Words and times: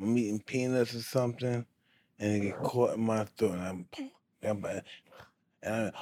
I'm 0.00 0.16
eating 0.18 0.40
peanuts 0.40 0.94
or 0.94 1.00
something, 1.02 1.66
and 2.18 2.32
it 2.36 2.40
get 2.40 2.62
caught 2.62 2.94
in 2.94 3.00
my 3.02 3.24
throat, 3.24 3.52
and 3.52 3.62
I'm, 3.62 3.86
and, 4.42 4.66
I, 5.64 5.92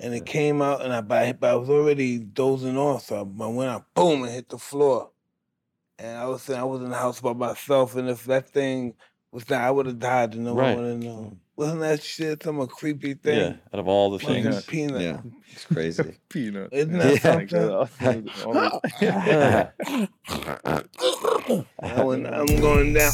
and 0.00 0.14
it 0.14 0.26
came 0.26 0.60
out, 0.60 0.82
and 0.82 0.92
I, 0.92 1.00
but 1.00 1.42
I, 1.42 1.48
I 1.48 1.54
was 1.54 1.70
already 1.70 2.18
dozing 2.18 2.76
off, 2.76 3.06
so 3.06 3.16
I, 3.16 3.44
I 3.44 3.48
went 3.48 3.70
out, 3.70 3.94
boom, 3.94 4.22
and 4.24 4.32
hit 4.32 4.48
the 4.48 4.58
floor. 4.58 5.10
And 5.98 6.18
I 6.18 6.26
was 6.26 6.42
saying 6.42 6.60
I 6.60 6.64
was 6.64 6.82
in 6.82 6.90
the 6.90 6.96
house 6.96 7.20
by 7.20 7.32
myself, 7.32 7.96
and 7.96 8.08
if 8.08 8.24
that 8.24 8.48
thing 8.50 8.94
was 9.32 9.48
not, 9.48 9.62
I 9.62 9.70
would 9.70 9.86
have 9.86 9.98
died, 9.98 10.34
and 10.34 10.44
no 10.44 10.54
Right. 10.54 10.74
one 10.74 10.82
would 10.82 10.90
have 10.92 11.02
known. 11.02 11.40
Wasn't 11.56 11.80
that 11.80 12.02
shit 12.02 12.42
some 12.42 12.64
creepy 12.66 13.14
thing? 13.14 13.38
Yeah, 13.38 13.54
out 13.72 13.80
of 13.80 13.88
all 13.88 14.10
the 14.10 14.18
Fucking 14.18 14.42
things. 14.42 14.66
peanut. 14.66 15.00
Yeah, 15.00 15.20
it's 15.50 15.64
crazy. 15.64 16.18
Peanut. 16.28 16.68
Isn't 16.70 16.98
that 16.98 17.48
Yeah. 19.00 19.68
something? 19.80 21.64
I 21.82 22.04
went, 22.04 22.26
I'm 22.26 22.44
going 22.60 22.92
down. 22.92 23.12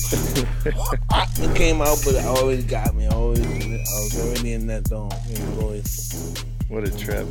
it 0.64 1.56
came 1.56 1.80
out, 1.82 2.00
but 2.04 2.14
it 2.16 2.24
always 2.24 2.64
got 2.64 2.96
me. 2.96 3.06
I 3.06 3.10
always, 3.10 3.40
I 3.46 3.78
was 4.02 4.20
already 4.20 4.54
in 4.54 4.66
that 4.66 4.88
zone. 4.88 5.10
It 5.30 5.38
was 5.38 5.58
always- 5.62 6.44
What 6.68 6.82
a 6.82 6.98
trip. 6.98 7.28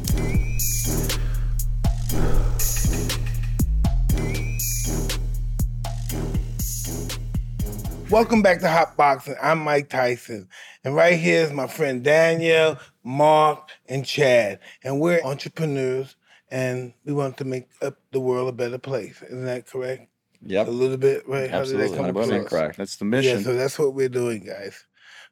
Welcome 8.09 8.41
back 8.41 8.59
to 8.59 8.65
Hotboxin'. 8.65 9.37
I'm 9.41 9.59
Mike 9.59 9.89
Tyson. 9.89 10.49
And 10.83 10.95
right 10.95 11.19
here 11.19 11.43
is 11.43 11.51
my 11.51 11.67
friend 11.67 12.03
Daniel, 12.03 12.77
Mark, 13.03 13.69
and 13.87 14.05
Chad. 14.05 14.59
And 14.83 14.99
we're 14.99 15.21
entrepreneurs 15.23 16.15
and 16.49 16.93
we 17.05 17.13
want 17.13 17.37
to 17.37 17.45
make 17.45 17.69
up 17.81 17.97
the 18.11 18.19
world 18.19 18.49
a 18.49 18.51
better 18.51 18.77
place. 18.77 19.21
Isn't 19.21 19.45
that 19.45 19.67
correct? 19.67 20.07
Yep. 20.43 20.67
A 20.67 20.71
little 20.71 20.97
bit, 20.97 21.27
right? 21.27 21.49
Absolutely, 21.51 21.95
How 21.97 22.05
did 22.05 22.15
that 22.15 22.29
come 22.29 22.29
100% 22.41 22.47
correct. 22.47 22.77
That's 22.77 22.95
the 22.95 23.05
mission. 23.05 23.37
Yeah, 23.39 23.43
so 23.43 23.55
that's 23.55 23.77
what 23.77 23.93
we're 23.93 24.09
doing, 24.09 24.43
guys. 24.43 24.85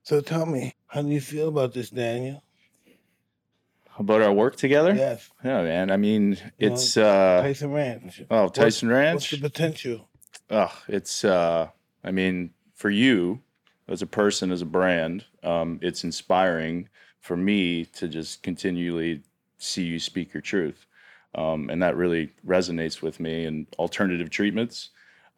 So 0.03 0.21
tell 0.21 0.45
me, 0.45 0.75
how 0.87 1.01
do 1.01 1.09
you 1.09 1.19
feel 1.21 1.47
about 1.47 1.73
this, 1.73 1.89
Daniel? 1.89 2.43
About 3.97 4.21
our 4.21 4.31
work 4.31 4.55
together? 4.55 4.93
Yes, 4.95 5.29
Yeah, 5.43 5.63
man. 5.63 5.91
I 5.91 5.97
mean, 5.97 6.37
You 6.57 6.69
know, 6.69 6.73
it's 6.75 6.95
uh 6.95 7.41
Tyson 7.41 7.71
Ranch. 7.71 8.21
oh 8.31 8.47
Tyson 8.47 8.87
What's 8.87 8.95
Ranch. 8.95 9.15
What's 9.15 9.29
the 9.31 9.37
potential? 9.49 10.09
Oh, 10.49 10.71
it's 10.87 11.25
uh 11.25 11.67
I 12.03 12.11
mean, 12.11 12.51
for 12.75 12.89
you 12.89 13.41
as 13.89 14.01
a 14.01 14.07
person, 14.07 14.51
as 14.51 14.61
a 14.61 14.65
brand, 14.65 15.25
um, 15.43 15.79
it's 15.81 16.03
inspiring 16.03 16.87
for 17.19 17.35
me 17.35 17.85
to 17.85 18.07
just 18.07 18.43
continually 18.43 19.23
see 19.57 19.83
you 19.83 19.99
speak 19.99 20.33
your 20.33 20.41
truth. 20.41 20.85
Um, 21.35 21.69
and 21.69 21.81
that 21.83 21.95
really 21.95 22.31
resonates 22.45 23.01
with 23.01 23.19
me 23.19 23.45
and 23.45 23.67
alternative 23.77 24.29
treatments. 24.29 24.89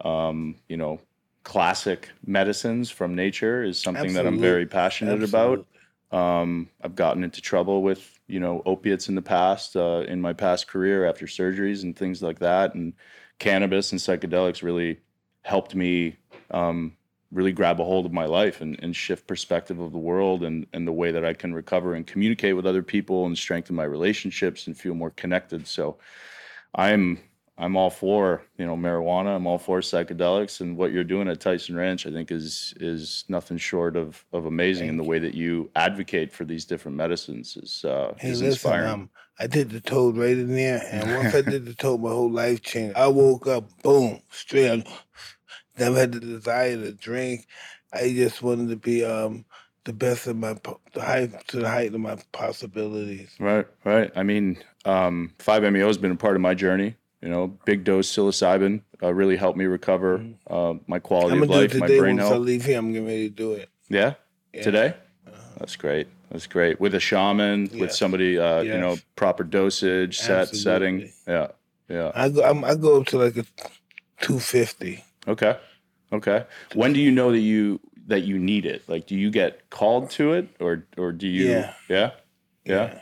Um, 0.01 0.55
you 0.67 0.77
know, 0.77 0.99
classic 1.43 2.09
medicines 2.25 2.89
from 2.89 3.15
nature 3.15 3.63
is 3.63 3.79
something 3.79 4.13
that 4.13 4.27
I'm 4.27 4.39
very 4.39 4.65
passionate 4.65 5.23
about. 5.23 5.59
Absolutely. 5.59 5.65
Um, 6.11 6.69
I've 6.83 6.95
gotten 6.95 7.23
into 7.23 7.41
trouble 7.41 7.83
with 7.83 8.19
you 8.27 8.39
know 8.39 8.61
opiates 8.65 9.07
in 9.07 9.15
the 9.15 9.21
past 9.21 9.75
uh, 9.75 10.03
in 10.07 10.19
my 10.19 10.33
past 10.33 10.67
career 10.67 11.05
after 11.05 11.25
surgeries 11.25 11.83
and 11.83 11.95
things 11.95 12.21
like 12.21 12.39
that, 12.39 12.75
and 12.75 12.93
cannabis 13.39 13.91
and 13.91 13.99
psychedelics 13.99 14.61
really 14.61 14.99
helped 15.43 15.73
me 15.73 16.17
um, 16.51 16.95
really 17.31 17.51
grab 17.51 17.79
a 17.79 17.83
hold 17.83 18.05
of 18.05 18.11
my 18.11 18.25
life 18.25 18.61
and, 18.61 18.77
and 18.83 18.95
shift 18.95 19.25
perspective 19.27 19.79
of 19.79 19.91
the 19.91 19.97
world 19.97 20.43
and, 20.43 20.67
and 20.73 20.87
the 20.87 20.91
way 20.91 21.11
that 21.11 21.23
I 21.25 21.33
can 21.33 21.53
recover 21.53 21.93
and 21.95 22.05
communicate 22.05 22.55
with 22.55 22.65
other 22.65 22.83
people 22.83 23.25
and 23.25 23.37
strengthen 23.37 23.75
my 23.75 23.83
relationships 23.85 24.67
and 24.67 24.77
feel 24.77 24.93
more 24.95 25.11
connected. 25.11 25.67
So 25.67 25.97
I'm 26.75 27.19
I'm 27.57 27.75
all 27.75 27.89
for 27.91 28.41
you 28.57 28.65
know 28.65 28.75
marijuana. 28.75 29.35
I'm 29.35 29.45
all 29.45 29.59
for 29.59 29.81
psychedelics, 29.81 30.61
and 30.61 30.75
what 30.75 30.91
you're 30.91 31.03
doing 31.03 31.27
at 31.27 31.39
Tyson 31.39 31.75
Ranch, 31.75 32.07
I 32.07 32.11
think, 32.11 32.31
is 32.31 32.73
is 32.79 33.23
nothing 33.27 33.57
short 33.57 33.95
of 33.95 34.25
of 34.33 34.45
amazing. 34.45 34.89
And 34.89 34.99
the 34.99 35.03
way 35.03 35.19
that 35.19 35.35
you 35.35 35.69
advocate 35.75 36.31
for 36.33 36.43
these 36.43 36.65
different 36.65 36.97
medicines 36.97 37.57
is 37.57 37.85
uh, 37.85 38.15
Hey, 38.17 38.29
is 38.29 38.41
listen, 38.41 38.51
inspiring. 38.51 38.89
um, 38.89 39.09
I 39.39 39.47
did 39.47 39.69
the 39.69 39.81
toad 39.81 40.17
right 40.17 40.31
in 40.37 40.53
there, 40.55 40.81
and 40.91 41.15
once 41.15 41.35
I 41.35 41.41
did 41.41 41.65
the 41.67 41.75
toad, 41.75 42.01
my 42.01 42.09
whole 42.09 42.31
life 42.31 42.61
changed. 42.63 42.97
I 42.97 43.07
woke 43.07 43.45
up, 43.47 43.69
boom, 43.83 44.21
straight. 44.31 44.71
I 44.71 44.83
never 45.81 45.99
had 45.99 46.11
the 46.13 46.19
desire 46.19 46.77
to 46.77 46.91
drink. 46.93 47.47
I 47.93 48.13
just 48.13 48.41
wanted 48.41 48.69
to 48.69 48.77
be 48.77 49.03
um 49.03 49.45
the 49.83 49.93
best 49.93 50.27
of 50.27 50.37
my 50.37 50.55
the 50.93 51.01
height 51.01 51.47
to 51.47 51.57
the 51.57 51.69
height 51.69 51.93
of 51.93 51.99
my 51.99 52.17
possibilities. 52.31 53.35
Right, 53.39 53.67
right. 53.83 54.11
I 54.15 54.23
mean, 54.23 54.63
um, 54.85 55.33
5-MeO 55.39 55.87
has 55.87 55.97
been 55.97 56.11
a 56.11 56.15
part 56.15 56.35
of 56.35 56.41
my 56.41 56.53
journey. 56.53 56.95
You 57.21 57.29
know, 57.29 57.47
big 57.65 57.83
dose 57.83 58.11
psilocybin 58.11 58.81
uh, 59.03 59.13
really 59.13 59.37
helped 59.37 59.57
me 59.57 59.65
recover 59.65 60.25
uh, 60.49 60.75
my 60.87 60.99
quality 60.99 61.35
I'm 61.35 61.43
of 61.43 61.49
life, 61.49 61.75
my 61.75 61.87
brain 61.87 62.17
once 62.17 62.25
I 62.25 62.29
health. 62.29 62.45
leave 62.45 62.65
here. 62.65 62.79
I'm 62.79 62.91
getting 62.91 63.07
ready 63.07 63.29
to 63.29 63.35
do 63.35 63.53
it. 63.53 63.69
Yeah? 63.89 64.15
Yeah. 64.53 64.63
today. 64.63 64.93
That's 65.57 65.75
great. 65.75 66.07
That's 66.31 66.47
great. 66.47 66.79
With 66.79 66.95
a 66.95 66.99
shaman, 66.99 67.69
with 67.77 67.91
somebody, 67.91 68.39
uh, 68.39 68.61
you 68.61 68.77
know, 68.77 68.97
proper 69.15 69.43
dosage, 69.43 70.17
set, 70.17 70.47
setting. 70.55 71.11
Yeah, 71.27 71.49
yeah. 71.89 72.11
I 72.15 72.29
go, 72.29 72.43
I'm, 72.43 72.63
I 72.63 72.73
go 72.73 72.99
up 73.01 73.07
to 73.07 73.17
like 73.17 73.37
a 73.37 73.45
two 74.21 74.39
fifty. 74.39 75.03
Okay, 75.27 75.57
okay. 76.11 76.45
When 76.73 76.93
do 76.93 76.99
you 76.99 77.11
know 77.11 77.31
that 77.31 77.39
you 77.39 77.79
that 78.07 78.21
you 78.21 78.37
need 78.37 78.65
it? 78.65 78.87
Like, 78.87 79.07
do 79.07 79.15
you 79.15 79.29
get 79.29 79.69
called 79.69 80.09
to 80.11 80.33
it, 80.33 80.49
or 80.59 80.87
or 80.97 81.11
do 81.11 81.27
you? 81.27 81.49
Yeah. 81.49 81.73
yeah, 81.89 82.11
yeah. 82.65 82.99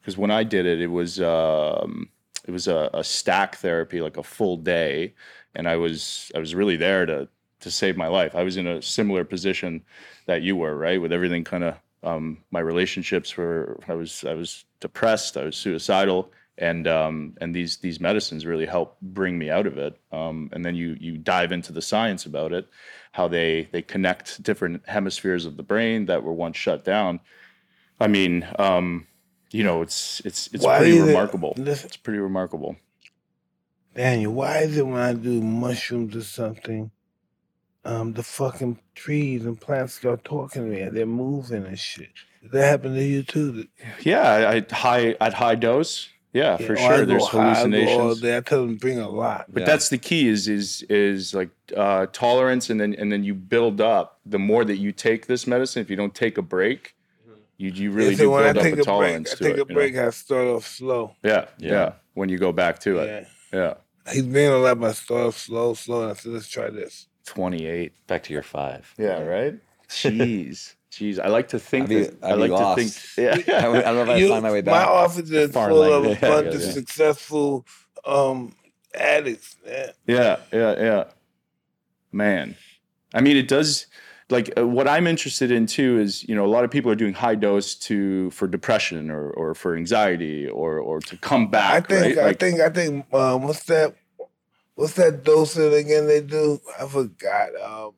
Because 0.00 0.16
when 0.16 0.30
I 0.30 0.44
did 0.44 0.66
it, 0.66 0.80
it 0.80 0.86
was 0.86 1.20
um, 1.20 2.08
it 2.46 2.50
was 2.50 2.68
a, 2.68 2.90
a 2.94 3.04
stack 3.04 3.56
therapy, 3.56 4.00
like 4.00 4.16
a 4.16 4.22
full 4.22 4.56
day, 4.56 5.14
and 5.54 5.68
I 5.68 5.76
was 5.76 6.32
I 6.34 6.38
was 6.38 6.54
really 6.54 6.76
there 6.76 7.06
to 7.06 7.28
to 7.60 7.70
save 7.70 7.96
my 7.96 8.06
life. 8.06 8.34
I 8.34 8.42
was 8.42 8.56
in 8.56 8.66
a 8.66 8.80
similar 8.80 9.24
position 9.24 9.82
that 10.26 10.42
you 10.42 10.56
were, 10.56 10.76
right? 10.76 11.00
With 11.00 11.12
everything 11.12 11.44
kind 11.44 11.64
of 11.64 11.74
um, 12.02 12.38
my 12.50 12.60
relationships 12.60 13.36
were 13.36 13.78
I 13.88 13.94
was 13.94 14.24
I 14.24 14.34
was 14.34 14.64
depressed, 14.80 15.36
I 15.36 15.44
was 15.44 15.56
suicidal, 15.56 16.32
and 16.58 16.86
um, 16.88 17.34
and 17.40 17.54
these 17.54 17.78
these 17.78 18.00
medicines 18.00 18.44
really 18.44 18.66
help 18.66 18.96
bring 19.00 19.38
me 19.38 19.48
out 19.50 19.66
of 19.66 19.78
it. 19.78 19.98
Um, 20.12 20.50
and 20.52 20.64
then 20.64 20.74
you 20.74 20.96
you 21.00 21.16
dive 21.18 21.52
into 21.52 21.72
the 21.72 21.82
science 21.82 22.26
about 22.26 22.52
it, 22.52 22.68
how 23.12 23.28
they 23.28 23.68
they 23.72 23.82
connect 23.82 24.42
different 24.42 24.86
hemispheres 24.88 25.46
of 25.46 25.56
the 25.56 25.62
brain 25.62 26.06
that 26.06 26.22
were 26.22 26.32
once 26.32 26.56
shut 26.56 26.84
down. 26.84 27.20
I 28.00 28.06
mean, 28.08 28.46
um, 28.58 29.06
you 29.50 29.64
know, 29.64 29.82
it's 29.82 30.20
it's 30.24 30.48
it's 30.52 30.64
Why 30.64 30.78
pretty 30.78 30.96
is 30.98 31.04
it- 31.04 31.08
remarkable. 31.08 31.54
listen- 31.56 31.86
It's 31.86 31.96
pretty 31.96 32.18
remarkable. 32.20 32.76
Daniel, 33.94 34.32
why 34.32 34.58
is 34.58 34.76
it 34.76 34.86
when 34.86 35.00
I 35.00 35.12
do 35.14 35.40
mushrooms 35.42 36.14
or 36.14 36.22
something, 36.22 36.90
um, 37.84 38.12
the 38.12 38.22
fucking 38.22 38.78
trees 38.94 39.44
and 39.44 39.60
plants 39.60 39.94
start 39.94 40.24
talking 40.24 40.62
to 40.62 40.68
me 40.68 40.80
and 40.82 40.96
they're 40.96 41.06
moving 41.06 41.66
and 41.66 41.78
shit? 41.78 42.10
Did 42.42 42.52
that 42.52 42.68
happen 42.68 42.94
to 42.94 43.02
you 43.02 43.24
too? 43.24 43.66
Yeah, 44.02 44.22
I, 44.22 44.56
I 44.56 44.66
high 44.70 45.16
at 45.20 45.34
high 45.34 45.56
dose. 45.56 46.08
Yeah, 46.32 46.56
for 46.58 46.76
Yeah, 46.76 46.88
sure. 46.96 47.06
There's 47.06 47.22
go 47.26 47.30
go 47.32 47.38
all 47.38 47.44
hallucinations. 47.54 48.20
day. 48.20 48.36
I 48.36 48.40
tell 48.40 48.60
them 48.66 48.76
bring 48.76 48.98
a 48.98 49.08
lot. 49.08 49.46
But 49.48 49.60
Yeah. 49.60 49.66
that's 49.66 49.88
the 49.88 49.98
key 49.98 50.28
is 50.28 50.46
is 50.48 50.82
is 50.90 51.34
like 51.34 51.50
uh, 51.76 52.06
tolerance, 52.12 52.68
and 52.70 52.78
then 52.80 52.94
and 52.94 53.10
then 53.10 53.24
you 53.24 53.34
build 53.34 53.80
up. 53.80 54.20
The 54.26 54.38
more 54.38 54.64
that 54.64 54.76
you 54.76 54.92
take 54.92 55.26
this 55.26 55.46
medicine, 55.46 55.80
if 55.80 55.88
you 55.90 55.96
don't 55.96 56.14
take 56.14 56.36
a 56.36 56.42
break, 56.42 56.94
you 57.56 57.70
you 57.70 57.90
really 57.90 58.10
Yeah, 58.10 58.16
so 58.18 58.22
do 58.24 58.30
when 58.30 58.44
I 58.44 58.52
build 58.52 58.64
take 58.64 58.72
up 58.74 58.78
a 58.78 58.82
a 58.82 58.84
break, 58.84 58.86
tolerance 58.86 59.32
I 59.32 59.36
to 59.36 59.44
take 59.44 59.52
it. 59.52 59.54
a 59.54 59.58
you 59.60 59.64
know? 59.68 59.74
break. 59.74 59.96
I 59.96 60.10
start 60.10 60.46
off 60.48 60.66
slow. 60.66 61.16
Yeah, 61.24 61.46
yeah, 61.58 61.72
Yeah. 61.72 61.92
When 62.14 62.28
you 62.28 62.36
go 62.38 62.52
back 62.52 62.78
to 62.80 62.98
it, 62.98 63.26
Yeah, 63.52 63.58
yeah. 63.58 64.12
he's 64.12 64.22
being 64.24 64.50
a 64.52 64.58
lot, 64.58 64.78
but 64.80 64.90
I 64.90 64.92
start 64.92 65.26
off 65.28 65.38
slow, 65.38 65.72
slow. 65.74 66.02
And 66.02 66.10
I 66.10 66.14
said, 66.14 66.32
let's 66.32 66.48
try 66.48 66.68
this. 66.68 67.08
Twenty 67.24 67.66
eight. 67.66 67.92
Back 68.06 68.22
to 68.24 68.32
your 68.34 68.42
five. 68.42 68.92
Yeah, 68.98 69.22
right. 69.22 69.54
Jeez, 69.88 70.74
jeez. 70.90 71.18
I 71.20 71.28
like 71.28 71.48
to 71.48 71.58
think 71.58 71.84
I'd 71.84 71.88
be- 71.88 72.02
that. 72.04 72.14
I'd 72.24 72.32
I 72.32 72.34
be 72.34 72.40
like 72.42 72.50
lost. 72.50 72.78
to 72.78 72.88
think. 72.88 73.46
Yeah, 73.48 73.58
I 73.58 73.62
don't 73.62 73.76
I 73.76 73.80
don't 73.82 73.94
know 73.94 74.02
if 74.02 74.08
I 74.08 74.16
You- 74.16 74.28
find 74.28 74.42
my 74.42 74.50
way 74.52 74.60
back. 74.62 74.72
My 74.86 74.90
office 74.92 75.30
is 75.30 75.52
full 75.52 75.62
leg, 75.76 75.92
of 75.92 76.04
yeah, 76.22 76.28
a 76.28 76.30
bunch 76.42 76.46
yeah, 76.46 76.52
of 76.68 76.72
successful 76.74 77.66
um, 78.04 78.54
addicts. 78.94 79.56
Yeah. 79.66 79.90
Yeah, 80.06 80.36
yeah, 80.52 80.74
yeah. 80.78 81.04
Man, 82.12 82.56
I 83.14 83.20
mean, 83.20 83.36
it 83.36 83.48
does. 83.48 83.86
Like 84.30 84.52
uh, 84.58 84.66
what 84.66 84.86
I'm 84.86 85.06
interested 85.06 85.50
in 85.50 85.64
too 85.66 85.98
is 85.98 86.26
you 86.28 86.34
know 86.34 86.44
a 86.44 86.48
lot 86.52 86.62
of 86.64 86.70
people 86.70 86.90
are 86.90 86.94
doing 86.94 87.14
high 87.14 87.34
dose 87.34 87.74
to 87.76 88.30
for 88.30 88.46
depression 88.46 89.10
or 89.10 89.30
or 89.30 89.54
for 89.54 89.74
anxiety 89.76 90.46
or 90.46 90.78
or 90.78 91.00
to 91.00 91.16
come 91.18 91.48
back. 91.50 91.90
I 91.90 91.94
think, 91.94 92.16
right? 92.16 92.18
I 92.24 92.26
Like, 92.28 92.40
think, 92.40 92.60
I 92.60 92.68
think. 92.68 93.14
Um, 93.14 93.42
what's 93.44 93.64
that? 93.64 93.94
What's 94.74 94.94
that 94.94 95.24
dosing 95.24 95.72
again? 95.72 96.06
They 96.06 96.20
do. 96.20 96.60
I 96.78 96.86
forgot. 96.86 97.48
Um, 97.62 97.92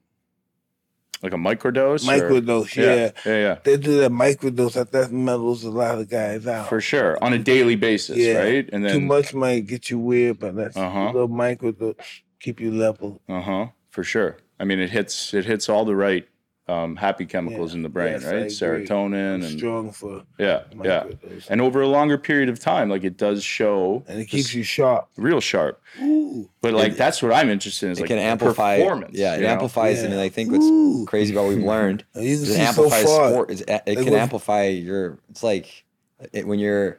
like 1.22 1.32
a 1.32 1.37
microdose. 1.37 2.06
or- 2.08 2.12
microdose. 2.12 2.76
yeah, 2.76 2.84
Yeah. 2.94 3.11
yeah, 3.26 3.38
yeah, 3.38 3.58
They 3.64 3.76
do 3.76 3.99
that 3.99 4.11
microdose. 4.11 4.75
That 4.75 4.93
that 4.93 5.12
mellows 5.12 5.64
a 5.64 5.70
lot 5.70 5.99
of 5.99 6.08
guys 6.08 6.46
out. 6.46 6.69
for 6.69 6.81
sure 6.81 7.22
on 7.22 7.32
a 7.32 7.38
daily 7.38 7.76
basis, 7.76 8.17
Yeah. 8.19 8.38
right? 8.38 8.69
And 8.72 8.88
Too 8.88 9.00
much 9.00 9.34
might 9.34 9.67
get 9.67 9.90
you 9.90 9.99
weird, 9.99 10.38
but 10.38 10.56
that's 10.56 10.76
Uh-huh. 10.76 10.99
a 10.99 11.12
little 11.12 11.28
microdose 11.28 11.94
keep 12.40 12.61
you 12.61 12.70
level. 12.72 13.20
Uh 13.28 13.40
huh. 13.43 13.67
For 13.90 14.02
sure. 14.05 14.37
I 14.58 14.64
mean, 14.64 14.78
it 14.78 14.90
hits 14.90 15.34
it 15.34 15.44
hits 15.46 15.69
all 15.69 15.84
the 15.84 15.96
right 15.96 16.26
um, 16.70 16.96
happy 16.96 17.26
chemicals 17.26 17.72
Yeah. 17.72 17.76
in 17.78 17.82
the 17.82 17.88
brain, 17.88 18.12
Yes, 18.12 18.25
right? 18.25 18.34
agree. 18.37 18.49
Serotonin 18.87 19.34
and 19.44 19.58
strong 19.58 19.90
for 19.90 20.22
yeah, 20.38 20.62
yeah. 20.82 21.05
microdose. 21.05 21.46
And 21.50 21.61
over 21.61 21.81
a 21.82 21.87
longer 21.88 22.17
period 22.19 22.49
of 22.49 22.58
time, 22.61 22.88
like 22.88 23.02
it 23.05 23.17
does 23.17 23.43
show 23.43 24.05
and 24.06 24.20
it 24.20 24.26
keeps 24.26 24.55
you 24.55 24.62
sharp. 24.62 25.08
real 25.17 25.40
sharp. 25.40 25.81
Ooh. 26.00 26.49
But 26.61 26.75
like 26.75 26.93
It- 26.93 26.99
that's 26.99 27.22
what 27.22 27.32
I'm 27.32 27.49
interested 27.50 27.87
in 27.87 27.93
is 27.93 27.99
it 27.99 28.02
like 28.02 28.08
can 28.08 28.17
the 28.19 28.22
amplify. 28.22 28.78
performance. 28.78 29.17
Yeah, 29.19 29.34
it 29.37 29.40
know? 29.43 29.49
amplifies. 29.49 29.99
Yeah. 30.02 30.11
And 30.11 30.20
I 30.20 30.28
think 30.28 30.52
what's 30.52 30.64
Ooh. 30.64 31.05
crazy 31.06 31.32
about 31.34 31.46
what 31.46 31.56
we've 31.56 31.64
learned 31.64 32.05
And 32.14 32.25
you 32.25 32.37
can 32.37 32.43
is 32.44 32.50
it 32.50 32.52
see 32.52 32.58
so 32.61 32.67
amplifies 32.69 33.02
sport. 33.02 33.50
It's, 33.50 33.61
it 33.62 33.69
Like 33.69 33.84
can 33.87 34.05
with- 34.05 34.14
amplify 34.14 34.64
your. 34.67 35.19
It's 35.31 35.43
like 35.43 35.84
it, 36.32 36.46
when 36.46 36.58
you're. 36.58 36.99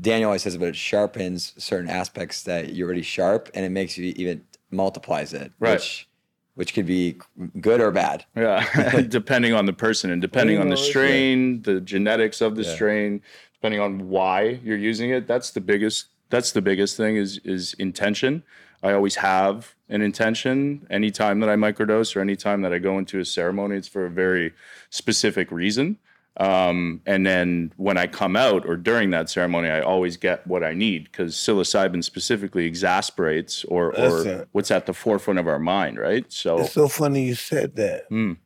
Daniel 0.00 0.28
always 0.28 0.42
says, 0.42 0.56
but 0.56 0.68
it 0.68 0.76
sharpens 0.76 1.52
certain 1.58 1.90
aspects 1.90 2.44
that 2.44 2.72
you're 2.72 2.86
already 2.86 3.02
sharp, 3.02 3.50
and 3.52 3.66
it 3.66 3.68
makes 3.68 3.98
you 3.98 4.14
even 4.16 4.42
multiplies 4.70 5.34
it, 5.34 5.52
Right. 5.60 5.74
which 5.74 6.08
which 6.54 6.74
could 6.74 6.86
be 6.86 7.18
good 7.60 7.80
or 7.80 7.90
bad. 7.90 8.24
Yeah, 8.36 9.00
depending 9.08 9.52
on 9.54 9.66
the 9.66 9.72
person 9.72 10.10
and 10.10 10.20
depending 10.20 10.58
on 10.58 10.68
the 10.68 10.74
know, 10.76 10.80
it's- 10.80 10.88
strain, 10.88 11.62
the 11.62 11.80
genetics 11.80 12.40
of 12.40 12.56
the 12.56 12.62
Yeah. 12.62 12.74
strain, 12.74 13.22
depending 13.54 13.80
on 13.80 14.08
why 14.08 14.60
you're 14.62 14.76
using 14.78 15.10
it. 15.10 15.26
That's 15.26 15.50
the 15.50 15.60
biggest. 15.60 16.06
That's 16.30 16.52
the 16.52 16.62
biggest 16.62 16.96
thing 16.96 17.16
is 17.16 17.38
is 17.44 17.74
intention. 17.74 18.42
I 18.82 18.92
always 18.92 19.16
have 19.16 19.74
an 19.88 20.02
intention 20.02 20.86
anytime 20.90 21.40
that 21.40 21.48
I 21.48 21.56
microdose 21.56 22.14
or 22.16 22.20
anytime 22.20 22.60
that 22.62 22.72
I 22.72 22.78
go 22.78 22.98
into 22.98 23.18
a 23.18 23.24
ceremony. 23.24 23.76
It's 23.76 23.88
for 23.88 24.04
a 24.06 24.10
very 24.10 24.52
specific 24.90 25.50
reason. 25.50 25.98
Um, 26.36 27.00
and 27.06 27.24
then 27.24 27.72
when 27.76 27.96
I 27.96 28.08
come 28.08 28.34
out 28.34 28.66
or 28.66 28.76
during 28.76 29.10
that 29.10 29.30
ceremony, 29.30 29.68
I 29.68 29.80
always 29.80 30.16
get 30.16 30.44
what 30.46 30.64
I 30.64 30.72
need 30.74 31.04
because 31.04 31.36
psilocybin 31.36 32.02
specifically 32.02 32.66
exasperates 32.66 33.64
or, 33.66 33.96
or 33.96 34.46
what's 34.50 34.72
at 34.72 34.86
the 34.86 34.92
forefront 34.94 35.38
of 35.38 35.46
our 35.46 35.60
mind, 35.60 35.96
right? 35.98 36.24
So 36.32 36.58
It's 36.58 36.72
so 36.72 36.88
funny 36.88 37.24
you 37.24 37.36
said 37.36 37.76
that. 37.76 38.10
Mm. 38.10 38.38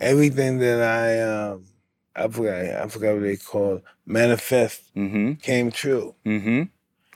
Everything 0.00 0.58
that 0.58 0.82
I 0.82 1.20
um 1.20 1.64
I 2.14 2.28
forgot 2.28 2.64
I 2.64 2.86
forgot 2.88 3.14
what 3.14 3.22
they 3.22 3.36
call 3.36 3.82
manifest 4.06 4.94
Mm-hmm. 4.94 5.34
came 5.34 5.70
true. 5.70 6.14
Mm-hmm. 6.24 6.62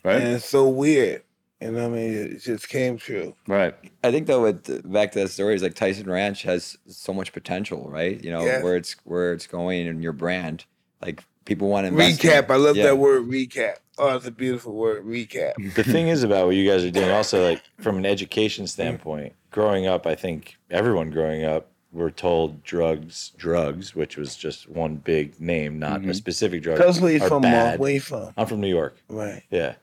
Right. 0.03 0.17
And 0.23 0.29
it's 0.35 0.45
so 0.47 0.69
weird. 0.69 1.23
You 1.61 1.71
know 1.73 1.89
what 1.89 1.99
I 1.99 2.01
mean? 2.01 2.13
It 2.15 2.39
just 2.43 2.69
came 2.69 2.97
true. 2.97 3.35
right. 3.47 3.75
I 4.03 4.11
think 4.11 4.27
though, 4.27 4.43
with 4.43 4.91
back 4.91 5.13
to 5.13 5.21
that 5.21 5.29
story, 5.29 5.55
is 5.55 5.63
like 5.63 5.75
Tyson 5.75 6.09
Ranch 6.11 6.43
has 6.45 6.79
so 6.89 7.13
much 7.13 7.33
potential, 7.33 7.89
right? 7.91 8.23
You 8.23 8.31
know 8.31 8.45
Yeah. 8.45 8.63
where 8.63 8.77
it's 8.77 8.97
where 9.05 9.33
it's 9.33 9.47
going 9.47 9.87
and 9.87 10.03
your 10.03 10.13
brand. 10.13 10.65
Like 11.03 11.23
people 11.45 11.69
want 11.69 11.85
to 11.85 11.89
invest. 11.89 12.25
in 12.25 12.31
Recap. 12.31 12.51
I 12.51 12.57
love 12.57 12.77
Yeah. 12.77 12.85
that 12.85 12.97
word 12.99 13.25
recap. 13.29 13.77
Oh, 13.99 14.17
it's 14.17 14.27
a 14.27 14.31
beautiful 14.31 14.73
word, 14.75 15.05
recap. 15.05 15.53
the 15.75 15.85
thing 15.85 16.09
is 16.09 16.23
about 16.23 16.47
what 16.47 16.57
you 16.57 16.67
guys 16.69 16.83
are 16.85 16.91
doing 16.91 17.11
also 17.11 17.45
like 17.47 17.63
from 17.81 17.99
an 17.99 18.07
education 18.07 18.67
standpoint 18.67 19.35
growing 19.51 19.87
up 19.87 20.07
i 20.07 20.15
think 20.15 20.57
everyone 20.71 21.11
growing 21.11 21.45
up 21.45 21.67
were 21.93 22.11
told 22.11 22.63
drugs 22.63 23.33
drugs 23.37 23.95
which 23.97 24.17
was 24.17 24.37
just 24.37 24.69
one 24.71 24.95
big 24.95 25.39
name 25.41 25.79
not 25.79 25.97
a 25.97 26.05
Mhm. 26.05 26.15
specific 26.15 26.63
drug 26.63 26.79
Tell 26.79 26.89
us 26.89 27.01
where 27.01 27.13
you 27.13 27.19
from, 27.19 27.43
bad. 27.43 27.67
Mark. 27.67 27.81
Where 27.81 27.91
you 27.93 28.01
from? 28.01 28.33
i'm 28.39 28.47
from 28.47 28.61
new 28.61 28.69
york 28.69 28.97
Right. 29.09 29.43
yeah 29.51 29.75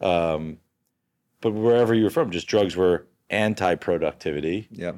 um, 0.00 0.58
but 1.40 1.52
wherever 1.52 1.94
you 1.94 2.04
were 2.04 2.10
from 2.10 2.30
just 2.30 2.46
drugs 2.48 2.76
were 2.76 3.06
anti-productivity 3.30 4.68
Yeah. 4.70 4.92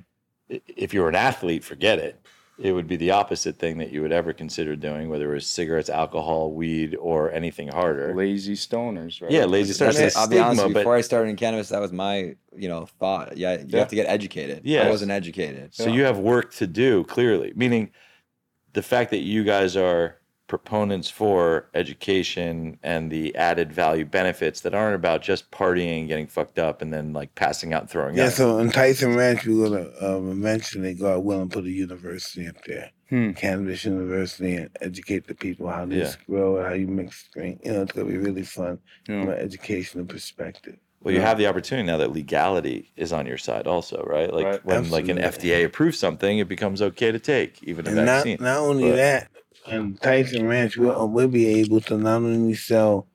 If 0.48 0.94
you 0.94 1.02
were 1.02 1.08
an 1.08 1.14
athlete 1.14 1.64
forget 1.64 1.98
it 1.98 2.20
it 2.58 2.72
would 2.72 2.88
be 2.88 2.96
the 2.96 3.12
opposite 3.12 3.56
thing 3.56 3.78
that 3.78 3.92
you 3.92 4.02
would 4.02 4.10
ever 4.10 4.32
consider 4.32 4.74
doing 4.74 5.08
whether 5.08 5.30
it 5.30 5.34
was 5.34 5.46
cigarettes 5.46 5.88
alcohol 5.88 6.52
weed 6.52 6.96
or 6.96 7.30
anything 7.30 7.68
harder 7.68 8.14
Lazy 8.14 8.54
stoners, 8.54 9.22
right? 9.22 9.30
Yeah, 9.30 9.44
lazy 9.44 9.72
stoners. 9.72 10.00
It's 10.00 10.16
a 10.16 10.18
I'll 10.18 10.28
be 10.28 10.38
honest. 10.38 10.74
Before 10.74 10.96
I 10.96 11.00
started 11.02 11.30
in 11.30 11.36
cannabis, 11.36 11.68
that 11.68 11.80
was 11.80 11.92
my 11.92 12.34
you 12.56 12.68
know 12.68 12.86
thought. 12.98 13.36
Yeah, 13.36 13.58
you 13.58 13.66
Yeah. 13.68 13.78
have 13.78 13.88
to 13.88 13.94
get 13.94 14.06
educated. 14.08 14.62
Yes. 14.64 14.86
I 14.86 14.90
wasn't 14.90 15.12
educated. 15.12 15.74
So 15.74 15.86
you 15.86 16.02
have 16.02 16.18
work 16.18 16.52
to 16.54 16.66
do, 16.66 17.04
clearly. 17.04 17.52
Meaning 17.54 17.90
the 18.72 18.82
fact 18.82 19.10
that 19.12 19.20
you 19.20 19.44
guys 19.44 19.76
are 19.76 20.17
proponents 20.48 21.08
for 21.10 21.68
education 21.74 22.78
and 22.82 23.10
the 23.10 23.34
added 23.36 23.72
value 23.72 24.04
benefits 24.04 24.62
that 24.62 24.74
aren't 24.74 24.94
about 24.94 25.22
just 25.22 25.50
partying, 25.50 26.08
getting 26.08 26.26
fucked 26.26 26.58
up, 26.58 26.82
and 26.82 26.92
then 26.92 27.12
like 27.12 27.34
passing 27.34 27.72
out 27.72 27.82
and 27.82 27.90
throwing 27.90 28.16
Yeah, 28.16 28.24
up. 28.24 28.32
so 28.32 28.58
in 28.58 28.70
Tyson 28.70 29.14
Ranch, 29.14 29.46
we're 29.46 29.68
going 29.68 29.84
to 29.84 30.16
um, 30.16 30.30
eventually, 30.32 30.94
God 30.94 31.18
willing, 31.20 31.48
put 31.50 31.64
a 31.64 31.70
university 31.70 32.48
up 32.48 32.56
there. 32.66 32.90
Hmm. 33.10 33.32
Cannabis 33.32 33.84
University 33.84 34.54
and 34.56 34.70
educate 34.80 35.26
the 35.26 35.34
people 35.34 35.68
how 35.68 35.82
Yeah. 35.82 36.04
this 36.04 36.16
grow, 36.16 36.62
how 36.62 36.74
you 36.74 36.86
mix 36.88 37.16
strain. 37.26 37.58
You 37.64 37.72
know, 37.72 37.82
it's 37.82 37.92
going 37.92 38.06
to 38.06 38.12
be 38.12 38.18
really 38.18 38.42
fun 38.42 38.78
Yeah. 39.08 39.20
from 39.22 39.30
an 39.30 39.38
educational 39.38 40.04
perspective. 40.04 40.76
Well, 41.00 41.14
you 41.14 41.20
have 41.20 41.38
the 41.38 41.46
opportunity 41.46 41.86
now 41.86 41.96
that 41.98 42.12
legality 42.12 42.90
is 42.96 43.12
on 43.12 43.24
your 43.24 43.38
side, 43.38 43.66
also, 43.68 44.02
right? 44.04 44.32
Like 44.34 44.44
Right. 44.44 44.64
when 44.64 44.90
like 44.90 45.08
an 45.08 45.18
FDA 45.18 45.64
approves 45.64 45.96
something, 45.96 46.38
it 46.38 46.48
becomes 46.48 46.82
okay 46.82 47.12
to 47.12 47.20
take, 47.20 47.62
even 47.62 47.86
a 47.86 47.90
And 47.90 47.96
not, 47.98 48.04
vaccine. 48.06 48.38
not 48.40 48.58
only 48.58 48.90
But- 48.90 48.96
that, 48.96 49.28
in 49.70 49.96
Tyson 49.96 50.46
Ranch, 50.46 50.76
we'll, 50.76 51.08
we'll 51.08 51.28
be 51.28 51.46
able 51.60 51.80
to 51.82 51.96
not 51.96 52.16
only 52.16 52.54
sell 52.54 53.06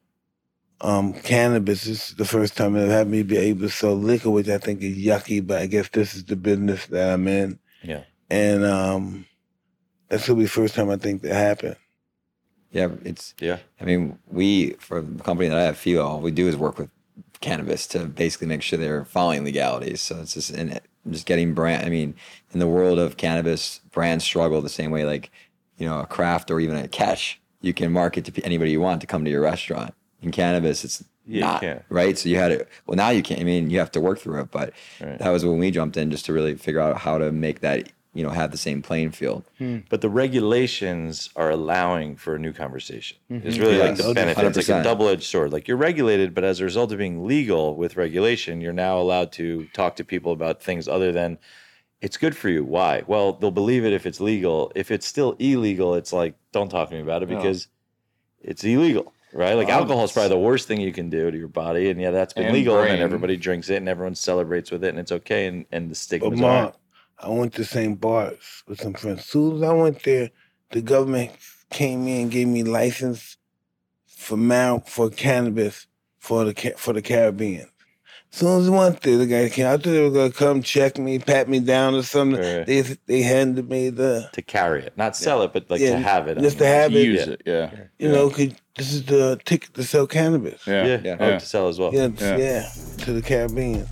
um, 0.81 1.13
cannabis, 1.13 1.85
this 1.85 2.09
is 2.11 2.15
the 2.15 2.25
first 2.25 2.57
time 2.57 2.73
they've 2.73 2.89
had 2.89 3.07
me 3.07 3.23
be 3.23 3.37
able 3.37 3.61
to 3.61 3.69
sell 3.69 3.95
liquor, 3.95 4.29
which 4.29 4.49
I 4.49 4.57
think 4.57 4.81
is 4.81 4.97
yucky, 4.97 5.45
but 5.45 5.61
I 5.61 5.67
guess 5.67 5.89
this 5.89 6.13
is 6.13 6.25
the 6.25 6.35
business 6.35 6.85
that 6.87 7.13
I'm 7.13 7.27
in. 7.27 7.59
Yeah. 7.81 8.03
And 8.29 8.65
um, 8.65 9.25
that's 10.09 10.27
will 10.27 10.35
be 10.35 10.43
the 10.43 10.49
first 10.49 10.75
time 10.75 10.89
I 10.89 10.97
think 10.97 11.21
that 11.21 11.33
happened. 11.33 11.77
Yeah, 12.71 12.89
it's. 13.05 13.35
Yeah. 13.39 13.59
I 13.79 13.85
mean, 13.85 14.17
we 14.27 14.71
for 14.73 15.01
the 15.01 15.23
company 15.23 15.47
that 15.49 15.57
I 15.57 15.63
have, 15.63 15.75
Fyllo, 15.75 16.05
all 16.05 16.21
we 16.21 16.31
do 16.31 16.47
is 16.47 16.57
work 16.57 16.77
with 16.77 16.89
cannabis 17.39 17.85
to 17.87 18.05
basically 18.05 18.47
make 18.47 18.61
sure 18.61 18.79
they're 18.79 19.05
following 19.05 19.43
legalities. 19.43 20.01
So 20.01 20.19
it's 20.21 20.33
just 20.33 20.49
in 20.49 20.69
it, 20.69 20.83
just 21.09 21.25
getting 21.25 21.53
brand. 21.53 21.85
I 21.85 21.89
mean, 21.89 22.15
in 22.51 22.59
the 22.59 22.67
world 22.67 22.99
of 22.99 23.17
cannabis, 23.17 23.79
brands 23.91 24.23
struggle 24.23 24.61
the 24.61 24.69
same 24.69 24.91
way, 24.91 25.05
like 25.05 25.29
you 25.77 25.87
know, 25.87 25.99
a 25.99 26.05
craft 26.05 26.51
or 26.51 26.59
even 26.59 26.75
a 26.77 26.87
Catch. 26.87 27.39
You 27.61 27.73
can 27.73 27.91
market 27.91 28.25
to 28.25 28.43
anybody 28.43 28.71
you 28.71 28.81
want 28.81 29.01
to 29.01 29.07
come 29.07 29.23
to 29.23 29.31
your 29.31 29.41
restaurant. 29.41 29.93
In 30.21 30.31
cannabis, 30.31 30.83
it's 30.83 31.03
Yeah, 31.25 31.59
not 31.61 31.83
right. 31.89 32.17
So 32.17 32.27
you 32.29 32.37
had 32.37 32.49
to. 32.49 32.67
Well, 32.85 32.97
now 32.97 33.09
you 33.09 33.23
can't. 33.23 33.39
I 33.39 33.43
mean, 33.43 33.69
you 33.69 33.79
have 33.79 33.91
to 33.91 34.01
work 34.01 34.19
through 34.19 34.41
it. 34.41 34.51
But 34.51 34.73
Right. 35.01 35.17
that 35.19 35.29
was 35.29 35.45
when 35.45 35.59
we 35.59 35.71
jumped 35.71 35.95
in 35.97 36.11
just 36.11 36.25
to 36.25 36.33
really 36.33 36.55
figure 36.55 36.81
out 36.81 36.97
how 36.97 37.17
to 37.17 37.31
make 37.31 37.61
that 37.61 37.89
you 38.13 38.23
know 38.23 38.29
have 38.29 38.51
the 38.51 38.57
same 38.57 38.81
playing 38.81 39.11
field. 39.11 39.43
Hmm. 39.57 39.79
But 39.89 40.01
the 40.01 40.09
regulations 40.09 41.29
are 41.35 41.49
allowing 41.49 42.15
for 42.15 42.35
a 42.35 42.39
new 42.39 42.53
conversation. 42.53 43.17
Mm-hmm. 43.31 43.47
It's 43.47 43.57
really 43.57 43.77
like 43.79 43.95
the 43.95 44.13
benefit. 44.13 44.45
It's 44.57 44.69
like 44.69 44.81
a 44.81 44.83
double 44.83 45.07
edged 45.07 45.23
sword. 45.23 45.51
Like 45.51 45.67
you're 45.67 45.77
regulated, 45.77 46.33
but 46.35 46.43
as 46.43 46.59
a 46.59 46.63
result 46.63 46.91
of 46.91 46.97
being 46.97 47.25
legal 47.25 47.75
with 47.75 47.97
regulation, 47.97 48.61
you're 48.61 48.73
now 48.73 48.99
allowed 48.99 49.31
to 49.33 49.65
talk 49.73 49.95
to 49.95 50.03
people 50.03 50.31
about 50.31 50.61
things 50.61 50.87
other 50.87 51.11
than 51.11 51.37
it's 52.03 52.17
good 52.17 52.35
for 52.35 52.49
you. 52.49 52.63
Why? 52.63 53.03
Well, 53.07 53.33
they'll 53.33 53.49
believe 53.63 53.85
it 53.85 53.93
if 53.93 54.05
it's 54.05 54.19
legal. 54.19 54.71
If 54.75 54.91
it's 54.91 55.07
still 55.07 55.35
illegal, 55.39 55.95
it's 55.95 56.11
like, 56.11 56.35
don't 56.51 56.69
talk 56.69 56.89
to 56.89 56.95
me 56.95 57.01
about 57.01 57.23
it 57.23 57.29
No. 57.29 57.37
because 57.37 57.67
it's 58.41 58.63
illegal. 58.63 59.13
Right? 59.31 59.53
Like 59.55 59.67
Um, 59.69 59.79
alcohol 59.81 60.03
is 60.03 60.11
probably 60.11 60.29
the 60.29 60.37
worst 60.49 60.67
thing 60.67 60.79
you 60.81 60.91
can 60.93 61.09
do 61.09 61.31
to 61.31 61.37
your 61.37 61.47
body. 61.47 61.89
And 61.89 61.99
yeah, 61.99 62.11
that's 62.11 62.33
been 62.33 62.45
And 62.47 62.53
legal. 62.53 62.75
And 62.77 62.83
brain. 62.87 62.95
then 62.97 63.03
everybody 63.03 63.37
drinks 63.37 63.69
it 63.69 63.77
and 63.77 63.87
everyone 63.89 64.15
celebrates 64.15 64.69
with 64.69 64.83
it 64.83 64.89
and 64.89 64.99
it's 64.99 65.11
okay. 65.13 65.47
And, 65.47 65.65
and 65.71 65.85
the 65.85 65.91
But 65.91 65.97
stigmas 65.97 66.39
Mark. 66.39 66.75
I 67.19 67.29
went 67.29 67.53
to 67.55 67.63
St. 67.65 67.99
Bart's 67.99 68.63
with 68.67 68.81
some 68.81 68.93
friends. 68.95 69.19
As 69.19 69.25
soon 69.25 69.55
as 69.55 69.63
I 69.63 69.71
went 69.73 70.03
there, 70.03 70.29
the 70.71 70.81
government 70.81 71.31
came 71.71 72.05
in 72.07 72.23
and 72.23 72.31
gave 72.31 72.47
me 72.47 72.63
license 72.63 73.37
for 74.07 74.35
mar- 74.37 74.83
for 74.85 75.09
cannabis 75.09 75.87
for 76.19 76.43
the 76.43 76.53
Ca- 76.53 76.75
for 76.77 76.91
the 76.93 77.01
Caribbean. 77.01 77.67
As 78.33 78.39
soon 78.39 78.61
as 78.61 78.67
I 78.67 78.71
went 78.71 79.01
there, 79.01 79.17
the 79.19 79.27
guy 79.27 79.47
came. 79.47 79.67
I 79.67 79.71
thought 79.73 79.83
they 79.83 80.01
were 80.01 80.09
gonna 80.09 80.31
come 80.31 80.63
check 80.63 80.97
me, 80.97 81.19
pat 81.19 81.47
me 81.47 81.59
down 81.59 81.93
or 81.93 82.01
something. 82.01 82.41
Right. 82.41 82.65
They 82.65 82.81
they 83.05 83.21
handed 83.21 83.69
me 83.69 83.91
the 83.91 84.27
To 84.33 84.41
carry 84.41 84.81
it, 84.81 84.97
not 84.97 85.15
sell 85.15 85.43
it, 85.43 85.53
but 85.53 85.69
like 85.69 85.79
Yeah, 85.79 85.91
to 85.91 85.97
have 85.99 86.27
it. 86.27 86.39
just 86.39 86.55
on 86.55 86.59
to 86.61 86.65
you. 86.65 86.71
have 86.71 86.95
it. 86.95 87.05
Use 87.05 87.27
Yeah. 87.27 87.33
it, 87.33 87.41
yeah. 87.45 87.69
you 87.99 88.09
know 88.11 88.31
'cause 88.31 88.49
this 88.75 88.91
is 88.91 89.03
the 89.05 89.39
ticket 89.45 89.75
to 89.75 89.83
sell 89.83 90.07
cannabis. 90.07 90.65
Yeah. 90.65 90.83
Yeah, 90.87 90.99
Yeah. 91.03 91.17
oh, 91.19 91.29
to 91.33 91.39
sell 91.45 91.67
as 91.67 91.77
well. 91.77 91.93
Yeah, 91.93 92.07
Yeah. 92.19 92.37
yeah, 92.37 92.69
to 93.05 93.13
the 93.13 93.21
Caribbean. 93.21 93.85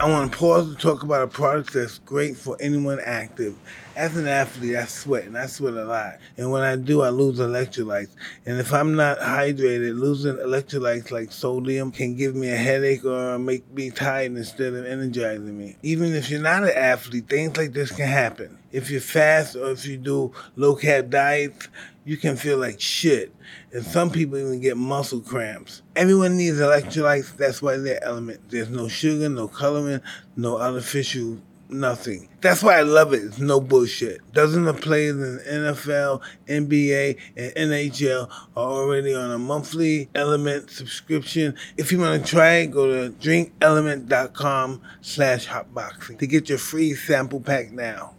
I 0.00 0.08
want 0.10 0.32
to 0.32 0.38
pause 0.38 0.74
to 0.74 0.80
talk 0.80 1.02
about 1.02 1.22
a 1.24 1.26
product 1.28 1.74
that's 1.74 1.98
great 1.98 2.38
for 2.38 2.56
anyone 2.58 3.00
active. 3.04 3.54
As 3.94 4.16
an 4.16 4.26
athlete, 4.26 4.74
I 4.74 4.86
sweat, 4.86 5.24
and 5.24 5.36
I 5.36 5.44
sweat 5.44 5.74
a 5.74 5.84
lot. 5.84 6.14
And 6.38 6.50
when 6.50 6.62
I 6.62 6.76
do, 6.76 7.02
I 7.02 7.10
lose 7.10 7.38
electrolytes. 7.38 8.08
And 8.46 8.58
if 8.58 8.72
I'm 8.72 8.96
not 8.96 9.18
hydrated, 9.18 9.98
losing 9.98 10.36
electrolytes 10.36 11.10
like 11.10 11.30
sodium 11.30 11.92
can 11.92 12.16
give 12.16 12.34
me 12.34 12.48
a 12.48 12.56
headache 12.56 13.04
or 13.04 13.38
make 13.38 13.70
me 13.70 13.90
tired 13.90 14.32
instead 14.32 14.72
of 14.72 14.86
energizing 14.86 15.58
me. 15.58 15.76
Even 15.82 16.14
if 16.14 16.30
you're 16.30 16.40
not 16.40 16.62
an 16.62 16.70
athlete, 16.70 17.28
things 17.28 17.58
like 17.58 17.74
this 17.74 17.92
can 17.92 18.08
happen. 18.08 18.58
If 18.72 18.90
you 18.90 18.98
fast 18.98 19.56
or 19.56 19.72
if 19.72 19.84
you 19.86 19.98
do 19.98 20.32
low 20.56 20.74
carb 20.74 21.10
diets, 21.10 21.68
you 22.06 22.16
can 22.16 22.36
feel 22.36 22.56
like 22.56 22.80
shit. 22.80 23.34
And 23.72 23.84
some 23.84 24.08
people 24.08 24.38
even 24.38 24.60
get 24.60 24.78
muscle 24.78 25.20
cramps. 25.20 25.82
Everyone 25.94 26.38
needs 26.38 26.56
electrolytes. 26.56 27.36
That's 27.36 27.60
why 27.60 27.76
they're 27.76 28.00
LMNT. 28.00 28.40
There's 28.48 28.70
no 28.70 28.88
sugar, 28.88 29.28
no 29.28 29.48
coloring, 29.48 30.00
no 30.34 30.58
artificial 30.58 31.42
nothing. 31.72 32.28
That's 32.40 32.62
why 32.62 32.78
I 32.78 32.82
love 32.82 33.12
it. 33.12 33.22
It's 33.22 33.38
no 33.38 33.60
bullshit. 33.60 34.20
Dozens 34.32 34.66
of 34.68 34.80
players 34.80 35.14
in 35.16 35.36
the 35.36 35.72
NFL, 35.72 36.22
NBA, 36.46 37.18
and 37.36 37.52
NHL 37.54 38.28
are 38.30 38.72
already 38.72 39.14
on 39.14 39.30
a 39.30 39.38
monthly 39.38 40.06
LMNT 40.14 40.70
subscription. 40.70 41.54
If 41.76 41.92
you 41.92 41.98
want 41.98 42.24
to 42.24 42.30
try 42.30 42.54
it, 42.56 42.70
go 42.70 42.86
to 42.86 43.10
drinklmnt.com 43.12 44.82
slash 45.00 45.46
hotboxin 45.46 46.18
to 46.18 46.26
get 46.26 46.48
your 46.48 46.58
free 46.58 46.94
sample 46.94 47.40
pack 47.40 47.72
now. 47.72 48.14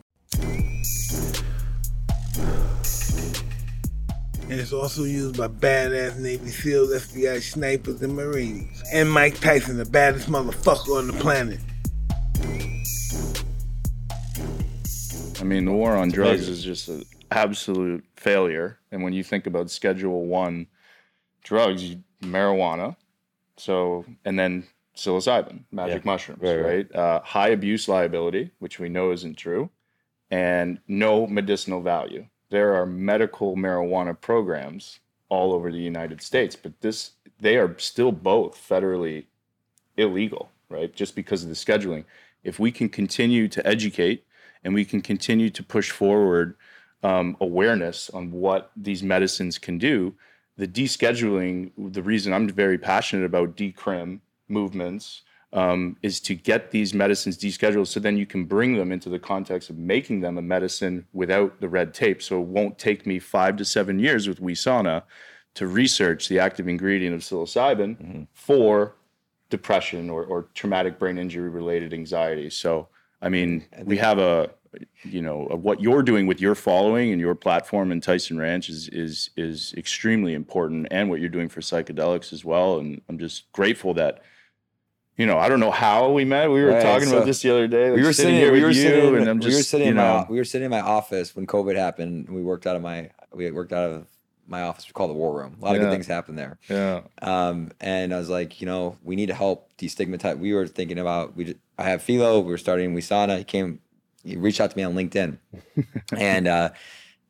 And 4.50 4.62
it's 4.62 4.74
also 4.74 5.04
used 5.04 5.38
by 5.38 5.48
badass 5.48 6.20
Navy 6.20 6.50
SEALs, 6.50 6.92
FBI 6.92 7.42
snipers, 7.42 8.02
and 8.04 8.16
Marines. 8.16 8.84
And 8.94 9.10
Mike 9.12 9.40
Tyson, 9.40 9.78
the 9.78 9.86
baddest 9.86 10.30
motherfucker 10.30 11.00
on 11.00 11.08
the 11.08 11.14
planet. 11.14 11.60
I 15.44 15.46
mean, 15.46 15.66
the 15.66 15.74
war 15.74 15.98
on 15.98 16.08
drugs 16.10 16.48
amazing. 16.48 16.54
is 16.54 16.64
just 16.64 16.88
an 16.88 17.04
absolute 17.30 18.06
failure. 18.16 18.80
And 18.94 19.04
when 19.04 19.12
you 19.12 19.26
think 19.26 19.46
about 19.46 19.70
Schedule 19.70 20.26
One 20.26 20.68
drugs, 21.44 21.84
you, 21.84 22.02
marijuana, 22.22 22.96
so 23.58 24.06
and 24.24 24.40
then 24.40 24.66
psilocybin, 24.96 25.66
magic 25.70 26.06
Yeah. 26.06 26.12
mushrooms, 26.12 26.42
Right, 26.42 26.56
right? 26.56 26.66
right. 26.66 26.96
Uh, 26.96 27.20
high 27.24 27.50
abuse 27.50 27.90
liability, 27.90 28.52
which 28.60 28.80
we 28.80 28.88
know 28.88 29.12
isn't 29.12 29.36
true, 29.38 29.70
and 30.32 30.80
no 30.88 31.28
medicinal 31.28 31.82
value. 31.82 32.26
There 32.50 32.74
are 32.76 32.86
medical 32.86 33.58
marijuana 33.58 34.18
programs 34.20 35.02
all 35.28 35.52
over 35.52 35.74
the 35.74 35.78
United 35.80 36.22
States, 36.22 36.56
but 36.56 36.80
this 36.80 37.12
they 37.42 37.58
are 37.58 37.78
still 37.80 38.14
both 38.14 38.56
federally 38.56 39.26
illegal, 39.98 40.52
right? 40.70 40.96
Just 40.96 41.16
because 41.16 41.44
of 41.44 41.50
the 41.50 41.56
scheduling. 41.56 42.06
If 42.46 42.60
we 42.60 42.72
can 42.72 42.88
continue 42.88 43.50
to 43.50 43.68
educate 43.68 44.24
and 44.64 44.74
we 44.74 44.86
can 44.86 45.02
continue 45.02 45.50
to 45.50 45.64
push 45.64 45.92
forward 45.92 46.56
um, 47.04 47.36
awareness 47.42 48.10
on 48.10 48.32
what 48.32 48.72
these 48.76 49.04
medicines 49.04 49.58
can 49.58 49.78
do, 49.78 50.14
the 50.58 50.68
descheduling, 50.68 51.72
the 51.78 52.04
reason 52.04 52.34
I'm 52.34 52.48
very 52.48 52.78
passionate 52.78 53.26
about 53.26 53.58
decrim 53.58 54.20
movements 54.48 55.24
um, 55.52 55.98
is 56.02 56.20
to 56.22 56.36
get 56.36 56.72
these 56.72 56.94
medicines 56.94 57.38
descheduled 57.38 57.88
so 57.88 58.00
then 58.00 58.18
you 58.18 58.26
can 58.26 58.46
bring 58.46 58.76
them 58.76 58.92
into 58.92 59.10
the 59.10 59.20
context 59.20 59.70
of 59.70 59.78
making 59.78 60.22
them 60.22 60.38
a 60.38 60.42
medicine 60.42 61.06
without 61.14 61.60
the 61.62 61.70
red 61.70 61.94
tape. 61.94 62.22
So 62.24 62.42
it 62.42 62.48
won't 62.48 62.80
take 62.80 63.06
me 63.06 63.20
five 63.20 63.58
to 63.58 63.66
seven 63.66 64.00
years 64.00 64.28
with 64.28 64.42
Wesana 64.42 65.04
to 65.56 65.68
research 65.68 66.28
the 66.28 66.40
active 66.40 66.68
ingredient 66.68 67.14
of 67.14 67.22
psilocybin 67.22 68.28
for 68.34 68.96
depression 69.50 70.10
or, 70.10 70.24
or 70.26 70.48
traumatic 70.56 70.98
brain 70.98 71.20
injury 71.20 71.50
related 71.50 71.94
anxiety. 71.94 72.50
So, 72.50 72.88
I 73.24 73.30
mean, 73.30 73.66
we 73.84 73.98
have 73.98 74.20
a, 74.20 74.52
you 75.04 75.22
know, 75.22 75.46
what 75.68 75.82
you're 75.82 76.04
doing 76.04 76.28
with 76.28 76.42
your 76.42 76.56
following 76.56 77.12
and 77.12 77.22
your 77.22 77.36
platform 77.36 77.92
in 77.92 78.02
Tyson 78.02 78.38
Ranch 78.38 78.70
is 78.70 78.90
is 78.90 79.30
is 79.38 79.74
extremely 79.78 80.34
important, 80.34 80.88
and 80.92 81.10
what 81.10 81.20
you're 81.20 81.30
doing 81.30 81.48
for 81.50 81.62
psychedelics 81.62 82.34
as 82.34 82.44
well. 82.44 82.80
And 82.80 83.02
I'm 83.08 83.18
just 83.18 83.52
grateful 83.54 83.94
that, 83.94 84.22
you 85.18 85.26
know, 85.26 85.38
I 85.38 85.48
don't 85.48 85.60
know 85.60 85.72
how 85.72 86.12
we 86.12 86.26
met. 86.26 86.50
We 86.52 86.62
were 86.62 86.72
Right, 86.72 86.82
talking 86.82 87.08
so 87.08 87.18
about 87.18 87.26
this 87.28 87.42
the 87.42 87.52
other 87.52 87.68
day. 87.68 87.92
we 87.92 88.04
were 88.04 88.14
sitting 88.14 88.36
here 88.36 88.52
we 88.52 88.58
with 88.58 88.64
were 88.64 88.70
you, 88.72 88.82
sitting 88.82 89.16
and 89.18 89.30
I'm 89.30 89.40
just 89.40 89.50
we 89.54 89.56
were 89.60 89.64
sitting 89.64 89.86
you 89.88 89.92
in 89.92 89.98
my 89.98 90.26
we 90.30 90.38
were 90.38 90.46
sitting 90.46 90.66
in 90.66 90.72
my 90.72 90.82
office 90.82 91.36
when 91.36 91.48
COVID 91.48 91.76
happened. 91.76 92.28
and 92.28 92.36
We 92.36 92.44
worked 92.44 92.68
out 92.68 92.76
of 92.76 92.82
my 92.82 93.10
we 93.34 93.50
worked 93.52 93.74
out 93.74 93.90
of 93.92 94.08
my 94.48 94.64
office. 94.64 94.88
We 94.88 94.92
call 94.92 95.08
the 95.08 95.14
war 95.14 95.38
room. 95.38 95.56
A 95.62 95.64
lot 95.64 95.76
of 95.76 95.82
good 95.82 95.92
things 95.92 96.08
happened 96.08 96.38
there. 96.38 96.58
yeah, 96.68 97.02
Um, 97.22 97.72
and 97.80 98.14
I 98.14 98.18
was 98.18 98.30
like, 98.30 98.60
you 98.60 98.66
know, 98.68 98.98
we 99.02 99.16
need 99.16 99.28
to 99.28 99.34
help 99.34 99.70
destigmatize. 99.78 100.38
We 100.38 100.54
were 100.54 100.68
thinking 100.68 101.00
about 101.00 101.36
we. 101.38 101.56
I 101.84 101.90
have 101.90 102.02
Fyllo. 102.02 102.42
We 102.44 102.50
were 102.50 102.58
starting 102.58 102.96
Wesana. 102.96 103.38
He 103.40 103.44
came. 103.44 103.80
He 104.24 104.38
reached 104.38 104.62
out 104.62 104.72
to 104.72 104.78
me 104.78 104.84
on 104.84 104.94
LinkedIn, 104.96 105.38
and 106.18 106.48
uh, 106.48 106.70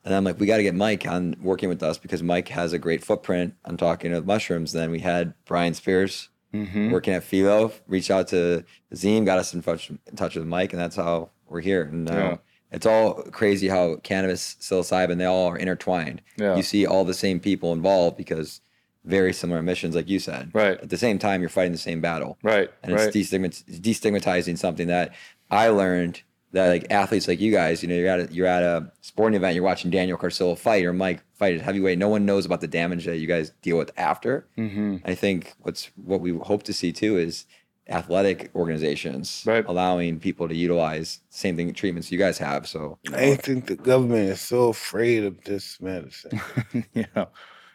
and 0.06 0.14
I'm 0.14 0.24
like, 0.24 0.40
we 0.40 0.46
got 0.46 0.58
to 0.58 0.64
get 0.64 0.76
Mike 0.76 1.08
on 1.08 1.36
working 1.42 1.70
with 1.70 1.82
us 1.82 1.98
because 1.98 2.22
Mike 2.22 2.50
has 2.50 2.72
a 2.72 2.78
great 2.78 3.04
footprint 3.04 3.56
on 3.66 3.78
talking 3.78 4.12
to 4.12 4.22
mushrooms. 4.22 4.72
Then 4.74 4.92
we 4.92 5.00
had 5.00 5.34
Brian 5.46 5.74
Spears 5.74 6.30
Mhm. 6.54 6.92
working 6.92 7.16
at 7.16 7.24
Fyllo. 7.24 7.72
Reached 7.88 8.12
out 8.12 8.28
to 8.28 8.64
Zine, 8.94 9.26
got 9.26 9.40
us 9.40 9.56
in 9.56 9.64
touch, 9.64 9.90
in 9.90 9.98
touch 10.16 10.36
with 10.36 10.46
Mike, 10.46 10.72
and 10.72 10.80
that's 10.80 10.96
how 10.98 11.32
we're 11.48 11.62
here. 11.62 11.82
And 11.84 12.06
now 12.06 12.14
Yeah. 12.18 12.38
it's 12.72 12.86
all 12.86 13.24
crazy 13.32 13.70
how 13.70 13.96
cannabis, 14.04 14.56
psilocybin, 14.60 15.18
they 15.18 15.26
all 15.26 15.48
are 15.48 15.58
intertwined. 15.58 16.22
Yeah. 16.38 16.56
You 16.56 16.62
see 16.62 16.86
all 16.86 17.06
the 17.06 17.16
same 17.16 17.40
people 17.40 17.74
involved 17.74 18.18
because 18.18 18.62
very 19.06 19.34
similar 19.34 19.62
missions, 19.62 19.96
like 19.96 20.10
you 20.10 20.20
said. 20.20 20.50
Right. 20.54 20.80
At 20.80 20.90
the 20.90 20.98
same 20.98 21.20
time, 21.20 21.42
you're 21.42 21.50
fighting 21.50 21.72
the 21.74 21.78
same 21.78 22.00
battle. 22.02 22.38
right, 22.44 22.70
And 22.84 22.94
right. 22.94 23.14
it's 23.14 23.32
destigmat- 23.32 23.82
destigmatizing 23.82 24.58
something 24.58 24.88
that 24.88 25.14
I 25.52 25.68
learned 25.70 26.22
that 26.52 26.70
like 26.70 26.86
athletes 26.92 27.28
like 27.28 27.40
you 27.42 27.52
guys, 27.52 27.82
you 27.82 27.90
know, 27.90 27.96
you're 27.96 28.08
at 28.08 28.20
a, 28.30 28.34
you're 28.34 28.46
at 28.48 28.62
a 28.64 28.92
sporting 29.02 29.36
event, 29.36 29.56
you're 29.56 29.64
watching 29.64 29.90
Daniel 29.90 30.18
Carcillo 30.18 30.56
fight 30.58 30.86
or 30.86 30.94
Mike 30.94 31.24
fight 31.34 31.56
at 31.56 31.62
heavyweight. 31.62 31.98
No 31.98 32.10
one 32.10 32.26
knows 32.26 32.46
about 32.46 32.62
the 32.62 32.68
damage 32.68 33.06
that 33.06 33.18
you 33.18 33.26
guys 33.28 33.52
deal 33.64 33.78
with 33.78 33.92
after. 33.98 34.46
Mhm. 34.58 35.02
I 35.04 35.16
think 35.16 35.54
what's 35.62 35.90
what 35.96 36.22
we 36.22 36.32
hope 36.38 36.62
to 36.64 36.74
see 36.74 36.92
too 36.94 37.18
is 37.18 37.46
athletic 37.90 38.50
organizations 38.56 39.44
Right. 39.46 39.66
allowing 39.68 40.20
people 40.20 40.48
to 40.48 40.56
utilize 40.56 41.20
same 41.30 41.58
thing 41.58 41.74
treatments 41.74 42.12
you 42.12 42.18
guys 42.20 42.38
have. 42.38 42.68
So 42.68 42.98
I 43.12 43.36
think 43.36 43.66
the 43.68 43.76
government 43.76 44.30
is 44.30 44.40
so 44.42 44.70
afraid 44.70 45.24
of 45.24 45.44
this 45.44 45.82
medicine. 45.82 46.40
yeah. 46.94 47.26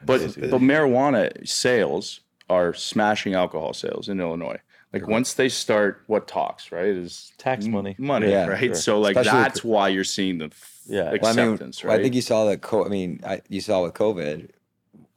But 0.05 0.21
but 0.51 0.61
marijuana 0.61 1.47
sales 1.49 2.21
are 2.49 2.73
smashing 2.75 3.35
alcohol 3.35 3.73
sales 3.75 4.09
in 4.09 4.21
Illinois. 4.21 4.59
Like 4.93 5.07
once 5.07 5.35
they 5.35 5.51
start, 5.51 6.03
what 6.07 6.27
talks 6.27 6.73
right 6.73 6.87
is 6.87 7.33
Tax 7.37 7.67
money. 7.67 7.95
money, 7.99 8.31
Yeah, 8.31 8.47
right? 8.47 8.59
sure. 8.61 8.75
So 8.75 9.01
like 9.01 9.17
Especially 9.17 9.39
with- 9.39 9.47
that's 9.49 9.65
why 9.65 9.89
you're 9.89 10.05
seeing 10.05 10.39
the 10.39 10.47
f- 10.47 10.81
Yeah. 10.87 11.03
Well, 11.03 11.09
I 11.09 11.13
mean, 11.13 11.45
acceptance, 11.53 11.85
well, 11.85 11.93
I 11.99 12.03
think 12.03 12.15
you 12.15 12.23
saw 12.23 12.47
that. 12.47 12.63
Co- 12.63 12.87
I 12.87 12.89
mean, 12.89 13.21
I, 13.27 13.43
you 13.51 13.61
saw 13.61 13.83
with 13.83 13.93
COVID, 13.93 14.49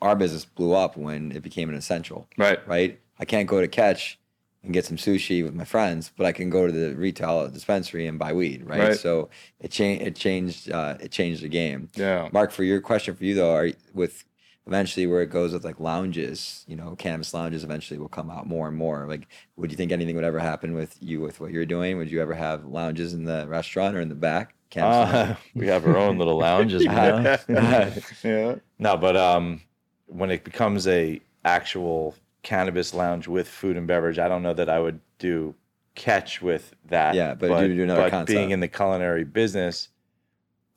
our 0.02 0.16
business 0.18 0.44
blew 0.44 0.74
up 0.74 0.98
when 0.98 1.32
it 1.32 1.42
became 1.42 1.70
an 1.70 1.76
essential. 1.76 2.28
right, 2.38 2.60
Right? 2.68 3.00
I 3.20 3.24
can't 3.26 3.48
go 3.48 3.62
to 3.62 3.68
catch 3.70 4.20
and 4.64 4.74
get 4.74 4.84
some 4.84 4.98
sushi 4.98 5.42
with 5.44 5.54
my 5.54 5.64
friends, 5.64 6.12
but 6.18 6.26
I 6.26 6.32
can 6.34 6.50
go 6.50 6.66
to 6.68 6.74
the 6.74 6.94
retail 6.96 7.48
dispensary 7.48 8.08
and 8.08 8.20
buy 8.20 8.34
weed. 8.34 8.64
Right? 8.66 8.80
Right. 8.90 8.98
So 8.98 9.30
it 9.62 9.72
changed. 9.72 10.06
It 10.06 10.16
changed. 10.18 10.70
Uh, 10.72 10.98
it 11.00 11.12
changed 11.12 11.44
the 11.44 11.48
game. 11.50 11.88
yeah, 11.96 12.28
Mark, 12.34 12.52
for 12.52 12.64
your 12.66 12.82
question 12.82 13.16
for 13.16 13.24
you 13.24 13.36
though, 13.36 13.54
are 13.56 13.70
with 13.94 14.26
eventually 14.72 15.06
where 15.06 15.22
it 15.22 15.30
goes 15.30 15.52
with 15.52 15.66
like 15.66 15.82
lounges, 15.82 16.64
you 16.66 16.78
know, 16.78 16.96
cannabis 16.96 17.34
lounges 17.34 17.66
eventually 17.66 18.00
will 18.00 18.08
come 18.08 18.32
out 18.32 18.48
more 18.48 18.70
and 18.70 18.78
more. 18.78 19.06
Like, 19.06 19.28
would 19.58 19.70
you 19.70 19.76
think 19.76 19.92
anything 19.92 20.16
would 20.16 20.24
ever 20.24 20.40
happen 20.40 20.74
with 20.74 20.96
you 21.02 21.20
with 21.20 21.42
what 21.42 21.52
you're 21.52 21.66
doing? 21.66 21.98
Would 21.98 22.10
you 22.10 22.22
ever 22.22 22.34
have 22.34 22.64
lounges 22.64 23.14
in 23.14 23.26
the 23.26 23.46
restaurant 23.50 23.98
or 23.98 24.00
in 24.00 24.08
the 24.08 24.16
back? 24.16 24.56
Uh, 24.78 25.36
we 25.56 25.68
have 25.68 25.86
our 25.86 25.98
own 25.98 26.18
little 26.18 26.38
lounges. 26.50 26.86
man. 26.86 27.38
yeah, 28.24 28.56
no, 28.80 28.96
but 28.96 29.18
um, 29.18 29.60
when 30.06 30.32
it 30.32 30.46
becomes 30.46 30.88
a 30.88 31.20
actual 31.44 32.16
cannabis 32.42 32.94
lounge 32.94 33.28
with 33.28 33.50
food 33.50 33.76
and 33.76 33.88
beverage, 33.88 34.20
I 34.20 34.30
don't 34.30 34.42
know 34.42 34.54
that 34.54 34.70
I 34.70 34.80
would 34.80 35.02
do 35.20 35.54
catch 35.96 36.42
with 36.42 36.74
that. 36.86 37.14
Yeah, 37.14 37.34
but 37.34 37.60
do- 37.60 37.76
do 37.76 37.84
another 37.84 38.04
but 38.04 38.12
concept. 38.12 38.28
being 38.38 38.52
in 38.52 38.62
the 38.62 38.70
culinary 38.70 39.26
business, 39.26 39.90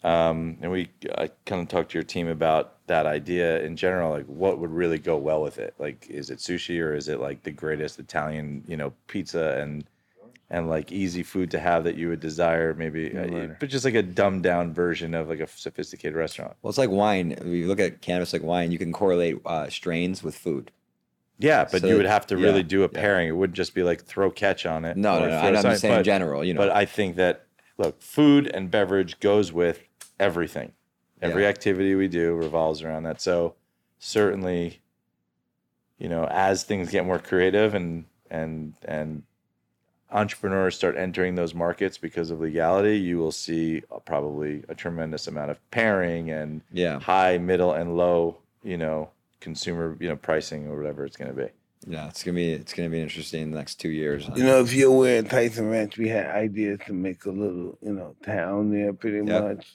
um, 0.05 0.59
and 0.61 0.71
we 0.71 0.91
I 1.17 1.31
kind 1.47 1.63
of 1.63 1.69
talked 1.69 1.91
to 1.93 1.95
your 1.95 2.05
team 2.05 2.29
about 2.29 2.87
that 2.87 3.07
idea 3.07 3.61
in 3.63 3.75
general. 3.75 4.11
Like, 4.11 4.27
what 4.27 4.59
would 4.59 4.71
really 4.71 4.99
go 4.99 5.17
well 5.17 5.43
with 5.43 5.59
it? 5.59 5.75
Like, 5.79 6.07
is 6.11 6.29
it 6.29 6.39
sushi 6.39 6.81
or 6.81 6.95
is 6.95 7.09
it 7.09 7.21
like 7.21 7.43
the 7.43 7.51
greatest 7.51 7.99
Italian, 7.99 8.63
you 8.69 8.77
know, 8.77 8.93
pizza 9.07 9.59
and 9.59 9.85
and 10.51 10.69
like 10.69 10.93
easy 10.93 11.23
food 11.23 11.51
to 11.53 11.59
have 11.59 11.85
that 11.85 11.97
you 11.97 12.11
would 12.11 12.21
desire? 12.21 12.75
Maybe, 12.75 13.17
uh, 13.17 13.55
but 13.59 13.71
just 13.71 13.87
like 13.87 13.95
a 13.95 14.03
dumbed 14.03 14.43
down 14.43 14.75
version 14.75 15.15
of 15.15 15.31
like 15.31 15.41
a 15.41 15.47
sophisticated 15.47 16.15
restaurant. 16.15 16.55
Well, 16.61 16.69
it's 16.69 16.79
like 16.79 16.91
wine. 16.91 17.33
If 17.33 17.47
you 17.47 17.67
look 17.67 17.81
at 17.81 18.03
cannabis 18.03 18.35
like 18.35 18.43
wine, 18.43 18.73
you 18.73 18.79
can 18.79 18.93
correlate 18.93 19.41
uh, 19.47 19.71
strains 19.71 20.23
with 20.23 20.37
food. 20.37 20.71
Yeah, 21.39 21.65
but 21.65 21.81
So 21.81 21.89
you 21.89 21.97
would 21.97 22.07
have 22.07 22.27
to 22.27 22.37
yeah, 22.39 22.45
really 22.45 22.63
do 22.63 22.81
a 22.85 22.91
yeah. 22.93 23.01
pairing. 23.01 23.29
It 23.29 23.33
wouldn't 23.33 23.57
just 23.57 23.75
be 23.75 23.83
like 23.83 24.05
throw 24.05 24.31
catch 24.31 24.67
on 24.67 24.85
it. 24.85 24.99
No, 24.99 25.19
no, 25.19 25.29
no. 25.29 25.37
I'm 25.39 25.55
something, 25.55 25.71
just 25.71 25.81
saying 25.81 25.99
in 25.99 26.05
general. 26.05 26.45
You 26.45 26.55
know, 26.55 26.59
But 26.59 26.71
I 26.71 26.85
think 26.85 27.17
that 27.17 27.47
look, 27.79 28.01
food 28.03 28.47
and 28.49 28.71
beverage 28.71 29.19
goes 29.21 29.51
with 29.51 29.83
everything. 30.19 30.73
Every 31.23 31.43
Yeah. 31.43 31.49
activity 31.49 31.95
we 31.95 32.09
do 32.09 32.35
revolves 32.35 32.83
around 32.83 33.05
that. 33.05 33.21
So 33.21 33.55
certainly, 33.99 34.81
you 35.99 36.09
know, 36.09 36.27
as 36.31 36.65
things 36.65 36.91
get 36.91 37.07
more 37.07 37.19
creative 37.19 37.75
and 37.75 38.05
and 38.31 38.75
and 38.85 39.23
entrepreneurs 40.11 40.77
start 40.77 40.97
entering 40.97 41.35
those 41.35 41.55
markets 41.55 41.99
because 41.99 42.31
of 42.31 42.41
legality, 42.41 42.97
you 42.99 43.19
will 43.19 43.33
see 43.33 43.83
uh, 43.91 43.99
probably 43.99 44.63
a 44.69 44.75
tremendous 44.75 45.27
amount 45.27 45.51
of 45.51 45.71
pairing 45.71 46.31
and 46.31 46.63
yeah, 46.73 47.01
high, 47.01 47.39
middle, 47.39 47.73
and 47.73 47.97
low, 47.97 48.37
you 48.63 48.77
know, 48.77 49.11
consumer, 49.41 49.97
you 50.01 50.09
know, 50.09 50.17
pricing 50.17 50.69
or 50.69 50.77
whatever 50.77 51.05
it's 51.05 51.17
going 51.17 51.35
to 51.35 51.37
be. 51.37 51.49
yeah. 51.87 52.07
It's 52.09 52.23
gonna 52.23 52.35
be 52.37 52.53
it's 52.53 52.73
gonna 52.73 52.89
be 52.91 53.01
interesting 53.01 53.43
in 53.43 53.51
the 53.51 53.57
next 53.57 53.77
two 53.77 53.91
years. 53.91 54.29
You 54.37 54.45
know, 54.45 54.61
if 54.61 54.73
you're 54.73 54.91
aware 54.93 55.19
in 55.19 55.27
Tyson 55.27 55.69
Ranch, 55.69 55.97
we 55.99 56.09
had 56.09 56.27
ideas 56.27 56.81
to 56.87 56.93
make 56.93 57.25
a 57.25 57.31
little, 57.31 57.77
you 57.83 57.93
know, 57.93 58.15
town 58.25 58.71
there 58.71 58.93
pretty 58.93 59.19
Yep. 59.27 59.43
much. 59.45 59.75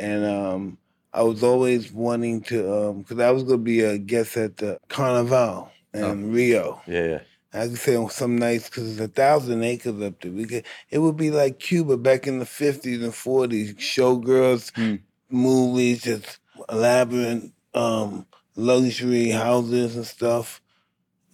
And 0.00 0.24
um, 0.24 0.78
I 1.12 1.22
was 1.22 1.42
always 1.42 1.92
wanting 1.92 2.40
to, 2.44 2.94
because 2.98 3.20
I 3.20 3.30
was 3.30 3.42
going 3.42 3.58
to 3.60 3.64
be 3.64 3.80
a 3.82 3.98
guest 3.98 4.36
at 4.38 4.56
the 4.56 4.78
Carnival 4.88 5.70
in 5.92 6.02
Oh. 6.04 6.14
Rio. 6.14 6.80
Yeah, 6.86 7.04
yeah. 7.06 7.20
I 7.52 7.66
could 7.68 7.78
say 7.78 7.96
on 7.96 8.08
some 8.10 8.36
nights 8.38 8.68
because 8.68 8.92
it's 8.92 9.00
a 9.00 9.08
thousand 9.08 9.62
acres 9.62 10.00
up 10.00 10.20
there. 10.20 10.32
We 10.32 10.44
could, 10.46 10.64
it 10.88 10.98
would 11.00 11.16
be 11.16 11.30
like 11.30 11.58
Cuba 11.58 11.96
back 11.96 12.26
in 12.26 12.38
the 12.38 12.46
fifties 12.46 13.02
and 13.02 13.14
forties. 13.14 13.74
Showgirls, 13.74 14.70
Hmm. 14.74 14.96
movies, 15.28 16.02
just 16.02 16.38
elaborate 16.70 17.50
um, 17.74 18.24
luxury 18.56 19.30
houses 19.30 19.96
and 19.96 20.06
stuff. 20.06 20.62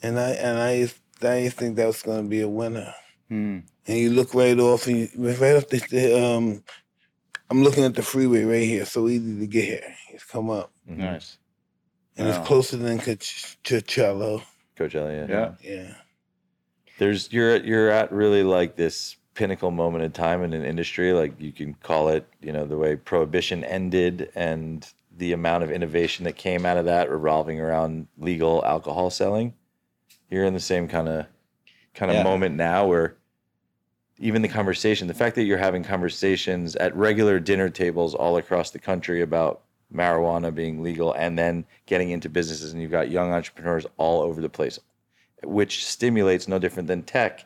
And 0.02 0.18
I 0.18 0.30
and 0.30 0.58
I 0.58 0.73
used, 0.76 0.99
I 1.23 1.38
used 1.38 1.58
to 1.58 1.64
think 1.64 1.76
that 1.76 1.87
was 1.87 2.02
going 2.02 2.23
to 2.25 2.28
be 2.28 2.40
a 2.40 2.49
winner. 2.49 2.94
Hmm. 3.28 3.58
And 3.87 3.99
you 3.99 4.11
look 4.11 4.35
right 4.35 4.58
off, 4.58 4.87
and 4.88 4.96
you, 5.00 5.08
right 5.16 5.56
off 5.56 5.68
the, 5.68 5.78
the 5.90 6.04
um, 6.26 6.62
I'm 7.50 7.62
looking 7.62 7.84
at 7.84 7.94
the 7.94 8.02
freeway 8.02 8.44
right 8.44 8.62
here. 8.64 8.84
So 8.84 9.08
easy 9.08 9.38
to 9.38 9.46
get 9.46 9.64
here. 9.64 9.94
Just 10.12 10.28
come 10.28 10.50
up, 10.50 10.70
Mhm. 10.88 10.96
Nice. 10.98 11.38
and 12.16 12.28
Wow. 12.28 12.36
it's 12.38 12.46
closer 12.46 12.76
than 12.76 12.98
Coach- 12.98 13.56
Coachella. 13.62 14.42
Coachella, 14.76 15.28
yeah. 15.28 15.54
Yeah. 15.62 15.72
Yeah. 15.78 15.94
there's 16.98 17.30
you're 17.30 17.56
you're 17.58 17.90
at 17.90 18.10
really 18.10 18.42
like 18.42 18.76
this 18.76 19.16
pinnacle 19.34 19.70
moment 19.70 20.02
in 20.02 20.10
time 20.12 20.42
in 20.42 20.54
an 20.54 20.64
industry 20.64 21.12
like 21.12 21.38
you 21.38 21.52
can 21.52 21.74
call 21.74 22.08
it 22.08 22.26
you 22.40 22.50
know 22.50 22.64
the 22.64 22.76
way 22.78 22.96
prohibition 22.96 23.62
ended 23.64 24.30
and 24.34 24.90
the 25.14 25.32
amount 25.32 25.62
of 25.62 25.70
innovation 25.70 26.24
that 26.24 26.36
came 26.36 26.64
out 26.64 26.78
of 26.78 26.86
that 26.86 27.10
revolving 27.10 27.60
around 27.60 28.06
legal 28.16 28.64
alcohol 28.64 29.10
selling 29.10 29.52
you're 30.30 30.44
in 30.46 30.54
the 30.54 30.60
same 30.60 30.88
kind 30.88 31.06
of 31.06 31.26
kind 31.92 32.10
of 32.10 32.16
Yeah. 32.16 32.22
moment 32.22 32.54
now 32.54 32.86
where 32.86 33.14
even 34.18 34.42
the 34.42 34.49
conversation 34.49 35.06
the 35.08 35.14
fact 35.14 35.37
that 35.37 35.44
you're 35.44 35.58
having 35.58 35.82
conversations 35.82 36.75
at 36.76 36.94
regular 36.96 37.38
dinner 37.38 37.68
tables 37.68 38.14
all 38.14 38.37
across 38.38 38.70
the 38.70 38.78
country 38.78 39.20
about 39.20 39.62
marijuana 39.94 40.52
being 40.54 40.82
legal 40.82 41.12
and 41.12 41.38
then 41.38 41.64
getting 41.87 42.11
into 42.11 42.28
businesses 42.28 42.73
and 42.73 42.80
you've 42.82 42.90
got 42.90 43.11
young 43.11 43.32
entrepreneurs 43.32 43.87
all 43.99 44.23
over 44.23 44.40
the 44.40 44.49
place 44.49 44.78
which 45.44 45.85
stimulates 45.85 46.49
no 46.49 46.58
different 46.58 46.88
than 46.88 47.02
tech 47.02 47.44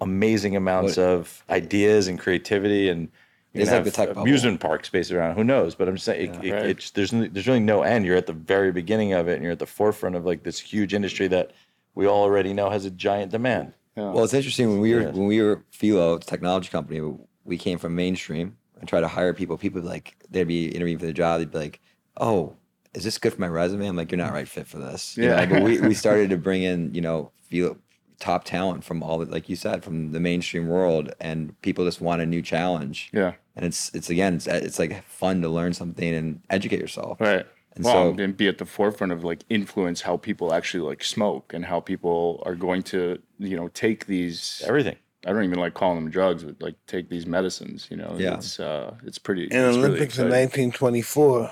amazing 0.00 0.56
amounts 0.56 0.96
What- 0.96 1.04
of 1.04 1.44
ideas 1.50 2.08
and 2.08 2.18
creativity 2.18 2.88
and 2.88 3.08
you 3.52 3.62
It's 3.62 3.70
like 3.72 3.82
the 3.82 3.90
have 3.90 3.94
tech 3.94 4.08
bubble. 4.10 4.22
amusement 4.22 4.60
parks 4.60 4.88
based 4.90 5.10
around 5.10 5.34
who 5.34 5.42
knows? 5.42 5.74
But 5.74 5.88
i'm 5.88 5.96
just 5.96 6.04
saying 6.06 6.36
it, 6.36 6.44
Yeah, 6.44 6.50
it- 6.52 6.54
right. 6.54 6.66
it's 6.66 6.90
there's 6.92 7.10
there's 7.10 7.48
really 7.48 7.58
no 7.58 7.82
end. 7.82 8.06
You're 8.06 8.16
at 8.16 8.26
the 8.28 8.32
very 8.32 8.70
beginning 8.70 9.12
of 9.12 9.26
it 9.26 9.34
and 9.34 9.42
you're 9.42 9.50
at 9.50 9.58
the 9.58 9.66
forefront 9.66 10.14
of 10.14 10.24
like 10.24 10.44
this 10.44 10.60
huge 10.60 10.94
industry 10.94 11.26
that 11.28 11.50
we 11.96 12.06
all 12.06 12.22
already 12.22 12.52
know 12.54 12.70
has 12.70 12.84
a 12.84 12.90
giant 12.90 13.32
demand 13.32 13.72
Yeah. 13.96 14.10
Well, 14.12 14.24
it's 14.24 14.34
interesting 14.34 14.68
when 14.70 14.80
we 14.80 14.94
were 14.94 15.10
when 15.10 15.26
we 15.26 15.40
were 15.42 15.62
Fyllo, 15.72 16.16
it's 16.16 16.26
a 16.26 16.30
technology 16.30 16.68
company. 16.68 17.00
We 17.44 17.58
came 17.58 17.78
from 17.78 17.94
mainstream 17.94 18.56
and 18.78 18.88
tried 18.88 19.00
to 19.00 19.08
hire 19.08 19.34
people. 19.34 19.58
People 19.58 19.82
like 19.82 20.16
they'd 20.30 20.44
be 20.44 20.66
interviewing 20.68 20.98
for 20.98 21.06
the 21.06 21.12
job. 21.12 21.40
They'd 21.40 21.50
be 21.50 21.58
like, 21.58 21.80
"Oh, 22.16 22.54
is 22.94 23.04
this 23.04 23.18
good 23.18 23.32
for 23.34 23.40
my 23.40 23.48
resume?" 23.48 23.86
I'm 23.86 23.96
like, 23.96 24.10
"You're 24.12 24.18
not 24.18 24.32
right 24.32 24.48
fit 24.48 24.66
for 24.66 24.78
this." 24.78 25.16
You 25.16 25.24
Yeah. 25.24 25.44
know, 25.44 25.54
but 25.56 25.62
we 25.62 25.80
we 25.80 25.94
started 26.04 26.30
to 26.30 26.36
bring 26.36 26.62
in 26.62 26.94
you 26.94 27.00
know 27.00 27.32
Fyllo 27.50 27.76
top 28.20 28.44
talent 28.44 28.84
from 28.84 29.02
all 29.02 29.18
the 29.18 29.26
like 29.26 29.48
you 29.48 29.56
said 29.56 29.82
from 29.82 30.12
the 30.12 30.20
mainstream 30.20 30.68
world, 30.68 31.12
and 31.20 31.58
people 31.62 31.84
just 31.84 32.00
want 32.00 32.22
a 32.22 32.26
new 32.26 32.42
challenge. 32.42 33.10
yeah. 33.12 33.34
And 33.56 33.64
it's 33.64 33.90
it's 33.94 34.08
again 34.08 34.34
it's 34.36 34.46
it's 34.46 34.78
like 34.78 35.02
fun 35.04 35.42
to 35.42 35.48
learn 35.48 35.72
something 35.74 36.14
and 36.14 36.40
educate 36.48 36.78
yourself. 36.80 37.20
Right. 37.20 37.44
And 37.76 37.84
well, 37.84 38.14
so- 38.16 38.22
and 38.22 38.36
be 38.36 38.48
at 38.48 38.58
the 38.58 38.64
forefront 38.64 39.12
of 39.12 39.22
like 39.24 39.44
influence 39.48 40.00
how 40.02 40.16
people 40.16 40.52
actually 40.52 40.82
like 40.88 41.04
smoke 41.04 41.52
and 41.54 41.64
how 41.64 41.80
people 41.80 42.42
are 42.46 42.54
going 42.56 42.82
to, 42.84 43.20
you 43.38 43.56
know, 43.56 43.68
take 43.68 44.06
these. 44.06 44.62
everything 44.66 44.96
I 45.26 45.32
don't 45.34 45.44
even 45.44 45.58
like 45.58 45.74
calling 45.74 45.96
them 46.02 46.10
drugs, 46.10 46.44
but 46.44 46.60
like 46.62 46.76
take 46.86 47.10
these 47.10 47.26
medicines. 47.26 47.86
You 47.90 47.98
know, 47.98 48.16
Yeah. 48.18 48.34
it's 48.34 48.58
uh, 48.58 48.94
it's 49.04 49.18
pretty. 49.18 49.42
In 49.44 49.48
it's 49.52 49.76
really 49.76 49.88
Olympics 49.88 50.18
in 50.18 50.28
1924, 50.30 51.50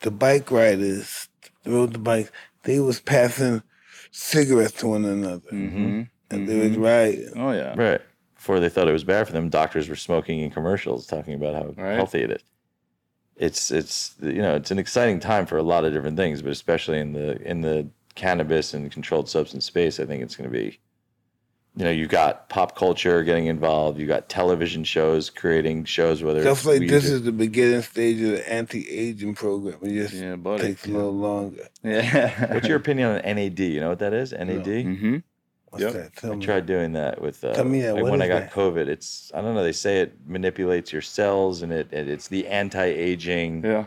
the 0.00 0.10
bike 0.10 0.50
riders 0.50 1.28
rode 1.66 1.92
the 1.92 1.98
bikes. 1.98 2.30
They 2.62 2.78
was 2.80 3.00
passing 3.00 3.62
cigarettes 4.12 4.72
to 4.80 4.88
one 4.88 5.04
another, 5.04 5.40
Mhm. 5.50 6.08
and 6.30 6.48
they 6.48 6.68
was 6.68 6.76
riding. 6.76 7.32
Oh 7.36 7.50
yeah. 7.52 7.74
right 7.76 8.00
before 8.36 8.58
they 8.60 8.68
thought 8.68 8.88
it 8.88 8.92
was 8.92 9.04
bad 9.04 9.26
for 9.26 9.32
them 9.32 9.48
doctors 9.48 9.88
were 9.88 9.94
smoking 9.96 10.40
in 10.40 10.50
commercials 10.50 11.06
talking 11.06 11.34
about 11.34 11.54
how 11.54 11.74
Right. 11.82 11.94
healthy 11.94 12.22
it 12.22 12.30
is 12.32 12.42
it's 13.46 13.70
it's 13.70 14.14
you 14.22 14.40
know 14.44 14.54
it's 14.54 14.70
an 14.70 14.78
exciting 14.78 15.18
time 15.20 15.44
for 15.46 15.56
a 15.58 15.62
lot 15.72 15.84
of 15.84 15.92
different 15.92 16.16
things 16.16 16.42
but 16.42 16.52
especially 16.52 16.98
in 16.98 17.12
the 17.12 17.28
in 17.50 17.60
the 17.62 17.86
cannabis 18.14 18.72
and 18.74 18.90
controlled 18.92 19.28
substance 19.28 19.64
space 19.64 19.98
i 19.98 20.04
think 20.06 20.22
it's 20.22 20.36
going 20.36 20.48
to 20.50 20.52
be 20.62 20.78
you 21.76 21.84
know 21.84 21.90
you 21.90 22.06
got 22.06 22.48
pop 22.50 22.76
culture 22.76 23.22
getting 23.24 23.46
involved 23.46 23.98
you 23.98 24.06
got 24.06 24.28
television 24.28 24.84
shows 24.84 25.30
creating 25.30 25.84
shows 25.84 26.22
whether 26.22 26.42
Stuff 26.42 26.58
it's 26.58 26.66
like 26.66 26.88
this 26.88 27.10
or- 27.10 27.14
is 27.14 27.22
the 27.22 27.32
beginning 27.32 27.80
stage 27.82 28.20
of 28.20 28.30
the 28.32 28.52
anti-aging 28.52 29.34
program. 29.34 29.78
It 29.82 29.94
just 30.02 30.14
Yeah, 30.14 30.36
buddy. 30.36 30.62
takes 30.64 30.84
a 30.86 30.90
little 30.90 31.16
longer. 31.16 31.66
Yeah. 31.82 32.52
what's 32.54 32.68
your 32.68 32.76
opinion 32.84 33.08
on 33.16 33.22
nad 33.36 33.58
you 33.58 33.80
know 33.80 33.88
what 33.88 34.00
that 34.00 34.12
is 34.12 34.32
nad 34.32 34.64
Mm-hmm. 34.66 35.16
What's 35.72 35.84
Yep. 35.84 35.92
that? 35.94 36.16
Tell 36.16 36.32
I 36.32 36.36
me. 36.36 36.44
tried 36.44 36.66
doing 36.66 36.92
that 36.92 37.18
with 37.22 37.42
uh, 37.42 37.54
Tell 37.54 37.64
me 37.64 37.80
that. 37.80 37.94
like 37.94 38.02
What 38.02 38.12
when 38.12 38.20
I 38.20 38.28
got 38.28 38.40
that? 38.42 38.52
COVID. 38.52 38.88
It's 38.88 39.32
I 39.34 39.40
don't 39.40 39.54
know. 39.54 39.62
They 39.62 39.72
say 39.72 40.00
it 40.00 40.12
manipulates 40.26 40.92
your 40.92 41.00
cells 41.00 41.62
and 41.62 41.72
it, 41.72 41.88
it 41.92 42.08
it's 42.10 42.28
the 42.28 42.46
anti-aging. 42.46 43.64
Yeah. 43.64 43.86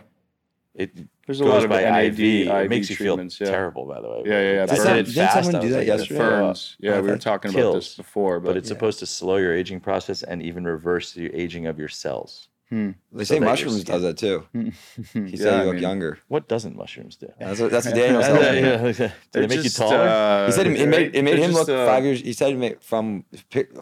It 0.74 0.96
There's 1.28 1.42
a 1.42 1.44
goes 1.44 1.54
lot 1.54 1.64
of 1.64 1.70
by 1.70 1.84
NAD, 1.84 2.20
IV. 2.20 2.48
It 2.48 2.70
makes 2.72 2.90
you 2.90 2.96
feel 2.96 3.22
yeah. 3.22 3.30
terrible. 3.48 3.86
By 3.86 4.02
the 4.02 4.10
way. 4.10 4.24
Yeah, 4.26 4.32
yeah, 4.42 4.54
yeah. 4.56 4.64
I 4.64 4.66
Didn't 4.66 4.84
did 4.84 4.98
it 4.98 5.04
didn't 5.06 5.14
fast. 5.16 5.44
someone 5.46 5.62
do 5.62 5.70
that 5.70 5.78
like, 5.78 5.88
yesterday? 5.88 6.18
"Fuck." 6.20 6.30
Ferns. 6.30 6.76
Yeah, 6.80 6.92
I 6.92 7.02
we 7.02 7.08
were 7.08 7.14
thought 7.14 7.22
talking 7.22 7.52
about 7.58 7.74
this 7.76 7.96
before, 7.96 8.40
but, 8.40 8.48
But 8.50 8.58
it's 8.58 8.68
supposed 8.68 8.98
to 9.00 9.06
slow 9.06 9.36
your 9.38 9.54
aging 9.54 9.80
process 9.80 10.24
and 10.24 10.42
even 10.42 10.66
reverse 10.66 11.14
the 11.14 11.28
aging 11.36 11.68
of 11.68 11.78
your 11.78 11.88
cells. 11.88 12.50
They 12.72 12.94
So 13.20 13.24
say 13.36 13.40
that 13.40 13.46
mushrooms 13.46 13.84
does 13.84 14.02
that 14.02 14.18
too. 14.18 14.48
He 14.54 14.72
Yeah, 15.14 15.38
said 15.38 15.54
I 15.54 15.60
you 15.60 15.66
look 15.66 15.74
mean, 15.76 15.82
younger. 15.84 16.20
What 16.28 16.48
doesn't 16.48 16.76
mushrooms 16.76 17.16
do? 17.16 17.32
That's 17.40 17.60
what, 17.60 17.72
that's 17.72 17.86
what 17.86 17.96
Daniel 17.96 18.22
Yeah, 18.22 18.28
told 18.28 18.42
me. 18.42 18.62
yeah, 18.62 18.86
yeah. 18.88 18.94
Do 18.98 19.14
they're 19.32 19.42
make 19.48 19.62
just, 19.62 19.78
you 19.78 19.86
taller? 19.86 20.08
uh, 20.08 20.46
He 20.48 20.52
said 20.52 20.68
it, 20.68 20.76
it 20.82 20.88
made 20.88 21.16
it 21.16 21.22
made 21.22 21.38
him 21.38 21.52
just, 21.52 21.68
look 21.68 21.78
uh, 21.78 21.86
five 21.86 22.04
years. 22.04 22.22
He 22.22 22.34
said 22.34 22.54
it 22.54 22.58
made, 22.58 22.82
from 22.84 23.24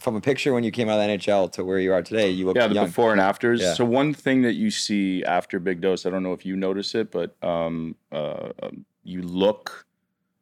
from 0.02 0.16
a 0.18 0.22
picture 0.22 0.54
when 0.54 0.64
you 0.64 0.72
came 0.72 0.90
out 0.90 1.00
of 1.00 1.08
the 1.08 1.18
NHL 1.18 1.52
to 1.54 1.64
where 1.64 1.80
you 1.80 1.94
are 1.94 2.02
today, 2.04 2.30
you 2.30 2.46
look 2.46 2.58
Yeah, 2.58 2.68
the 2.68 2.76
young. 2.76 2.86
before 2.88 3.12
and 3.14 3.22
afters. 3.22 3.62
Yeah. 3.62 3.74
So 3.74 3.86
one 3.86 4.14
thing 4.14 4.42
that 4.42 4.54
you 4.54 4.70
see 4.70 5.24
after 5.24 5.60
big 5.60 5.80
dose, 5.82 6.06
I 6.06 6.10
don't 6.10 6.24
know 6.24 6.34
if 6.34 6.46
you 6.46 6.56
notice 6.58 6.94
it, 6.94 7.10
but 7.12 7.36
um, 7.42 7.96
uh, 8.12 8.50
um, 8.62 8.86
you 9.04 9.22
look 9.22 9.86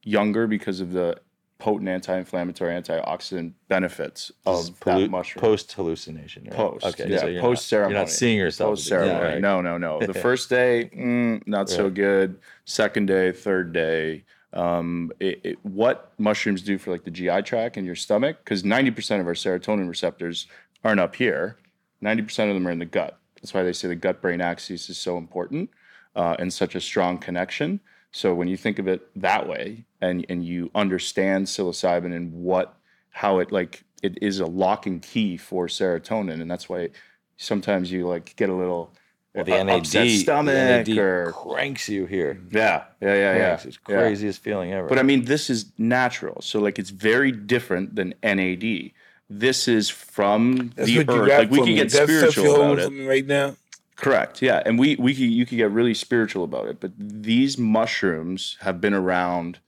younger 0.03 0.47
because 0.47 0.81
of 0.81 0.91
the 0.93 1.17
potent 1.61 1.87
anti-inflammatory, 1.87 2.73
antioxidant 2.73 3.53
benefits 3.67 4.31
of 4.47 4.65
that 4.65 4.97
pollu- 4.97 5.09
much 5.11 5.35
Post 5.35 5.71
hallucination. 5.73 6.45
Right? 6.45 6.53
Post, 6.53 6.85
Okay. 6.87 7.07
yeah, 7.07 7.19
so 7.19 7.39
post 7.39 7.67
ceremony. 7.67 7.93
You're 7.93 8.01
not 8.01 8.09
seeing 8.09 8.39
yourself. 8.39 8.71
post 8.71 8.87
as 8.87 8.87
a 8.87 8.95
kid, 8.95 9.05
ceremony. 9.05 9.33
right? 9.33 9.41
No, 9.41 9.61
no, 9.61 9.77
no. 9.77 9.99
The 9.99 10.13
first 10.27 10.49
day, 10.49 10.89
mm, 10.91 11.45
not 11.45 11.69
so 11.69 11.91
good. 11.91 12.39
Second 12.65 13.05
day, 13.05 13.31
third 13.31 13.73
day. 13.73 14.23
Um, 14.53 15.11
it, 15.19 15.39
it, 15.43 15.57
what 15.63 16.11
mushrooms 16.17 16.63
do 16.63 16.79
for 16.79 16.89
like 16.89 17.03
the 17.03 17.11
GI 17.11 17.43
tract 17.43 17.77
and 17.77 17.85
your 17.85 17.95
stomach? 17.95 18.37
Because 18.43 18.65
ninety 18.65 18.89
percent 18.89 19.21
of 19.21 19.27
our 19.27 19.33
serotonin 19.35 19.87
receptors 19.87 20.47
aren't 20.83 20.99
up 20.99 21.15
here. 21.15 21.57
Ninety 22.01 22.23
percent 22.23 22.49
of 22.49 22.55
them 22.55 22.67
are 22.67 22.71
in 22.71 22.79
the 22.79 22.85
gut. 22.85 23.19
That's 23.35 23.53
why 23.53 23.61
they 23.61 23.71
say 23.71 23.87
the 23.87 23.95
gut-brain 23.95 24.41
axis 24.41 24.89
is 24.89 24.97
so 24.97 25.17
important 25.17 25.69
uh, 26.15 26.35
and 26.39 26.51
such 26.51 26.73
a 26.73 26.81
strong 26.81 27.17
connection. 27.19 27.79
So 28.11 28.33
when 28.33 28.47
you 28.47 28.57
think 28.57 28.77
of 28.79 28.87
it 28.87 29.01
that 29.21 29.47
way, 29.47 29.85
and 30.01 30.25
and 30.29 30.43
you 30.45 30.69
understand 30.75 31.47
psilocybin 31.47 32.13
and 32.15 32.33
what 32.33 32.75
how 33.11 33.39
it 33.39 33.51
like 33.51 33.83
it 34.03 34.17
is 34.21 34.39
a 34.39 34.45
lock 34.45 34.85
and 34.85 35.01
key 35.01 35.37
for 35.37 35.67
serotonin, 35.67 36.41
and 36.41 36.49
that's 36.49 36.67
why 36.67 36.89
sometimes 37.37 37.91
you 37.91 38.07
like 38.07 38.35
get 38.35 38.49
a 38.49 38.53
little 38.55 38.93
Well, 39.33 39.45
the 39.45 39.53
uh, 39.53 39.63
NAD, 39.63 39.79
upset 39.81 40.03
the 40.03 40.17
stomach 40.17 40.53
NAD 40.55 40.89
or 40.97 41.31
cranks 41.31 41.87
you 41.87 42.05
here. 42.05 42.39
yeah 42.51 42.83
yeah 43.01 43.13
yeah 43.15 43.33
yeah. 43.35 43.57
Cranks. 43.57 43.65
It's 43.65 43.79
yeah. 43.87 43.97
craziest 43.99 44.41
feeling 44.43 44.73
ever. 44.73 44.87
But 44.87 44.99
I 44.99 45.03
mean, 45.03 45.25
this 45.25 45.49
is 45.49 45.71
natural, 45.77 46.41
so 46.41 46.59
like 46.59 46.79
it's 46.79 46.89
very 46.89 47.31
different 47.31 47.95
than 47.95 48.13
NAD. 48.23 48.91
This 49.29 49.69
is 49.69 49.89
from 49.89 50.73
That's 50.75 50.87
the 50.89 50.97
what 51.05 51.15
you 51.15 51.21
earth. 51.21 51.27
got 51.29 51.37
Like 51.39 51.51
we 51.51 51.59
for 51.59 51.63
can 51.63 51.73
me. 51.73 51.75
get 51.75 51.89
That 51.91 52.09
stuff 52.09 52.09
spiritual 52.09 52.43
you're 52.43 52.55
about 52.55 52.79
it. 52.79 52.85
for 52.85 52.91
me 52.91 53.05
right 53.07 53.25
now. 53.25 53.55
Correct. 54.01 54.41
Yeah, 54.41 54.63
and 54.65 54.79
we 54.79 54.95
we 54.95 55.13
could, 55.13 55.25
you 55.25 55.45
could 55.45 55.59
get 55.59 55.69
really 55.69 55.93
spiritual 55.93 56.43
about 56.43 56.65
it, 56.67 56.79
but 56.79 56.91
these 56.97 57.59
mushrooms 57.59 58.57
have 58.61 58.81
been 58.81 58.95
around 58.95 59.59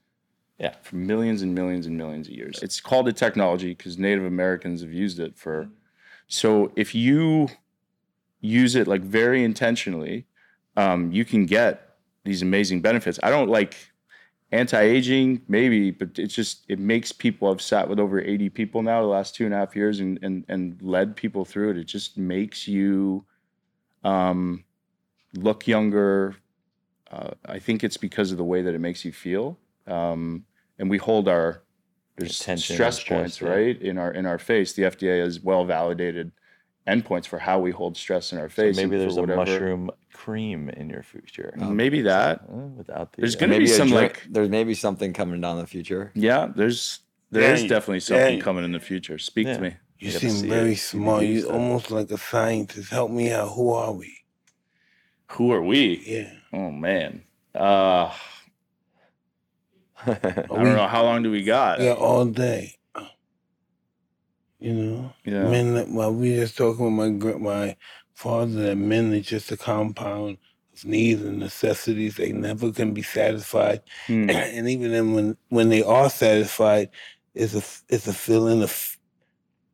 Yeah. 0.58 0.74
for 0.82 0.96
millions 0.96 1.40
and 1.40 1.54
millions 1.54 1.86
and 1.86 1.96
millions 1.96 2.26
of 2.26 2.34
years. 2.34 2.60
It's 2.60 2.80
called 2.80 3.06
a 3.06 3.12
technology 3.12 3.74
because 3.74 3.96
Native 3.96 4.24
Americans 4.24 4.82
have 4.82 4.92
used 4.92 5.20
it 5.20 5.38
for. 5.38 5.68
So 6.26 6.72
if 6.74 6.96
you 6.96 7.48
use 8.40 8.74
it 8.74 8.88
like 8.88 9.02
very 9.02 9.44
intentionally, 9.44 10.26
um, 10.76 11.12
you 11.12 11.24
can 11.24 11.46
get 11.46 11.96
these 12.24 12.42
amazing 12.42 12.80
benefits. 12.82 13.20
I 13.22 13.30
don't 13.30 13.48
like 13.48 13.76
anti-aging 14.52 15.42
maybe 15.48 15.90
but 15.90 16.16
it's 16.16 16.34
just 16.34 16.64
it 16.68 16.78
makes 16.78 17.10
people 17.10 17.50
i've 17.50 17.60
sat 17.62 17.88
with 17.88 17.98
over 17.98 18.20
80 18.20 18.50
people 18.50 18.82
now 18.82 19.00
the 19.00 19.08
last 19.08 19.34
two 19.34 19.46
and 19.46 19.54
a 19.54 19.56
half 19.56 19.74
years 19.74 19.98
and 19.98 20.16
and, 20.22 20.44
and 20.48 20.80
led 20.80 21.16
people 21.16 21.44
through 21.44 21.70
it 21.70 21.76
it 21.78 21.84
just 21.84 22.16
makes 22.16 22.68
you 22.68 23.24
um, 24.04 24.64
look 25.34 25.66
younger. 25.66 26.36
Uh, 27.10 27.30
I 27.46 27.58
think 27.58 27.84
it's 27.84 27.96
because 27.96 28.30
of 28.32 28.38
the 28.38 28.44
way 28.44 28.62
that 28.62 28.74
it 28.74 28.80
makes 28.80 29.04
you 29.04 29.12
feel. 29.12 29.58
Um, 29.86 30.44
and 30.78 30.88
we 30.90 30.98
hold 30.98 31.28
our 31.28 31.62
there's 32.16 32.40
Attention 32.40 32.74
stress, 32.76 32.98
stress, 33.00 33.18
points 33.20 33.40
yeah. 33.40 33.48
right 33.48 33.82
in 33.82 33.98
our 33.98 34.12
in 34.12 34.24
our 34.26 34.38
face. 34.38 34.72
The 34.72 34.82
FDA 34.82 35.22
has 35.22 35.40
well 35.40 35.64
validated 35.64 36.30
endpoints 36.86 37.26
for 37.26 37.38
how 37.38 37.58
we 37.58 37.70
hold 37.70 37.96
stress 37.96 38.32
in 38.32 38.38
our 38.38 38.48
So 38.48 38.62
face. 38.62 38.76
maybe 38.76 38.96
there's 38.98 39.16
a 39.16 39.20
whatever- 39.22 39.44
mushroom 39.44 39.90
cream 40.12 40.68
in 40.70 40.88
your 40.90 41.02
future. 41.02 41.52
Maybe 41.56 42.02
that. 42.02 42.42
Uh, 42.42 42.56
without 42.76 43.12
the 43.12 43.22
There's 43.22 43.34
uh, 43.34 43.40
gonna 43.40 43.58
be 43.58 43.66
some, 43.66 43.88
drink- 43.88 44.02
like- 44.02 44.26
there's 44.30 44.48
maybe 44.50 44.74
something 44.74 45.12
coming 45.12 45.40
down 45.40 45.56
in 45.56 45.62
the 45.62 45.66
future. 45.66 46.12
Yeah, 46.14 46.52
there's 46.54 47.00
There 47.30 47.52
is 47.52 47.60
Dang, 47.60 47.68
definitely 47.68 48.00
something 48.00 48.34
dang. 48.36 48.40
coming 48.40 48.64
in 48.64 48.70
the 48.72 48.80
future. 48.80 49.18
Speak 49.18 49.46
Yeah. 49.48 49.54
to 49.56 49.60
me. 49.60 49.76
You 50.04 50.10
seem 50.12 50.44
it, 50.44 50.48
very 50.48 50.74
see 50.74 50.98
smart. 50.98 51.24
You 51.24 51.40
stuff. 51.42 51.52
almost 51.54 51.90
like 51.90 52.10
a 52.10 52.18
scientist. 52.18 52.90
Help 52.90 53.10
me 53.10 53.32
out. 53.32 53.48
Who 53.54 53.72
are 53.72 53.92
we? 53.92 54.12
Who 55.32 55.52
are 55.52 55.62
we? 55.62 56.02
Yeah. 56.06 56.30
Oh 56.52 56.70
man. 56.70 57.22
Uh, 57.54 58.12
I 60.06 60.14
don't 60.48 60.50
we- 60.62 60.70
know. 60.70 60.86
How 60.86 61.02
long 61.04 61.22
do 61.22 61.30
we 61.30 61.42
got? 61.42 61.80
Yeah, 61.80 61.92
all 61.92 62.24
day. 62.26 62.76
You 64.60 64.72
know, 64.72 65.12
Yeah. 65.24 65.48
men. 65.48 65.74
that- 65.74 65.88
Well, 65.90 66.12
we 66.14 66.34
just 66.36 66.56
talking 66.56 66.96
with 66.96 67.12
my 67.22 67.32
my 67.38 67.76
father 68.14 68.52
that 68.62 68.76
men 68.76 69.12
are 69.12 69.20
just 69.20 69.52
a 69.52 69.56
compound 69.56 70.38
of 70.74 70.84
needs 70.84 71.22
and 71.22 71.38
necessities. 71.38 72.16
They 72.16 72.32
never 72.32 72.72
can 72.72 72.94
be 72.94 73.02
satisfied, 73.02 73.82
Hmm. 74.06 74.30
and 74.30 74.68
even 74.68 74.90
then, 74.92 75.12
when 75.14 75.36
when 75.48 75.68
they 75.68 75.82
are 75.82 76.08
satisfied, 76.10 76.90
it's 77.34 77.54
a 77.54 77.62
it's 77.94 78.06
a 78.06 78.12
feeling 78.14 78.62
of 78.62 78.93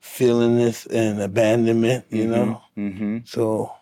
feelingness 0.02 0.86
and 0.90 1.20
abandonment. 1.20 2.04
You 2.10 2.26
know. 2.26 2.62
Mm-hmm. 2.76 3.18
So, 3.24 3.72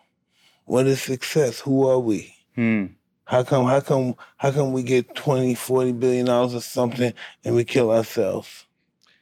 what 0.65 0.87
is 0.87 1.01
success? 1.03 1.61
Who 1.61 1.87
are 1.89 1.99
we? 1.99 2.35
Hmm. 2.55 2.87
How 3.25 3.43
come? 3.43 3.67
How 3.67 3.81
come? 3.81 4.15
How 4.37 4.51
come 4.51 4.73
we 4.73 4.83
get 4.83 5.15
20, 5.15 5.55
40 5.55 5.93
billion 5.93 6.27
dollars 6.27 6.55
or 6.55 6.61
something 6.61 7.13
and 7.45 7.55
we 7.55 7.65
kill 7.65 7.91
ourselves? 7.91 8.67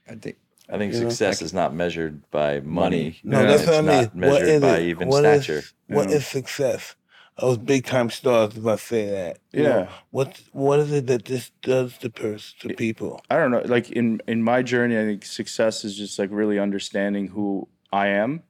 I 0.08 0.14
think 0.14 0.36
I 0.68 0.78
think 0.78 0.94
You 0.94 1.00
know? 1.02 1.08
success 1.10 1.42
is 1.42 1.52
not 1.52 1.74
measured 1.74 2.28
by 2.30 2.60
money. 2.60 3.18
No, 3.24 3.40
Yeah. 3.40 3.46
that's 3.46 3.62
it's 3.62 3.70
what 3.70 3.78
I 3.78 3.80
mean. 3.82 4.02
not 4.04 4.14
measured 4.16 4.32
what 4.32 4.42
is 4.48 4.60
by 4.62 4.78
it? 4.78 4.88
even 4.88 5.08
What 5.08 5.24
is- 5.24 5.44
stature. 5.44 5.62
What 5.88 6.08
Yeah. 6.08 6.16
is 6.16 6.26
success? 6.26 6.94
Those 7.38 7.58
big 7.58 7.84
time 7.84 8.08
stars, 8.08 8.56
if 8.56 8.66
I 8.66 8.76
say 8.76 9.10
that. 9.10 9.38
You 9.52 9.62
Yeah. 9.64 9.68
know, 9.68 9.88
what 10.10 10.40
What 10.52 10.78
is 10.80 10.90
it 10.92 11.06
that 11.08 11.26
this 11.26 11.50
does 11.62 11.98
to 11.98 12.08
person, 12.08 12.56
to 12.60 12.74
people? 12.74 13.20
I 13.28 13.36
don't 13.36 13.50
know. 13.50 13.62
Like 13.66 13.90
in 13.90 14.20
in 14.26 14.42
my 14.42 14.62
journey, 14.62 14.96
I 14.98 15.04
think 15.04 15.24
success 15.24 15.84
is 15.84 15.96
just 15.96 16.18
like 16.18 16.30
really 16.32 16.58
understanding 16.58 17.28
who 17.28 17.68
I 17.92 18.08
am, 18.08 18.42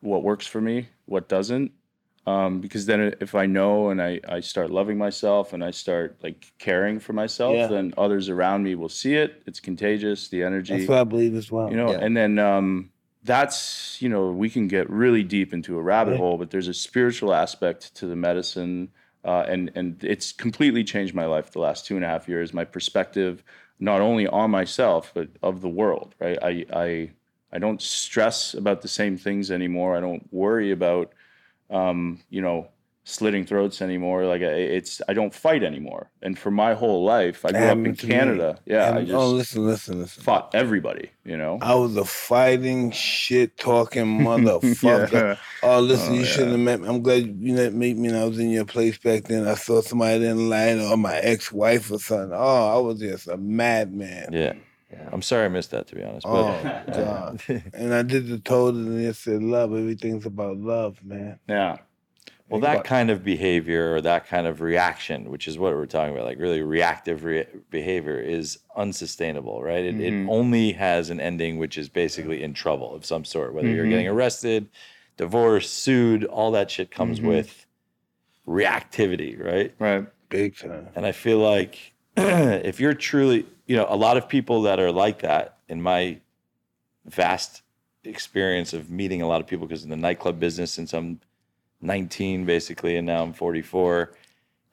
what 0.00 0.22
works 0.24 0.46
for 0.46 0.60
me, 0.60 0.88
what 1.06 1.28
doesn't. 1.28 1.70
Um, 2.24 2.60
because 2.60 2.86
then 2.86 3.14
if 3.20 3.34
I 3.34 3.46
know 3.46 3.90
and 3.90 4.00
I, 4.00 4.20
I 4.28 4.38
start 4.40 4.70
loving 4.70 4.96
myself 4.96 5.52
and 5.52 5.64
I 5.64 5.72
start 5.72 6.18
like 6.22 6.52
caring 6.58 7.00
for 7.00 7.12
myself, 7.12 7.54
Yeah. 7.56 7.66
then 7.66 7.92
others 7.98 8.28
around 8.28 8.62
me 8.62 8.76
will 8.76 8.88
see 8.88 9.14
it. 9.14 9.42
It's 9.44 9.58
contagious, 9.58 10.28
the 10.28 10.44
energy. 10.44 10.76
That's 10.76 10.88
what 10.88 10.98
I 10.98 11.04
believe 11.04 11.34
as 11.36 11.50
well. 11.50 11.68
you 11.70 11.76
know 11.76 11.90
Yeah. 11.92 11.98
and 12.04 12.16
then 12.16 12.38
um 12.38 12.90
that's 13.24 14.00
you 14.02 14.08
know 14.08 14.30
we 14.30 14.50
can 14.50 14.68
get 14.68 14.88
really 14.90 15.22
deep 15.22 15.52
into 15.52 15.78
a 15.78 15.82
rabbit 15.82 16.12
Yeah. 16.12 16.18
hole 16.18 16.38
but 16.38 16.50
there's 16.50 16.68
a 16.68 16.74
spiritual 16.74 17.32
aspect 17.32 17.94
to 17.96 18.06
the 18.06 18.16
medicine 18.16 18.88
uh, 19.24 19.44
and 19.48 19.70
and 19.74 20.02
it's 20.02 20.32
completely 20.32 20.82
changed 20.84 21.14
my 21.14 21.26
life 21.26 21.50
the 21.52 21.60
last 21.60 21.86
two 21.86 21.96
and 21.96 22.04
a 22.04 22.08
half 22.08 22.28
years 22.28 22.52
my 22.52 22.64
perspective 22.64 23.44
not 23.78 24.00
only 24.00 24.26
on 24.26 24.50
myself 24.50 25.12
but 25.14 25.28
of 25.42 25.60
the 25.60 25.68
world 25.68 26.14
right 26.18 26.38
i 26.42 26.64
i 26.72 27.10
i 27.52 27.58
don't 27.58 27.80
stress 27.80 28.54
about 28.54 28.82
the 28.82 28.88
same 28.88 29.16
things 29.16 29.50
anymore 29.50 29.96
i 29.96 30.00
don't 30.00 30.26
worry 30.32 30.72
about 30.72 31.12
um 31.70 32.20
you 32.28 32.40
know 32.42 32.66
slitting 33.04 33.44
throats 33.44 33.82
anymore 33.82 34.26
like 34.26 34.42
it's 34.42 35.02
i 35.08 35.12
don't 35.12 35.34
fight 35.34 35.64
anymore 35.64 36.08
and 36.22 36.38
for 36.38 36.52
my 36.52 36.72
whole 36.72 37.04
life 37.04 37.44
i 37.44 37.50
grew 37.50 37.60
up 37.60 37.76
in 37.78 37.96
to 37.96 38.06
me. 38.06 38.12
canada 38.12 38.58
yeah 38.64 38.90
i 38.90 38.98
oh, 38.98 39.00
just 39.00 39.12
oh, 39.12 39.28
listen, 39.28 39.66
listen, 39.66 39.98
listen. 40.00 40.22
fought 40.22 40.54
everybody 40.54 41.10
you 41.24 41.36
know 41.36 41.58
I 41.60 41.74
was 41.74 41.96
a 41.96 42.04
fighting, 42.04 42.90
shit 42.92 43.56
talking 43.58 44.04
motherfucker. 44.20 45.12
Yeah. 45.12 45.36
Oh, 45.62 45.80
listen, 45.80 46.12
Oh, 46.12 46.14
you 46.16 46.20
yeah. 46.22 46.26
shouldn't 46.26 46.50
have 46.52 46.60
met 46.60 46.80
me. 46.80 46.88
I'm 46.88 47.02
glad 47.02 47.26
you 47.26 47.54
didn't 47.56 47.78
meet 47.78 47.96
me 47.96 48.12
I 48.12 48.24
was 48.24 48.38
in 48.40 48.50
your 48.50 48.64
place 48.64 48.98
back 48.98 49.24
then. 49.24 49.46
I 49.46 49.54
saw 49.54 49.80
somebody 49.82 50.18
didn't 50.18 50.48
like, 50.48 50.78
or 50.78 50.96
my 50.96 51.16
ex 51.18 51.52
wife 51.52 51.90
or 51.92 52.00
something. 52.00 52.32
Oh, 52.34 52.76
I 52.76 52.80
was 52.80 52.98
just 52.98 53.28
a 53.28 53.36
madman. 53.36 54.32
Yeah. 54.32 54.54
I'm 55.12 55.22
sorry 55.22 55.44
I 55.46 55.48
missed 55.48 55.70
that 55.70 55.86
to 55.88 55.94
be 55.94 56.02
honest. 56.02 56.26
But 56.26 56.32
Oh, 56.32 56.82
God. 56.92 57.42
And 57.72 57.94
I 57.94 58.02
did 58.02 58.26
the 58.26 58.38
toad 58.38 58.74
and 58.74 59.00
it 59.00 59.14
said 59.16 59.42
love. 59.42 59.72
Everything's 59.72 60.26
about 60.26 60.56
love, 60.58 60.98
man. 61.04 61.38
Yeah. 61.48 61.78
Well, 62.52 62.60
that 62.60 62.84
kind 62.84 63.10
of 63.10 63.24
behavior 63.24 63.94
or 63.94 64.00
that 64.02 64.26
kind 64.26 64.46
of 64.46 64.60
reaction, 64.60 65.30
which 65.30 65.48
is 65.48 65.58
what 65.58 65.72
we're 65.74 65.86
talking 65.86 66.14
about, 66.14 66.26
like 66.26 66.38
really 66.38 66.62
reactive 66.62 67.24
re- 67.24 67.46
behavior, 67.70 68.18
is 68.20 68.58
unsustainable, 68.76 69.62
right? 69.62 69.84
It, 69.84 69.96
Mhm. 69.96 70.24
it 70.26 70.30
only 70.30 70.72
has 70.72 71.10
an 71.10 71.18
ending, 71.20 71.58
which 71.58 71.78
is 71.78 71.88
basically 71.88 72.42
in 72.42 72.52
trouble 72.54 72.94
of 72.94 73.04
some 73.06 73.24
sort, 73.24 73.54
whether 73.54 73.68
you're 73.68 73.86
Mhm. 73.86 73.90
getting 73.90 74.08
arrested, 74.08 74.68
divorced, 75.16 75.72
sued, 75.72 76.24
all 76.24 76.50
that 76.52 76.70
shit 76.70 76.90
comes 76.90 77.20
Mhm. 77.20 77.24
with 77.28 77.66
reactivity, 78.46 79.42
right? 79.42 79.72
Right. 79.78 80.06
Big 80.28 80.56
time. 80.56 80.88
And 80.94 81.06
I 81.06 81.12
feel 81.12 81.38
like 81.38 81.92
if 82.16 82.78
you're 82.80 82.94
truly, 82.94 83.46
you 83.66 83.76
know, 83.76 83.86
a 83.88 83.96
lot 83.96 84.16
of 84.18 84.28
people 84.28 84.62
that 84.62 84.78
are 84.78 84.92
like 84.92 85.20
that 85.20 85.56
in 85.68 85.80
my 85.80 86.18
vast 87.06 87.62
experience 88.04 88.72
of 88.72 88.90
meeting 88.90 89.22
a 89.22 89.26
lot 89.26 89.40
of 89.40 89.46
people 89.46 89.66
because 89.66 89.84
in 89.84 89.90
the 89.90 89.96
nightclub 89.96 90.38
business 90.38 90.76
and 90.78 90.92
I'm 90.92 91.20
19 91.82 92.44
basically 92.44 92.96
and 92.96 93.06
now 93.06 93.22
I'm 93.22 93.32
44 93.32 94.12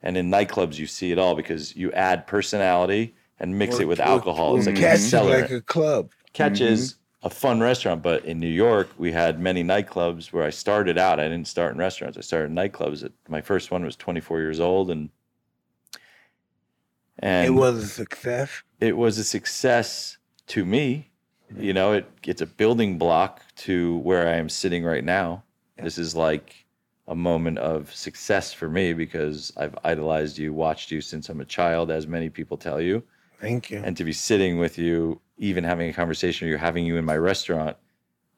and 0.02 0.16
in 0.16 0.30
nightclubs 0.30 0.78
you 0.78 0.86
see 0.86 1.12
it 1.12 1.18
all 1.18 1.34
because 1.34 1.76
you 1.76 1.92
add 1.92 2.26
personality 2.26 3.14
and 3.38 3.58
mix 3.58 3.78
it 3.80 3.88
with 3.88 4.00
alcohol 4.00 4.56
it's 4.56 4.66
like 4.66 4.76
accelerant 4.76 5.42
like 5.42 5.50
a 5.50 5.60
club. 5.60 6.10
catch 6.32 6.60
is 6.60 6.94
mm-hmm. 6.94 7.26
a 7.26 7.30
fun 7.30 7.60
restaurant 7.60 8.02
but 8.02 8.24
in 8.24 8.38
new 8.38 8.46
york 8.46 8.88
we 8.98 9.12
had 9.12 9.40
many 9.40 9.64
nightclubs 9.64 10.32
where 10.32 10.44
i 10.44 10.50
started 10.50 10.98
out 10.98 11.18
i 11.18 11.24
didn't 11.24 11.48
start 11.48 11.72
in 11.72 11.78
restaurants 11.78 12.16
i 12.16 12.20
started 12.20 12.46
in 12.46 12.54
nightclubs 12.54 13.08
my 13.28 13.40
first 13.40 13.70
one 13.70 13.84
was 13.84 13.96
24 13.96 14.40
years 14.40 14.60
old 14.60 14.90
and 14.90 15.10
and 17.20 17.46
it 17.46 17.50
was 17.50 17.84
a 17.84 17.86
success. 17.86 18.62
it 18.80 18.96
was 18.96 19.18
a 19.18 19.24
success 19.24 20.16
to 20.48 20.64
me. 20.64 21.10
You 21.56 21.72
know, 21.72 21.92
it 21.92 22.10
it's 22.24 22.40
a 22.40 22.46
building 22.46 22.98
block 22.98 23.42
to 23.56 23.98
where 23.98 24.26
I 24.26 24.36
am 24.36 24.48
sitting 24.48 24.84
right 24.84 25.04
now. 25.04 25.42
This 25.76 25.98
is 25.98 26.14
like 26.14 26.66
a 27.10 27.14
moment 27.14 27.58
of 27.58 27.92
success 27.94 28.52
for 28.52 28.68
me 28.70 28.92
because 28.94 29.52
I've 29.56 29.76
idolized 29.84 30.38
you, 30.38 30.54
watched 30.54 30.90
you 30.92 31.00
since 31.00 31.28
I'm 31.28 31.40
a 31.40 31.44
child, 31.44 31.90
as 31.90 32.06
many 32.06 32.30
people 32.30 32.56
tell 32.56 32.80
you. 32.80 33.02
Thank 33.40 33.70
you. 33.70 33.82
And 33.84 33.96
to 33.96 34.04
be 34.04 34.12
sitting 34.12 34.58
with 34.58 34.78
you, 34.78 35.20
even 35.36 35.64
having 35.64 35.90
a 35.90 35.92
conversation, 35.92 36.46
or 36.46 36.50
you're 36.50 36.58
having 36.58 36.86
you 36.86 36.96
in 36.96 37.04
my 37.04 37.16
restaurant, 37.16 37.76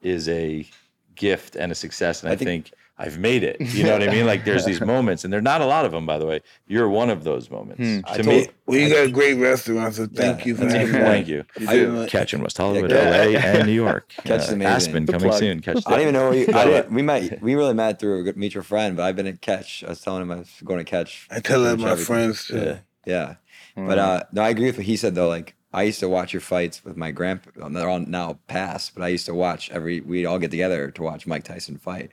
is 0.01 0.27
a 0.27 0.65
gift 1.13 1.55
and 1.55 1.71
a 1.71 1.75
success. 1.75 2.23
And 2.23 2.29
I, 2.29 2.33
I 2.33 2.35
think- 2.35 2.69
think, 2.69 2.71
I've 2.97 3.17
made 3.17 3.43
it. 3.43 3.57
You 3.59 3.83
know 3.85 3.93
what 3.93 4.07
I 4.07 4.11
mean? 4.11 4.25
Like 4.27 4.45
there's 4.45 4.65
these 4.71 4.79
moments, 4.79 5.23
and 5.23 5.33
there 5.33 5.39
are 5.39 5.41
not 5.41 5.61
a 5.61 5.65
lot 5.65 5.83
of 5.85 5.91
them, 5.91 6.05
by 6.05 6.19
the 6.19 6.25
way. 6.27 6.41
You're 6.67 6.87
one 6.87 7.09
of 7.09 7.23
those 7.23 7.49
moments. 7.49 7.79
Hmm. 7.81 7.99
I 8.05 8.17
To 8.17 8.23
told- 8.23 8.35
me, 8.35 8.47
Well, 8.67 8.77
you 8.79 8.89
got 8.89 9.05
a 9.05 9.11
great 9.11 9.33
restaurant, 9.33 9.95
so 9.95 10.05
thank 10.05 10.39
Yeah, 10.41 10.45
you 10.45 10.55
for 10.55 10.61
that's 10.65 10.73
having 10.75 10.93
me. 10.93 10.99
thank 10.99 11.27
you. 11.27 11.43
I 11.67 11.73
didn't 11.73 11.95
know- 11.95 12.05
Catch 12.07 12.33
in 12.35 12.41
West 12.43 12.57
Hollywood, 12.57 12.91
Yeah. 12.91 13.09
LA, 13.25 13.37
and 13.39 13.67
New 13.67 13.73
York. 13.73 14.09
Catch 14.23 14.41
is 14.43 14.49
Uh, 14.51 14.53
amazing. 14.53 14.67
Aspen 14.73 15.05
The 15.05 15.11
coming 15.13 15.27
plug. 15.29 15.39
soon. 15.39 15.59
Catch 15.61 15.83
I 15.87 15.91
don't 15.91 16.01
even 16.01 16.13
know 16.13 16.29
where 16.29 16.37
you. 16.39 16.47
I 16.53 16.65
didn't, 16.65 16.93
we 16.93 17.01
met. 17.01 17.41
We 17.41 17.55
really 17.55 17.73
met 17.73 17.99
through 17.99 18.29
a 18.29 18.33
mutual 18.33 18.63
friend, 18.63 18.95
but 18.95 19.03
I've 19.03 19.15
been 19.15 19.27
at 19.27 19.41
Catch. 19.41 19.83
I 19.83 19.89
was 19.89 20.01
telling 20.01 20.21
him 20.21 20.31
I 20.31 20.35
was 20.37 20.51
going 20.63 20.77
to 20.79 20.85
Catch. 20.89 21.27
I 21.31 21.39
tell 21.39 21.63
that 21.63 21.79
my 21.79 21.95
friends 21.95 22.45
too. 22.47 22.57
Yeah. 22.57 22.77
Yeah, 23.05 23.35
Hmm. 23.75 23.87
but 23.87 23.97
uh, 23.99 24.23
no, 24.31 24.43
I 24.43 24.49
agree 24.49 24.67
with 24.67 24.77
what 24.77 24.85
he 24.85 24.95
said 24.97 25.15
though. 25.15 25.27
Like 25.27 25.55
I 25.73 25.81
used 25.83 25.99
to 26.01 26.07
watch 26.07 26.31
your 26.31 26.41
fights 26.41 26.85
with 26.85 26.95
my 26.95 27.09
grandpa. 27.11 27.67
They're 27.69 27.89
on 27.89 28.09
now 28.09 28.37
past, 28.47 28.93
but 28.95 29.03
I 29.03 29.07
used 29.09 29.25
to 29.25 29.33
watch 29.33 29.69
every. 29.71 29.99
We'd 29.99 30.25
all 30.25 30.37
get 30.39 30.51
together 30.51 30.89
to 30.91 31.01
watch 31.01 31.25
Mike 31.27 31.43
Tyson 31.43 31.77
fight, 31.77 32.11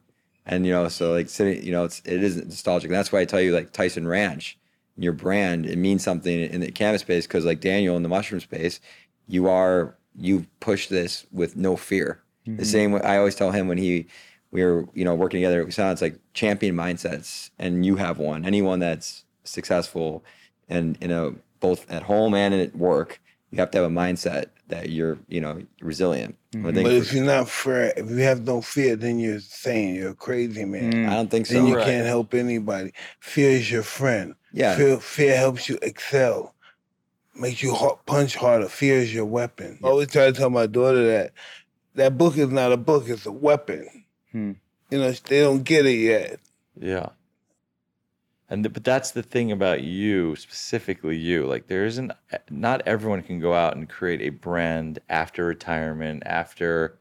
and 0.50 0.66
you 0.66 0.72
know, 0.72 0.88
so 0.88 1.12
like 1.12 1.28
sitting, 1.28 1.64
you 1.64 1.70
know, 1.70 1.84
it's 1.84 2.02
it 2.04 2.22
is 2.22 2.36
nostalgic. 2.36 2.90
And 2.90 2.96
that's 2.96 3.12
why 3.12 3.20
I 3.20 3.24
tell 3.24 3.40
you, 3.40 3.54
like 3.54 3.72
Tyson 3.72 4.06
Ranch, 4.06 4.58
your 4.96 5.12
brand, 5.12 5.64
it 5.64 5.78
means 5.78 6.02
something 6.02 6.40
in 6.40 6.60
the 6.60 6.72
cannabis 6.72 7.02
space 7.02 7.26
because 7.26 7.44
like 7.44 7.60
Daniel 7.60 7.96
in 7.96 8.02
the 8.02 8.08
mushroom 8.08 8.40
space, 8.40 8.80
you 9.28 9.48
are 9.48 9.96
you 10.16 10.46
push 10.58 10.88
this 10.88 11.24
with 11.30 11.56
no 11.56 11.76
fear. 11.76 12.20
The 12.44 12.50
mm-hmm. 12.50 12.62
same 12.64 12.92
way 12.92 13.00
I 13.02 13.16
always 13.18 13.36
tell 13.36 13.52
him 13.52 13.68
when 13.68 13.78
he 13.78 14.08
we 14.50 14.64
were 14.64 14.88
you 14.92 15.04
know 15.04 15.14
working 15.14 15.38
together. 15.38 15.62
It 15.62 15.72
sounds 15.72 16.02
like 16.02 16.18
champion 16.34 16.74
mindsets, 16.74 17.50
and 17.56 17.86
you 17.86 17.94
have 17.96 18.18
one. 18.18 18.44
Anyone 18.44 18.80
that's 18.80 19.24
successful 19.44 20.24
and 20.68 20.98
you 21.00 21.08
know 21.08 21.36
both 21.60 21.88
at 21.88 22.02
home 22.02 22.34
and 22.34 22.54
at 22.54 22.74
work, 22.74 23.20
you 23.50 23.58
have 23.58 23.70
to 23.72 23.78
have 23.78 23.90
a 23.90 23.94
mindset 23.94 24.46
that 24.68 24.90
you're 24.90 25.18
you 25.28 25.40
know 25.40 25.62
resilient. 25.80 26.36
I 26.54 26.62
think 26.72 26.74
But 26.74 26.92
if 26.92 27.12
you're 27.12 27.24
not 27.24 27.48
fair, 27.48 27.92
if 27.96 28.08
you 28.10 28.18
have 28.18 28.44
no 28.44 28.60
fear, 28.60 28.96
then 28.96 29.18
you're 29.18 29.40
saying 29.40 29.94
you're 29.96 30.10
a 30.10 30.14
crazy 30.14 30.64
man. 30.64 30.92
Mm. 30.92 31.08
I 31.08 31.14
don't 31.14 31.30
think 31.30 31.46
so. 31.46 31.54
Then 31.54 31.62
so. 31.64 31.68
you 31.68 31.76
Right. 31.76 31.86
can't 31.86 32.06
help 32.06 32.34
anybody. 32.34 32.92
Fear 33.20 33.50
is 33.50 33.70
your 33.70 33.82
friend. 33.82 34.34
Yeah. 34.52 34.76
Fear, 34.76 34.98
fear 34.98 35.36
helps 35.36 35.68
you 35.68 35.78
excel, 35.82 36.54
makes 37.36 37.62
you 37.62 37.74
ha- 37.74 37.96
punch 38.06 38.34
harder. 38.36 38.68
Fear 38.68 38.96
is 38.96 39.14
your 39.14 39.26
weapon. 39.26 39.78
I 39.82 39.86
always 39.86 40.08
try 40.10 40.26
to 40.26 40.32
tell 40.32 40.50
my 40.50 40.66
daughter 40.66 41.06
that 41.06 41.32
that 41.94 42.18
book 42.18 42.36
is 42.36 42.50
not 42.50 42.72
a 42.72 42.76
book; 42.76 43.08
it's 43.08 43.26
a 43.26 43.32
weapon. 43.32 44.04
Hmm. 44.32 44.52
You 44.90 44.98
know, 44.98 45.12
they 45.12 45.40
don't 45.40 45.62
get 45.62 45.86
it 45.86 45.98
yet. 45.98 46.40
Yeah. 46.76 47.10
And 48.50 48.64
th- 48.64 48.72
but 48.72 48.84
that's 48.84 49.12
the 49.12 49.22
thing 49.22 49.52
about 49.52 49.82
you 49.82 50.34
specifically 50.36 51.16
you 51.16 51.46
like 51.46 51.68
there 51.68 51.86
isn't 51.86 52.10
not 52.50 52.82
everyone 52.86 53.22
can 53.22 53.38
go 53.40 53.54
out 53.54 53.76
and 53.76 53.88
create 53.88 54.20
a 54.20 54.30
brand 54.30 54.98
after 55.08 55.44
retirement 55.46 56.24
after 56.26 56.98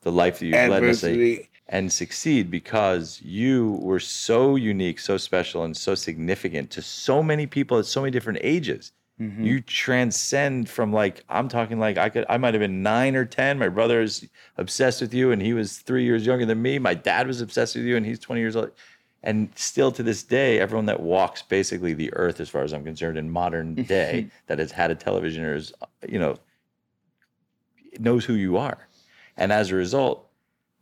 the 0.00 0.10
life 0.10 0.38
that 0.38 0.46
you've 0.46 0.54
led 0.70 0.82
Adversity. 0.82 1.48
and 1.68 1.92
succeed 1.92 2.50
because 2.50 3.20
you 3.22 3.72
were 3.82 4.00
so 4.00 4.56
unique 4.56 4.98
so 4.98 5.16
special 5.18 5.64
and 5.64 5.76
so 5.76 5.94
significant 5.94 6.70
to 6.70 6.80
so 6.80 7.22
many 7.22 7.46
people 7.46 7.78
at 7.78 7.84
so 7.86 8.00
many 8.00 8.10
different 8.10 8.38
ages 8.42 8.92
Mhm. 9.20 9.44
You 9.46 9.60
transcend 9.62 10.68
from 10.68 10.92
like 10.92 11.24
I'm 11.30 11.48
talking 11.48 11.78
like 11.78 11.96
I 11.96 12.10
could 12.10 12.26
I 12.28 12.36
might 12.36 12.52
have 12.52 12.60
been 12.60 12.82
nine 12.82 13.16
or 13.16 13.24
ten. 13.24 13.58
My 13.58 13.70
brother 13.70 14.02
is 14.02 14.28
obsessed 14.58 15.00
with 15.00 15.14
you, 15.14 15.32
and 15.32 15.40
he 15.40 15.54
was 15.54 15.78
three 15.78 16.04
years 16.04 16.26
younger 16.26 16.44
than 16.44 16.60
me. 16.60 16.78
My 16.78 16.92
dad 16.92 17.26
was 17.26 17.40
obsessed 17.40 17.76
with 17.76 17.86
you, 17.86 17.96
and 17.96 18.04
he's 18.04 18.18
20 18.18 18.42
years 18.42 18.56
old. 18.56 18.72
And 19.22 19.50
still 19.56 19.90
to 19.92 20.02
this 20.02 20.22
day, 20.22 20.60
everyone 20.60 20.86
that 20.86 21.00
walks 21.00 21.42
basically 21.42 21.94
the 21.94 22.12
earth, 22.14 22.38
as 22.40 22.48
far 22.48 22.62
as 22.62 22.72
I'm 22.72 22.84
concerned, 22.84 23.18
in 23.18 23.30
modern 23.30 23.74
mm-hmm. 23.74 23.82
day, 23.82 24.28
that 24.46 24.58
has 24.58 24.70
had 24.70 24.90
a 24.90 24.94
television 24.94 25.44
or 25.44 25.54
is, 25.54 25.72
uh, 25.82 25.86
you 26.08 26.18
know, 26.18 26.36
knows 27.98 28.24
who 28.24 28.34
you 28.34 28.56
are. 28.56 28.86
And 29.36 29.52
as 29.52 29.70
a 29.70 29.74
result, 29.74 30.28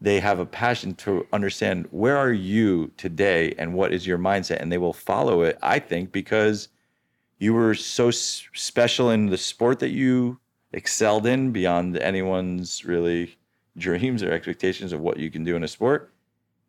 they 0.00 0.20
have 0.20 0.38
a 0.38 0.46
passion 0.46 0.94
to 0.96 1.26
understand 1.32 1.86
where 1.90 2.16
are 2.16 2.32
you 2.32 2.90
today 2.96 3.54
and 3.56 3.72
what 3.72 3.92
is 3.92 4.06
your 4.06 4.18
mindset, 4.18 4.60
and 4.60 4.70
they 4.70 4.78
will 4.78 4.92
follow 4.92 5.42
it. 5.42 5.58
I 5.62 5.78
think 5.78 6.12
because 6.12 6.68
you 7.38 7.54
were 7.54 7.74
so 7.74 8.08
s- 8.08 8.46
special 8.52 9.10
in 9.10 9.26
the 9.26 9.38
sport 9.38 9.78
that 9.78 9.90
you 9.90 10.38
excelled 10.72 11.26
in 11.26 11.52
beyond 11.52 11.96
anyone's 11.96 12.84
really 12.84 13.38
dreams 13.78 14.22
or 14.22 14.32
expectations 14.32 14.92
of 14.92 15.00
what 15.00 15.18
you 15.18 15.30
can 15.30 15.44
do 15.44 15.56
in 15.56 15.64
a 15.64 15.68
sport, 15.68 16.12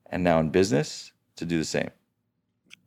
and 0.08 0.24
now 0.24 0.40
in 0.40 0.50
business 0.50 1.12
to 1.38 1.46
do 1.46 1.58
the 1.58 1.66
same. 1.66 1.90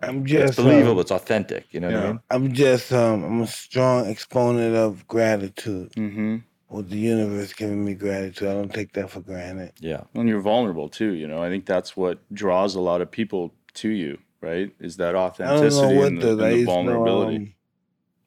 I'm 0.01 0.23
It's 0.23 0.31
just 0.33 0.57
believable. 0.57 0.93
um, 0.93 0.99
it's 1.01 1.11
authentic. 1.11 1.67
You 1.73 1.81
know 1.81 1.89
what 1.91 1.97
I 1.97 2.07
mean? 2.09 2.21
I'm 2.31 2.53
just 2.53 2.93
um, 2.93 3.25
I'm 3.25 3.41
a 3.43 3.47
strong 3.47 4.07
exponent 4.07 4.77
of 4.77 5.07
gratitude. 5.09 5.93
Mhm. 5.93 6.45
With 6.71 6.91
the 6.91 6.99
universe 6.99 7.55
giving 7.55 7.83
me 7.85 7.95
gratitude, 7.95 8.47
I 8.49 8.53
don't 8.53 8.73
take 8.73 8.93
that 8.93 9.11
for 9.11 9.21
granted. 9.21 9.73
Yeah. 9.81 10.03
And 10.15 10.29
you're 10.29 10.41
vulnerable 10.43 10.89
too. 10.91 11.13
You 11.15 11.27
know, 11.27 11.43
I 11.43 11.49
think 11.49 11.65
that's 11.67 11.97
what 11.97 12.19
draws 12.33 12.75
a 12.75 12.81
lot 12.81 13.01
of 13.01 13.11
people 13.11 13.55
to 13.75 13.89
you, 13.89 14.19
right? 14.43 14.71
Is 14.79 14.99
that 14.99 15.11
I 15.11 15.13
don't 15.13 15.23
authenticity 15.31 15.95
know 15.95 15.99
what 16.01 16.07
and 16.09 16.19
the, 16.19 16.21
does. 16.23 16.31
and 16.39 16.41
the 16.41 16.57
used 16.59 16.61
to 16.61 16.67
know, 16.67 16.75
vulnerability. 16.75 17.37
um, 17.37 17.55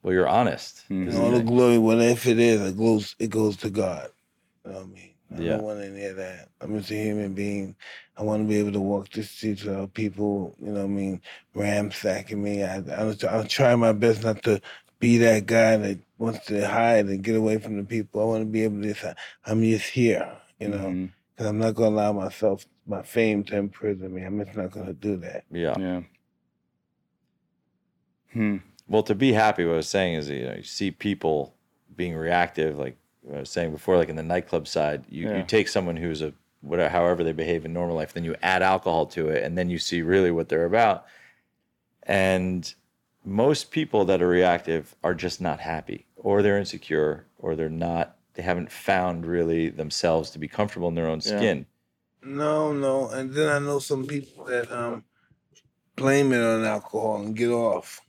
Well, 0.02 0.12
you're 0.12 0.28
honest. 0.28 0.82
Mhm. 0.90 1.14
all 1.16 1.26
the 1.26 1.30
the 1.30 1.36
thing. 1.38 1.46
glory, 1.46 1.78
whatever 1.78 2.10
if 2.10 2.26
it 2.26 2.38
is, 2.40 2.60
it 2.60 2.76
goes 2.76 3.14
it 3.20 3.30
goes 3.30 3.56
to 3.58 3.70
God. 3.70 4.10
You 4.66 4.72
know 4.72 4.78
what 4.78 4.86
I 4.86 4.90
mean? 4.90 5.14
I 5.34 5.40
Yeah. 5.40 5.50
don't 5.56 5.62
want 5.62 5.80
any 5.80 6.04
of 6.06 6.16
that. 6.16 6.48
I'm 6.60 6.76
just 6.76 6.90
a 6.90 6.94
human 6.94 7.32
being. 7.34 7.76
I 8.16 8.22
want 8.22 8.42
to 8.44 8.48
be 8.48 8.58
able 8.58 8.72
to 8.72 8.80
walk 8.80 9.10
the 9.10 9.22
streets 9.22 9.64
without 9.64 9.94
people, 9.94 10.54
you 10.60 10.66
know 10.68 10.80
what 10.80 10.84
I 10.84 10.88
mean, 10.88 11.22
ramsacking 11.56 12.36
me. 12.36 12.62
I, 12.62 12.78
I, 12.78 13.14
I'll 13.30 13.44
try 13.44 13.74
my 13.74 13.92
best 13.92 14.22
not 14.22 14.42
to 14.42 14.60
be 14.98 15.16
that 15.18 15.46
guy 15.46 15.76
that 15.78 15.98
wants 16.18 16.46
to 16.46 16.68
hide 16.68 17.06
and 17.06 17.24
get 17.24 17.34
away 17.36 17.58
from 17.58 17.76
the 17.78 17.84
people. 17.84 18.20
I 18.20 18.24
want 18.24 18.42
to 18.42 18.46
be 18.46 18.64
able 18.64 18.82
to 18.82 18.94
say, 18.94 19.14
I'm 19.46 19.62
just 19.62 19.86
here, 19.86 20.30
you 20.60 20.68
know, 20.68 21.08
because 21.34 21.46
I'm 21.46 21.58
not 21.58 21.74
going 21.74 21.92
to 21.92 21.96
allow 21.96 22.12
myself, 22.12 22.66
my 22.86 23.02
fame 23.02 23.44
to 23.44 23.56
imprison 23.56 24.14
me. 24.14 24.22
I'm 24.22 24.44
just 24.44 24.56
not 24.56 24.70
going 24.70 24.86
to 24.86 24.92
do 24.92 25.16
that. 25.16 25.44
Yeah. 25.50 25.74
Yeah. 25.78 26.00
Hmm. 28.32 28.56
Well, 28.88 29.02
to 29.04 29.14
be 29.14 29.32
happy, 29.32 29.64
what 29.64 29.74
I 29.74 29.76
was 29.76 29.88
saying 29.88 30.14
is, 30.14 30.28
you 30.28 30.44
know, 30.44 30.54
you 30.56 30.62
see 30.62 30.90
people 30.90 31.54
being 31.96 32.14
reactive, 32.14 32.78
like 32.78 32.96
I 33.34 33.40
was 33.40 33.50
saying 33.50 33.72
before, 33.72 33.96
like 33.96 34.08
in 34.08 34.16
the 34.16 34.22
nightclub 34.22 34.68
side, 34.68 35.04
you, 35.08 35.28
Yeah. 35.28 35.38
you 35.38 35.44
take 35.44 35.68
someone 35.68 35.96
who's 35.96 36.22
a 36.22 36.32
whatever, 36.62 36.88
however 36.88 37.22
they 37.24 37.32
behave 37.32 37.64
in 37.64 37.72
normal 37.72 37.96
life, 37.96 38.12
then 38.14 38.24
you 38.24 38.34
add 38.42 38.62
alcohol 38.62 39.06
to 39.06 39.28
it, 39.28 39.44
and 39.44 39.56
then 39.58 39.68
you 39.68 39.78
see 39.78 40.00
really 40.02 40.30
what 40.30 40.48
they're 40.48 40.64
about. 40.64 41.04
And 42.04 42.72
most 43.24 43.70
people 43.70 44.04
that 44.06 44.22
are 44.22 44.28
reactive 44.28 44.96
are 45.04 45.14
just 45.14 45.40
not 45.40 45.60
happy, 45.60 46.06
or 46.16 46.42
they're 46.42 46.58
insecure, 46.58 47.26
or 47.38 47.54
they're 47.54 47.68
not, 47.68 48.16
they 48.34 48.42
haven't 48.42 48.72
found 48.72 49.26
really 49.26 49.68
themselves 49.68 50.30
to 50.30 50.38
be 50.38 50.48
comfortable 50.48 50.88
in 50.88 50.94
their 50.94 51.06
own 51.06 51.20
Yeah. 51.24 51.36
skin. 51.38 51.66
No, 52.24 52.72
no. 52.72 53.08
And 53.08 53.32
then 53.34 53.48
I 53.48 53.58
know 53.58 53.78
some 53.80 54.06
people 54.06 54.44
that 54.44 54.70
um 54.70 55.04
blame 55.96 56.32
it 56.32 56.40
on 56.40 56.64
alcohol 56.64 57.16
and 57.16 57.36
get 57.36 57.50
off. 57.50 58.00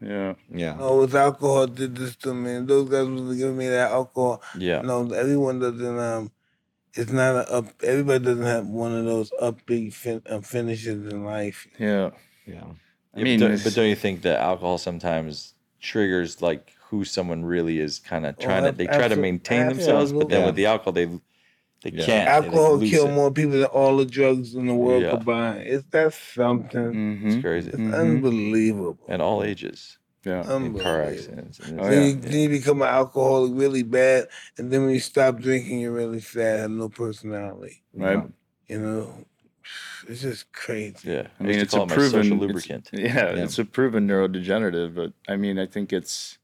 Yeah. 0.00 0.34
Yeah. 0.48 0.76
Oh, 0.78 1.02
it's 1.02 1.14
alcohol 1.14 1.66
did 1.66 1.96
this 1.96 2.16
to 2.16 2.34
me. 2.34 2.60
Those 2.64 2.88
guys 2.88 3.08
was 3.08 3.36
giving 3.36 3.56
me 3.56 3.68
that 3.68 3.90
alcohol. 3.90 4.42
Yeah. 4.56 4.82
No, 4.82 5.10
everyone 5.12 5.58
doesn't. 5.58 5.98
Um, 5.98 6.30
it's 6.96 7.12
not 7.12 7.36
a 7.36 7.52
up. 7.52 7.66
Everybody 7.82 8.24
doesn't 8.24 8.44
have 8.44 8.66
one 8.66 8.94
of 8.94 9.04
those 9.04 9.30
upbeat 9.42 9.92
fin- 9.92 10.22
uh, 10.28 10.40
finishes 10.40 11.12
in 11.12 11.24
life. 11.24 11.66
Yeah. 11.78 12.10
Yeah. 12.46 12.64
I 13.14 13.18
Yeah, 13.18 13.24
mean, 13.24 13.40
but, 13.40 13.48
don't, 13.48 13.64
but 13.64 13.74
don't 13.74 13.88
you 13.88 13.96
think 13.96 14.22
that 14.22 14.40
alcohol 14.40 14.78
sometimes 14.78 15.54
triggers 15.80 16.42
like 16.42 16.72
who 16.88 17.04
someone 17.04 17.44
really 17.44 17.78
is 17.80 17.98
kind 17.98 18.24
of 18.26 18.38
trying 18.38 18.64
to 18.64 18.72
they 18.72 18.86
try 18.86 19.08
to 19.08 19.16
abso- 19.16 19.20
maintain 19.20 19.68
themselves, 19.68 20.12
but 20.12 20.28
then 20.28 20.42
absolutely. 20.42 20.46
with 20.46 20.54
the 20.56 20.66
alcohol 20.66 20.92
they 20.92 21.06
they 21.82 21.90
Yeah. 21.92 22.06
can't. 22.06 22.06
They, 22.06 22.18
like, 22.18 22.44
Alcohol 22.44 22.76
lose 22.78 22.90
kill 22.90 23.08
it. 23.08 23.12
more 23.12 23.30
people 23.30 23.52
than 23.52 23.64
all 23.64 23.96
the 23.96 24.06
drugs 24.06 24.54
in 24.54 24.66
the 24.66 24.74
world 24.74 25.02
Yeah. 25.02 25.10
combined. 25.10 25.66
Is 25.66 25.84
that 25.90 26.14
something? 26.14 26.92
Mhm. 26.92 27.26
It's 27.26 27.42
crazy. 27.42 27.68
It's 27.68 27.78
Mhm. 27.78 27.94
unbelievable. 27.94 28.98
And 29.08 29.20
all 29.20 29.42
ages 29.44 29.98
Yeah. 30.26 30.40
in 30.40 30.44
car 30.44 30.54
Unbelievable. 30.56 30.90
accidents. 31.12 31.58
And 31.60 31.80
Oh, 31.80 31.84
Then, 31.84 31.92
yeah. 32.02 32.08
you, 32.08 32.14
then 32.16 32.38
you 32.40 32.48
become 32.48 32.82
an 32.82 32.88
alcoholic 32.88 33.52
really 33.54 33.82
bad, 33.82 34.28
and 34.58 34.70
then 34.70 34.82
when 34.84 34.90
you 34.94 35.00
stop 35.00 35.38
drinking, 35.40 35.80
you're 35.80 35.92
really 35.92 36.20
sad, 36.20 36.60
have 36.60 36.70
no 36.70 36.88
personality. 36.88 37.82
Right. 37.94 38.22
You 38.66 38.80
know, 38.80 39.24
it's 40.08 40.22
just 40.22 40.52
crazy. 40.52 40.96
Yeah. 41.10 41.28
I 41.38 41.42
mean, 41.42 41.52
used 41.54 41.62
it's 41.66 41.74
call 41.74 41.82
a 41.82 41.86
it 41.86 41.90
proven 41.90 42.10
social 42.22 42.26
it's- 42.36 42.40
lubricant. 42.40 42.90
Yeah, 42.92 43.34
Yeah. 43.36 43.44
it's 43.44 43.58
a 43.58 43.64
proven 43.64 44.06
neurodegenerative, 44.08 44.94
but 44.94 45.12
I 45.28 45.36
mean, 45.36 45.58
I 45.58 45.66
think 45.66 45.92
it's, 45.92 46.38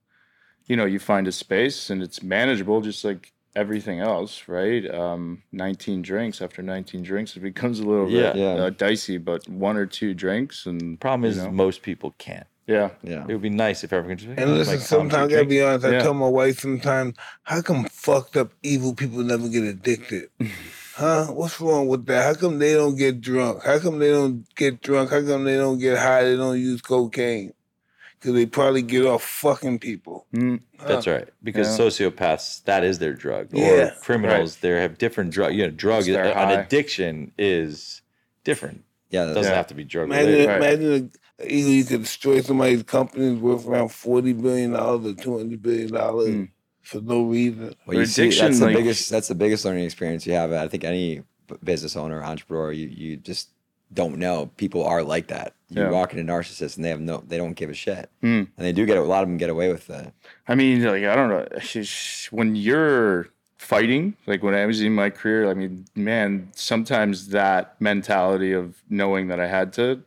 you 0.67 0.77
know, 0.77 0.85
you 0.85 0.99
find 1.01 1.27
a 1.27 1.33
space 1.33 1.91
and 1.91 2.03
it's 2.03 2.23
manageable, 2.23 2.81
just 2.81 3.05
like 3.05 3.33
everything 3.55 4.01
else, 4.01 4.45
right? 4.49 4.89
Um, 4.95 5.43
19 5.53 6.01
drinks 6.03 6.41
after 6.41 6.63
19 6.63 7.03
drinks, 7.03 7.37
it 7.37 7.41
becomes 7.41 7.81
a 7.81 7.85
little 7.85 8.07
bit 8.07 8.37
Yeah. 8.37 8.55
Uh, 8.55 8.71
dicey, 8.71 9.19
but 9.19 9.47
one 9.49 9.77
or 9.77 9.87
two 9.87 10.15
drinks 10.15 10.65
and 10.67 10.99
Problem 11.01 11.29
is 11.29 11.37
know, 11.39 11.51
most 11.51 11.83
people 11.83 12.15
can't. 12.19 12.47
Yeah, 12.67 12.91
Yeah. 13.03 13.23
It 13.29 13.33
would 13.33 13.43
be 13.43 13.51
nice 13.51 13.83
if 13.85 13.93
everyone 13.93 14.17
could 14.19 14.27
just 14.29 14.41
And 14.41 14.51
"Oh, 14.51 14.55
listen, 14.55 14.79
sometimes 14.81 15.35
I'll 15.35 15.45
be 15.45 15.63
honest. 15.63 15.85
I 15.85 15.93
Yeah. 15.93 16.03
tell 16.03 16.15
my 16.15 16.29
wife 16.29 16.61
sometimes, 16.61 17.17
how 17.43 17.61
come 17.63 17.85
fucked 17.85 18.37
up 18.37 18.53
evil 18.63 18.95
people 18.95 19.19
never 19.23 19.49
get 19.49 19.65
addicted? 19.65 20.29
huh? 20.95 21.27
What's 21.27 21.61
wrong 21.61 21.89
with 21.89 22.07
that? 22.07 22.23
How 22.25 22.35
come 22.35 22.59
they 22.59 22.75
don't 22.75 22.97
get 22.97 23.21
drunk? 23.21 23.65
How 23.65 23.79
come 23.79 23.99
they 23.99 24.11
don't 24.11 24.47
get 24.55 24.81
drunk? 24.81 25.11
How 25.11 25.23
come 25.23 25.45
they 25.45 25.57
don't 25.57 25.79
get 25.79 25.99
high? 25.99 26.25
They 26.25 26.37
don't 26.37 26.59
use 26.61 26.81
cocaine? 26.83 27.53
Because 28.19 28.35
they 28.37 28.47
probably 28.47 28.83
get 28.83 29.05
off 29.05 29.25
fucking 29.25 29.81
people. 29.81 30.27
Mm, 30.33 30.61
Huh? 30.79 30.87
That's 30.87 31.07
right. 31.09 31.29
Because 31.43 31.77
Yeah. 31.77 31.85
sociopaths, 31.87 32.63
that 32.65 32.85
is 32.85 33.01
their 33.01 33.15
drug. 33.15 33.49
Yeah. 33.53 33.67
Or 33.67 33.91
criminals, 34.01 34.59
they 34.59 34.69
have 34.81 34.97
different 34.99 35.33
drug. 35.33 35.53
You 35.55 35.65
know, 35.65 35.71
drug. 35.71 36.07
It's 36.07 36.17
An 36.17 36.33
high. 36.33 36.53
addiction 36.53 37.33
is 37.37 38.03
different. 38.45 38.85
Yeah. 39.11 39.25
It 39.25 39.35
doesn't 39.35 39.51
Yeah. 39.51 39.57
have 39.57 39.67
to 39.69 39.75
be 39.75 39.83
drug 39.85 40.07
Imagine. 40.07 40.47
Right. 40.49 40.57
imagine 40.57 41.11
a, 41.43 41.47
either 41.53 41.71
you 41.71 41.85
could 41.85 42.03
destroy 42.03 42.41
somebody's 42.41 42.83
company 42.83 43.35
worth 43.35 43.67
around 43.67 43.89
forty 43.89 44.33
billion 44.33 44.73
dollars 44.73 45.07
or 45.13 45.15
two 45.15 45.39
hundred 45.39 45.63
billion 45.63 45.93
dollars 45.93 46.29
Mm. 46.29 46.49
for 46.83 47.01
no 47.01 47.23
reason. 47.25 47.75
well, 47.87 47.99
you 47.99 48.07
see, 48.07 48.31
that's 48.31 48.59
the 48.59 48.67
like- 48.67 48.77
biggest. 48.77 49.11
That's 49.11 49.29
the 49.29 49.35
biggest 49.35 49.65
learning 49.65 49.85
experience 49.85 50.27
you 50.27 50.33
have. 50.35 50.53
I 50.53 50.69
think 50.69 50.85
any 50.85 51.23
business 51.63 51.97
owner, 51.97 52.23
entrepreneur, 52.23 52.73
you 52.73 52.89
you 52.89 53.17
just 53.17 53.51
don't 53.93 54.17
know. 54.19 54.47
People 54.57 54.85
are 54.85 55.03
like 55.03 55.27
that. 55.29 55.55
You 55.69 55.83
Yeah. 55.83 55.91
walk 55.91 56.15
into 56.15 56.31
narcissists 56.33 56.77
and 56.77 56.85
they 56.85 56.89
have 56.89 57.01
no. 57.01 57.23
They 57.27 57.37
don't 57.37 57.53
give 57.55 57.69
a 57.71 57.75
shit, 57.75 58.09
Mm. 58.23 58.49
and 58.57 58.67
they 58.67 58.73
do 58.73 58.87
get 58.87 58.97
a 58.97 59.03
lot 59.03 59.23
of 59.23 59.29
them 59.29 59.37
get 59.37 59.51
away 59.51 59.71
with 59.71 59.87
that. 59.89 60.13
I 60.49 60.55
mean, 60.55 60.83
like 60.83 61.05
I 61.05 61.15
don't 61.15 61.29
know. 61.29 61.47
When 62.31 62.57
you're 62.57 63.29
fighting, 63.59 64.15
like 64.27 64.43
when 64.43 64.55
I 64.55 64.67
was 64.67 64.81
in 64.81 64.93
my 64.95 65.09
career, 65.11 65.49
I 65.51 65.55
mean, 65.55 65.85
man, 65.95 66.49
sometimes 66.55 67.29
that 67.29 67.77
mentality 67.81 68.53
of 68.53 68.83
knowing 68.91 69.29
that 69.29 69.39
I 69.39 69.47
had 69.47 69.73
to 69.75 70.03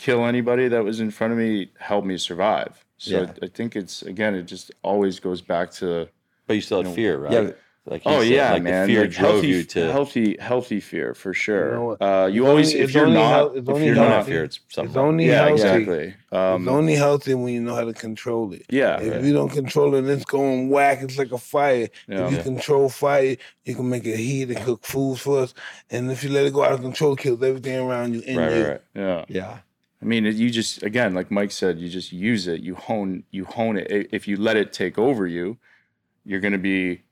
kill 0.00 0.24
anybody 0.24 0.68
that 0.68 0.82
was 0.84 0.98
in 1.00 1.10
front 1.10 1.32
of 1.32 1.38
me 1.38 1.70
helped 1.78 2.06
me 2.06 2.16
survive. 2.16 2.84
So 2.98 3.22
Yeah. 3.22 3.32
I 3.42 3.46
think 3.46 3.76
it's 3.76 4.02
again, 4.02 4.34
it 4.34 4.44
just 4.44 4.70
always 4.82 5.20
goes 5.20 5.40
back 5.40 5.70
to 5.80 6.08
But 6.46 6.54
you 6.54 6.62
still 6.62 6.78
had 6.78 6.86
No. 6.86 6.92
fear, 6.94 7.16
right? 7.18 7.32
Yeah. 7.32 7.50
Like 7.86 8.02
oh 8.04 8.20
said, 8.20 8.28
yeah, 8.28 8.52
like 8.52 8.62
man. 8.62 8.86
the 8.86 8.92
fear 8.92 9.02
like 9.02 9.10
drove 9.10 9.32
healthy, 9.32 9.48
you 9.48 9.62
to. 9.64 9.92
healthy, 9.92 10.36
healthy 10.38 10.80
fear 10.80 11.14
for 11.14 11.32
sure. 11.32 11.72
know 11.74 11.96
uh, 12.00 12.26
you 12.26 12.46
always, 12.46 12.68
only- 12.74 12.80
if 12.84 12.92
you're 12.94 13.06
not, 13.06 13.30
hel- 13.34 13.52
it's 13.56 13.68
if 13.70 13.76
you're 13.78 13.84
You're 13.86 13.94
not 13.94 14.08
not, 14.10 14.26
fear. 14.26 14.44
It's 14.44 14.58
It's 14.66 14.74
something. 14.74 14.96
only 15.08 15.26
yeah, 15.28 15.36
healthy. 15.46 15.52
exactly. 15.54 16.14
Um, 16.30 16.62
it's 16.62 16.70
only 16.70 16.94
healthy 16.94 17.34
when 17.34 17.54
you 17.54 17.62
know 17.62 17.74
how 17.74 17.86
to 17.86 17.94
control 17.94 18.52
it. 18.52 18.66
yeah, 18.68 19.00
If 19.00 19.12
Right. 19.14 19.24
you 19.24 19.32
don't 19.32 19.48
control 19.48 19.94
it, 19.94 20.04
it's 20.14 20.26
going 20.26 20.68
whack. 20.68 20.98
It's 21.02 21.16
like 21.18 21.32
a 21.32 21.38
fire. 21.38 21.88
Yeah. 22.06 22.26
If 22.26 22.30
you 22.32 22.36
Yeah. 22.36 22.42
control 22.52 22.88
fire, 22.90 23.36
you 23.64 23.74
can 23.74 23.88
make 23.88 24.04
it 24.04 24.16
heat 24.18 24.50
and 24.50 24.60
cook 24.68 24.84
foods 24.84 25.20
for 25.22 25.40
us. 25.44 25.54
And 25.90 26.10
if 26.12 26.22
you 26.22 26.30
let 26.30 26.44
it 26.44 26.52
go 26.52 26.62
out 26.62 26.72
of 26.72 26.82
control, 26.82 27.14
it 27.14 27.20
kills 27.20 27.42
everything 27.42 27.78
around 27.80 28.14
you. 28.14 28.20
In 28.20 28.36
Right, 28.36 28.52
you. 28.56 28.62
right, 28.62 28.70
right. 28.70 28.80
yeah. 28.94 29.24
Yeah. 29.40 29.56
I 30.02 30.06
mean, 30.06 30.24
you 30.24 30.50
just 30.50 30.82
again, 30.82 31.14
like 31.14 31.30
Mike 31.30 31.50
said, 31.50 31.78
you 31.78 31.88
just 31.88 32.10
use 32.12 32.48
it. 32.48 32.60
You 32.62 32.74
hone, 32.74 33.24
you 33.30 33.44
hone 33.44 33.76
it. 33.76 34.08
If 34.12 34.26
you 34.26 34.36
let 34.36 34.56
it 34.56 34.72
take 34.72 34.98
over 34.98 35.26
you, 35.26 35.58
you're 36.24 36.40
going 36.40 36.52
to 36.52 36.58
be, 36.58 37.02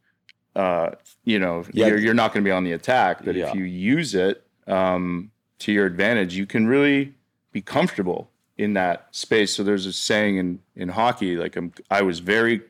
uh, 0.56 0.90
you 1.24 1.38
know, 1.38 1.64
Yeah. 1.72 1.88
you're 1.88 1.98
you're 1.98 2.14
not 2.14 2.32
going 2.32 2.42
to 2.44 2.48
be 2.48 2.52
on 2.52 2.64
the 2.64 2.72
attack. 2.72 3.24
But 3.24 3.34
Yeah. 3.34 3.48
if 3.50 3.54
you 3.54 3.64
use 3.64 4.14
it 4.14 4.42
um, 4.66 5.30
to 5.60 5.72
your 5.72 5.84
advantage, 5.86 6.34
you 6.34 6.46
can 6.46 6.66
really 6.66 7.14
be 7.52 7.60
comfortable 7.60 8.30
in 8.56 8.72
that 8.74 9.08
space. 9.12 9.54
So 9.54 9.62
there's 9.62 9.84
a 9.86 9.92
saying 9.92 10.36
in 10.38 10.60
in 10.74 10.88
hockey, 10.90 11.36
like 11.36 11.56
I'm, 11.56 11.72
I 11.90 12.00
was 12.02 12.20
very 12.20 12.62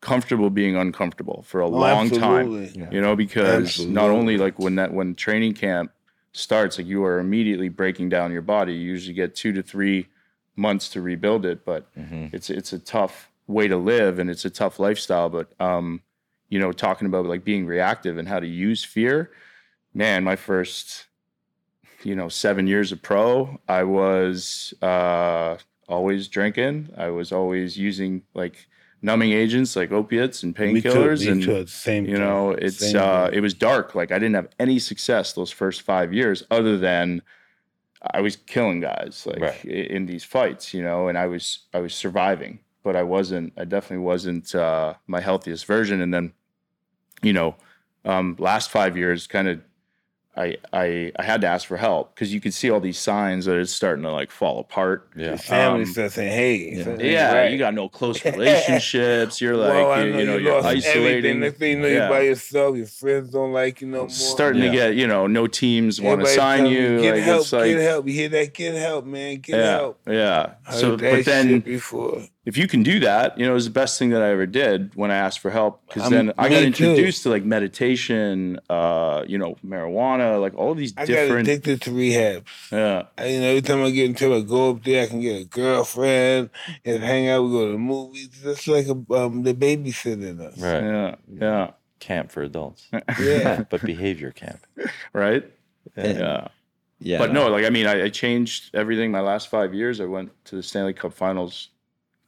comfortable 0.00 0.48
being 0.48 0.76
uncomfortable 0.76 1.42
for 1.46 1.60
a 1.60 1.66
Oh, 1.66 1.70
long 1.70 2.08
time. 2.08 2.70
Yeah. 2.74 2.88
you 2.90 3.00
know 3.00 3.16
because 3.16 3.84
not 3.84 4.10
only 4.10 4.38
like 4.38 4.58
when 4.58 4.76
that 4.76 4.92
when 4.94 5.14
training 5.14 5.54
camp 5.54 5.90
starts 6.32 6.78
like 6.78 6.86
you 6.86 7.04
are 7.04 7.18
immediately 7.18 7.68
breaking 7.68 8.08
down 8.08 8.30
your 8.32 8.42
body 8.42 8.72
you 8.74 8.80
usually 8.80 9.14
get 9.14 9.34
two 9.34 9.52
to 9.52 9.62
three 9.62 10.06
months 10.56 10.88
to 10.88 11.00
rebuild 11.00 11.44
it 11.46 11.64
but 11.64 11.92
Mhm. 11.94 12.32
it's 12.34 12.50
it's 12.50 12.72
a 12.72 12.78
tough 12.78 13.30
way 13.46 13.66
to 13.66 13.76
live 13.78 14.18
and 14.18 14.28
it's 14.28 14.44
a 14.44 14.50
tough 14.50 14.78
lifestyle. 14.78 15.30
But 15.30 15.48
um, 15.58 16.02
you 16.50 16.58
know, 16.58 16.70
talking 16.70 17.06
about 17.06 17.24
like 17.24 17.44
being 17.44 17.64
reactive 17.66 18.18
and 18.18 18.28
how 18.28 18.40
to 18.40 18.46
use 18.46 18.84
fear, 18.84 19.30
man, 19.94 20.22
my 20.22 20.36
first, 20.36 21.06
you 22.04 22.14
know, 22.14 22.28
seven 22.28 22.66
years 22.66 22.92
of 22.92 23.00
pro, 23.02 23.58
I 23.68 23.84
was 23.84 24.74
uh, 24.82 25.56
always 25.88 26.28
drinking. 26.28 26.90
I 26.96 27.08
was 27.08 27.32
always 27.32 27.78
using 27.78 28.22
like 28.34 28.66
numbing 29.02 29.32
agents 29.32 29.76
like 29.76 29.92
opiates 29.92 30.42
and 30.42 30.56
painkillers 30.56 31.30
and 31.30 31.68
same 31.68 32.04
you 32.04 32.16
time. 32.16 32.26
know 32.26 32.50
it's 32.50 32.78
Same 32.78 32.96
uh 33.00 33.26
thing. 33.28 33.38
it 33.38 33.40
was 33.40 33.54
dark 33.54 33.94
like 33.94 34.10
i 34.10 34.18
didn't 34.18 34.34
have 34.34 34.48
any 34.58 34.78
success 34.78 35.32
those 35.34 35.50
first 35.52 35.82
five 35.82 36.12
years 36.12 36.42
other 36.50 36.76
than 36.76 37.22
i 38.12 38.20
was 38.20 38.36
killing 38.36 38.80
guys 38.80 39.24
like 39.26 39.40
Right. 39.40 39.64
in 39.64 40.06
these 40.06 40.24
fights 40.24 40.74
you 40.74 40.82
know 40.82 41.06
and 41.08 41.16
i 41.16 41.26
was 41.26 41.60
i 41.72 41.78
was 41.78 41.94
surviving 41.94 42.58
but 42.82 42.96
i 42.96 43.02
wasn't 43.04 43.52
i 43.56 43.64
definitely 43.64 44.04
wasn't 44.04 44.52
uh 44.54 44.94
my 45.06 45.20
healthiest 45.20 45.64
version 45.66 46.00
and 46.00 46.12
then 46.12 46.32
you 47.22 47.32
know 47.32 47.54
um 48.04 48.34
last 48.38 48.70
five 48.70 48.96
years 48.96 49.26
kind 49.28 49.46
of 49.48 49.60
I, 50.38 50.56
I 50.72 51.10
I 51.18 51.22
had 51.24 51.40
to 51.40 51.48
ask 51.48 51.66
for 51.66 51.76
help 51.76 52.14
because 52.14 52.32
you 52.32 52.40
could 52.40 52.54
see 52.54 52.70
all 52.70 52.78
these 52.78 52.96
signs 52.98 53.46
that 53.46 53.56
it's 53.58 53.72
starting 53.72 54.04
to 54.04 54.12
like 54.12 54.30
fall 54.30 54.60
apart. 54.60 55.08
Yeah. 55.16 55.30
Your 55.30 55.36
family 55.38 55.82
Um, 55.82 55.86
starts 55.86 56.14
saying, 56.14 56.30
"Hey, 56.32 56.76
yeah. 56.76 56.84
so- 56.84 56.96
Yeah, 57.00 57.34
right. 57.34 57.50
you 57.52 57.58
got 57.58 57.74
no 57.74 57.88
close 57.88 58.24
relationships. 58.24 59.40
You're 59.40 59.56
like, 59.56 59.72
Well, 59.74 59.90
I 59.90 60.04
you, 60.04 60.18
you 60.18 60.26
know, 60.26 60.36
you 60.36 60.48
are 60.50 60.62
lost 60.62 60.66
isolating. 60.68 61.40
Next 61.40 61.58
thing 61.58 61.76
you 61.78 61.82
know, 61.82 61.88
Yeah. 61.88 61.94
you're 61.94 62.08
by 62.08 62.20
yourself. 62.20 62.76
Your 62.76 62.86
friends 62.86 63.30
don't 63.30 63.52
like 63.52 63.80
you 63.80 63.88
no 63.88 63.98
more. 64.00 64.08
starting 64.10 64.62
Yeah. 64.62 64.70
to 64.70 64.76
get, 64.76 64.94
you 64.96 65.06
know, 65.06 65.26
no 65.26 65.46
teams 65.46 66.00
want 66.00 66.20
to 66.20 66.26
sign 66.26 66.58
telling 66.58 66.72
you. 66.72 67.00
Get 67.00 67.14
like 67.14 67.22
help, 67.24 67.40
it's 67.42 67.52
like, 67.52 67.64
get 67.72 67.80
help. 67.80 68.06
You 68.06 68.14
hear 68.14 68.28
that? 68.28 68.54
Get 68.54 68.74
help, 68.74 69.04
man. 69.06 69.36
Get 69.40 69.56
yeah, 69.56 69.70
help. 69.72 70.00
yeah. 70.08 70.50
I 70.66 70.74
So, 70.74 70.90
heard 70.90 71.00
that 71.00 71.16
but 71.16 71.24
then 71.24 71.48
shit 71.48 71.64
before. 71.64 72.22
If 72.50 72.56
you 72.56 72.66
can 72.66 72.82
do 72.82 72.96
that, 73.00 73.36
you 73.38 73.44
know, 73.44 73.52
it 73.52 73.60
was 73.62 73.66
the 73.72 73.78
best 73.82 73.98
thing 73.98 74.08
that 74.14 74.22
I 74.22 74.30
ever 74.30 74.46
did 74.46 74.94
when 74.94 75.10
I 75.10 75.16
asked 75.26 75.40
for 75.44 75.50
help. 75.50 75.72
Because 75.86 76.04
Um, 76.06 76.12
then 76.14 76.26
I 76.38 76.48
me 76.48 76.54
got 76.54 76.60
too. 76.60 76.66
introduced 76.66 77.22
to 77.24 77.28
like 77.34 77.44
meditation, 77.44 78.58
uh, 78.70 79.22
you 79.26 79.36
know, 79.42 79.56
marijuana, 79.64 80.40
like 80.40 80.54
all 80.54 80.74
these 80.74 80.92
I 80.96 81.04
got 81.06 81.30
addicted 81.38 81.82
to 81.82 81.92
rehab. 81.92 82.46
Yeah, 82.72 83.02
I, 83.18 83.26
you 83.26 83.40
know, 83.40 83.46
every 83.48 83.62
time 83.62 83.82
I 83.84 83.90
get 83.90 84.06
into 84.06 84.32
it, 84.32 84.38
I 84.38 84.40
go 84.40 84.70
up 84.70 84.82
there, 84.84 85.02
I 85.04 85.06
can 85.06 85.20
get 85.20 85.42
a 85.42 85.44
girlfriend 85.44 86.50
and 86.84 87.02
hang 87.02 87.28
out. 87.28 87.42
We 87.44 87.50
go 87.50 87.66
to 87.66 87.72
the 87.72 87.78
movies. 87.78 88.30
It's 88.44 88.66
like 88.66 88.86
a, 88.86 88.96
um, 89.14 89.42
the 89.42 89.54
babysitting 89.54 90.40
us. 90.40 90.58
Right. 90.58 90.82
yeah, 90.82 91.14
yeah, 91.30 91.70
Camp 92.00 92.30
for 92.30 92.42
adults, 92.42 92.88
Yeah. 93.20 93.64
but 93.70 93.82
behavior 93.82 94.30
camp. 94.32 94.60
right. 95.12 95.44
And- 95.96 96.18
Yeah. 96.18 96.48
Yeah. 97.00 97.18
but 97.18 97.32
no, 97.32 97.46
like 97.48 97.64
I 97.64 97.70
mean, 97.70 97.86
I, 97.86 98.06
I 98.06 98.08
changed 98.08 98.74
everything. 98.74 99.12
My 99.12 99.20
last 99.20 99.48
five 99.48 99.72
years, 99.72 100.00
I 100.00 100.04
went 100.06 100.30
to 100.46 100.56
the 100.56 100.64
Stanley 100.64 100.92
Cup 100.94 101.12
Finals 101.12 101.68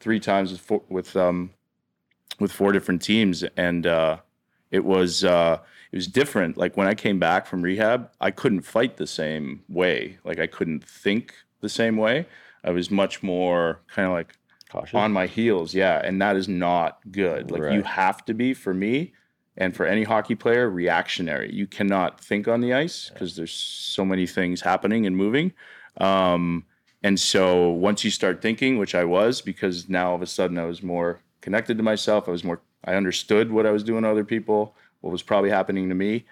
three 0.01 0.19
times 0.21 0.51
with 0.51 0.61
four, 0.61 0.83
with 0.89 1.17
um 1.17 1.51
with 2.41 2.51
four 2.51 2.73
different 2.73 3.03
teams, 3.03 3.45
and 3.57 3.87
uh, 3.87 4.19
it 4.71 4.85
was 4.85 5.25
uh, 5.25 5.59
it 5.93 5.97
was 5.97 6.07
different. 6.07 6.57
Like 6.57 6.77
when 6.77 6.87
I 6.87 6.95
came 6.95 7.19
back 7.19 7.47
from 7.47 7.63
rehab, 7.63 8.11
I 8.21 8.31
couldn't 8.31 8.63
fight 8.63 8.97
the 8.97 9.07
same 9.07 9.63
way. 9.69 10.19
Like 10.25 10.41
I 10.41 10.47
couldn't 10.47 10.85
think 10.85 11.35
the 11.61 11.69
same 11.69 11.97
way. 11.97 12.27
I 12.65 12.71
was 12.71 12.91
much 12.91 13.23
more 13.23 13.81
kind 13.89 14.07
of 14.07 14.13
like 14.13 14.37
Cautious. 14.71 14.95
on 14.95 15.13
my 15.13 15.27
heels. 15.27 15.75
Yeah, 15.75 16.01
and 16.03 16.21
that 16.21 16.37
is 16.37 16.49
not 16.49 16.99
good. 17.11 17.51
Like 17.51 17.73
you 17.73 17.83
have 17.83 18.25
to 18.27 18.35
be 18.35 18.55
for 18.55 18.75
me 18.75 19.13
and 19.57 19.75
for 19.75 19.85
any 19.85 20.05
hockey 20.05 20.35
player 20.35 20.71
reactionary. 20.71 21.53
You 21.53 21.67
cannot 21.67 22.21
think 22.21 22.49
on 22.49 22.61
the 22.61 22.73
ice 22.73 23.11
because 23.11 23.37
there's 23.37 23.53
so 23.53 24.05
many 24.05 24.27
things 24.27 24.61
happening 24.61 25.07
and 25.07 25.17
moving. 25.17 25.53
Um, 25.99 26.65
and 27.03 27.19
so 27.19 27.71
once 27.71 28.05
you 28.05 28.11
start 28.11 28.43
thinking, 28.43 28.79
which 28.79 28.95
I 28.95 29.05
was, 29.05 29.41
because 29.41 29.89
now 29.89 30.11
all 30.11 30.17
of 30.17 30.23
a 30.23 30.27
sudden 30.27 30.59
I 30.59 30.65
was 30.65 30.83
more 30.83 31.21
connected 31.41 31.77
to 31.79 31.83
myself. 31.83 32.29
I 32.29 32.33
was 32.33 32.45
more. 32.45 32.61
I 32.85 32.95
understood 32.95 33.51
what 33.53 33.67
I 33.67 33.71
was 33.71 33.83
doing 33.83 34.03
to 34.03 34.09
other 34.11 34.25
people, 34.25 34.75
what 35.01 35.11
was 35.11 35.23
probably 35.23 35.51
happening 35.51 35.89
to 35.89 35.95
me, 35.95 36.25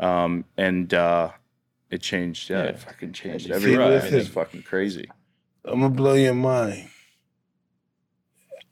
um, 0.00 0.44
and 0.56 0.92
uh, 0.92 1.30
it 1.90 2.02
changed. 2.02 2.50
Yeah, 2.50 2.64
Yeah. 2.64 2.68
it 2.70 2.78
fucking 2.78 3.12
changed 3.12 3.50
everything. 3.50 3.78
Mean, 3.78 3.88
listen. 3.88 4.18
it's 4.18 4.28
fucking 4.28 4.62
crazy. 4.62 5.08
I'm 5.64 5.80
gonna 5.80 5.94
blow 5.94 6.14
your 6.14 6.34
mind. 6.34 6.88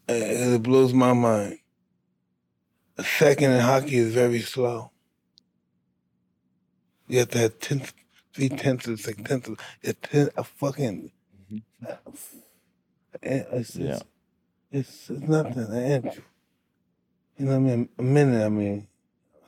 Uh, 0.08 0.14
It 0.14 0.62
blows 0.62 0.92
my 0.92 1.12
mind. 1.12 1.58
A 2.98 3.04
second 3.04 3.52
in 3.52 3.60
hockey 3.60 3.96
is 3.96 4.12
very 4.12 4.40
slow. 4.40 4.90
You 7.08 7.20
have 7.20 7.30
to 7.30 7.38
have 7.38 7.58
tenth, 7.60 7.92
three 8.34 8.48
tenths 8.48 8.86
of 8.86 8.94
a 8.94 8.96
second, 8.98 9.24
tenth 9.24 9.48
of 9.48 9.58
a, 9.84 9.92
ten, 9.94 10.28
a 10.36 10.44
fucking. 10.44 11.12
Uh, 11.88 11.94
It's, 13.22 13.76
Yeah. 13.76 13.94
it's, 13.94 14.02
it's, 14.70 15.10
it's 15.10 15.20
nothing. 15.28 15.64
An 15.64 15.76
inch. 16.04 16.16
You 17.38 17.46
know 17.46 17.52
what 17.52 17.56
I 17.72 17.76
mean? 17.76 17.88
A 17.98 18.02
minute. 18.02 18.44
I 18.44 18.48
mean, 18.48 18.86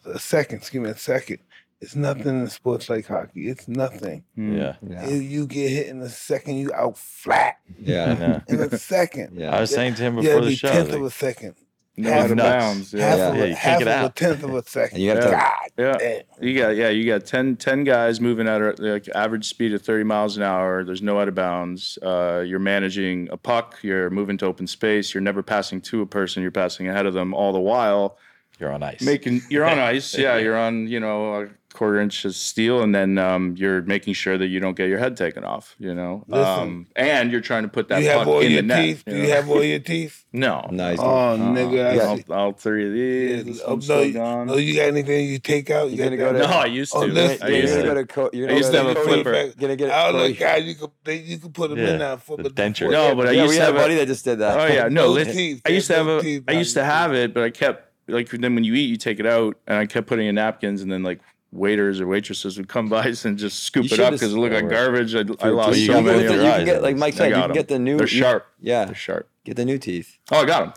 a 0.07 0.19
second. 0.19 0.59
Excuse 0.59 0.83
me, 0.85 0.91
a 0.91 0.97
second. 0.97 1.39
It's 1.81 1.97
nothing 1.97 2.41
in 2.41 2.49
sports 2.49 2.89
like 2.89 3.07
hockey. 3.07 3.49
It's 3.49 3.69
nothing. 3.69 4.25
Mm. 4.39 4.57
Yeah. 4.59 4.77
yeah. 4.89 5.07
You, 5.09 5.17
you 5.17 5.47
get 5.47 5.69
hit 5.71 5.89
in 5.89 6.01
a 6.01 6.09
second, 6.09 6.57
you 6.57 6.73
out 6.73 6.97
flat 6.97 7.57
Yeah. 7.79 8.19
Yeah. 8.19 8.41
in 8.49 8.61
a 8.61 8.79
second. 8.79 9.37
Yeah. 9.39 9.55
I 9.55 9.61
was 9.61 9.71
saying 9.71 9.95
to 9.97 10.03
him 10.03 10.17
before 10.17 10.31
it'd 10.33 10.45
the 10.45 10.49
be 10.49 10.55
show. 10.57 10.69
tenth 10.69 10.89
like, 10.91 10.99
of 10.99 11.05
a 11.05 11.11
second. 11.11 11.55
No 11.97 12.11
Half 12.11 12.25
out 12.25 12.31
of 12.33 12.37
bounds. 12.39 12.93
Yeah. 12.93 13.07
Half 13.09 13.19
Yeah. 13.19 13.29
of 13.29 13.37
Yeah, 13.37 13.43
a, 13.43 13.47
you 13.47 13.55
can't 13.55 13.59
half 13.59 13.79
get 13.79 13.89
of 13.89 14.05
a 14.05 14.13
tenth 14.15 14.43
of 14.43 14.55
a 14.55 14.63
second. 14.65 14.95
And 14.97 15.03
you 15.05 15.11
have 15.11 15.19
Yeah. 15.19 15.25
to 15.25 15.31
God 15.31 15.53
Yeah. 15.79 15.97
damn. 16.39 16.49
You 16.49 16.59
got 16.59 16.69
yeah, 16.77 16.89
you 16.89 17.07
got 17.07 17.25
10, 17.25 17.57
10 17.57 17.85
guys 17.85 18.21
moving 18.21 18.49
at 18.49 18.61
a, 18.61 18.75
like 18.79 19.09
average 19.15 19.47
speed 19.49 19.73
of 19.75 19.83
thirty 19.83 20.03
miles 20.05 20.37
an 20.37 20.43
hour. 20.43 20.83
There's 20.85 21.03
no 21.03 21.21
out 21.21 21.29
of 21.29 21.35
bounds. 21.37 21.97
Uh, 22.03 22.43
you're 22.45 22.59
managing 22.59 23.29
a 23.31 23.37
puck. 23.37 23.77
You're 23.83 24.11
moving 24.11 24.37
to 24.39 24.47
open 24.47 24.67
space. 24.67 25.15
You're 25.15 25.21
never 25.21 25.43
passing 25.43 25.81
to 25.83 26.03
a 26.03 26.07
person. 26.07 26.43
You're 26.43 26.51
passing 26.51 26.89
ahead 26.89 27.07
of 27.07 27.15
them. 27.15 27.33
All 27.33 27.53
the 27.53 27.61
while 27.61 28.19
you're 28.59 28.73
on 28.73 28.83
ice. 28.83 29.01
making 29.03 29.43
you're 29.51 29.65
on 29.65 29.79
ice. 29.95 30.17
Yeah, 30.17 30.37
you're 30.37 30.57
on 30.59 30.87
you 30.89 31.01
know 31.01 31.43
a 31.43 31.49
quarter 31.75 32.01
inch 32.01 32.25
of 32.25 32.33
steel, 32.37 32.83
and 32.83 32.95
then 32.95 33.19
um, 33.19 33.57
you're 33.59 33.83
making 33.83 34.15
sure 34.15 34.39
that 34.39 34.47
you 34.47 34.61
don't 34.61 34.77
get 34.77 34.89
your 34.89 35.01
head 35.01 35.17
taken 35.17 35.43
off. 35.43 35.75
You 35.81 35.93
know, 35.93 36.23
Listen. 36.29 36.47
um, 36.63 36.87
and 36.95 37.33
you're 37.33 37.41
trying 37.41 37.65
to 37.65 37.69
put 37.69 37.89
that 37.89 37.99
Do 37.99 38.05
you 38.05 38.11
have 38.11 38.29
all 38.29 38.39
in 38.39 38.53
your 38.53 38.63
the 38.63 38.69
net. 38.69 38.85
teeth? 38.85 39.03
Do 39.05 39.17
you 39.17 39.23
you 39.25 39.31
have 39.31 39.51
all 39.51 39.65
your 39.65 39.81
teeth? 39.81 40.25
no? 40.33 40.69
Nice. 40.71 40.99
Oh, 41.01 41.05
Uh-uh. 41.31 41.37
nigga. 41.37 42.01
I 42.01 42.05
all, 42.05 42.21
all 42.47 42.53
three 42.53 42.87
of 42.87 42.93
these. 42.93 43.45
this 43.57 43.63
Oh, 43.67 43.71
one's 43.73 43.89
no, 43.89 44.03
you, 44.03 44.13
gone. 44.13 44.51
oh, 44.51 44.57
you 44.57 44.77
got 44.77 44.87
anything 44.87 45.27
you 45.29 45.41
take 45.41 45.69
out? 45.71 45.91
You 45.91 45.97
You're 45.97 46.11
got 46.11 46.17
gonna 46.17 46.33
go 46.33 46.39
that? 46.39 46.49
no, 46.51 46.57
I 46.59 46.67
used 46.67 46.93
to. 46.93 46.99
Oh, 46.99 47.07
listen, 47.07 47.43
I 47.43 47.49
you're 47.49 47.59
used 47.63 47.73
gonna 47.75 47.83
to. 47.83 47.89
go 47.89 47.95
to 48.03 48.07
co- 48.07 48.31
you're 48.33 48.51
I 48.51 48.55
used 48.55 48.71
to 48.71 48.79
have 48.79 48.87
a 48.87 48.95
Cody 48.95 49.09
flipper. 49.25 49.53
Gonna 49.59 49.75
get 49.77 49.89
it. 49.89 49.93
Oh, 49.93 50.13
Cody. 50.13 50.29
look, 50.29 50.39
guys, 50.39 50.65
you 50.65 50.75
could 50.77 50.91
they, 51.03 51.17
you 51.17 51.39
could 51.39 51.55
put 51.55 51.71
them 51.71 51.79
in 51.81 51.87
Yeah, 51.89 51.97
now 51.97 52.17
for 52.19 52.37
the 52.37 52.45
the 52.45 52.51
denture. 52.51 52.89
No, 52.89 53.17
but 53.17 53.27
I 53.27 53.33
used 53.33 53.55
to 53.57 53.61
have 53.65 53.75
a 53.75 53.79
a- 53.79 53.81
buddy 53.81 53.97
that 53.97 54.07
just 54.07 54.25
did 54.25 54.39
that. 54.39 54.61
Oh 54.61 54.73
yeah, 54.73 54.83
no. 54.85 55.07
No 55.07 55.09
li- 55.11 55.25
teeth. 55.25 55.63
I 55.67 55.71
used 55.71 55.89
to 55.89 55.95
have 55.97 56.07
No 56.07 56.19
a. 56.19 56.23
teeth, 56.23 56.45
I 56.47 56.53
used 56.53 56.75
to 56.75 56.85
have 56.85 57.13
it, 57.15 57.35
but 57.35 57.43
I 57.43 57.51
kept 57.51 57.91
like 58.09 58.29
then 58.31 58.55
when 58.55 58.65
you 58.65 58.75
eat, 58.75 58.89
you 58.91 58.97
take 58.97 59.21
it 59.21 59.27
out, 59.27 59.57
and 59.67 59.79
I 59.79 59.87
kept 59.87 60.07
putting 60.07 60.27
in 60.27 60.35
napkins, 60.37 60.83
and 60.83 60.91
then 60.91 61.03
like 61.03 61.21
waiters 61.53 62.01
or 62.01 62.07
waitresses 62.07 62.57
would 62.59 62.69
come 62.69 62.89
by 62.91 63.07
and 63.25 63.39
just 63.39 63.63
scoop 63.65 63.85
You 63.85 63.95
it 63.95 64.01
up 64.01 64.13
because 64.13 64.33
it 64.35 64.37
looked 64.39 64.55
like 64.55 64.69
garbage. 64.69 65.15
I, 65.15 65.21
I 65.41 65.49
lost 65.51 65.79
you 65.79 65.87
so 65.87 65.95
can 65.95 66.05
many. 66.05 66.23
get 66.23 66.31
of 66.31 66.37
you 66.37 66.43
can 66.51 66.65
get 66.65 66.83
like. 66.83 66.97
Mike 66.97 67.15
said. 67.15 67.29
You 67.29 67.35
got 67.35 67.43
can 67.43 67.51
'em. 67.51 67.55
get 67.55 67.69
the 67.69 67.79
new. 67.79 67.97
They're 67.99 68.07
sharp. 68.07 68.47
Yeah, 68.61 68.85
They're 68.87 68.95
sharp. 68.95 69.29
get 69.45 69.57
the 69.57 69.65
new 69.65 69.79
teeth. 69.79 70.19
Oh, 70.33 70.41
I 70.41 70.45
got 70.45 70.61
them. 70.65 70.73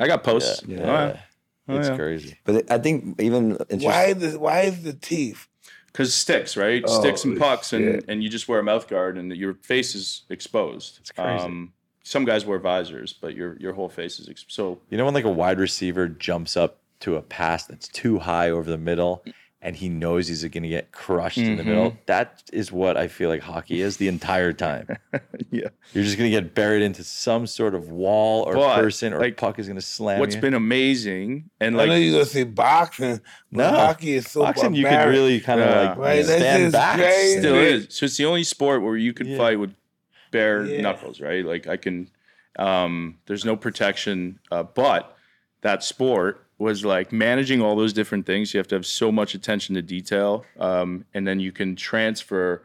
I 0.00 0.06
got 0.08 0.24
posts. 0.24 0.62
Yeah, 0.66 0.78
Oh, 0.80 0.84
yeah. 0.86 1.20
Oh, 1.68 1.78
it's 1.78 1.88
yeah. 1.88 1.96
crazy. 1.96 2.38
But 2.44 2.70
I 2.70 2.78
think 2.78 3.20
even 3.20 3.58
Why 3.70 4.12
the 4.12 4.38
why 4.38 4.62
is 4.62 4.82
the 4.82 4.92
teeth? 4.94 5.46
Because 5.86 6.12
sticks, 6.12 6.56
right? 6.56 6.82
Oh, 6.84 7.00
sticks 7.00 7.24
and 7.24 7.38
pucks, 7.38 7.72
and, 7.72 8.04
and 8.08 8.20
you 8.20 8.28
just 8.28 8.48
wear 8.48 8.58
a 8.58 8.64
mouth 8.64 8.88
guard, 8.88 9.16
and 9.16 9.30
your 9.36 9.54
face 9.54 9.94
is 9.94 10.22
exposed. 10.28 10.98
It's 11.00 11.12
crazy. 11.12 11.44
Um, 11.44 11.72
some 12.04 12.24
guys 12.24 12.44
wear 12.46 12.58
visors, 12.60 13.12
but 13.12 13.34
your 13.34 13.56
your 13.58 13.72
whole 13.72 13.88
face 13.88 14.20
is 14.20 14.28
exposed. 14.28 14.54
So 14.54 14.80
You 14.90 14.98
know 14.98 15.04
when 15.06 15.14
like 15.14 15.24
a 15.24 15.30
wide 15.30 15.58
receiver 15.58 16.06
jumps 16.08 16.56
up 16.56 16.78
to 17.00 17.16
a 17.16 17.22
pass 17.22 17.66
that's 17.66 17.88
too 17.88 18.20
high 18.20 18.50
over 18.50 18.70
the 18.70 18.78
middle 18.78 19.24
and 19.60 19.74
he 19.76 19.88
knows 19.88 20.28
he's 20.28 20.44
going 20.44 20.62
to 20.62 20.68
get 20.68 20.92
crushed 20.92 21.38
in 21.38 21.56
the 21.56 21.62
Mhm. 21.62 21.66
middle? 21.66 21.96
That 22.04 22.42
is 22.52 22.70
what 22.70 22.98
I 22.98 23.08
feel 23.08 23.30
like 23.30 23.40
hockey 23.40 23.80
is 23.80 23.96
the 23.96 24.08
entire 24.08 24.52
time. 24.52 24.86
yeah. 25.50 25.68
You're 25.94 26.04
just 26.04 26.18
going 26.18 26.30
to 26.30 26.38
get 26.40 26.54
buried 26.54 26.82
into 26.82 27.02
some 27.02 27.46
sort 27.46 27.74
of 27.74 27.88
wall 27.90 28.42
or 28.42 28.54
But, 28.56 28.74
person 28.76 29.14
or 29.14 29.20
like, 29.20 29.38
puck 29.38 29.58
is 29.58 29.66
going 29.66 29.76
to 29.78 29.82
slam 29.82 30.20
What's 30.20 30.34
you. 30.34 30.42
been 30.42 30.52
amazing, 30.52 31.48
and 31.60 31.80
I 31.80 31.86
know 31.86 31.92
like 31.94 32.02
you're 32.02 32.12
gonna 32.12 32.24
say 32.26 32.44
boxing, 32.44 33.20
but 33.50 33.70
No. 33.72 33.78
hockey 33.78 34.12
is 34.14 34.30
so 34.30 34.42
Boxing, 34.42 34.74
you 34.74 34.84
can 34.84 35.08
really 35.08 35.40
kind 35.40 35.60
of 35.60 35.66
Yeah. 35.70 35.88
like 35.88 35.98
Right, 35.98 36.24
stand 36.26 36.72
back. 36.72 36.96
crazy. 36.98 37.38
still 37.38 37.56
is. 37.56 37.86
So 37.88 38.04
it's 38.04 38.18
the 38.18 38.26
only 38.26 38.44
sport 38.44 38.82
where 38.82 38.96
you 38.98 39.14
can 39.14 39.28
Yeah. 39.28 39.38
fight 39.38 39.58
with 39.58 39.74
bare 40.34 40.66
Yeah. 40.66 40.80
knuckles, 40.82 41.20
right? 41.20 41.44
Like 41.44 41.66
I 41.66 41.76
can. 41.78 42.10
Um, 42.56 43.18
there's 43.26 43.44
no 43.44 43.56
protection, 43.56 44.38
uh, 44.52 44.62
but 44.62 45.16
that 45.62 45.82
sport 45.82 46.46
was 46.58 46.84
like 46.84 47.10
managing 47.12 47.60
all 47.60 47.74
those 47.74 47.92
different 47.92 48.26
things. 48.26 48.54
You 48.54 48.58
have 48.58 48.68
to 48.68 48.76
have 48.76 48.86
so 48.86 49.10
much 49.10 49.34
attention 49.34 49.74
to 49.74 49.82
detail, 49.82 50.44
um, 50.60 51.04
and 51.14 51.26
then 51.26 51.40
you 51.40 51.50
can 51.52 51.74
transfer. 51.74 52.62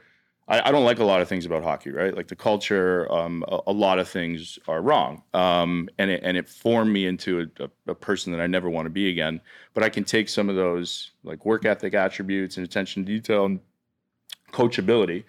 I, 0.47 0.69
I 0.69 0.71
don't 0.71 0.85
like 0.85 0.99
a 0.99 1.03
lot 1.03 1.21
of 1.21 1.27
things 1.27 1.45
about 1.45 1.63
hockey, 1.63 1.89
right? 1.91 2.15
Like 2.15 2.27
the 2.27 2.35
culture, 2.35 3.11
um, 3.11 3.43
a, 3.47 3.59
a 3.67 3.71
lot 3.73 3.97
of 3.99 4.07
things 4.07 4.59
are 4.67 4.81
wrong, 4.81 5.23
um, 5.33 5.89
and 5.97 6.11
it 6.11 6.21
and 6.23 6.37
it 6.37 6.47
formed 6.47 6.91
me 6.93 7.07
into 7.07 7.31
a, 7.41 7.63
a, 7.63 7.69
a 7.91 7.95
person 7.95 8.31
that 8.33 8.41
I 8.41 8.47
never 8.47 8.69
want 8.69 8.85
to 8.85 8.91
be 8.91 9.09
again. 9.09 9.41
But 9.73 9.83
I 9.83 9.89
can 9.89 10.03
take 10.03 10.29
some 10.29 10.49
of 10.49 10.55
those 10.55 11.11
like 11.23 11.45
work 11.45 11.65
ethic 11.65 11.93
attributes 11.95 12.57
and 12.57 12.65
attention 12.65 13.05
to 13.05 13.11
detail 13.11 13.45
and 13.45 13.59
coachability 14.51 15.23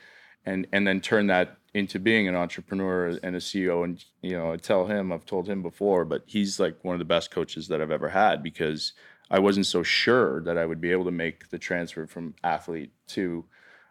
and 0.45 0.67
and 0.73 0.87
then 0.87 1.01
turn 1.01 1.27
that 1.29 1.57
into 1.75 1.99
being 1.99 2.27
an 2.29 2.35
entrepreneur 2.35 3.19
and 3.23 3.37
a 3.37 3.39
CEO. 3.39 3.85
And 3.85 4.05
you 4.23 4.33
know, 4.37 4.53
I 4.53 4.57
tell 4.57 4.87
him, 4.87 5.13
I've 5.13 5.25
told 5.27 5.49
him 5.49 5.63
before, 5.63 6.05
but 6.05 6.23
he's 6.27 6.59
like 6.59 6.77
one 6.83 6.95
of 6.95 6.99
the 6.99 7.05
best 7.05 7.31
coaches 7.31 7.69
that 7.69 7.81
I've 7.81 7.91
ever 7.91 8.09
had 8.09 8.43
because 8.43 8.93
I 9.31 9.39
wasn't 9.39 9.67
so 9.67 9.83
sure 9.83 10.43
that 10.43 10.59
I 10.59 10.67
would 10.67 10.81
be 10.81 10.91
able 10.91 11.05
to 11.05 11.11
make 11.13 11.49
the 11.51 11.59
transfer 11.59 12.07
from 12.07 12.35
athlete 12.43 12.93
to, 13.09 13.45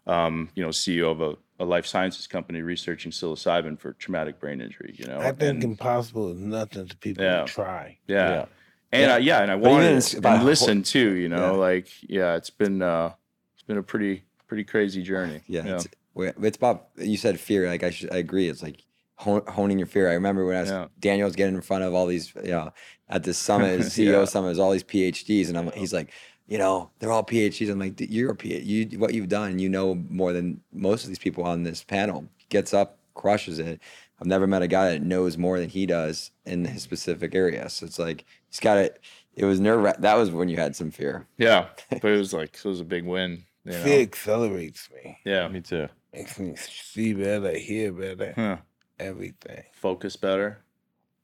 um, 0.07 0.49
you 0.55 0.61
know, 0.63 0.69
CEO 0.69 1.09
of 1.11 1.21
a, 1.21 1.35
a 1.61 1.65
life 1.65 1.85
sciences 1.85 2.27
company 2.27 2.61
researching 2.61 3.11
psilocybin 3.11 3.79
for 3.79 3.93
traumatic 3.93 4.39
brain 4.39 4.59
injury. 4.59 4.95
You 4.97 5.05
know, 5.07 5.19
I 5.19 5.31
think 5.31 5.41
And- 5.55 5.63
impossible 5.63 6.31
is 6.33 6.39
nothing 6.39 6.87
to 6.87 6.97
people 6.97 7.23
Yeah. 7.23 7.41
who 7.41 7.47
try. 7.47 7.97
yeah. 8.07 8.29
Yeah. 8.29 8.45
And 8.91 9.01
Yeah. 9.03 9.15
I, 9.15 9.17
yeah, 9.19 9.41
and 9.43 9.51
I 9.51 9.55
But 9.55 9.69
wanted 9.69 9.95
it's 9.97 10.11
to 10.11 10.27
and 10.27 10.43
listen 10.43 10.81
too. 10.83 11.13
You 11.13 11.29
know, 11.29 11.51
Yeah. 11.53 11.57
like 11.59 11.87
yeah, 12.01 12.35
it's 12.35 12.49
been 12.49 12.81
uh, 12.81 13.13
it's 13.53 13.61
been 13.63 13.77
a 13.77 13.83
pretty 13.83 14.23
pretty 14.47 14.63
crazy 14.63 15.03
journey. 15.03 15.41
Yeah, 15.47 15.59
It's, 15.75 15.85
we- 15.85 15.91
it's 15.91 15.98
about 16.27 16.87
you 16.97 17.17
said 17.17 17.39
fear. 17.39 17.67
Like 17.67 17.83
I 17.83 17.89
should, 17.89 18.11
I 18.13 18.17
agree. 18.17 18.47
It's 18.49 18.61
like 18.63 18.83
honing 19.17 19.77
your 19.79 19.87
fear. 19.87 20.09
I 20.09 20.13
remember 20.13 20.45
when 20.45 20.55
I 20.55 20.61
was 20.61 20.69
Yeah. 20.69 20.87
Daniel 20.99 21.25
was 21.27 21.35
getting 21.35 21.55
in 21.55 21.61
front 21.61 21.83
of 21.83 21.93
all 21.93 22.05
these, 22.05 22.33
you 22.35 22.51
know, 22.51 22.71
at 23.09 23.23
this 23.23 23.37
summit, 23.47 23.79
his 23.79 23.89
CEO 23.89 24.19
Yeah. 24.19 24.25
summit, 24.25 24.49
is 24.51 24.59
all 24.59 24.71
these 24.71 24.83
PhDs, 24.83 25.49
and 25.49 25.57
I'm, 25.57 25.71
he's 25.71 25.93
like, 25.93 26.11
you 26.47 26.57
know, 26.57 26.89
they're 26.99 27.11
all 27.11 27.23
PhDs. 27.23 27.69
I'm 27.69 27.79
like, 27.79 27.95
"Dude, 27.95 28.09
you're 28.09 28.31
a 28.31 28.35
PhD. 28.35 28.65
You, 28.65 28.99
what 28.99 29.13
you've 29.13 29.27
done, 29.29 29.59
you 29.59 29.69
know 29.69 29.95
more 30.09 30.33
than 30.33 30.61
most 30.71 31.03
of 31.03 31.09
these 31.09 31.19
people 31.19 31.43
on 31.43 31.63
this 31.63 31.83
panel. 31.83 32.25
Gets 32.49 32.73
up, 32.73 32.97
crushes 33.13 33.59
it. 33.59 33.79
I've 34.19 34.27
never 34.27 34.47
met 34.47 34.61
a 34.63 34.67
guy 34.67 34.89
that 34.91 35.01
knows 35.03 35.37
more 35.37 35.59
than 35.59 35.69
he 35.69 35.85
does 35.85 36.31
in 36.45 36.65
his 36.65 36.81
specific 36.81 37.35
area. 37.35 37.69
So 37.69 37.85
it's 37.85 37.99
like 37.99 38.25
he's 38.49 38.59
got 38.59 38.77
it. 38.77 38.99
It 39.35 39.45
was 39.45 39.59
nerve. 39.59 39.95
That 40.01 40.15
was 40.15 40.31
when 40.31 40.49
you 40.49 40.57
had 40.57 40.75
some 40.75 40.91
fear. 40.91 41.27
yeah, 41.37 41.67
but 41.89 42.05
it 42.05 42.17
was 42.17 42.33
like 42.33 42.55
it 42.55 42.65
was 42.65 42.79
a 42.81 42.85
big 42.85 43.05
win. 43.05 43.43
You 43.65 43.73
know? 43.73 43.83
Fear 43.83 43.99
accelerates 44.01 44.89
me. 44.91 45.19
Yeah, 45.25 45.47
Me 45.49 45.61
too. 45.61 45.87
Makes 46.13 46.39
me 46.39 46.55
see 46.55 47.13
better, 47.13 47.57
hear 47.57 47.91
better, 47.91 48.35
Huh. 48.35 48.61
everything. 48.99 49.65
focus 49.71 50.15
better. 50.15 50.63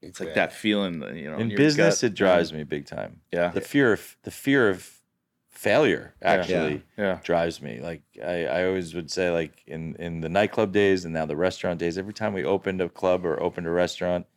It's 0.01 0.19
like 0.19 0.33
that 0.33 0.53
feeling 0.53 0.99
that 0.99 1.15
you 1.15 1.29
know 1.29 1.41
In 1.41 1.53
business, 1.53 2.01
gut. 2.01 2.03
it 2.03 2.13
drives 2.15 2.53
me 2.53 2.63
big 2.63 2.85
time. 2.85 3.21
Yeah, 3.31 3.53
The 3.53 3.61
fear 3.61 3.93
of 3.93 4.17
the 4.23 4.31
fear 4.31 4.69
of 4.69 5.01
failure 5.49 6.15
actually 6.21 6.83
yeah, 6.97 7.19
drives 7.23 7.61
me. 7.61 7.79
Like 7.79 8.03
I, 8.23 8.45
I 8.45 8.65
always 8.67 8.93
would 8.93 9.11
say, 9.11 9.31
like 9.31 9.63
in 9.67 9.95
in 9.97 10.21
the 10.21 10.29
nightclub 10.29 10.71
days 10.71 11.05
and 11.05 11.13
now 11.13 11.25
the 11.25 11.35
restaurant 11.35 11.79
days, 11.79 11.97
every 11.97 12.13
time 12.13 12.33
we 12.33 12.43
opened 12.43 12.81
a 12.81 12.89
club 12.89 13.25
or 13.25 13.41
opened 13.41 13.67
a 13.67 13.71
restaurant, 13.71 14.27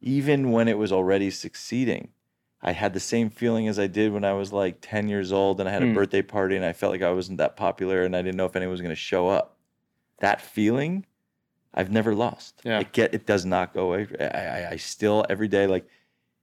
even 0.00 0.52
when 0.52 0.68
it 0.68 0.78
was 0.78 0.92
already 0.92 1.30
succeeding, 1.30 2.12
I 2.62 2.72
had 2.72 2.94
the 2.94 3.00
same 3.00 3.30
feeling 3.30 3.68
as 3.68 3.78
I 3.78 3.86
did 3.88 4.12
when 4.12 4.24
I 4.24 4.34
was 4.34 4.52
like 4.52 4.78
10 4.82 5.08
years 5.08 5.32
old 5.32 5.60
and 5.60 5.68
I 5.68 5.72
had 5.72 5.82
a 5.84 5.86
Hmm. 5.86 5.98
birthday 5.98 6.22
party 6.22 6.56
and 6.56 6.64
I 6.64 6.72
felt 6.74 6.92
like 6.92 7.02
I 7.02 7.12
wasn't 7.12 7.38
that 7.38 7.56
popular 7.56 8.04
and 8.04 8.16
I 8.16 8.22
didn't 8.22 8.36
know 8.36 8.46
if 8.46 8.56
anyone 8.56 8.72
was 8.72 8.82
going 8.82 8.90
to 8.90 8.96
show 8.96 9.28
up. 9.28 9.55
That 10.20 10.40
feeling, 10.40 11.06
I've 11.74 11.90
never 11.90 12.14
lost. 12.14 12.60
Yeah. 12.64 12.80
It 12.80 12.92
get 12.92 13.14
it 13.14 13.26
does 13.26 13.44
not 13.44 13.74
go 13.74 13.92
away. 13.92 14.06
I, 14.18 14.24
I, 14.24 14.70
I 14.72 14.76
still 14.76 15.24
every 15.28 15.48
day 15.48 15.66
like 15.66 15.86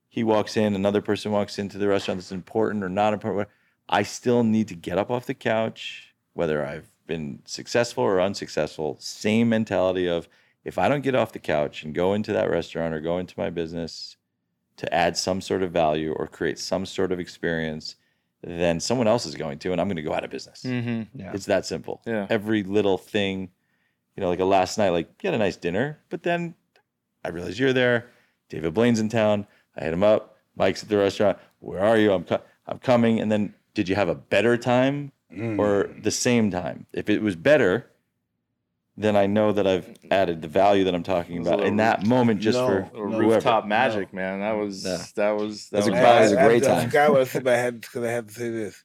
he 0.08 0.22
walks 0.22 0.56
in, 0.56 0.74
another 0.74 1.02
person 1.02 1.32
walks 1.32 1.58
into 1.58 1.76
the 1.76 1.88
restaurant 1.88 2.20
that's 2.20 2.30
important 2.30 2.84
or 2.84 2.88
not 2.88 3.12
important. 3.12 3.48
I 3.88 4.04
still 4.04 4.44
need 4.44 4.68
to 4.68 4.74
get 4.76 4.96
up 4.96 5.10
off 5.10 5.26
the 5.26 5.34
couch, 5.34 6.14
whether 6.34 6.64
I've 6.64 6.88
been 7.06 7.40
successful 7.44 8.04
or 8.04 8.20
unsuccessful. 8.20 8.96
Same 9.00 9.48
mentality 9.48 10.08
of 10.08 10.28
if 10.64 10.78
I 10.78 10.88
don't 10.88 11.02
get 11.02 11.14
off 11.14 11.32
the 11.32 11.38
couch 11.38 11.82
and 11.82 11.94
go 11.94 12.14
into 12.14 12.32
that 12.32 12.48
restaurant 12.48 12.94
or 12.94 13.00
go 13.00 13.18
into 13.18 13.34
my 13.36 13.50
business 13.50 14.16
to 14.76 14.92
add 14.94 15.16
some 15.16 15.40
sort 15.40 15.62
of 15.62 15.72
value 15.72 16.12
or 16.12 16.26
create 16.26 16.58
some 16.58 16.86
sort 16.86 17.12
of 17.12 17.20
experience, 17.20 17.96
then 18.42 18.80
someone 18.80 19.06
else 19.06 19.26
is 19.26 19.34
going 19.34 19.58
to, 19.58 19.72
and 19.72 19.80
I'm 19.80 19.88
going 19.88 19.96
to 19.96 20.02
go 20.02 20.14
out 20.14 20.24
of 20.24 20.30
business. 20.30 20.62
mm-hmm. 20.64 21.18
Yeah. 21.18 21.32
It's 21.34 21.46
that 21.46 21.66
simple. 21.66 22.02
Yeah. 22.06 22.26
Every 22.30 22.62
little 22.62 22.98
thing, 22.98 23.50
you 24.16 24.20
know, 24.20 24.28
like 24.28 24.40
a 24.40 24.44
last 24.44 24.78
night, 24.78 24.90
like 24.90 25.08
you 25.22 25.28
had 25.28 25.34
a 25.34 25.38
nice 25.38 25.56
dinner, 25.56 25.98
but 26.10 26.22
then 26.22 26.54
I 27.24 27.28
realized 27.30 27.58
you're 27.58 27.72
there. 27.72 28.06
David 28.48 28.74
Blaine's 28.74 29.00
in 29.00 29.08
town. 29.08 29.46
I 29.76 29.84
hit 29.84 29.92
him 29.92 30.02
up. 30.04 30.36
Mike's 30.56 30.82
at 30.82 30.88
the 30.88 30.96
restaurant. 30.98 31.38
Where 31.60 31.80
are 31.80 31.96
you? 31.96 32.12
I'm 32.12 32.24
co- 32.24 32.42
I'm 32.66 32.78
coming. 32.78 33.18
And 33.20 33.30
then, 33.32 33.54
did 33.74 33.88
you 33.88 33.94
have 33.96 34.08
a 34.08 34.14
better 34.14 34.56
time 34.56 35.10
Mm. 35.32 35.58
or 35.58 35.90
the 36.00 36.12
same 36.12 36.50
time? 36.52 36.86
If 36.92 37.10
it 37.10 37.20
was 37.20 37.34
better, 37.34 37.90
then 38.96 39.16
I 39.16 39.26
know 39.26 39.50
that 39.50 39.66
I've 39.66 39.96
added 40.12 40.42
the 40.42 40.46
value 40.48 40.84
that 40.84 40.94
I'm 40.94 41.02
talking 41.02 41.36
It 41.36 41.38
was 41.40 41.48
a 41.48 41.54
about 41.54 41.66
in 41.66 41.76
little 41.76 41.90
that 42.00 42.06
moment, 42.06 42.40
just 42.40 42.56
no, 42.56 42.66
for 42.68 42.90
Or 42.96 43.08
No. 43.08 43.18
rooftop 43.18 43.64
No. 43.64 43.68
magic, 43.68 44.12
man. 44.12 44.38
That 44.40 44.52
was 44.52 44.84
Yeah. 44.84 44.98
that 45.16 45.32
was 45.32 45.70
that 45.70 45.78
That's 45.78 45.86
a 45.88 45.90
was, 45.90 45.98
great- 46.00 46.16
it 46.16 46.20
was 46.20 46.32
a 46.32 46.38
I- 46.38 46.44
I- 46.44 46.46
great 46.46 46.62
I, 46.62 46.66
time. 46.68 46.86
forgot 46.90 47.10
what 47.10 47.20
I 47.22 47.24
said, 47.24 47.42
but 47.44 47.54
I 47.54 47.56
had 47.56 47.80
because 47.80 48.04
I 48.04 48.10
had 48.12 48.28
to 48.28 48.34
say 48.34 48.50
this. 48.50 48.84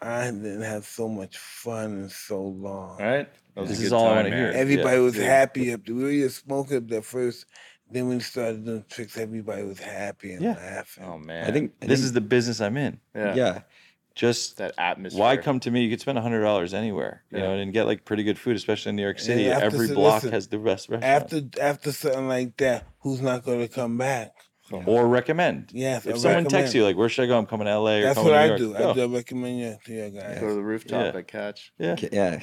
I 0.00 0.24
didn't 0.30 0.62
have 0.62 0.86
so 0.86 1.08
much 1.08 1.36
fun 1.36 2.04
in 2.04 2.08
so 2.08 2.40
long. 2.40 2.98
right. 3.00 3.28
That 3.62 3.68
This 3.68 3.80
is 3.80 3.92
all 3.92 4.06
I 4.06 4.16
wanna 4.16 4.30
hear. 4.36 4.52
Everybody 4.54 4.96
Yeah. 4.96 5.02
was 5.02 5.16
Yeah. 5.16 5.24
happy 5.24 5.72
up 5.72 5.84
there. 5.84 5.94
We 5.94 6.02
were 6.04 6.10
just 6.12 6.44
smoking 6.44 6.76
up 6.78 6.88
there 6.88 7.02
first. 7.02 7.46
Then 7.90 8.08
when 8.08 8.18
we 8.18 8.22
started 8.22 8.64
doing 8.66 8.84
tricks, 8.90 9.16
everybody 9.16 9.62
was 9.62 9.78
happy 9.80 10.32
and 10.32 10.42
Yeah. 10.42 10.54
laughing. 10.54 11.04
Oh 11.04 11.18
man, 11.18 11.46
I 11.48 11.52
think 11.52 11.72
I 11.82 11.86
this 11.86 11.98
think- 12.00 12.04
is 12.06 12.12
the 12.12 12.20
business 12.20 12.60
I'm 12.60 12.76
in. 12.76 13.00
yeah, 13.14 13.34
yeah. 13.34 13.58
Just 14.14 14.56
that 14.56 14.74
atmosphere. 14.78 15.20
why 15.20 15.36
come 15.36 15.60
to 15.60 15.70
me? 15.70 15.84
You 15.84 15.90
could 15.90 16.00
spend 16.00 16.18
hundred 16.18 16.40
dollars 16.42 16.74
anywhere, 16.74 17.22
you 17.30 17.38
know, 17.38 17.52
and 17.54 17.72
get 17.72 17.86
like 17.86 18.04
pretty 18.04 18.24
good 18.24 18.38
food, 18.38 18.56
especially 18.56 18.90
in 18.90 18.96
New 18.96 19.02
York 19.02 19.20
City. 19.20 19.48
after 19.48 19.64
Every 19.66 19.86
so- 19.88 19.94
block 19.94 20.14
listen, 20.16 20.32
has 20.32 20.48
the 20.48 20.58
best 20.58 20.88
restaurant. 20.88 21.04
after 21.04 21.40
after 21.62 21.92
something 21.92 22.26
like 22.28 22.56
that, 22.58 22.84
who's 23.00 23.20
not 23.22 23.44
going 23.44 23.60
to 23.60 23.68
come 23.68 23.96
back? 23.96 24.32
Oh. 24.70 24.82
or 24.84 25.08
recommend. 25.08 25.70
Yes, 25.72 26.04
If 26.04 26.16
I 26.16 26.18
someone 26.18 26.44
recommend. 26.44 26.50
texts 26.50 26.74
you 26.74 26.84
like, 26.84 26.94
"Where 26.94 27.08
should 27.08 27.22
I 27.22 27.26
go? 27.26 27.38
I'm 27.38 27.46
coming 27.46 27.64
to 27.68 27.70
LA." 27.78 28.00
Or 28.00 28.02
that's 28.02 28.18
coming 28.18 28.32
what 28.32 28.38
to 28.38 28.42
New 28.42 28.44
I 28.44 28.48
York," 28.48 28.58
do. 28.58 28.72
go. 28.74 28.90
I 28.90 28.94
do 29.08 29.14
recommend 29.14 29.58
you 29.60 29.78
to 29.86 29.92
your 29.94 30.10
guys. 30.10 30.40
Go 30.40 30.48
to 30.48 30.54
the 30.54 30.62
rooftop 30.62 31.14
Yeah. 31.14 31.18
at 31.20 31.26
Catch. 31.26 31.72
Yeah, 31.78 31.96
Yeah. 32.12 32.40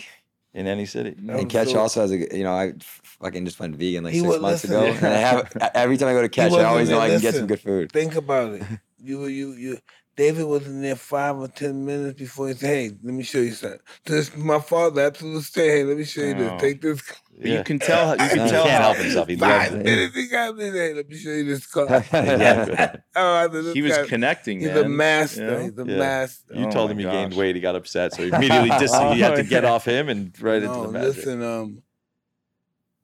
In 0.55 0.65
any 0.67 0.85
city. 0.87 1.11
That 1.11 1.35
And 1.35 1.43
was 1.45 1.51
Catch 1.51 1.69
so- 1.73 1.79
also 1.79 2.01
has 2.01 2.11
a, 2.11 2.17
you 2.35 2.43
know, 2.43 2.53
I 2.53 2.73
fucking 3.21 3.45
just 3.45 3.59
went 3.59 3.75
vegan 3.75 4.03
like 4.05 4.13
six 4.15 4.25
would 4.25 4.41
months 4.41 4.63
listen. 4.63 4.77
ago. 4.77 4.91
And 5.05 5.13
I 5.13 5.17
have, 5.17 5.71
every 5.75 5.97
time 5.97 6.07
I 6.09 6.13
go 6.13 6.21
to 6.23 6.29
Catch, 6.39 6.53
I 6.53 6.63
always 6.63 6.89
know 6.89 6.99
I 6.99 7.09
can 7.09 7.21
get 7.21 7.35
some 7.35 7.45
good 7.45 7.59
food. 7.61 7.91
Think 7.91 8.15
about 8.15 8.53
it. 8.53 8.63
You 9.07 9.27
you 9.27 9.51
you. 9.53 9.77
David 10.18 10.45
was 10.45 10.66
in 10.66 10.82
there 10.82 10.95
five 10.95 11.36
or 11.38 11.49
ten 11.49 11.86
minutes 11.86 12.18
before 12.18 12.47
he 12.47 12.53
said, 12.53 12.68
"Hey, 12.68 12.91
let 13.03 13.13
me 13.13 13.24
show 13.24 13.39
you 13.39 13.51
something." 13.51 13.80
This 14.05 14.34
my 14.36 14.59
father 14.59 15.01
absolutely 15.01 15.41
said, 15.41 15.63
"Hey, 15.70 15.84
let 15.84 15.97
me 15.97 16.05
show 16.05 16.22
you 16.22 16.36
Oh. 16.36 16.38
this. 16.38 16.61
Take 16.61 16.82
this." 16.82 17.01
Yeah. 17.38 17.57
You 17.57 17.63
can 17.66 17.80
tell. 17.80 18.16
You 18.16 18.24
He 18.24 18.30
can 18.30 18.45
He 18.45 18.49
tell. 18.49 18.63
can't 18.63 18.82
how 18.82 18.93
help 18.93 18.97
himself. 18.97 19.28
He 19.28 19.36
Five 19.36 19.72
loves 19.74 19.82
it. 19.82 19.84
minutes 19.84 20.16
he 20.16 20.28
got 20.28 20.55
me 20.55 20.70
there. 20.70 20.95
Let 20.95 21.09
me 21.09 21.18
show 21.18 21.32
you 21.32 21.43
this 21.43 21.66
car. 21.68 21.86
Yeah. 22.13 22.95
oh, 23.18 23.47
this 23.49 23.74
He 23.74 23.82
was 23.82 23.97
guy- 23.97 24.05
connecting. 24.07 24.59
He's 24.61 24.70
man. 24.70 24.86
a 24.86 24.88
master. 24.89 25.41
You 25.43 25.47
know? 25.51 25.59
He's 25.59 25.78
a 25.80 25.86
Yeah. 25.91 25.97
master. 25.99 26.55
You 26.55 26.66
Oh 26.68 26.72
told 26.72 26.91
him 26.91 26.97
he 26.99 27.03
gained 27.03 27.34
weight. 27.34 27.55
He 27.55 27.61
got 27.61 27.76
upset, 27.76 28.13
so 28.13 28.24
he 28.24 28.30
immediately 28.30 28.70
dis- 28.80 28.93
he 28.93 29.20
had 29.20 29.36
to 29.36 29.43
get 29.43 29.66
off 29.66 29.84
him 29.86 30.07
and 30.07 30.32
right 30.41 30.63
into 30.63 30.68
no, 30.68 30.86
the 30.88 30.91
magic. 30.93 31.16
listen, 31.18 31.43
um, 31.43 31.82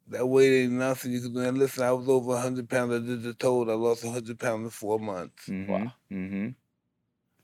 that 0.08 0.26
weight 0.28 0.64
ain't 0.64 0.74
nothing. 0.74 1.12
You 1.12 1.22
can 1.22 1.34
do. 1.34 1.40
And 1.42 1.58
listen, 1.58 1.84
I 1.84 1.92
was 1.92 2.08
over 2.08 2.38
hundred 2.38 2.70
pounds. 2.70 2.94
I 2.94 3.00
did 3.00 3.24
the 3.24 3.34
told. 3.34 3.70
I 3.70 3.74
lost 3.74 4.06
hundred 4.06 4.40
pounds 4.40 4.64
in 4.64 4.70
four 4.70 4.98
months. 4.98 5.46
Mhm, 5.50 5.68
Wow. 5.68 5.94
mhm. 6.10 6.56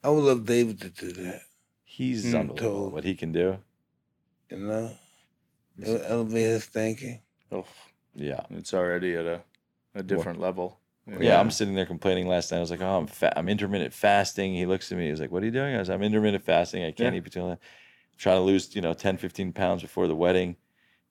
I 0.08 0.10
would 0.10 0.24
love 0.24 0.46
David 0.46 0.80
to 0.82 0.90
do 0.90 1.12
that. 1.24 1.42
He's 1.84 2.24
Mm. 2.26 2.40
unbelievable 2.40 2.56
Told. 2.80 2.94
what 2.94 3.04
he 3.04 3.14
can 3.14 3.34
do. 3.34 3.58
You 4.50 4.58
know, 4.58 4.92
It'll 5.80 6.02
elevate 6.02 6.46
his 6.46 6.66
thinking. 6.66 7.20
Oh, 7.52 7.66
Yeah. 8.16 8.40
it's 8.52 8.74
already 8.74 9.16
at 9.16 9.26
a, 9.26 9.42
a 9.94 10.02
different 10.04 10.40
level. 10.40 10.80
Yeah, 11.20 11.40
I'm 11.40 11.52
sitting 11.52 11.76
there 11.76 11.86
complaining 11.86 12.26
last 12.28 12.52
night. 12.52 12.58
I 12.58 12.62
was 12.62 12.72
like, 12.72 12.82
"Oh, 12.82 12.98
I'm 13.00 13.08
fa- 13.08 13.38
I'm 13.38 13.48
intermittent 13.50 13.94
fasting." 13.94 14.54
He 14.54 14.66
looks 14.66 14.92
at 14.92 14.98
me. 14.98 15.10
He's 15.10 15.20
like, 15.22 15.32
"What 15.32 15.44
are 15.44 15.46
you 15.46 15.52
doing?" 15.52 15.76
I 15.76 15.80
was, 15.80 15.90
"I'm 15.90 16.02
intermittent 16.04 16.44
fasting. 16.44 16.84
I 16.84 16.92
can't 16.92 17.14
Yeah. 17.14 17.18
eat 17.20 17.24
between. 17.24 17.46
I'm 17.52 17.58
trying 18.18 18.38
to 18.38 18.42
lose, 18.42 18.76
you 18.76 18.82
know, 18.82 18.94
10, 18.94 19.18
15 19.18 19.52
pounds 19.54 19.82
before 19.82 20.08
the 20.08 20.16
wedding." 20.16 20.56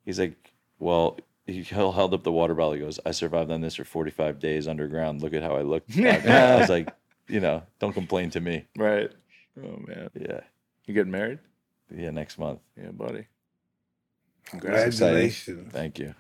He's 0.07 0.19
like, 0.19 0.53
"Well." 0.79 1.19
He 1.49 1.63
held 1.63 1.95
held 1.95 2.13
up 2.13 2.25
the 2.25 2.33
water 2.33 2.55
bottle. 2.55 2.73
He 2.73 2.81
goes, 2.81 2.99
"I 3.07 3.13
survived 3.13 3.53
on 3.53 3.61
this 3.61 3.77
for 3.77 3.85
45 3.85 4.41
days 4.41 4.67
underground. 4.67 5.23
Look 5.23 5.33
at 5.33 5.43
how 5.45 5.55
I 5.57 5.63
look." 5.63 5.85
I 5.97 6.57
was 6.59 6.69
like, 6.69 6.89
"You 7.29 7.41
know, 7.41 7.63
don't 7.79 7.93
complain 7.93 8.31
to 8.31 8.41
me." 8.41 8.67
Right. 8.77 9.11
Oh 9.59 9.79
man, 9.87 10.11
Yeah, 10.15 10.41
you 10.85 10.95
getting 10.95 11.13
married? 11.13 11.39
yeah. 11.95 12.11
Next 12.11 12.39
month. 12.39 12.61
Yeah, 12.77 12.91
buddy. 12.91 13.27
Congratulations. 14.47 15.73
Thank 15.73 15.99
you. 15.99 16.15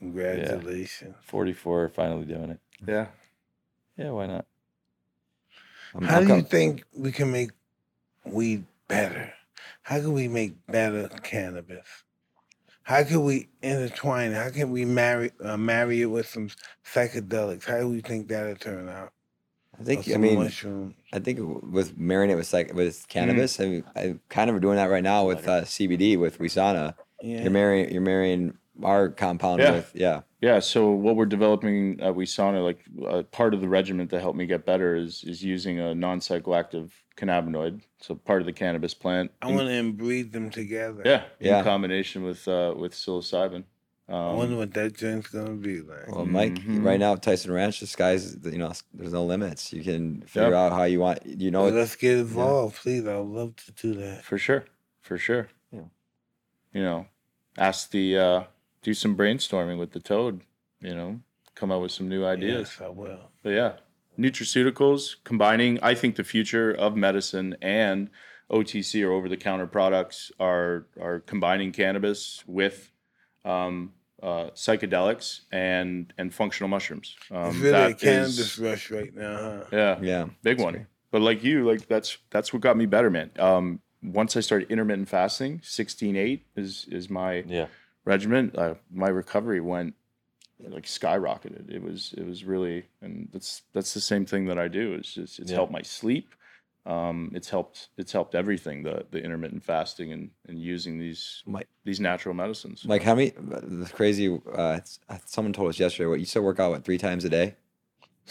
Congratulations. 0.00 1.14
44, 1.22 1.88
finally 1.88 2.26
doing 2.26 2.50
it. 2.50 2.60
Yeah. 2.86 3.06
Yeah, 3.96 4.10
why 4.10 4.26
not? 4.26 4.44
I'm- 5.94 6.04
How 6.04 6.16
I'm 6.18 6.22
do 6.24 6.28
com- 6.28 6.38
you 6.38 6.44
think 6.44 6.84
we 6.92 7.10
can 7.12 7.30
make 7.32 7.52
weed 8.24 8.64
better? 8.88 9.32
How 9.82 10.00
can 10.00 10.12
we 10.12 10.28
make 10.28 10.66
better 10.66 11.08
cannabis? 11.22 11.86
How 12.82 13.02
can 13.04 13.24
we 13.24 13.48
intertwine? 13.62 14.32
How 14.32 14.50
can 14.50 14.70
we 14.70 14.84
marry 14.84 15.30
uh, 15.42 15.56
marry 15.56 16.02
it 16.02 16.06
with 16.06 16.28
some 16.28 16.50
psychedelics? 16.84 17.64
How 17.64 17.78
do 17.80 17.88
we 17.88 18.00
think 18.02 18.28
that'll 18.28 18.56
turn 18.56 18.88
out? 18.90 19.12
I 19.80 19.84
think, 19.84 20.10
I 20.12 20.16
mean, 20.16 20.36
mushrooms. 20.38 20.94
I 21.12 21.18
think 21.18 21.38
with 21.62 21.96
marrying 21.98 22.30
it 22.30 22.34
with 22.36 22.52
like 22.52 22.72
with 22.74 23.06
cannabis, 23.08 23.58
I 23.60 23.64
mean, 23.66 23.84
I 23.96 24.16
kind 24.28 24.50
of 24.50 24.56
are 24.56 24.60
doing 24.60 24.76
that 24.76 24.90
right 24.90 25.02
now 25.02 25.26
with 25.26 25.46
uh, 25.48 25.62
CBD 25.62 26.18
with 26.18 26.38
Wesana. 26.38 26.94
Yeah. 27.22 27.42
You're 27.42 27.50
marrying, 27.50 27.90
you're 27.92 28.02
marrying 28.02 28.56
our 28.82 29.08
compound 29.08 29.60
Yeah. 29.60 29.70
with, 29.72 29.92
yeah, 29.94 30.20
Yeah, 30.40 30.58
so 30.58 30.90
what 30.90 31.14
we're 31.16 31.26
developing 31.26 32.00
at 32.00 32.14
Wesana, 32.14 32.62
like 32.64 32.80
uh, 33.08 33.22
part 33.22 33.54
of 33.54 33.60
the 33.60 33.68
regimen 33.68 34.08
to 34.08 34.20
help 34.20 34.34
me 34.36 34.46
get 34.46 34.66
better 34.66 34.96
is 34.96 35.22
is 35.24 35.42
using 35.44 35.78
a 35.78 35.94
non-psychoactive 35.94 36.90
cannabinoid, 37.16 37.80
so 38.00 38.14
part 38.16 38.40
of 38.42 38.46
the 38.46 38.52
cannabis 38.52 38.92
plant. 38.94 39.30
I 39.40 39.48
in- 39.48 39.54
want 39.54 39.68
to 39.68 39.92
breed 39.92 40.32
them 40.32 40.50
together. 40.50 41.02
yeah, 41.04 41.22
Yeah. 41.38 41.58
in 41.58 41.64
combination 41.64 42.24
with 42.24 42.46
uh, 42.48 42.74
with 42.76 42.92
psilocybin. 42.92 43.64
I 44.06 44.12
Um, 44.12 44.36
wonder 44.36 44.56
what 44.56 44.74
that 44.74 44.92
joint's 44.94 45.28
gonna 45.28 45.54
be 45.54 45.80
like. 45.80 46.08
Well, 46.14 46.26
Mike, 46.26 46.52
Mhm. 46.56 46.84
right 46.84 47.00
now, 47.00 47.14
Tyson 47.16 47.50
Ranch, 47.52 47.80
the 47.80 47.86
sky's, 47.86 48.36
you 48.44 48.58
know, 48.58 48.70
there's 48.92 49.14
no 49.14 49.24
limits. 49.24 49.72
You 49.72 49.82
can 49.82 50.20
figure 50.22 50.50
Yep. 50.50 50.52
out 50.54 50.72
how 50.72 50.84
you 50.84 51.00
want, 51.00 51.24
you 51.24 51.50
know, 51.50 51.62
Well, 51.64 51.72
let's 51.72 51.96
get 51.96 52.18
involved, 52.18 52.76
please. 52.76 53.06
I 53.06 53.16
would 53.18 53.34
love 53.34 53.56
to 53.56 53.72
do 53.72 53.94
that. 53.94 54.22
for 54.22 54.36
sure, 54.36 54.66
for 55.00 55.16
sure. 55.16 55.48
Yeah. 55.72 55.84
You 56.74 56.82
know, 56.82 57.06
ask 57.56 57.90
the 57.92 58.18
uh, 58.18 58.44
do 58.82 58.92
some 58.92 59.16
brainstorming 59.16 59.78
with 59.78 59.92
the 59.92 60.00
toad. 60.00 60.42
You 60.80 60.94
know, 60.94 61.20
come 61.54 61.70
up 61.72 61.80
with 61.80 61.92
some 61.92 62.08
new 62.10 62.26
ideas. 62.26 62.76
Yes, 62.78 62.80
I 62.86 62.90
will. 62.90 63.30
But 63.42 63.50
yeah, 63.50 63.76
nutraceuticals 64.18 65.16
combining. 65.24 65.78
I 65.82 65.94
think 65.94 66.16
the 66.16 66.24
future 66.24 66.70
of 66.70 66.94
medicine 66.94 67.56
and 67.62 68.10
OTC 68.50 69.02
or 69.02 69.12
over 69.12 69.28
the 69.30 69.38
counter 69.38 69.66
products 69.66 70.30
are 70.38 70.84
are 71.00 71.20
combining 71.20 71.72
cannabis 71.72 72.44
with 72.46 72.90
um, 73.44 73.92
uh, 74.22 74.50
psychedelics 74.54 75.40
and 75.52 76.12
and 76.18 76.32
functional 76.32 76.68
mushrooms. 76.68 77.16
Um, 77.30 77.48
it's 77.50 77.56
really 77.58 77.68
a 77.68 77.72
that 77.72 77.90
is- 77.90 78.00
cannabis 78.00 78.58
rush 78.58 78.90
right 78.90 79.14
now, 79.14 79.36
huh? 79.36 79.64
yeah, 79.72 79.98
yeah. 80.00 80.26
big 80.42 80.60
one. 80.60 80.72
great. 80.74 80.86
But 81.10 81.22
like 81.22 81.44
you, 81.44 81.64
like 81.64 81.86
that's 81.88 82.18
that's 82.30 82.52
what 82.52 82.62
got 82.62 82.76
me 82.76 82.86
better, 82.86 83.10
man. 83.10 83.30
Um, 83.38 83.80
once 84.02 84.36
I 84.36 84.40
started 84.40 84.70
intermittent 84.70 85.08
fasting, 85.08 85.60
sixteen 85.62 86.16
eight 86.16 86.46
is 86.56 86.86
is 86.90 87.08
my 87.10 87.44
Yeah. 87.46 87.66
regimen. 88.04 88.52
Uh, 88.56 88.74
my 88.92 89.08
recovery 89.08 89.60
went 89.60 89.94
like 90.60 90.84
skyrocketed. 90.86 91.70
It 91.70 91.82
was 91.82 92.14
it 92.16 92.26
was 92.26 92.44
really, 92.44 92.86
and 93.02 93.28
that's 93.32 93.62
that's 93.72 93.94
the 93.94 94.00
same 94.00 94.24
thing 94.26 94.46
that 94.46 94.58
I 94.58 94.68
do. 94.68 94.94
It's 94.94 95.14
just 95.14 95.38
it's 95.38 95.50
Yeah. 95.50 95.56
helped 95.58 95.72
my 95.72 95.82
sleep. 95.82 96.28
Um, 96.86 97.30
it's 97.34 97.48
helped 97.48 97.88
it's 97.96 98.12
helped 98.12 98.34
everything. 98.34 98.82
The 98.82 99.06
the 99.10 99.22
intermittent 99.22 99.62
fasting 99.62 100.12
and 100.12 100.30
and 100.46 100.58
using 100.58 100.98
these 100.98 101.42
Mike, 101.46 101.68
these 101.84 102.00
natural 102.00 102.34
medicines. 102.34 102.84
Mike, 102.84 103.02
how 103.02 103.14
many, 103.14 103.32
the 103.36 103.90
crazy, 103.92 104.38
uh, 104.54 104.80
someone 105.24 105.52
told 105.52 105.70
us 105.70 105.78
yesterday, 105.78 106.06
what, 106.06 106.20
you 106.20 106.26
still 106.26 106.42
work 106.42 106.60
out, 106.60 106.72
what, 106.72 106.84
three 106.84 106.98
times 106.98 107.24
a 107.24 107.30
day? 107.30 107.54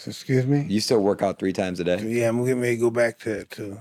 Excuse 0.05 0.45
me? 0.45 0.65
You 0.67 0.79
still 0.79 0.99
work 0.99 1.21
out 1.21 1.39
three 1.39 1.53
times 1.53 1.79
a 1.79 1.83
day? 1.83 2.01
Yeah, 2.03 2.29
I'm 2.29 2.43
getting 2.43 2.61
ready 2.61 2.75
to 2.75 2.81
go 2.81 2.91
back 2.91 3.19
to 3.19 3.29
that 3.35 3.49
too. 3.51 3.79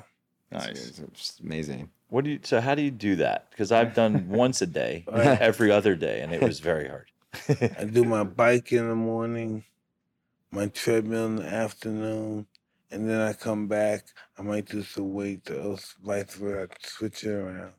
nice. 0.51 0.69
It's, 0.69 0.99
it's 0.99 1.41
amazing. 1.41 1.91
What 2.09 2.25
do 2.25 2.31
you? 2.31 2.41
So 2.43 2.61
how 2.61 2.75
do 2.75 2.83
you 2.83 2.91
do 2.91 3.17
that? 3.17 3.51
Because 3.51 3.73
I've 3.73 3.95
done 3.95 4.29
once 4.31 4.61
a 4.61 4.67
day, 4.67 5.05
every 5.11 5.71
other 5.71 5.95
day, 5.95 6.21
and 6.21 6.33
it 6.33 6.43
was 6.43 6.61
very 6.61 6.89
hard. 6.89 7.11
I 7.79 7.85
do 7.85 8.05
my 8.05 8.25
bike 8.25 8.73
in 8.73 8.89
the 8.89 8.95
morning, 8.95 9.65
my 10.51 10.67
treadmill 10.67 11.27
in 11.27 11.37
the 11.37 11.47
afternoon, 11.47 12.47
and 12.93 13.09
then 13.09 13.21
I 13.21 13.33
come 13.33 13.67
back. 13.67 14.05
I 14.39 14.43
might 14.43 14.67
do 14.67 14.83
some 14.83 15.13
weight 15.15 15.51
or 15.51 15.79
vice 16.05 16.35
versa. 16.35 16.69
I 16.73 16.87
switch 16.87 17.25
it 17.25 17.31
around. 17.31 17.73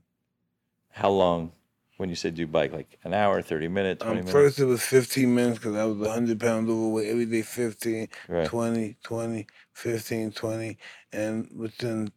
How 0.92 1.10
long? 1.10 1.52
When 1.98 2.10
you 2.10 2.16
say 2.16 2.32
do 2.32 2.48
bike, 2.48 2.74
like 2.74 2.98
an 3.04 3.14
hour, 3.14 3.42
thirty 3.42 3.68
minutes, 3.68 4.02
twenty 4.04 4.22
Um, 4.22 4.26
minutes, 4.26 4.32
first, 4.32 4.60
it 4.60 4.66
was 4.66 4.82
15 4.82 5.34
minutes 5.34 5.60
because 5.60 5.76
I 5.76 5.86
was 5.86 5.98
100 5.98 6.40
pounds 6.40 6.70
overweight. 6.70 7.08
Every 7.08 7.26
day, 7.28 7.44
15, 7.44 8.08
right? 8.28 8.46
20, 8.48 8.98
20, 9.04 9.48
15, 9.74 10.32
20. 10.32 10.78
And 11.14 11.50
within 11.56 12.12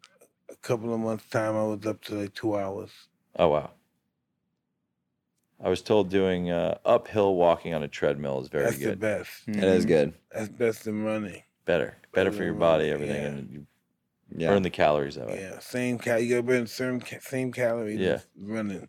a 0.50 0.56
couple 0.56 0.94
of 0.94 1.00
months' 1.00 1.28
time, 1.28 1.56
I 1.56 1.64
was 1.64 1.84
up 1.86 2.02
to 2.04 2.14
like 2.14 2.34
two 2.34 2.56
hours. 2.56 2.90
Oh 3.38 3.48
wow. 3.48 3.70
I 5.62 5.68
was 5.68 5.82
told 5.82 6.10
doing 6.10 6.50
uh, 6.50 6.78
uphill 6.84 7.34
walking 7.34 7.74
on 7.74 7.82
a 7.82 7.88
treadmill 7.88 8.40
is 8.40 8.48
very 8.48 8.64
good. 8.64 8.72
That's 8.72 8.84
the 8.84 8.96
best. 8.96 9.48
It 9.48 9.64
is 9.64 9.84
Mhm. 9.84 9.88
good. 9.88 10.14
That's 10.30 10.48
best 10.48 10.84
than 10.84 11.04
running. 11.04 11.42
Better, 11.66 11.96
better 12.16 12.32
for 12.32 12.42
your 12.42 12.54
body, 12.54 12.90
everything, 12.90 13.22
Yeah. 13.22 13.28
and 13.28 13.50
you 13.52 13.66
Yeah. 14.36 14.48
burn 14.48 14.62
the 14.62 14.70
calories 14.70 15.14
that 15.14 15.28
way. 15.28 15.40
Yeah, 15.40 15.60
same 15.60 15.98
cal. 15.98 16.18
You 16.18 16.28
gotta 16.30 16.42
burn 16.42 16.66
certain 16.66 17.00
ca- 17.00 17.20
same 17.20 17.52
calories. 17.52 18.00
Yeah. 18.00 18.20
running. 18.36 18.88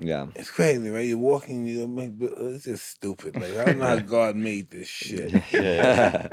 Yeah. 0.00 0.28
It's 0.36 0.50
crazy, 0.50 0.88
right? 0.90 1.04
You're 1.06 1.18
walking, 1.18 1.66
you 1.66 1.86
make. 1.88 2.12
It's 2.20 2.64
just 2.64 2.86
stupid. 2.88 3.34
Like 3.34 3.54
I 3.56 3.64
don't 3.66 3.78
know 3.78 3.86
how 3.86 3.98
God 4.18 4.36
made 4.36 4.70
this 4.70 4.88
shit. 4.88 5.32
Yeah, 5.52 5.60
yeah. 5.60 6.28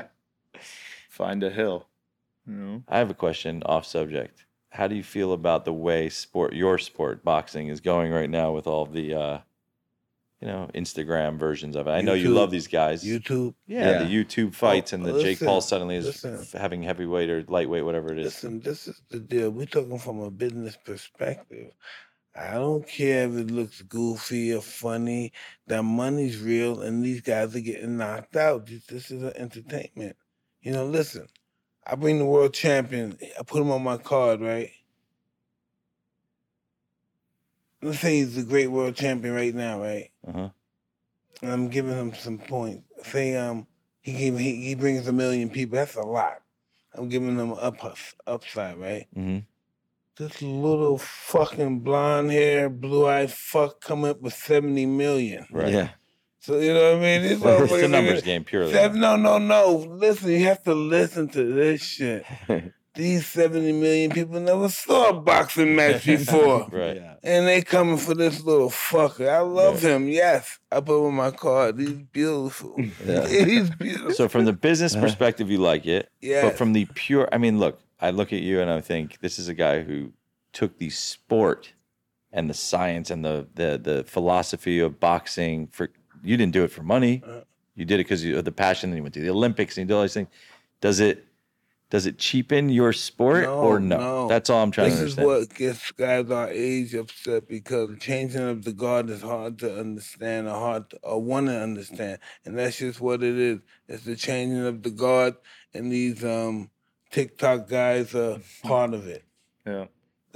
Find 1.09 1.43
a 1.43 1.49
hill. 1.49 1.87
You 2.47 2.53
know? 2.53 2.83
I 2.87 2.99
have 2.99 3.09
a 3.09 3.13
question 3.15 3.63
off 3.65 3.85
subject. 3.85 4.45
How 4.69 4.87
do 4.87 4.95
you 4.95 5.03
feel 5.03 5.31
about 5.33 5.65
the 5.65 5.73
way 5.73 6.09
sport, 6.09 6.53
your 6.53 6.77
sport, 6.77 7.23
boxing, 7.23 7.69
is 7.69 7.79
going 7.81 8.11
right 8.11 8.29
now 8.29 8.51
with 8.51 8.67
all 8.67 8.85
the, 8.85 9.13
uh, 9.13 9.37
you 10.41 10.47
know, 10.47 10.69
Instagram 10.75 11.37
versions 11.37 11.75
of 11.75 11.87
it? 11.87 11.91
I 11.91 12.01
know 12.01 12.13
you 12.13 12.29
YouTube. 12.29 12.35
love 12.35 12.51
these 12.51 12.67
guys. 12.67 13.03
YouTube. 13.03 13.55
yeah, 13.67 14.03
the 14.03 14.05
YouTube 14.05 14.53
fights 14.53 14.93
and 14.93 15.05
the 15.05 15.15
oh, 15.15 15.21
Jake 15.21 15.39
Paul 15.39 15.61
suddenly 15.61 15.95
is 15.95 16.05
listen. 16.05 16.39
f- 16.39 16.51
having 16.51 16.83
heavyweight 16.83 17.29
or 17.29 17.43
lightweight, 17.47 17.85
whatever 17.85 18.11
it 18.11 18.19
is. 18.19 18.25
Listen, 18.25 18.59
this 18.59 18.87
is 18.87 19.01
the 19.09 19.19
deal. 19.19 19.49
We're 19.49 19.65
talking 19.65 19.99
from 19.99 20.19
a 20.19 20.31
business 20.31 20.77
perspective. 20.83 21.71
I 22.35 22.55
don't 22.55 22.85
care 22.85 23.27
if 23.29 23.37
it 23.37 23.51
looks 23.51 23.81
goofy 23.83 24.53
or 24.53 24.61
funny. 24.61 25.31
That 25.67 25.83
money's 25.83 26.39
real, 26.41 26.81
and 26.81 27.03
these 27.03 27.21
guys 27.21 27.55
are 27.55 27.61
getting 27.61 27.97
knocked 27.97 28.35
out. 28.35 28.65
This, 28.65 28.85
this 28.87 29.11
is 29.11 29.23
an 29.23 29.33
entertainment. 29.35 30.17
You 30.61 30.73
know, 30.73 30.85
listen. 30.85 31.27
I 31.87 31.95
bring 31.95 32.17
the 32.17 32.25
world 32.25 32.53
champion. 32.53 33.17
I 33.39 33.43
put 33.43 33.61
him 33.61 33.71
on 33.71 33.83
my 33.83 33.97
card, 33.97 34.41
right? 34.41 34.71
Let's 37.85 37.99
say 37.99 38.17
he's 38.17 38.35
the 38.35 38.41
great 38.41 38.71
world 38.71 38.95
champion 38.95 39.35
right 39.35 39.53
now, 39.53 39.79
right? 39.79 40.09
Uh-huh. 40.27 40.49
and 41.43 41.51
I'm 41.51 41.67
giving 41.67 41.91
him 41.91 42.15
some 42.15 42.39
points. 42.39 42.83
Say 43.03 43.35
um 43.35 43.67
he 44.01 44.13
give, 44.13 44.39
he 44.39 44.55
he 44.65 44.73
brings 44.73 45.07
a 45.07 45.13
million 45.13 45.51
people. 45.51 45.75
That's 45.75 45.95
a 45.95 46.01
lot. 46.01 46.41
I'm 46.95 47.09
giving 47.09 47.37
him 47.37 47.53
up 47.53 47.75
upside, 48.25 48.77
right? 48.77 49.05
Mm-hmm. 49.15 49.39
This 50.17 50.41
little 50.41 50.97
fucking 50.97 51.81
blonde 51.81 52.31
hair, 52.31 52.69
blue 52.69 53.05
eyed 53.05 53.31
fuck 53.31 53.81
come 53.81 54.03
up 54.03 54.19
with 54.19 54.33
seventy 54.33 54.87
million. 54.87 55.45
Right. 55.51 55.71
Yeah. 55.71 55.89
So 56.39 56.57
you 56.57 56.73
know 56.73 56.93
what 56.93 57.03
I 57.03 57.19
mean? 57.19 57.21
These 57.21 57.39
It's 57.43 57.83
a 57.83 57.87
numbers 57.87 58.23
game 58.23 58.45
purely. 58.45 58.71
Seven, 58.71 58.99
no, 58.99 59.15
no, 59.15 59.37
no. 59.37 59.75
Listen, 59.89 60.31
you 60.31 60.45
have 60.45 60.63
to 60.63 60.73
listen 60.73 61.27
to 61.29 61.53
this 61.53 61.83
shit. 61.83 62.25
These 62.95 63.27
seventy 63.27 63.71
million 63.73 64.11
people 64.11 64.39
never 64.39 64.69
saw 64.69 65.09
a 65.09 65.13
boxing 65.13 65.75
match 65.75 66.05
before. 66.05 66.67
Right. 66.71 66.95
Yeah. 66.95 67.15
And 67.23 67.45
they 67.47 67.61
coming 67.61 67.97
for 67.97 68.13
this 68.13 68.43
little 68.43 68.69
fucker. 68.69 69.27
I 69.27 69.39
love 69.39 69.81
him. 69.81 70.07
Yes, 70.07 70.59
I 70.71 70.79
put 70.79 70.99
him 70.99 71.05
on 71.07 71.13
my 71.15 71.31
card. 71.31 71.79
He's 71.79 71.91
beautiful. 71.91 72.75
Yeah. 73.05 73.27
He's 73.45 73.69
beautiful. 73.71 74.11
So 74.11 74.27
from 74.27 74.45
the 74.45 74.53
business 74.53 74.95
perspective, 74.95 75.49
you 75.51 75.57
like 75.57 75.85
it. 75.85 76.09
yeah, 76.21 76.43
But 76.43 76.57
from 76.57 76.73
the 76.73 76.85
pure, 76.93 77.27
I 77.31 77.37
mean, 77.37 77.59
look, 77.59 77.79
I 77.99 78.11
look 78.11 78.31
at 78.33 78.39
you 78.41 78.61
and 78.61 78.69
I 78.69 78.81
think 78.81 79.19
this 79.19 79.37
is 79.39 79.47
a 79.47 79.53
guy 79.53 79.81
who 79.83 80.11
took 80.53 80.77
the 80.77 80.89
sport 80.89 81.73
and 82.31 82.49
the 82.49 82.53
science 82.53 83.09
and 83.11 83.23
the 83.25 83.47
the 83.55 83.79
the 83.81 84.03
philosophy 84.05 84.79
of 84.79 84.99
boxing 84.99 85.67
for. 85.67 85.89
You 86.23 86.37
didn't 86.37 86.53
do 86.53 86.63
it 86.63 86.71
for 86.71 86.81
money. 86.83 87.21
Uh. 87.25 87.41
You 87.75 87.83
did 87.85 87.95
it 87.95 88.05
because 88.05 88.23
you 88.23 88.37
of 88.37 88.45
the 88.45 88.51
passion. 88.51 88.89
And 88.91 88.97
you 88.97 89.03
went 89.03 89.13
to 89.15 89.19
the 89.19 89.29
Olympics 89.29 89.77
and 89.77 89.83
you 89.83 89.87
did 89.89 89.95
all 89.95 90.01
these 90.03 90.13
things. 90.13 90.29
Does 90.81 90.99
it? 91.01 91.25
Does 91.91 92.05
it 92.07 92.17
cheapen 92.17 92.69
your 92.69 92.93
sport 92.93 93.45
or 93.45 93.79
No, 93.79 93.97
no? 93.97 94.03
no. 94.23 94.27
That's 94.27 94.49
all 94.49 94.63
I'm 94.63 94.71
trying 94.71 94.89
this 94.89 94.97
to 95.15 95.21
understand. 95.21 95.29
This 95.29 95.41
is 95.43 95.49
what 95.49 95.57
gets 95.57 95.91
guys 95.91 96.31
our 96.31 96.49
age 96.49 96.93
upset 96.95 97.47
because 97.47 97.89
changing 97.99 98.41
of 98.41 98.63
the 98.63 98.73
guard 98.73 99.09
is 99.09 99.21
hard 99.21 99.59
to 99.59 99.79
understand 99.79 100.47
or 100.47 100.55
hard 100.55 100.89
to, 100.89 100.97
or 101.03 101.21
want 101.21 101.47
to 101.47 101.57
understand, 101.61 102.17
and 102.43 102.57
that's 102.57 102.77
just 102.77 102.99
what 102.99 103.21
it 103.23 103.37
is. 103.37 103.59
It's 103.87 104.03
the 104.03 104.15
changing 104.15 104.65
of 104.65 104.81
the 104.83 104.89
guard, 104.89 105.35
and 105.73 105.91
these 105.91 106.23
um 106.25 106.69
TikTok 107.11 107.69
guys 107.69 108.13
are 108.15 108.39
part 108.63 108.93
of 108.93 109.07
it. 109.07 109.23
Yeah. 109.67 109.85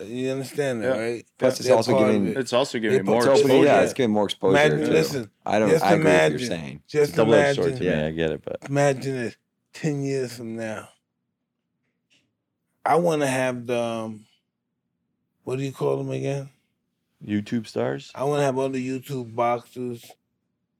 You 0.03 0.31
understand 0.31 0.81
that, 0.81 0.95
Yeah. 0.95 1.01
right? 1.01 1.25
Plus 1.37 1.59
it's 1.59 1.67
They're 1.67 1.75
also 1.75 1.99
giving- 1.99 2.27
it. 2.27 2.37
It's 2.37 2.53
also 2.53 2.79
giving 2.79 2.99
put 2.99 3.05
more 3.05 3.17
It's 3.17 3.27
opening, 3.27 3.43
exposure. 3.57 3.65
yeah, 3.65 3.81
it's 3.81 3.93
getting 3.93 4.11
more 4.13 4.25
exposure. 4.25 4.57
Imagine, 4.57 4.85
too. 4.87 4.91
listen, 4.93 5.29
I 5.45 5.59
don't. 5.59 5.69
just 5.69 5.83
I 5.83 5.93
agree 5.93 5.97
with 5.97 6.05
what 6.05 6.15
imagine. 6.21 6.39
you're 6.39 6.47
saying. 6.47 6.83
Just 6.87 7.15
Double 7.15 7.33
edged 7.35 7.55
sword 7.57 7.67
imagine. 7.67 7.85
to 7.85 7.95
me. 7.95 7.99
Yeah. 8.01 8.07
I 8.07 8.11
get 8.11 8.31
it, 8.31 8.41
but 8.45 8.57
Imagine 8.69 9.15
this, 9.17 9.35
ten 9.73 10.01
years 10.03 10.33
from 10.37 10.55
now. 10.55 10.87
I 12.85 12.95
want 12.95 13.21
to 13.21 13.27
have 13.27 13.65
the 13.67 13.79
um, 13.81 14.25
what 15.43 15.57
do 15.57 15.63
you 15.63 15.71
call 15.71 15.97
them 15.97 16.11
again? 16.11 16.49
YouTube 17.25 17.67
stars. 17.67 18.11
I 18.15 18.23
want 18.23 18.39
to 18.39 18.43
have 18.43 18.57
all 18.57 18.69
the 18.69 18.85
YouTube 18.87 19.35
boxers 19.35 20.05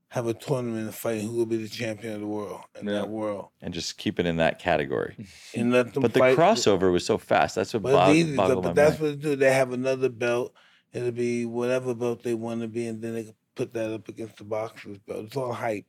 have 0.10 0.26
a 0.26 0.34
tournament 0.34 0.86
and 0.86 0.96
fight 0.96 1.22
who 1.22 1.32
will 1.36 1.46
be 1.46 1.58
the 1.58 1.68
champion 1.68 2.14
of 2.16 2.22
the 2.22 2.28
world 2.28 2.62
in 2.80 2.88
Yeah. 2.88 2.94
that 2.94 3.10
world, 3.10 3.50
And 3.62 3.74
just 3.74 3.98
keep 3.98 4.20
it 4.20 4.26
in 4.26 4.38
that 4.38 4.58
category. 4.58 5.16
and 5.56 5.72
let 5.72 5.94
them. 5.94 6.02
But 6.02 6.14
the 6.14 6.20
crossover 6.22 6.92
was 6.92 7.06
so 7.06 7.18
fast. 7.18 7.56
That's 7.56 7.74
what 7.74 7.84
But, 7.84 7.92
bog- 7.92 8.14
these, 8.14 8.36
boggled 8.36 8.64
but 8.64 8.76
that's 8.76 9.00
mind. 9.00 9.02
what 9.14 9.22
they 9.22 9.30
do. 9.30 9.36
They 9.36 9.54
have 9.54 9.72
another 9.74 10.10
belt. 10.10 10.54
It'll 10.94 11.12
be 11.12 11.46
whatever 11.46 11.94
belt 11.94 12.24
they 12.24 12.34
want 12.34 12.62
to 12.62 12.68
be, 12.68 12.88
and 12.88 13.02
then 13.02 13.14
they 13.14 13.24
can 13.26 13.36
put 13.56 13.74
that 13.74 13.92
up 13.94 14.08
against 14.08 14.38
the 14.38 14.46
boxer's 14.46 14.98
belt. 15.00 15.26
It's 15.26 15.36
all 15.36 15.54
hype. 15.54 15.86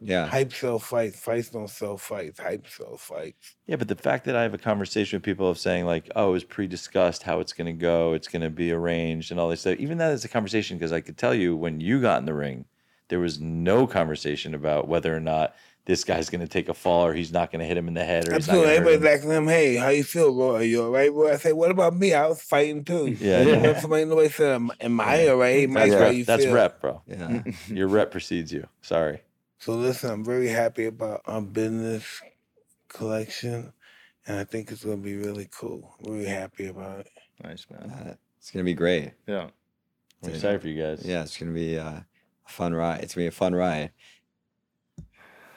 Yeah. 0.00 0.26
Hype 0.26 0.52
sell 0.52 0.78
fights. 0.78 1.18
Fights 1.18 1.48
don't 1.50 1.70
sell 1.70 1.96
fights. 1.96 2.38
Hype 2.38 2.66
sell 2.68 2.96
fights. 2.98 3.56
Yeah, 3.66 3.76
but 3.76 3.88
the 3.88 3.94
fact 3.96 4.26
that 4.26 4.36
I 4.36 4.42
have 4.42 4.52
a 4.54 4.58
conversation 4.58 5.16
with 5.16 5.22
people 5.24 5.48
of 5.48 5.58
saying 5.58 5.86
like, 5.86 6.10
"Oh, 6.14 6.28
it 6.30 6.32
was 6.32 6.44
pre-discussed 6.44 7.22
how 7.22 7.40
it's 7.40 7.52
going 7.54 7.66
to 7.66 7.72
go, 7.72 8.12
it's 8.12 8.28
going 8.28 8.42
to 8.42 8.50
be 8.50 8.72
arranged, 8.72 9.30
and 9.30 9.40
all 9.40 9.48
this 9.48 9.60
stuff," 9.62 9.78
even 9.78 9.98
that 9.98 10.12
is 10.12 10.24
a 10.24 10.28
conversation 10.28 10.76
because 10.76 10.92
I 10.92 11.00
could 11.00 11.16
tell 11.16 11.34
you 11.34 11.56
when 11.56 11.80
you 11.80 12.00
got 12.00 12.18
in 12.18 12.26
the 12.26 12.34
ring, 12.34 12.66
there 13.08 13.20
was 13.20 13.40
no 13.40 13.86
conversation 13.86 14.54
about 14.54 14.86
whether 14.86 15.16
or 15.16 15.20
not 15.20 15.54
this 15.86 16.02
guy's 16.04 16.28
going 16.28 16.40
to 16.40 16.48
take 16.48 16.68
a 16.68 16.74
fall 16.74 17.06
or 17.06 17.14
he's 17.14 17.32
not 17.32 17.50
going 17.52 17.60
to 17.60 17.64
hit 17.66 17.76
him 17.76 17.86
in 17.86 17.94
the 17.94 18.04
head 18.04 18.28
or 18.28 18.34
he's 18.34 18.48
not 18.48 18.56
Absolutely. 18.56 18.66
going 18.66 18.66
to 18.66 18.68
hurt 18.68 18.88
him. 18.88 18.94
Everybody's 18.96 19.18
asking 19.20 19.30
him, 19.30 19.46
hey, 19.46 19.76
how 19.76 19.88
you 19.90 20.02
feel, 20.02 20.34
Roy? 20.34 20.56
Are 20.56 20.62
you 20.64 20.82
all 20.82 20.90
right, 20.90 21.12
Roy? 21.12 21.32
I 21.32 21.36
say, 21.36 21.52
what 21.52 21.70
about 21.70 21.94
me? 21.94 22.12
I 22.12 22.26
was 22.26 22.42
fighting 22.42 22.82
too. 22.84 23.06
Yeah, 23.20 23.42
You 23.42 23.50
yeah. 23.52 23.58
know, 23.62 23.74
Somebody, 23.74 24.04
nobody 24.04 24.28
said, 24.28 24.56
am, 24.56 24.72
am 24.80 25.00
I 25.00 25.28
all 25.28 25.36
right? 25.36 25.54
Hey, 25.54 25.66
Mike, 25.68 25.84
That's, 25.90 25.94
how 25.94 26.00
rep, 26.06 26.14
you 26.16 26.24
that's 26.24 26.44
feel? 26.44 26.54
rep, 26.54 26.80
bro. 26.80 27.02
Yeah. 27.06 27.42
Your 27.68 27.86
rep 27.86 28.10
precedes 28.10 28.52
you. 28.52 28.66
Sorry. 28.82 29.20
So 29.58 29.74
listen, 29.74 30.10
I'm 30.10 30.24
very 30.24 30.48
happy 30.48 30.86
about 30.86 31.22
our 31.26 31.40
business 31.40 32.22
collection, 32.88 33.72
and 34.26 34.38
I 34.38 34.44
think 34.44 34.70
it's 34.70 34.84
going 34.84 34.98
to 34.98 35.02
be 35.02 35.16
really 35.16 35.48
cool. 35.50 35.94
Really 36.02 36.26
happy 36.26 36.66
about 36.66 37.00
it. 37.00 37.08
Nice 37.42 37.66
man. 37.70 37.90
Uh, 37.90 38.14
it's 38.38 38.50
gonna 38.50 38.64
be 38.64 38.74
great. 38.74 39.12
Yeah. 39.26 39.48
I'm 40.22 40.30
excited 40.30 40.60
for 40.62 40.68
you 40.68 40.80
guys. 40.80 41.04
Yeah, 41.04 41.22
it's 41.22 41.36
gonna 41.36 41.52
be 41.52 41.78
uh, 41.78 41.90
a 41.90 42.04
fun 42.46 42.74
ride. 42.74 43.02
It's 43.02 43.14
gonna 43.14 43.24
be 43.24 43.28
a 43.28 43.32
fun 43.32 43.54
ride. 43.54 43.90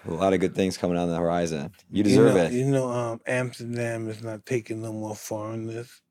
A 0.08 0.12
lot 0.12 0.34
of 0.34 0.40
good 0.40 0.56
things 0.56 0.78
coming 0.78 0.98
on 0.98 1.10
the 1.10 1.18
horizon. 1.18 1.72
You 1.92 2.04
deserve 2.04 2.36
know, 2.36 2.42
it. 2.42 2.52
You 2.52 2.66
know, 2.66 2.90
um, 2.90 3.22
Amsterdam 3.28 4.10
is 4.10 4.24
not 4.24 4.46
taking 4.46 4.82
no 4.82 4.92
more 4.92 5.16
foreigners. 5.16 6.02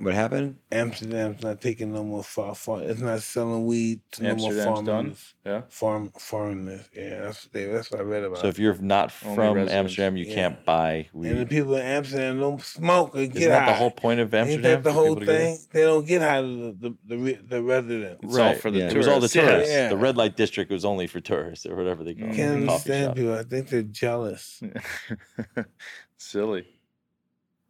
What 0.00 0.14
happened? 0.14 0.56
Amsterdam's 0.70 1.42
not 1.42 1.60
taking 1.60 1.92
no 1.92 2.02
more 2.04 2.22
far, 2.24 2.54
far 2.54 2.82
It's 2.82 3.00
not 3.00 3.20
selling 3.22 3.66
weed 3.66 4.00
to 4.12 4.22
no 4.22 4.34
more 4.36 4.48
Amsterdam's 4.50 4.64
done? 4.64 4.84
foreigners. 4.86 5.34
Yeah. 5.44 5.62
Farm 5.68 6.12
foreigners. 6.18 6.88
Yeah, 6.94 7.20
that's 7.22 7.46
they, 7.46 7.64
that's 7.66 7.90
what 7.90 8.00
I 8.00 8.04
read 8.04 8.24
about. 8.24 8.38
So 8.38 8.46
if 8.46 8.58
you're 8.58 8.74
not 8.78 9.10
from. 9.12 9.58
Amsterdam, 9.68 10.16
you 10.16 10.24
Yeah. 10.24 10.34
can't 10.34 10.64
buy 10.64 11.08
weed. 11.12 11.30
and 11.32 11.40
the 11.40 11.46
people 11.46 11.74
in 11.76 11.82
Amsterdam 11.82 12.38
don't 12.40 12.62
smoke 12.62 13.14
or 13.16 13.26
get 13.26 13.36
Isn't 13.36 13.50
that 13.50 13.66
the 13.66 13.74
whole 13.74 13.90
point 13.90 14.20
of 14.20 14.32
Ain't 14.32 14.48
Amsterdam? 14.48 14.62
that 14.72 14.82
the 14.84 14.92
whole 14.92 15.04
people 15.16 15.20
to 15.20 15.26
go 15.26 15.32
there? 15.32 15.54
thing? 15.56 15.58
They 15.72 15.80
don't 15.82 16.06
get 16.06 16.22
high 16.22 16.40
to 16.40 16.46
the 16.46 16.72
the, 16.88 16.96
the, 17.06 17.18
re- 17.18 17.40
the 17.48 17.62
residents. 17.62 18.20
It's 18.22 18.36
all 18.36 18.44
Right, 18.46 18.60
for 18.60 18.70
the 18.70 18.78
yeah. 18.78 18.90
It 18.90 18.96
was 18.96 19.08
all 19.08 19.20
the 19.20 19.28
tourists. 19.28 19.34
tourists. 19.52 19.72
Yeah. 19.74 19.88
The 19.88 19.96
red 19.96 20.16
light 20.16 20.36
district 20.36 20.70
was 20.70 20.84
only 20.84 21.06
for 21.06 21.20
tourists 21.20 21.66
or 21.66 21.74
whatever 21.76 22.04
they 22.04 22.14
call 22.14 22.28
it. 22.30 22.34
Can't 22.36 22.62
understand 22.62 23.16
people. 23.16 23.34
I 23.34 23.42
think 23.42 23.68
they're 23.68 23.82
jealous. 23.82 24.62
Silly. 26.18 26.66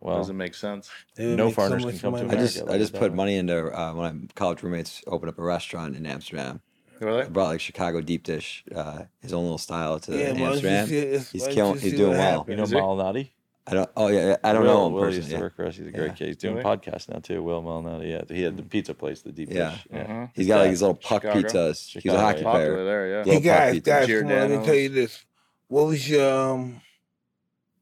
Well, 0.03 0.17
Doesn't 0.17 0.37
make 0.37 0.55
sense. 0.55 0.91
They 1.15 1.35
No 1.37 1.47
make 1.47 1.55
so 1.55 1.61
foreigners 1.61 1.85
much 1.85 1.95
can 1.95 2.01
come 2.01 2.15
to 2.21 2.25
money. 2.27 2.39
I 2.39 2.41
just 2.43 2.57
like 2.67 2.71
I 2.75 2.79
just 2.79 2.93
put 2.93 3.13
way. 3.13 3.17
money 3.17 3.37
into 3.37 3.57
uh, 3.67 3.93
one 3.95 4.07
of 4.07 4.15
my 4.21 4.27
college 4.35 4.63
roommates 4.63 5.03
opened 5.07 5.29
up 5.31 5.39
a 5.39 5.43
restaurant 5.43 5.95
in 5.97 6.05
Amsterdam. 6.07 6.61
I 7.01 7.25
brought 7.25 7.49
like 7.49 7.61
Chicago 7.61 8.01
deep 8.01 8.23
dish, 8.25 8.65
uh, 8.75 9.03
his 9.21 9.33
own 9.33 9.43
little 9.43 9.59
style 9.59 9.99
to 10.01 10.13
Yeah, 10.17 10.33
you 10.35 10.45
Amsterdam. 10.45 10.87
see 10.87 10.99
it? 10.99 11.29
He's 11.33 11.47
killing- 11.49 11.79
he's 11.81 11.95
doing 11.95 12.17
well. 12.19 12.45
you 12.49 12.55
know 12.57 12.65
Malnati? 12.65 13.31
I 13.67 13.75
don't. 13.75 13.91
Oh 13.97 14.09
yeah, 14.09 14.37
I 14.43 14.53
don't 14.53 14.63
Will, 14.63 14.75
know 14.75 14.87
him 14.89 14.93
Will 14.95 15.05
used 15.07 15.19
personally. 15.19 15.29
to 15.31 15.35
yeah. 15.37 15.41
work 15.43 15.57
for 15.57 15.67
us. 15.67 15.77
He's 15.77 15.87
a 15.87 15.91
great 15.93 16.07
Yeah. 16.09 16.13
kid. 16.15 16.27
He's 16.29 16.37
doing 16.37 16.57
Really? 16.57 16.65
podcasts 16.79 17.09
now 17.09 17.21
too. 17.21 17.43
Will 17.45 17.63
Malnati. 17.63 18.09
Yeah, 18.11 18.23
he 18.37 18.43
had 18.43 18.57
the 18.57 18.65
pizza 18.65 18.93
place, 18.95 19.23
the 19.23 19.31
deep 19.31 19.53
Yeah. 19.53 19.71
dish. 19.71 19.87
Yeah. 19.93 20.01
Uh-huh. 20.03 20.27
He's 20.35 20.47
got 20.49 20.57
like 20.59 20.65
Yeah. 20.67 20.71
these 20.71 20.83
little 20.83 20.95
puck 20.97 21.23
Chicago. 21.23 21.41
pizzas. 21.49 22.01
He's 22.03 22.13
a 22.13 22.19
hockey 22.21 22.43
yeah. 22.43 22.51
player. 22.51 22.85
There, 22.85 23.09
yeah. 23.09 23.17
Little 23.19 23.33
Hey 23.35 23.41
guys, 23.41 23.81
guys, 23.81 24.07
come 24.09 24.17
on, 24.25 24.29
let 24.29 24.51
me 24.51 24.65
tell 24.67 24.75
you 24.75 24.89
this. 24.89 25.25
What 25.69 25.87
was 25.87 26.09
your 26.11 26.29
um 26.51 26.81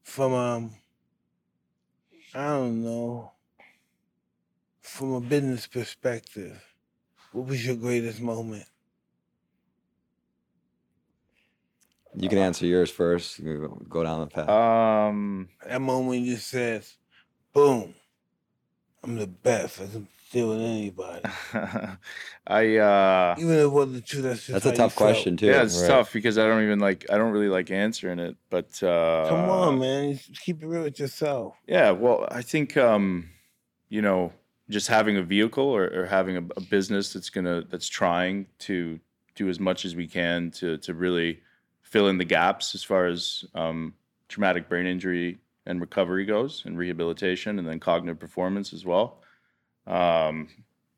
from 0.03 0.33
um 0.33 0.71
I 2.33 2.47
don't 2.47 2.83
know 2.83 3.31
from 4.81 5.13
a 5.13 5.21
business 5.21 5.67
perspective, 5.67 6.61
what 7.31 7.47
was 7.47 7.65
your 7.65 7.75
greatest 7.75 8.21
moment? 8.21 8.65
You 12.13 12.27
can 12.27 12.39
answer 12.39 12.65
yours 12.65 12.91
first. 12.91 13.39
You 13.39 13.85
Go 13.89 14.03
down 14.03 14.21
the 14.21 14.27
path. 14.27 14.49
Um, 14.49 15.49
That 15.65 15.81
moment 15.81 16.21
you 16.21 16.35
said, 16.37 16.83
boom, 17.53 17.93
I'm 19.03 19.15
the 19.17 19.27
best. 19.27 19.81
I 19.81 19.85
can 19.87 20.07
deal 20.31 20.49
with 20.49 20.61
anybody. 20.61 21.21
I 22.47 22.77
uh, 22.77 23.35
Even 23.37 23.53
if 23.53 23.59
it 23.61 23.67
wasn't 23.71 24.05
true, 24.05 24.21
that's 24.21 24.45
just 24.47 24.51
That's 24.51 24.65
how 24.65 24.69
a 24.69 24.73
you 24.73 24.77
tough 24.77 24.93
felt. 24.93 25.09
question 25.13 25.37
too. 25.37 25.45
yeah, 25.47 25.63
it's 25.63 25.79
Right. 25.79 25.87
tough 25.87 26.13
because 26.13 26.37
I 26.37 26.47
don't 26.47 26.63
even 26.63 26.79
like. 26.79 27.05
I 27.09 27.17
don't 27.17 27.31
really 27.31 27.49
like 27.49 27.69
answering 27.71 28.19
it. 28.19 28.35
But 28.49 28.81
uh, 28.83 29.25
Come 29.29 29.49
on, 29.49 29.79
man. 29.79 30.09
You 30.09 30.19
keep 30.39 30.61
it 30.63 30.67
real 30.67 30.83
with 30.83 30.99
yourself. 30.99 31.55
Yeah, 31.67 31.91
well, 31.91 32.27
I 32.31 32.41
think 32.41 32.77
um, 32.77 33.29
you 33.89 34.01
know, 34.01 34.33
just 34.69 34.87
having 34.87 35.17
a 35.17 35.23
vehicle 35.23 35.63
or, 35.65 35.85
or 35.93 36.05
having 36.05 36.37
a, 36.37 36.43
a 36.57 36.61
business 36.61 37.13
that's 37.13 37.29
gonna 37.29 37.63
that's 37.69 37.87
trying 37.87 38.47
to 38.59 38.99
do 39.35 39.49
as 39.49 39.59
much 39.59 39.85
as 39.85 39.95
we 39.95 40.07
can 40.07 40.51
to 40.51 40.77
to 40.79 40.93
really 40.93 41.41
fill 41.83 42.07
in 42.07 42.17
the 42.17 42.25
gaps 42.25 42.73
as 42.73 42.83
far 42.83 43.05
as 43.05 43.43
um, 43.53 43.93
traumatic 44.29 44.67
brain 44.69 44.85
injury 44.87 45.37
and 45.67 45.79
recovery 45.79 46.25
goes, 46.25 46.63
and 46.65 46.75
rehabilitation, 46.77 47.59
and 47.59 47.67
then 47.67 47.79
cognitive 47.79 48.19
performance 48.19 48.73
as 48.73 48.83
well. 48.83 49.20
Um, 49.87 50.47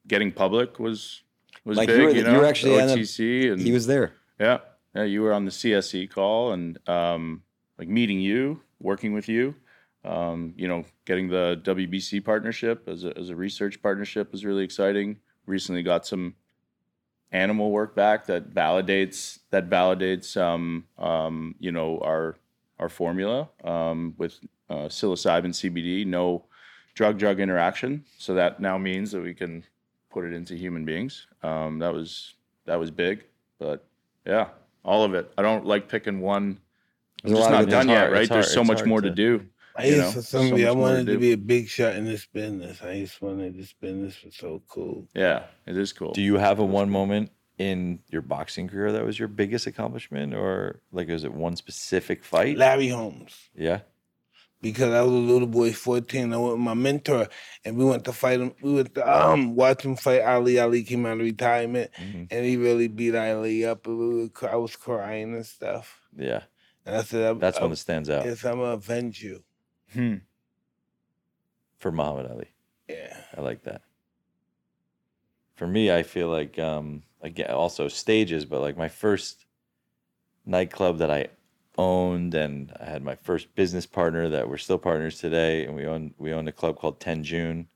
getting 0.07 0.31
public 0.31 0.79
was 0.79 1.21
was 1.65 1.77
you 1.79 1.88
big. 1.88 2.01
were 2.01 2.09
You, 2.09 2.23
the- 2.23 2.31
you 2.31 2.38
were 2.38 2.45
actually 2.45 2.71
OTC, 2.77 3.51
and 3.51 3.61
He 3.61 3.71
was 3.71 3.88
there. 3.88 4.13
yeah, 4.39 4.59
yeah. 4.95 5.03
You 5.03 5.21
were 5.21 5.34
on 5.34 5.45
the 5.45 5.51
CSE 5.51 6.09
call, 6.09 6.51
and 6.53 6.77
um, 6.89 7.43
like 7.77 7.88
meeting 7.88 8.19
you, 8.19 8.61
working 8.79 9.13
with 9.13 9.27
you. 9.29 9.55
Um, 10.05 10.53
you 10.57 10.67
know, 10.67 10.84
getting 11.05 11.29
the 11.29 11.61
WBC 11.63 12.25
partnership 12.25 12.89
as 12.89 13.05
a, 13.05 13.17
as 13.17 13.29
a 13.29 13.36
research 13.38 13.81
partnership 13.81 14.34
was 14.34 14.43
really 14.43 14.63
exciting. 14.65 15.17
Recently 15.45 15.81
got 15.81 16.05
some 16.05 16.36
animal 17.31 17.71
work 17.71 17.95
back 17.95 18.25
that 18.27 18.53
validates 18.53 19.39
that 19.49 19.69
validates 19.69 20.36
um, 20.39 20.86
um, 20.97 21.55
you 21.59 21.71
know 21.71 21.99
our 21.99 22.36
our 22.79 22.89
formula 22.89 23.47
um, 23.63 24.13
with 24.17 24.39
uh, 24.69 24.88
psilocybin 24.89 25.51
CBD, 25.53 26.05
no 26.05 26.43
drug 26.93 27.17
drug 27.17 27.39
interaction. 27.39 28.05
So 28.17 28.33
that 28.35 28.59
now 28.59 28.77
means 28.77 29.11
that 29.11 29.21
we 29.21 29.33
can 29.33 29.63
put 30.11 30.25
it 30.25 30.33
into 30.33 30.55
human 30.55 30.85
beings. 30.85 31.27
Um, 31.41 31.79
that 31.79 31.93
was 31.93 32.33
that 32.65 32.79
was 32.79 32.91
big, 32.91 33.23
but 33.59 33.85
yeah, 34.25 34.49
all 34.83 35.03
of 35.03 35.13
it. 35.13 35.31
I 35.37 35.41
don't 35.41 35.65
like 35.65 35.87
picking 35.89 36.21
one. 36.21 36.59
I'm 37.25 37.31
just 37.31 37.49
not 37.49 37.69
done 37.69 37.87
things. 37.87 37.91
yet, 37.91 38.03
It's 38.07 38.13
right? 38.13 38.29
hard- 38.29 38.29
There's 38.43 38.53
so 38.53 38.63
much 38.63 38.83
more 38.85 39.01
to, 39.01 39.09
to- 39.09 39.15
do. 39.15 39.45
I 39.75 39.85
You 39.85 39.95
used 39.95 40.01
know, 40.01 40.11
to 40.11 40.21
so 40.21 40.37
somebody, 40.39 40.65
I 40.65 40.69
much 40.69 40.75
more 40.77 40.87
to 40.89 40.93
wanted 40.97 41.07
to 41.13 41.17
be 41.17 41.31
a 41.31 41.37
big 41.37 41.67
shot 41.67 41.95
in 41.95 42.05
this 42.05 42.27
business. 42.27 42.83
I 42.83 42.99
just 42.99 43.19
wanted 43.23 43.57
this 43.57 43.73
business 43.73 44.21
was 44.23 44.35
so 44.35 44.61
cool. 44.67 45.07
Yeah, 45.15 45.45
it 45.65 45.75
is 45.75 45.91
cool. 45.93 46.11
Do 46.13 46.21
you 46.21 46.35
have 46.35 46.59
a 46.59 46.63
one 46.65 46.91
moment 46.91 47.31
in 47.57 47.97
your 48.09 48.21
boxing 48.21 48.67
career 48.67 48.91
that 48.91 49.03
was 49.03 49.17
your 49.17 49.27
biggest 49.29 49.65
accomplishment, 49.65 50.35
or 50.35 50.81
like 50.91 51.07
was 51.07 51.23
it 51.23 51.33
one 51.33 51.55
specific 51.55 52.23
fight? 52.23 52.55
Larry 52.55 52.89
Holmes. 52.89 53.49
Yeah. 53.55 53.79
Because 54.64 54.93
I 54.93 55.01
was 55.01 55.11
a 55.11 55.16
little 55.16 55.47
boy, 55.47 55.74
14. 55.74 56.34
I 56.34 56.38
went 56.38 56.53
with 56.53 56.61
my 56.61 56.74
mentor, 56.74 57.28
and 57.66 57.76
we 57.78 57.84
went 57.86 58.05
to 58.05 58.14
fight 58.14 58.39
him. 58.39 58.53
We 58.61 58.74
went 58.76 58.95
to 58.95 59.03
um, 59.05 59.55
watch 59.55 59.84
him 59.84 59.97
fight 59.97 60.22
Ali. 60.22 60.57
Ali 60.57 60.84
came 60.84 61.05
out 61.05 61.20
of 61.20 61.20
retirement, 61.20 61.91
Mhm. 61.99 62.28
and 62.32 62.45
he 62.45 62.55
really 62.57 62.88
beat 62.88 63.14
Ali 63.14 63.66
up. 63.66 63.86
And 63.86 63.99
we 63.99 64.07
were, 64.24 64.49
I 64.49 64.55
was 64.55 64.76
crying 64.76 65.36
and 65.36 65.45
stuff. 65.45 66.01
Yeah. 66.16 66.43
And 66.86 66.95
I 66.95 67.01
said, 67.03 67.39
That's 67.39 67.57
I'm, 67.59 67.66
one 67.68 67.76
stands 67.76 68.09
out 68.09 68.26
Yes, 68.26 68.43
I'm 68.45 68.57
gonna 68.57 68.72
avenge 68.74 69.22
you. 69.22 69.43
Hmm. 69.93 70.16
for 71.78 71.91
Muhammad 71.91 72.32
Ali. 72.32 72.47
Yeah. 72.88 73.16
I 73.38 73.41
like 73.41 73.64
that. 73.64 73.82
For 75.55 75.68
me, 75.68 75.91
I 75.91 76.03
feel 76.03 76.30
like 76.30 76.57
um 76.57 77.03
again 77.22 77.51
also 77.51 77.88
stages, 77.89 78.45
but 78.45 78.61
like 78.61 78.78
my 78.78 78.89
first 78.89 79.45
nightclub 80.45 80.97
that 80.99 81.11
I 81.11 81.28
owned 81.78 82.34
and 82.36 82.71
I 82.80 82.86
had 82.86 83.03
my 83.03 83.15
first 83.15 83.53
business 83.55 83.86
partner 83.86 84.30
that 84.30 84.47
we're 84.47 84.57
still 84.57 84.78
partners 84.78 85.17
today 85.19 85.65
and 85.65 85.76
we 85.76 85.86
own 85.86 86.13
we 86.17 86.32
owned 86.34 86.47
a 86.47 86.51
club 86.51 86.78
called 86.78 86.99
10 86.99 87.24
June 87.24 87.67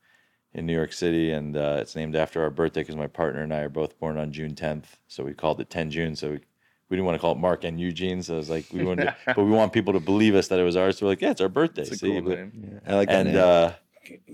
in 0.54 0.66
New 0.66 0.72
York 0.74 0.92
City 0.92 1.30
and 1.32 1.56
uh, 1.56 1.78
it's 1.80 1.96
named 1.96 2.14
after 2.16 2.42
our 2.42 2.50
birthday 2.50 2.80
because 2.80 2.96
my 2.96 3.06
partner 3.06 3.42
and 3.42 3.52
I 3.52 3.60
are 3.60 3.68
both 3.68 3.98
born 3.98 4.16
on 4.16 4.32
June 4.32 4.54
10th. 4.54 4.84
So 5.08 5.24
we 5.24 5.34
called 5.34 5.60
it 5.60 5.68
10 5.70 5.90
June. 5.90 6.16
So 6.16 6.30
we, 6.30 6.40
we 6.88 6.96
didn't 6.96 7.06
want 7.06 7.16
to 7.16 7.20
call 7.20 7.32
it 7.32 7.38
Mark 7.38 7.64
and 7.64 7.78
Eugene. 7.80 8.22
So 8.22 8.34
it 8.34 8.38
was 8.38 8.50
like 8.50 8.66
we 8.72 8.84
wanted 8.84 9.04
to, 9.06 9.16
but 9.26 9.44
we 9.44 9.50
want 9.50 9.72
people 9.72 9.92
to 9.92 10.00
believe 10.00 10.34
us 10.34 10.48
that 10.48 10.58
it 10.58 10.64
was 10.64 10.76
ours. 10.76 10.98
So 10.98 11.06
we're 11.06 11.12
like, 11.12 11.20
yeah, 11.20 11.30
it's 11.32 11.40
our 11.40 11.48
birthday. 11.48 11.82
It's 11.82 11.90
a 11.92 11.96
See, 11.96 12.12
cool 12.12 12.22
but- 12.22 12.38
name. 12.38 12.80
I 12.86 12.94
like 12.94 13.08
that. 13.08 13.26
and 13.26 13.34
name. 13.34 13.42
uh 13.44 13.72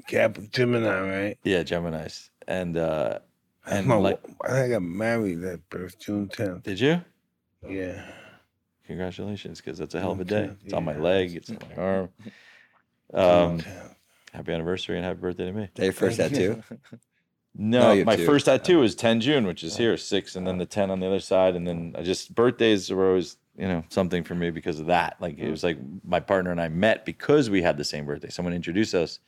Cap 0.06 0.38
Gemini, 0.52 1.00
right? 1.26 1.38
yeah, 1.42 1.62
Gemini's. 1.64 2.30
And 2.46 2.76
uh 2.76 3.18
and 3.66 3.86
my, 3.86 3.96
like 3.96 4.20
I 4.46 4.64
I 4.64 4.68
got 4.68 4.82
married 4.82 5.40
that 5.40 5.68
birth, 5.70 5.98
June 5.98 6.28
10th. 6.28 6.62
did 6.64 6.78
you? 6.78 7.00
Yeah. 7.68 8.04
Congratulations, 8.86 9.60
because 9.60 9.78
that's 9.78 9.94
a 9.94 10.00
hell 10.00 10.12
of 10.12 10.20
a 10.20 10.24
day. 10.24 10.50
It's 10.64 10.72
on 10.74 10.84
my 10.84 10.96
leg. 10.96 11.34
It's 11.36 11.50
on 11.50 11.58
my 11.76 11.82
arm. 11.82 12.08
Um, 13.12 13.60
happy 14.32 14.52
anniversary 14.52 14.96
and 14.96 15.04
happy 15.04 15.20
birthday 15.20 15.44
to 15.44 15.52
me. 15.52 15.68
That 15.76 15.84
your 15.84 15.92
first 15.92 16.16
tattoo? 16.16 16.62
No, 17.56 17.78
No, 17.80 17.92
you 17.92 17.98
have 17.98 18.06
my 18.06 18.16
two. 18.16 18.26
first 18.26 18.46
tattoo 18.46 18.82
is 18.82 18.96
10 18.96 19.20
June, 19.20 19.46
which 19.46 19.62
is 19.62 19.76
here, 19.76 19.96
six, 19.96 20.34
and 20.34 20.44
then 20.44 20.58
the 20.58 20.66
10 20.66 20.90
on 20.90 20.98
the 20.98 21.06
other 21.06 21.20
side. 21.20 21.54
And 21.54 21.64
then 21.64 21.94
I 21.96 22.02
just, 22.02 22.34
birthdays 22.34 22.90
were 22.90 23.10
always, 23.10 23.36
you 23.56 23.68
know, 23.68 23.84
something 23.90 24.24
for 24.24 24.34
me 24.34 24.50
because 24.50 24.80
of 24.80 24.86
that. 24.86 25.16
Like 25.20 25.38
it 25.38 25.48
was 25.48 25.62
like 25.62 25.78
my 26.02 26.18
partner 26.18 26.50
and 26.50 26.60
I 26.60 26.68
met 26.68 27.04
because 27.04 27.48
we 27.50 27.62
had 27.62 27.76
the 27.76 27.84
same 27.84 28.06
birthday. 28.06 28.28
Someone 28.30 28.54
introduced 28.54 28.92
us. 28.94 29.20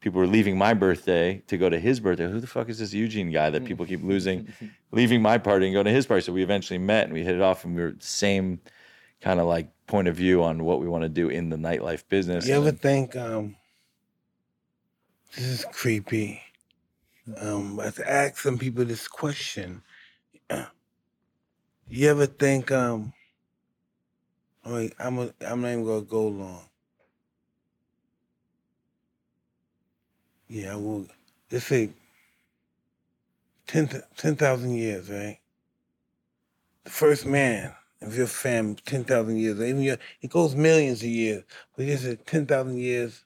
People 0.00 0.20
were 0.20 0.28
leaving 0.28 0.56
my 0.56 0.74
birthday 0.74 1.42
to 1.48 1.56
go 1.58 1.68
to 1.68 1.80
his 1.80 1.98
birthday. 1.98 2.30
Who 2.30 2.38
the 2.38 2.46
fuck 2.46 2.68
is 2.68 2.78
this 2.78 2.92
Eugene 2.92 3.32
guy 3.32 3.50
that 3.50 3.64
people 3.64 3.84
keep 3.84 4.04
losing? 4.04 4.46
leaving 4.92 5.20
my 5.20 5.38
party 5.38 5.66
and 5.66 5.74
going 5.74 5.86
to 5.86 5.90
his 5.90 6.06
party. 6.06 6.22
So 6.22 6.32
we 6.32 6.44
eventually 6.44 6.78
met 6.78 7.04
and 7.06 7.12
we 7.14 7.24
hit 7.24 7.34
it 7.34 7.40
off 7.40 7.64
and 7.64 7.74
we 7.74 7.82
were 7.82 7.92
the 7.92 8.04
same 8.06 8.60
kind 9.20 9.40
of 9.40 9.46
like 9.46 9.68
point 9.86 10.08
of 10.08 10.16
view 10.16 10.42
on 10.42 10.64
what 10.64 10.80
we 10.80 10.88
want 10.88 11.02
to 11.02 11.08
do 11.08 11.28
in 11.28 11.48
the 11.48 11.56
nightlife 11.56 12.04
business. 12.08 12.46
You 12.46 12.54
ever 12.54 12.66
then- 12.72 12.76
think 12.76 13.16
um 13.16 13.56
this 15.34 15.44
is 15.44 15.66
creepy? 15.72 16.40
Um, 17.38 17.76
but 17.76 17.94
to 17.96 18.08
ask 18.10 18.38
some 18.38 18.56
people 18.58 18.84
this 18.84 19.08
question. 19.08 19.82
You 21.88 22.08
ever 22.10 22.26
think 22.26 22.72
um 22.72 23.12
I 24.64 24.90
I'm 24.98 25.18
a, 25.18 25.32
I'm 25.40 25.60
not 25.62 25.68
even 25.68 25.84
gonna 25.84 26.00
go 26.02 26.26
long. 26.28 26.64
Yeah, 30.48 30.72
I 30.72 30.76
will 30.76 31.06
let's 31.50 31.66
say 31.66 31.90
10 33.66 33.88
10,000 34.16 34.74
years, 34.74 35.10
right? 35.10 35.38
The 36.84 36.90
first 36.90 37.26
man 37.26 37.74
of 38.02 38.16
your 38.16 38.26
family, 38.26 38.76
10,000 38.84 39.36
years, 39.36 39.60
even 39.60 39.82
your, 39.82 39.98
it 40.20 40.30
goes 40.30 40.54
millions 40.54 41.02
of 41.02 41.08
years, 41.08 41.44
but 41.76 41.86
just 41.86 42.04
at 42.04 42.26
10,000 42.26 42.78
years 42.78 43.24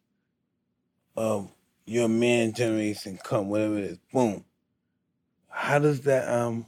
of 1.17 1.51
your 1.87 2.09
man 2.09 2.53
generation 2.53 3.19
come, 3.23 3.49
whatever 3.49 3.79
it 3.79 3.85
is, 3.85 3.99
boom. 4.13 4.45
How 5.49 5.79
does 5.79 6.01
that 6.03 6.29
um 6.29 6.67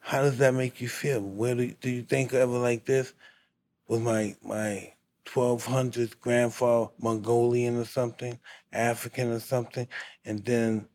how 0.00 0.22
does 0.22 0.38
that 0.38 0.54
make 0.54 0.80
you 0.80 0.88
feel? 0.88 1.20
Where 1.20 1.54
do 1.54 1.64
you, 1.64 1.74
do 1.80 1.90
you 1.90 2.02
think 2.02 2.32
ever 2.32 2.58
like 2.58 2.84
this? 2.84 3.12
Was 3.88 4.00
my 4.00 4.36
my 4.42 4.92
twelve 5.24 5.64
hundredth 5.64 6.20
grandfather 6.20 6.90
Mongolian 7.00 7.76
or 7.76 7.84
something, 7.84 8.38
African 8.72 9.30
or 9.30 9.40
something, 9.40 9.88
and 10.24 10.44
then 10.44 10.86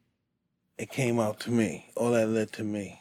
it 0.78 0.91
came 0.91 1.20
out 1.20 1.39
to 1.41 1.51
me. 1.51 1.91
All 1.95 2.12
that 2.12 2.30
led 2.30 2.51
to 2.53 2.64
me. 2.64 3.01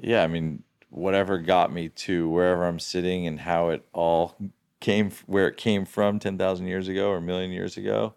Yeah, 0.00 0.22
I 0.22 0.26
mean, 0.26 0.62
whatever 0.90 1.38
got 1.38 1.72
me 1.72 1.88
to 1.90 2.28
wherever 2.28 2.64
I'm 2.66 2.78
sitting 2.78 3.26
and 3.26 3.40
how 3.40 3.68
it 3.70 3.86
all 3.92 4.36
came, 4.80 5.10
where 5.26 5.48
it 5.48 5.56
came 5.56 5.84
from 5.84 6.18
10,000 6.18 6.66
years 6.66 6.88
ago 6.88 7.10
or 7.10 7.16
a 7.18 7.22
million 7.22 7.50
years 7.50 7.76
ago 7.76 8.14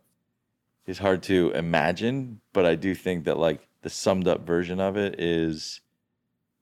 is 0.86 1.00
hard 1.00 1.24
to 1.24 1.52
imagine. 1.52 2.42
But 2.54 2.66
I 2.66 2.76
do 2.76 2.96
think 2.96 3.26
that, 3.26 3.38
like, 3.38 3.68
the 3.82 3.90
summed 3.90 4.28
up 4.28 4.46
version 4.46 4.80
of 4.80 4.96
it 4.98 5.20
is, 5.20 5.82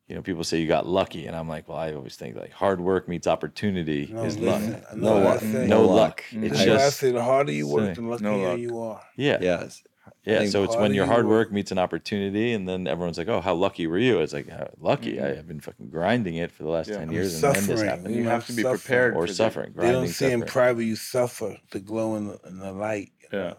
you 0.08 0.16
know, 0.16 0.22
people 0.22 0.44
say 0.44 0.60
you 0.60 0.68
got 0.68 0.88
lucky. 0.88 1.28
And 1.28 1.36
I'm 1.36 1.48
like, 1.50 1.68
well, 1.68 1.78
I 1.78 1.94
always 1.94 2.16
think 2.16 2.36
like 2.36 2.52
hard 2.52 2.80
work 2.82 3.08
meets 3.08 3.28
opportunity 3.28 4.10
No, 4.12 4.24
is 4.24 4.40
luck. 4.40 4.62
listen, 4.62 4.82
I 4.92 4.96
know 4.96 5.20
No 5.20 5.24
luck. 5.30 5.44
No 5.44 5.82
luck. 5.82 5.90
luck. 5.96 6.24
It's 6.32 6.58
That's 6.58 6.68
why 6.68 6.74
I 6.74 6.78
just, 6.78 6.98
say 7.00 7.12
the 7.12 7.24
harder 7.24 7.52
you 7.52 7.68
work, 7.68 7.94
the 7.96 8.02
luckier 8.02 8.32
no 8.32 8.38
luck. 8.40 8.58
you 8.60 8.80
are. 8.82 9.02
yeah. 9.18 9.38
Yes. 9.42 9.84
Yeah, 10.26 10.46
so 10.46 10.64
it's 10.64 10.76
when 10.76 10.94
your 10.94 11.06
hard 11.06 11.26
work- 11.26 11.48
work 11.48 11.52
meets 11.54 11.72
an 11.72 11.80
opportunity, 11.80 12.54
and 12.54 12.68
then 12.68 12.88
everyone's 12.88 13.18
like, 13.18 13.28
"Oh, 13.28 13.42
how 13.42 13.54
lucky 13.54 13.88
were 13.88 13.98
you?" 13.98 14.20
It's 14.20 14.34
like, 14.34 14.50
"How 14.50 14.70
lucky! 14.80 15.16
Mhm. 15.18 15.24
I 15.24 15.36
have 15.36 15.48
been 15.48 15.60
fucking 15.60 15.90
grinding 15.90 16.36
it 16.36 16.52
for 16.52 16.64
the 16.64 16.70
last 16.70 16.88
Yeah. 16.90 17.00
ten 17.00 17.10
I'm 17.10 17.14
years, 17.14 17.34
and 17.36 17.44
then 17.44 17.54
this 17.54 17.66
suffering. 17.68 17.90
happened." 17.90 18.16
You 18.16 18.24
You 18.24 18.30
have 18.30 18.46
to 18.48 18.54
be 18.54 18.62
suffer. 18.64 18.78
prepared 18.78 19.16
or 19.16 19.22
for 19.24 19.28
the- 19.28 19.34
suffering, 19.34 19.74
They 19.76 19.92
don't 19.92 20.08
see 20.08 20.32
in 20.32 20.42
private 20.44 20.84
you 20.84 20.96
suffer 20.96 21.58
to 21.72 21.80
glow 21.80 22.16
in 22.16 22.28
the, 22.28 22.40
in 22.48 22.60
the 22.60 22.72
light. 22.72 23.12
Yeah. 23.32 23.54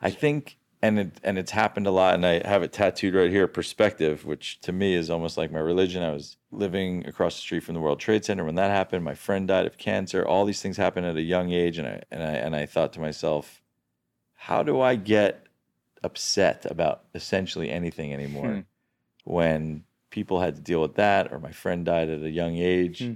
I 0.00 0.10
think, 0.10 0.58
and 0.82 0.98
it 0.98 1.12
and 1.24 1.38
it's 1.38 1.50
happened 1.52 1.86
a 1.86 1.90
lot, 1.90 2.14
and 2.14 2.24
I 2.26 2.46
have 2.46 2.62
it 2.62 2.72
tattooed 2.72 3.14
right 3.14 3.30
here. 3.30 3.46
Perspective, 3.48 4.24
which 4.26 4.60
to 4.60 4.72
me 4.72 4.94
is 4.94 5.08
almost 5.10 5.36
like 5.38 5.50
my 5.50 5.58
religion. 5.58 6.02
I 6.02 6.12
was 6.12 6.36
living 6.52 7.06
across 7.06 7.34
the 7.34 7.40
street 7.40 7.60
from 7.64 7.74
the 7.74 7.80
World 7.80 7.98
Trade 7.98 8.24
Center 8.24 8.44
when 8.44 8.54
that 8.56 8.70
happened. 8.70 9.02
My 9.04 9.14
friend 9.14 9.48
died 9.48 9.66
of 9.66 9.78
cancer. 9.78 10.24
All 10.24 10.44
these 10.44 10.60
things 10.60 10.76
happened 10.76 11.06
at 11.06 11.16
a 11.16 11.22
young 11.22 11.50
age, 11.50 11.78
and 11.78 11.88
I 11.88 12.02
and 12.10 12.22
I 12.22 12.32
and 12.34 12.54
I 12.54 12.66
thought 12.66 12.92
to 12.92 13.00
myself, 13.00 13.62
how 14.34 14.62
do 14.62 14.80
I 14.80 14.96
get 14.96 15.45
upset 16.02 16.66
about 16.70 17.04
essentially 17.14 17.70
anything 17.70 18.12
anymore? 18.12 18.52
Hmm. 18.52 18.60
When 19.24 19.84
people 20.10 20.40
had 20.40 20.56
to 20.56 20.62
deal 20.62 20.80
with 20.80 20.94
that, 20.94 21.32
or 21.32 21.38
my 21.38 21.52
friend 21.52 21.84
died 21.84 22.08
at 22.08 22.22
a 22.22 22.30
young 22.30 22.56
age. 22.56 23.00
Hmm. 23.00 23.12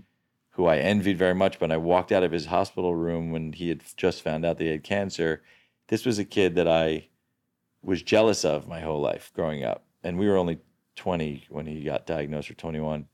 Who 0.55 0.67
I 0.67 0.79
envied 0.79 1.17
very 1.17 1.35
much, 1.35 1.61
but 1.61 1.71
I 1.71 1.77
walked 1.77 2.11
out 2.11 2.25
of 2.25 2.33
his 2.33 2.47
hospital 2.47 2.95
room 2.95 3.31
when 3.31 3.53
he 3.53 3.69
had 3.69 3.83
just 3.97 4.21
found 4.21 4.45
out 4.45 4.59
that 4.59 4.65
he 4.65 4.71
had 4.71 4.83
cancer. 4.83 5.43
This 5.87 6.05
was 6.05 6.19
a 6.19 6.25
kid 6.25 6.57
that 6.57 6.67
I 6.67 7.07
was 7.83 8.03
jealous 8.03 8.45
of 8.45 8.69
my 8.69 8.81
whole 8.81 9.01
life 9.01 9.31
growing 9.35 9.65
up. 9.65 9.85
And 10.03 10.19
we 10.19 10.29
were 10.29 10.37
only 10.37 10.59
20 10.97 11.47
when 11.49 11.67
he 11.67 11.85
got 11.85 12.07
diagnosed, 12.07 12.51
or 12.51 12.55
21. 12.55 13.07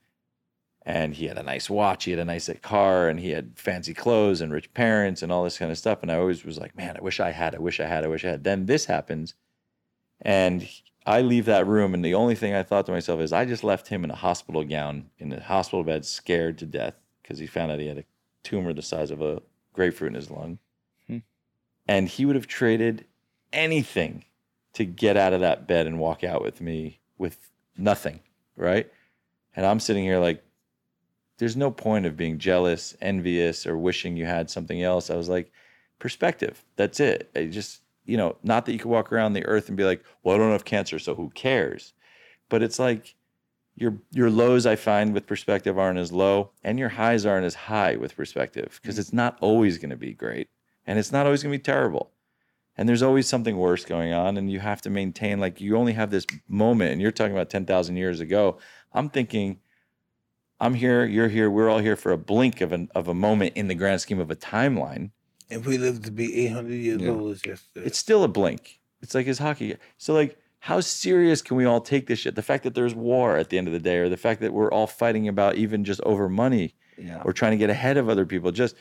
And 0.83 1.15
he 1.15 1.27
had 1.27 1.39
a 1.39 1.43
nice 1.43 1.69
watch, 1.69 2.05
he 2.05 2.13
had 2.13 2.21
a 2.21 2.25
nice 2.25 2.49
car, 2.63 3.09
and 3.09 3.19
he 3.19 3.31
had 3.31 3.59
fancy 3.59 3.93
clothes 3.93 4.41
and 4.41 4.53
rich 4.53 4.73
parents 4.73 5.23
and 5.23 5.33
all 5.33 5.45
this 5.45 5.59
kind 5.59 5.71
of 5.71 5.79
stuff. 5.79 6.03
And 6.03 6.13
I 6.13 6.17
always 6.17 6.45
was 6.45 6.59
like, 6.59 6.77
man, 6.77 6.97
I 6.97 7.01
wish 7.01 7.19
I 7.19 7.33
had, 7.33 7.55
I 7.55 7.59
wish 7.59 7.81
I 7.81 7.87
had, 7.87 8.05
I 8.05 8.09
wish 8.09 8.25
I 8.25 8.31
had. 8.31 8.45
Then 8.45 8.67
this 8.67 8.85
happens. 8.87 9.35
And 10.23 10.69
I 11.07 11.21
leave 11.21 11.45
that 11.45 11.67
room, 11.67 11.95
and 11.95 12.05
the 12.05 12.15
only 12.15 12.35
thing 12.35 12.55
I 12.55 12.63
thought 12.63 12.87
to 12.87 12.93
myself 12.93 13.21
is, 13.21 13.33
I 13.33 13.45
just 13.45 13.63
left 13.63 13.89
him 13.89 14.03
in 14.03 14.11
a 14.11 14.17
hospital 14.17 14.65
gown, 14.65 15.11
in 15.19 15.33
a 15.33 15.41
hospital 15.41 15.85
bed, 15.85 16.05
scared 16.05 16.59
to 16.59 16.67
death 16.67 16.97
because 17.23 17.39
he 17.39 17.47
found 17.47 17.71
out 17.71 17.79
he 17.79 17.87
had 17.87 17.99
a 17.99 18.05
tumor 18.43 18.73
the 18.73 18.83
size 18.83 19.11
of 19.11 19.21
a 19.21 19.43
grapefruit 19.73 20.11
in 20.11 20.15
his 20.15 20.31
lung. 20.31 20.59
Hmm. 21.07 21.19
And 21.87 22.09
he 22.09 22.25
would 22.25 22.37
have 22.37 22.47
traded 22.47 23.05
anything 23.53 24.25
to 24.75 24.85
get 24.85 25.17
out 25.17 25.33
of 25.33 25.41
that 25.41 25.67
bed 25.67 25.87
and 25.87 25.99
walk 25.99 26.25
out 26.25 26.43
with 26.43 26.61
me 26.61 27.01
with 27.19 27.51
nothing, 27.77 28.21
right? 28.57 28.91
And 29.55 29.65
I'm 29.65 29.81
sitting 29.81 30.05
here 30.05 30.19
like, 30.19 30.43
there's 31.39 31.57
no 31.57 31.71
point 31.71 32.07
of 32.07 32.17
being 32.17 32.39
jealous, 32.39 32.97
envious, 33.01 33.67
or 33.67 33.77
wishing 33.77 34.17
you 34.17 34.25
had 34.25 34.51
something 34.51 34.83
else. 34.83 35.11
I 35.11 35.17
was 35.17 35.29
like, 35.29 35.53
perspective. 35.99 36.65
That's 36.77 37.01
it. 37.01 37.31
I 37.35 37.45
just, 37.45 37.81
you 38.07 38.17
know, 38.17 38.37
not 38.43 38.67
that 38.67 38.73
you 38.73 38.79
could 38.79 38.91
walk 38.91 39.13
around 39.13 39.33
the 39.33 39.45
earth 39.47 39.69
and 39.69 39.77
be 39.77 39.85
like, 39.85 40.03
well, 40.23 40.35
I 40.35 40.39
don't 40.39 40.53
have 40.53 40.65
cancer, 40.65 40.99
so 40.99 41.15
who 41.15 41.31
cares? 41.31 41.93
But 42.49 42.63
it's 42.63 42.79
like 42.79 43.15
your 43.75 43.99
your 44.11 44.31
lows 44.31 44.67
I 44.67 44.77
find 44.77 45.13
with 45.13 45.27
perspective 45.27 45.79
aren't 45.79 45.99
as 45.99 46.13
low, 46.13 46.51
and 46.65 46.79
your 46.79 46.89
highs 46.91 47.27
aren't 47.27 47.47
as 47.47 47.55
high 47.55 47.97
with 47.97 48.17
perspective 48.17 48.79
because 48.81 48.97
mm. 48.97 49.01
it's 49.01 49.13
not 49.13 49.37
always 49.41 49.79
going 49.79 49.91
to 49.91 49.97
be 49.97 50.13
great, 50.13 50.49
and 50.87 50.99
it's 50.99 51.13
not 51.13 51.27
always 51.27 51.43
going 51.43 51.53
to 51.53 51.59
be 51.59 51.63
terrible. 51.63 52.11
And 52.79 52.89
there's 52.89 53.03
always 53.03 53.27
something 53.27 53.57
worse 53.57 53.87
going 53.87 54.13
on 54.13 54.37
and 54.37 54.53
you 54.53 54.61
have 54.61 54.83
to 54.83 54.91
maintain 54.91 55.41
like 55.41 55.63
you 55.63 55.79
only 55.79 55.95
have 55.95 56.11
this 56.11 56.27
moment 56.47 56.93
and 56.93 57.01
you're 57.01 57.11
talking 57.11 57.33
about 57.33 57.49
10,000 57.49 57.97
years 57.97 58.21
ago. 58.21 58.59
I'm 58.93 59.09
thinking 59.09 59.61
i'm 60.61 60.75
here 60.75 61.05
you're 61.05 61.29
here 61.29 61.51
we're 61.51 61.69
all 61.69 61.79
here 61.79 61.97
for 61.97 62.13
a 62.13 62.19
blink 62.19 62.61
of 62.61 62.73
an 62.73 62.89
of 62.95 63.09
a 63.09 63.15
moment 63.15 63.53
in 63.57 63.69
the 63.69 63.75
grand 63.75 64.01
scheme 64.01 64.19
of 64.19 64.31
a 64.31 64.37
timeline 64.37 65.11
If 65.49 65.67
we 65.67 65.79
live 65.79 66.03
to 66.03 66.11
be 66.11 66.47
800 66.47 66.73
years 66.75 67.01
Yeah. 67.03 67.11
old, 67.11 67.33
it's 67.33 67.43
just 67.43 67.67
uh, 67.77 67.81
it's 67.83 67.99
still 67.99 68.25
a 68.25 68.29
blink 68.29 68.81
it's 69.03 69.15
like 69.15 69.27
his 69.27 69.39
hockey 69.39 69.77
so 69.99 70.13
like 70.15 70.37
how 70.61 70.81
serious 70.81 71.43
can 71.43 71.57
we 71.57 71.65
all 71.65 71.81
take 71.81 72.07
this 72.07 72.19
shit 72.19 72.35
the 72.35 72.43
fact 72.43 72.65
that 72.65 72.75
there's 72.75 72.95
war 72.95 73.37
at 73.37 73.51
the 73.51 73.59
end 73.59 73.67
of 73.69 73.73
the 73.73 73.79
day 73.79 73.99
or 73.99 74.09
the 74.09 74.17
fact 74.17 74.41
that 74.41 74.53
we're 74.53 74.71
all 74.73 74.87
fighting 74.87 75.29
about 75.29 75.55
even 75.57 75.85
just 75.85 76.01
over 76.01 76.29
money 76.29 76.75
Yeah. 76.99 77.23
or 77.25 77.33
trying 77.33 77.53
to 77.53 77.59
get 77.59 77.71
ahead 77.71 77.97
of 77.99 78.09
other 78.09 78.25
people. 78.27 78.51
Just 78.53 78.75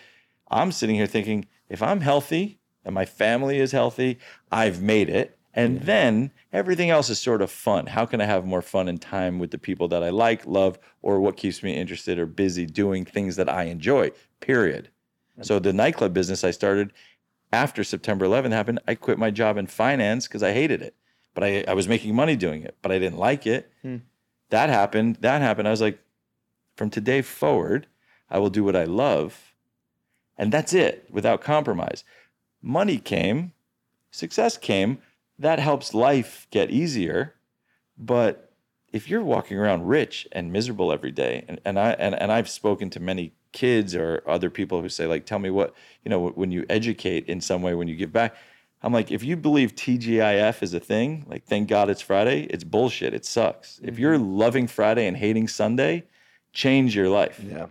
I'm 0.50 0.72
sitting 0.72 0.96
here 0.96 1.06
thinking, 1.08 1.48
if 1.70 1.82
I'm 1.84 2.02
healthy 2.02 2.60
and 2.86 2.96
my 2.96 3.06
family 3.06 3.60
is 3.60 3.72
healthy, 3.72 4.18
I've 4.52 4.82
made 4.82 5.10
it. 5.10 5.38
And 5.54 5.82
then 5.82 6.32
everything 6.54 6.90
else 6.90 7.10
is 7.10 7.20
sort 7.20 7.42
of 7.42 7.50
fun. 7.52 7.88
How 7.88 8.06
can 8.06 8.20
I 8.22 8.26
have 8.26 8.46
more 8.46 8.62
fun 8.62 8.88
and 8.88 9.02
time 9.02 9.40
with 9.40 9.52
the 9.52 9.58
people 9.58 9.88
that 9.90 10.04
I 10.04 10.10
like, 10.10 10.46
love, 10.46 10.78
or 11.02 11.20
what 11.20 11.38
keeps 11.38 11.64
me 11.64 11.74
interested 11.76 12.20
or 12.20 12.26
busy 12.26 12.66
doing 12.66 13.06
things 13.06 13.36
that 13.38 13.50
I 13.50 13.64
enjoy? 13.64 14.12
Period. 14.40 14.90
So 15.42 15.60
the 15.60 15.74
nightclub 15.74 16.14
business 16.14 16.44
I 16.44 16.52
started 16.52 16.94
after 17.52 17.84
September 17.84 18.26
11th 18.26 18.52
happened, 18.52 18.80
I 18.88 18.96
quit 18.96 19.18
my 19.18 19.32
job 19.32 19.58
in 19.58 19.68
finance 19.68 20.28
because 20.28 20.44
I 20.44 20.54
hated 20.54 20.82
it. 20.82 20.96
But 21.34 21.44
I, 21.44 21.64
I 21.68 21.74
was 21.74 21.88
making 21.88 22.16
money 22.16 22.36
doing 22.36 22.64
it, 22.64 22.76
but 22.82 22.92
I 22.92 23.00
didn't 23.00 23.18
like 23.18 23.46
it. 23.46 23.72
Hmm. 23.82 23.98
That 24.50 24.70
happened. 24.70 25.18
That 25.22 25.42
happened. 25.42 25.68
I 25.68 25.72
was 25.72 25.82
like, 25.82 26.00
from 26.76 26.90
today 26.90 27.22
forward, 27.22 27.88
I 28.30 28.40
will 28.40 28.50
do 28.50 28.64
what 28.64 28.76
I 28.76 28.86
love. 28.86 29.54
And 30.38 30.52
that's 30.52 30.74
it 30.74 31.08
without 31.10 31.42
compromise. 31.42 32.04
Money 32.62 32.98
came, 32.98 33.54
success 34.12 34.58
came. 34.58 35.00
That 35.40 35.60
helps 35.60 35.94
life 35.94 36.48
get 36.52 36.72
easier. 36.72 37.36
But 37.98 38.52
if 38.92 39.10
you're 39.10 39.24
walking 39.24 39.58
around 39.58 39.88
rich 39.88 40.28
and 40.32 40.52
miserable 40.52 40.92
every 40.92 41.12
day, 41.12 41.46
and, 41.48 41.60
and 41.66 41.80
I 41.80 41.92
and, 41.92 42.16
and 42.16 42.32
I've 42.32 42.50
spoken 42.50 42.90
to 42.92 43.00
many 43.00 43.34
kids 43.56 43.96
or 43.96 44.22
other 44.28 44.52
people 44.52 44.82
who 44.82 44.90
say, 44.90 45.08
like, 45.08 45.26
tell 45.26 45.40
me 45.40 45.50
what, 45.50 45.74
you 46.04 46.10
know, 46.10 46.28
when 46.30 46.52
you 46.52 46.66
educate 46.70 47.26
in 47.26 47.42
some 47.42 47.64
way, 47.64 47.74
when 47.74 47.88
you 47.88 47.96
give 47.96 48.14
back. 48.14 48.36
I'm 48.84 48.94
like, 48.94 49.10
if 49.10 49.24
you 49.24 49.36
believe 49.36 49.74
TGIF 49.74 50.62
is 50.62 50.76
a 50.76 50.80
thing, 50.80 51.26
like 51.28 51.46
thank 51.46 51.68
God 51.68 51.90
it's 51.90 52.02
Friday, 52.02 52.44
it's 52.52 52.64
bullshit. 52.64 53.16
It 53.16 53.26
sucks. 53.26 53.80
If 53.82 53.98
you're 53.98 54.16
mm-hmm. 54.16 54.38
loving 54.38 54.68
Friday 54.68 55.08
and 55.08 55.18
hating 55.18 55.48
Sunday, 55.48 56.04
change 56.54 56.96
your 56.96 57.10
life 57.10 57.42
Yeah. 57.44 57.68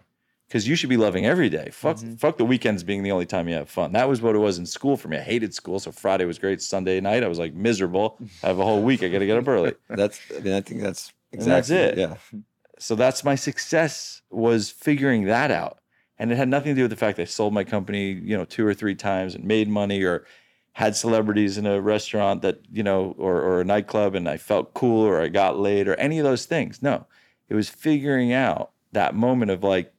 because 0.49 0.67
you 0.67 0.75
should 0.75 0.89
be 0.89 0.97
loving 0.97 1.25
every 1.25 1.49
day. 1.49 1.69
Fuck, 1.71 1.99
mm-hmm. 1.99 2.15
fuck 2.17 2.37
the 2.37 2.45
weekends 2.45 2.83
being 2.83 3.05
the 3.05 3.13
only 3.13 3.27
time 3.27 3.49
you 3.49 3.55
have 3.55 3.71
fun. 3.71 3.93
That 3.93 4.09
was 4.09 4.23
what 4.23 4.35
it 4.35 4.41
was 4.41 4.59
in 4.59 4.67
school 4.67 4.97
for 4.97 5.07
me. 5.07 5.19
I 5.19 5.21
hated 5.21 5.55
school, 5.55 5.79
so 5.79 5.93
Friday 5.93 6.25
was 6.25 6.41
great. 6.41 6.61
Sunday 6.61 7.01
night, 7.01 7.23
I 7.23 7.29
was 7.29 7.39
like 7.39 7.55
miserable. 7.55 8.19
I 8.43 8.49
have 8.49 8.59
a 8.59 8.65
whole 8.65 8.83
week. 8.83 9.05
I 9.05 9.09
got 9.09 9.21
to 9.21 9.27
get 9.27 9.39
up 9.39 9.47
early. 9.47 9.75
That's. 9.89 10.19
I 10.37 10.41
mean, 10.41 10.55
I 10.55 10.63
think 10.63 10.81
that's 10.81 11.13
And 11.31 11.43
exactly 11.43 11.77
that's 11.77 11.93
it. 11.93 11.99
Yeah. 11.99 12.41
So 12.79 12.95
that's 12.95 13.25
my 13.25 13.35
success 13.35 14.23
was 14.31 14.71
figuring 14.71 15.25
that 15.25 15.51
out, 15.51 15.79
and 16.19 16.33
it 16.33 16.37
had 16.37 16.49
nothing 16.49 16.73
to 16.73 16.77
do 16.77 16.83
with 16.83 16.91
the 16.91 16.97
fact 16.97 17.17
that 17.17 17.23
I 17.23 17.27
sold 17.27 17.55
my 17.55 17.65
company, 17.65 18.13
you 18.13 18.37
know, 18.37 18.45
two 18.45 18.67
or 18.67 18.75
three 18.75 18.95
times 18.95 19.35
and 19.35 19.45
made 19.45 19.69
money, 19.69 20.03
or 20.03 20.27
had 20.73 20.97
celebrities 20.97 21.57
in 21.57 21.67
a 21.67 21.81
restaurant 21.81 22.43
that 22.43 22.61
you 22.73 22.83
know, 22.83 23.15
or 23.19 23.41
or 23.41 23.61
a 23.61 23.65
nightclub, 23.65 24.15
and 24.15 24.29
I 24.29 24.37
felt 24.37 24.75
cool, 24.75 25.05
or 25.07 25.21
I 25.21 25.29
got 25.29 25.59
laid, 25.59 25.87
or 25.89 25.95
any 25.95 26.19
of 26.19 26.25
those 26.25 26.47
things. 26.47 26.83
No, 26.83 27.07
it 27.49 27.55
was 27.55 27.69
figuring 27.69 28.33
out 28.33 28.73
that 28.93 29.15
moment 29.15 29.51
of 29.51 29.63
like, 29.63 29.93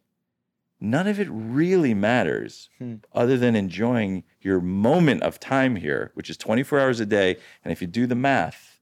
none 0.79 1.07
of 1.07 1.19
it 1.19 1.27
really 1.29 1.93
matters 1.93 2.69
Hmm. 2.79 2.95
other 3.13 3.37
than 3.37 3.55
enjoying 3.55 4.23
your 4.41 4.59
moment 4.61 5.23
of 5.23 5.39
time 5.39 5.77
here, 5.77 6.11
which 6.13 6.29
is 6.29 6.37
24 6.37 6.79
hours 6.79 6.99
a 6.99 7.05
day. 7.05 7.37
And 7.63 7.71
if 7.71 7.81
you 7.81 7.87
do 7.87 8.05
the 8.07 8.15
math 8.15 8.79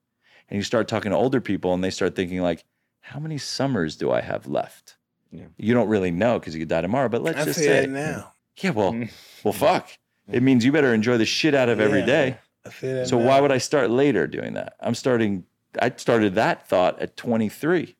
and 0.49 0.57
you 0.57 0.63
start 0.63 0.87
talking 0.87 1.11
to 1.11 1.17
older 1.17 1.41
people 1.41 1.73
and 1.73 1.83
they 1.83 1.89
start 1.89 2.15
thinking 2.15 2.41
like, 2.41 2.65
how 3.03 3.19
many 3.19 3.37
summers 3.37 3.95
do 3.97 4.11
I 4.11 4.21
have 4.21 4.47
left? 4.47 4.95
Yeah. 5.31 5.45
You 5.57 5.73
don't 5.73 5.89
really 5.89 6.09
know 6.11 6.39
because 6.39 6.55
you 6.55 6.61
could 6.61 6.69
die 6.69 6.81
tomorrow. 6.81 7.09
But 7.09 7.21
let's 7.21 7.37
I 7.41 7.45
just 7.45 7.59
say 7.59 7.85
now. 7.85 8.33
yeah, 8.57 8.69
well, 8.71 8.93
Mm. 8.93 9.11
well, 9.43 9.53
fuck. 9.53 9.89
It 10.31 10.41
means 10.41 10.63
you 10.63 10.71
better 10.71 10.93
enjoy 10.93 11.17
the 11.17 11.25
shit 11.25 11.53
out 11.53 11.67
of 11.69 11.79
every 11.81 11.99
Yeah. 11.99 12.05
day. 12.05 12.37
I 12.65 12.69
say 12.69 12.93
that 12.93 13.07
So 13.09 13.19
now. 13.19 13.25
why 13.27 13.41
would 13.41 13.51
I 13.51 13.57
start 13.57 13.89
later 13.89 14.25
doing 14.25 14.53
that? 14.53 14.75
I'm 14.79 14.95
starting. 14.95 15.45
I 15.81 15.91
started 15.97 16.35
that 16.35 16.67
thought 16.69 16.99
at 17.01 17.17
23. 17.17 17.95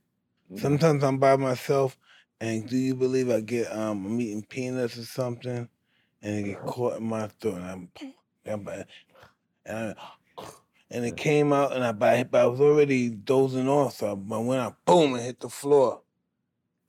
Sometimes 0.55 1.03
I'm 1.03 1.17
by 1.17 1.35
myself, 1.35 1.97
and 2.39 2.69
do 2.69 2.77
you 2.77 2.95
believe 2.95 3.29
I 3.29 3.41
get 3.41 3.69
um 3.75 4.05
I'm 4.05 4.21
eating 4.21 4.43
peanuts 4.43 4.97
or 4.97 5.03
something, 5.03 5.67
and 6.21 6.35
it 6.35 6.43
get 6.43 6.61
caught 6.65 6.97
in 6.97 7.03
my 7.05 7.27
throat, 7.27 7.55
and 7.55 7.65
I'm, 7.65 7.89
I'm 8.45 8.67
and, 9.65 9.95
I, 9.99 10.13
and 10.93 11.03
it 11.05 11.17
came 11.17 11.51
out, 11.51 11.73
and 11.73 11.83
I 11.83 11.91
but 11.91 12.41
I 12.41 12.45
was 12.45 12.61
already 12.61 13.09
dozing 13.09 13.67
off, 13.67 13.97
so 13.97 14.07
I 14.09 14.37
went 14.37 14.61
out, 14.61 14.77
boom, 14.85 15.13
and 15.15 15.23
hit 15.23 15.39
the 15.41 15.49
floor, 15.49 16.01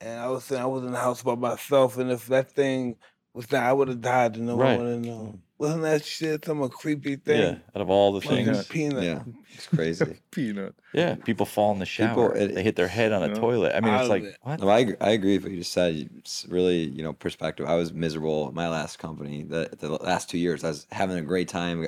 and 0.01 0.21
I 0.21 0.29
was 0.29 0.45
saying 0.45 0.63
I 0.63 0.67
was 0.67 0.85
in 0.85 0.93
the 0.93 0.99
house 0.99 1.23
by 1.23 1.35
myself, 1.35 1.97
and 1.99 2.11
if 2.11 2.27
that 2.27 2.51
thing 2.51 2.97
was 3.33 3.47
that, 3.49 3.65
I 3.65 3.73
would 3.73 3.89
have 3.89 4.01
died, 4.01 4.37
and 4.37 4.47
no 4.47 4.57
Right. 4.57 4.77
one 4.79 4.87
would 4.87 4.93
have 4.95 5.05
known. 5.05 5.27
Mm. 5.27 5.39
Wasn't 5.57 5.83
that 5.83 6.05
shit 6.05 6.45
some 6.45 6.69
creepy 6.69 7.15
thing? 7.17 7.41
Yeah, 7.41 7.57
out 7.75 7.81
of 7.81 7.89
all 7.89 8.13
the 8.13 8.21
Fucking 8.21 8.45
things. 8.45 8.67
peanut. 8.67 9.03
Yeah, 9.05 9.23
it's 9.55 9.69
crazy. 9.69 10.21
Peanut. 10.33 10.75
Yeah, 10.93 11.15
people 11.15 11.47
fall 11.47 11.73
in 11.73 11.79
the 11.79 11.87
People- 11.87 12.07
shower. 12.29 12.37
it- 12.37 12.55
they 12.57 12.63
hit 12.65 12.75
their 12.77 12.89
head 12.89 13.13
on 13.13 13.23
a 13.23 13.29
Yeah. 13.29 13.35
toilet. 13.35 13.73
I 13.75 13.81
mean, 13.81 13.95
it's 13.95 14.09
like 14.09 14.25
it. 14.25 14.37
what? 14.43 14.61
No, 14.61 14.69
I, 14.69 14.81
ag- 14.81 14.97
I 15.01 15.11
agree 15.11 15.35
with 15.37 15.45
what 15.45 15.53
you 15.53 15.59
just 15.59 15.73
said. 15.73 16.11
It's 16.19 16.45
really, 16.51 16.85
you 16.89 17.03
know, 17.05 17.13
perspective. 17.13 17.67
I 17.67 17.77
was 17.77 17.93
miserable 17.93 18.51
my 18.53 18.69
last 18.69 18.99
company. 18.99 19.45
The, 19.45 19.71
the 19.79 19.91
last 19.91 20.29
two 20.29 20.39
years, 20.39 20.65
I 20.65 20.69
was 20.69 20.87
having 20.91 21.17
a 21.17 21.23
great 21.23 21.49
time, 21.49 21.87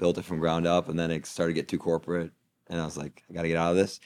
built 0.00 0.16
it 0.16 0.24
from 0.24 0.38
ground 0.40 0.66
up, 0.66 0.88
and 0.88 0.98
then 0.98 1.10
it 1.10 1.26
started 1.26 1.52
to 1.52 1.60
get 1.60 1.68
too 1.68 1.78
corporate. 1.78 2.32
And 2.68 2.80
I 2.80 2.84
was 2.84 2.96
like, 2.96 3.22
I 3.28 3.34
got 3.34 3.42
to 3.42 3.48
get 3.48 3.58
out 3.58 3.72
of 3.72 3.76
this. 3.76 4.00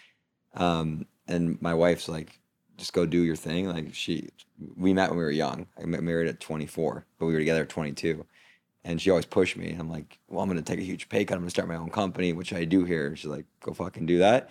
Um, 0.54 1.06
and 1.28 1.60
my 1.62 1.72
wife's 1.72 2.08
like, 2.08 2.40
just 2.76 2.92
go 2.92 3.06
do 3.06 3.22
your 3.22 3.36
thing. 3.36 3.68
Like 3.68 3.94
she, 3.94 4.28
we 4.76 4.92
met 4.92 5.10
when 5.10 5.18
we 5.18 5.24
were 5.24 5.30
young. 5.30 5.66
I 5.78 5.82
got 5.82 6.02
married 6.02 6.28
at 6.28 6.40
24, 6.40 7.06
but 7.18 7.26
we 7.26 7.32
were 7.32 7.38
together 7.38 7.62
at 7.62 7.68
22. 7.68 8.26
And 8.82 9.00
she 9.00 9.08
always 9.08 9.24
pushed 9.24 9.56
me. 9.56 9.74
I'm 9.78 9.88
like, 9.88 10.18
well, 10.28 10.42
I'm 10.42 10.48
going 10.48 10.62
to 10.62 10.64
take 10.64 10.80
a 10.80 10.84
huge 10.84 11.08
pay 11.08 11.24
cut. 11.24 11.34
I'm 11.34 11.40
going 11.40 11.46
to 11.46 11.50
start 11.50 11.68
my 11.68 11.76
own 11.76 11.90
company, 11.90 12.32
which 12.32 12.52
I 12.52 12.64
do 12.64 12.84
here. 12.84 13.14
She's 13.14 13.30
like, 13.30 13.46
go 13.60 13.72
fucking 13.72 14.04
do 14.04 14.18
that. 14.18 14.50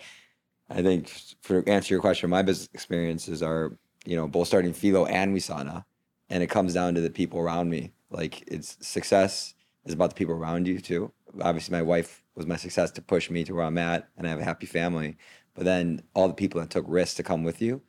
I 0.70 0.82
think 0.82 1.12
for 1.42 1.62
answer 1.68 1.92
your 1.92 2.00
question, 2.00 2.30
my 2.30 2.42
business 2.42 2.70
experiences 2.72 3.42
are, 3.42 3.76
you 4.06 4.16
know, 4.16 4.26
both 4.26 4.48
starting 4.48 4.72
Fyllo 4.72 5.08
and 5.08 5.36
Wesana. 5.36 5.84
And 6.30 6.42
it 6.42 6.48
comes 6.48 6.72
down 6.72 6.94
to 6.94 7.02
the 7.02 7.10
people 7.10 7.38
around 7.38 7.68
me. 7.68 7.92
Like 8.10 8.44
it's 8.46 8.78
success 8.80 9.54
is 9.84 9.92
about 9.92 10.10
the 10.10 10.16
people 10.16 10.34
around 10.34 10.66
you 10.66 10.80
too. 10.80 11.12
Obviously 11.40 11.72
my 11.72 11.82
wife 11.82 12.22
was 12.34 12.46
my 12.46 12.56
success 12.56 12.90
to 12.92 13.02
push 13.02 13.30
me 13.30 13.44
to 13.44 13.54
where 13.54 13.64
I'm 13.64 13.78
at 13.78 14.08
and 14.16 14.26
I 14.26 14.30
have 14.30 14.40
a 14.40 14.44
happy 14.44 14.66
family. 14.66 15.16
But 15.54 15.64
then 15.64 16.02
all 16.14 16.28
the 16.28 16.34
people 16.34 16.60
that 16.60 16.70
took 16.70 16.84
risks 16.88 17.14
to 17.16 17.22
come 17.22 17.44
with 17.44 17.62
you 17.62 17.80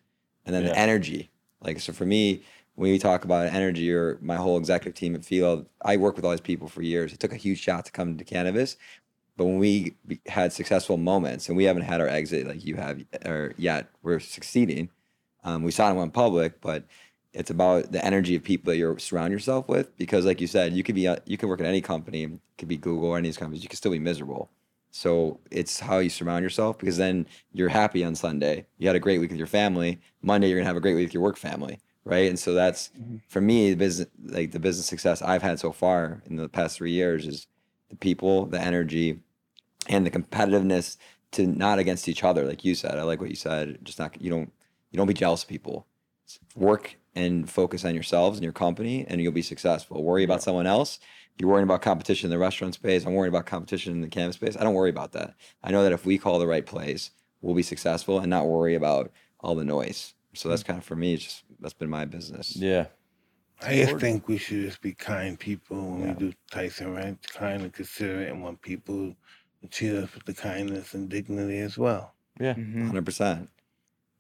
and 0.46 0.54
then 0.54 0.66
the 0.66 0.78
energy. 0.78 1.32
Like 1.62 1.80
so 1.80 1.94
for 1.94 2.06
me, 2.06 2.44
when 2.76 2.92
we 2.92 3.00
talk 3.00 3.24
about 3.24 3.48
energy 3.48 3.92
or 3.92 4.20
my 4.22 4.36
whole 4.36 4.58
executive 4.58 4.96
team 4.96 5.16
at 5.16 5.22
Fyllo, 5.22 5.66
I 5.82 5.98
worked 5.98 6.18
with 6.18 6.26
all 6.26 6.32
these 6.32 6.42
people 6.42 6.68
for 6.68 6.82
years. 6.82 7.14
It 7.14 7.20
took 7.20 7.32
a 7.32 7.38
huge 7.38 7.60
shot 7.60 7.86
to 7.86 7.92
come 7.92 8.18
to 8.18 8.24
cannabis. 8.24 8.78
But 9.38 9.46
when 9.46 9.58
we 9.58 9.96
had 10.28 10.54
successful 10.54 10.98
moments, 10.98 11.48
and 11.48 11.58
we 11.58 11.66
haven't 11.66 11.84
had 11.84 12.00
our 12.00 12.08
exit 12.08 12.48
like 12.48 12.64
you 12.66 12.76
have 12.76 13.04
or 13.26 13.54
yet, 13.58 13.90
we're 14.02 14.20
succeeding. 14.20 14.90
Um, 15.44 15.64
we 15.64 15.72
saw 15.72 15.92
it 15.92 15.96
went 15.96 16.14
public, 16.14 16.62
but 16.62 16.86
it's 17.36 17.52
about 17.52 17.92
the 17.92 18.04
energy 18.04 18.36
of 18.36 18.44
people 18.44 18.72
that 18.72 18.78
you 18.78 18.96
surround 18.98 19.32
yourself 19.32 19.68
with. 19.68 19.96
Because, 19.98 20.26
like 20.26 20.42
you 20.42 20.48
said, 20.48 20.74
you 20.74 20.84
could 20.84 20.96
be 20.96 21.08
uh, 21.08 21.18
you 21.26 21.38
could 21.38 21.50
work 21.50 21.60
at 21.60 21.66
any 21.66 21.82
company, 21.82 22.24
it 22.24 22.32
could 22.58 22.70
be 22.70 22.78
Google 22.78 23.10
or 23.10 23.18
any 23.18 23.28
of 23.28 23.34
these 23.34 23.38
companies, 23.38 23.62
you 23.62 23.70
can 23.70 23.78
still 23.78 23.92
be 23.92 24.00
miserable. 24.00 24.50
So 24.92 25.42
it's 25.52 25.82
how 25.82 26.00
you 26.00 26.10
surround 26.10 26.44
yourself. 26.44 26.78
Because 26.78 26.98
then 26.98 27.28
you're 27.52 27.70
happy 27.70 28.04
on 28.04 28.16
Sunday, 28.16 28.66
you 28.78 28.88
had 28.88 28.96
a 28.96 29.02
great 29.02 29.20
week 29.20 29.30
with 29.30 29.38
your 29.38 29.48
family. 29.48 30.00
Monday, 30.22 30.48
you're 30.48 30.58
gonna 30.58 30.68
have 30.68 30.78
a 30.78 30.82
great 30.82 30.96
week 30.96 31.08
with 31.08 31.14
your 31.14 31.24
work 31.24 31.38
family, 31.38 31.80
right? 32.06 32.30
And 32.30 32.40
so 32.40 32.54
that's 32.54 32.92
for 33.28 33.42
me, 33.42 33.72
the 33.72 33.76
business 33.76 34.08
like 34.24 34.52
the 34.52 34.60
business 34.60 34.88
success 34.88 35.22
I've 35.22 35.44
had 35.44 35.60
so 35.60 35.72
far 35.72 36.24
in 36.26 36.38
the 36.38 36.48
past 36.48 36.78
three 36.78 36.92
years 36.92 37.28
is 37.28 37.48
the 37.90 37.98
people, 37.98 38.46
the 38.46 38.60
energy, 38.60 39.20
and 39.90 40.06
the 40.06 40.12
competitiveness 40.12 40.98
to 41.32 41.46
not 41.46 41.80
against 41.80 42.08
each 42.08 42.24
other, 42.24 42.46
like 42.46 42.64
you 42.64 42.76
said. 42.76 42.98
I 42.98 43.04
like 43.04 43.20
what 43.20 43.30
you 43.30 43.36
said. 43.36 43.80
Just 43.84 44.00
not 44.00 44.20
you 44.22 44.30
don't 44.30 44.54
you 44.92 44.98
don't 44.98 45.08
be 45.08 45.14
jealous 45.14 45.44
of 45.44 45.50
people. 45.50 45.86
Work 46.56 46.96
and 47.16 47.50
focus 47.50 47.86
on 47.86 47.94
yourselves 47.94 48.38
and 48.38 48.44
your 48.44 48.54
company, 48.54 49.06
and 49.08 49.22
you'll 49.22 49.32
be 49.32 49.42
successful. 49.42 50.04
Worry 50.04 50.24
about 50.24 50.44
someone 50.44 50.68
else. 50.68 51.00
You're 51.38 51.50
worrying 51.50 51.64
about 51.64 51.82
competition 51.82 52.28
in 52.28 52.32
the 52.32 52.38
restaurant 52.38 52.74
space. 52.76 53.06
I'm 53.06 53.14
worried 53.14 53.30
about 53.30 53.46
competition 53.46 53.94
in 53.94 54.02
the 54.02 54.08
cannabis 54.10 54.36
space. 54.36 54.56
I 54.58 54.64
don't 54.64 54.74
worry 54.74 54.90
about 54.90 55.12
that. 55.14 55.36
I 55.64 55.72
know 55.72 55.84
that 55.84 55.92
if 55.94 56.06
we 56.06 56.18
call 56.18 56.40
the 56.40 56.48
right 56.48 56.66
plays, 56.66 57.12
we'll 57.42 57.56
be 57.56 57.64
successful 57.64 58.20
and 58.20 58.30
not 58.30 58.48
worry 58.48 58.76
about 58.76 59.12
all 59.40 59.56
the 59.56 59.66
noise. 59.66 60.14
So 60.34 60.50
that's 60.50 60.64
kind 60.64 60.80
of 60.80 60.86
for 60.86 60.96
me. 60.96 61.14
It's 61.14 61.24
just 61.24 61.44
that's 61.60 61.74
been 61.74 61.90
my 61.90 62.06
business. 62.06 62.56
Yeah, 62.56 62.88
I 63.62 63.76
just 63.76 63.98
think 64.00 64.28
we 64.28 64.38
should 64.38 64.62
just 64.62 64.82
be 64.82 64.94
kind 64.94 65.40
people 65.40 65.92
when 65.92 66.02
Yeah. 66.02 66.14
we 66.14 66.20
do 66.20 66.34
Tyson 66.52 66.94
right, 66.94 67.18
kind 67.28 67.64
and 67.64 67.74
considerate, 67.74 68.30
and 68.30 68.44
want 68.44 68.62
people 68.62 69.16
to 69.62 69.68
treat 69.70 69.94
us 69.96 70.14
with 70.14 70.26
the 70.26 70.34
kindness 70.34 70.94
and 70.94 71.10
dignity 71.10 71.60
as 71.60 71.78
well. 71.78 72.14
yeah. 72.40 72.54
Mhm. 72.56 72.88
Hundred 72.88 73.06
percent. 73.06 73.50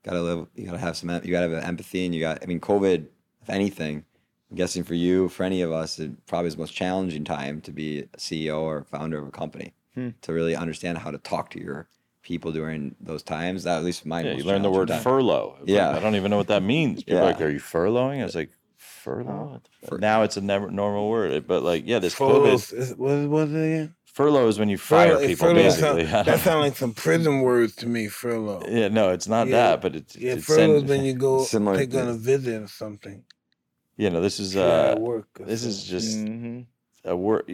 Gotta 0.05 0.21
live. 0.21 0.47
You 0.55 0.65
gotta 0.65 0.77
have 0.77 0.95
some. 0.95 1.09
You 1.09 1.31
gotta 1.31 1.49
have 1.49 1.63
empathy, 1.63 2.05
and 2.05 2.13
you 2.13 2.21
got. 2.21 2.43
I 2.43 2.45
mean, 2.45 2.59
COVID. 2.59 3.07
If 3.41 3.49
anything, 3.49 4.05
I'm 4.51 4.57
guessing 4.57 4.83
for 4.83 4.93
you, 4.95 5.29
for 5.29 5.43
any 5.43 5.61
of 5.61 5.71
us, 5.71 5.99
it 5.99 6.25
probably 6.27 6.47
is 6.47 6.55
the 6.55 6.59
most 6.61 6.73
challenging 6.75 7.23
time 7.23 7.61
to 7.61 7.71
be 7.71 7.99
a 8.01 8.17
CEO 8.17 8.61
or 8.61 8.83
founder 8.83 9.17
of 9.19 9.27
a 9.27 9.31
company. 9.31 9.73
Hmm. 9.95 10.09
To 10.23 10.33
really 10.33 10.55
understand 10.55 10.97
how 10.99 11.09
to 11.11 11.17
talk 11.17 11.49
to 11.51 11.59
your 11.59 11.87
people 12.21 12.51
during 12.51 12.95
those 12.99 13.23
times. 13.23 13.63
That 13.63 13.77
at 13.79 13.83
least 13.83 14.05
my 14.05 14.21
Yeah, 14.21 14.33
you 14.33 14.43
learn 14.43 14.61
the 14.61 14.69
word 14.71 14.89
time. 14.89 15.01
furlough. 15.01 15.57
Yeah. 15.65 15.89
like, 15.89 15.97
I 15.97 15.99
don't 16.01 16.15
even 16.15 16.31
know 16.31 16.37
what 16.37 16.47
that 16.47 16.63
means. 16.63 17.03
People 17.03 17.21
are 17.21 17.25
like, 17.25 17.41
are 17.41 17.49
you 17.49 17.59
furloughing? 17.59 18.19
I 18.21 18.23
was 18.25 18.35
like, 18.35 18.49
furlough? 18.77 19.51
What 19.53 19.63
the 19.63 19.69
fuck? 19.81 19.89
Fur- 19.91 19.97
now 19.99 20.23
it's 20.23 20.35
a 20.37 20.41
never 20.41 20.69
normal 20.69 21.09
word. 21.09 21.47
But 21.47 21.63
like, 21.63 21.83
yeah, 21.85 21.99
this 21.99 22.13
Furloughs, 22.15 22.71
COVID 22.71 22.77
is- 22.77 22.95
what 22.95 23.29
was 23.29 23.53
it 23.53 23.57
again? 23.57 23.95
Furlough 24.15 24.47
is 24.47 24.57
when 24.57 24.69
you 24.69 24.77
fire 24.77 25.15
Furlough- 25.15 25.27
people, 25.27 25.47
furlough 25.47 25.61
basically. 25.63 26.07
Sound, 26.07 26.27
that 26.27 26.39
sounds 26.39 26.61
like 26.61 26.75
some 26.77 26.93
prison 27.05 27.41
words 27.41 27.75
to 27.77 27.87
me. 27.87 28.07
Furlough. 28.07 28.63
yeah, 28.67 28.87
no, 28.87 29.11
it's 29.11 29.27
not 29.27 29.47
Yeah. 29.47 29.57
that, 29.71 29.81
but 29.81 29.95
it's, 29.95 30.15
Yeah, 30.15 30.33
it's 30.33 30.45
furlough 30.45 30.77
is 30.77 30.83
when 30.85 31.03
you 31.05 31.13
go 31.13 31.43
Similar 31.55 31.77
take 31.77 31.93
on 31.95 32.05
to- 32.05 32.11
a 32.11 32.13
visit 32.17 32.61
or 32.63 32.67
something. 32.67 33.23
you 33.97 34.09
know, 34.09 34.21
this 34.21 34.39
is 34.39 34.55
uh, 34.55 34.95
work. 34.99 35.27
or 35.39 35.45
this 35.45 35.63
is 35.63 35.75
something. 35.79 35.99
just 35.99 36.17
Mhm. 36.17 36.65
a 37.05 37.15
word. 37.15 37.45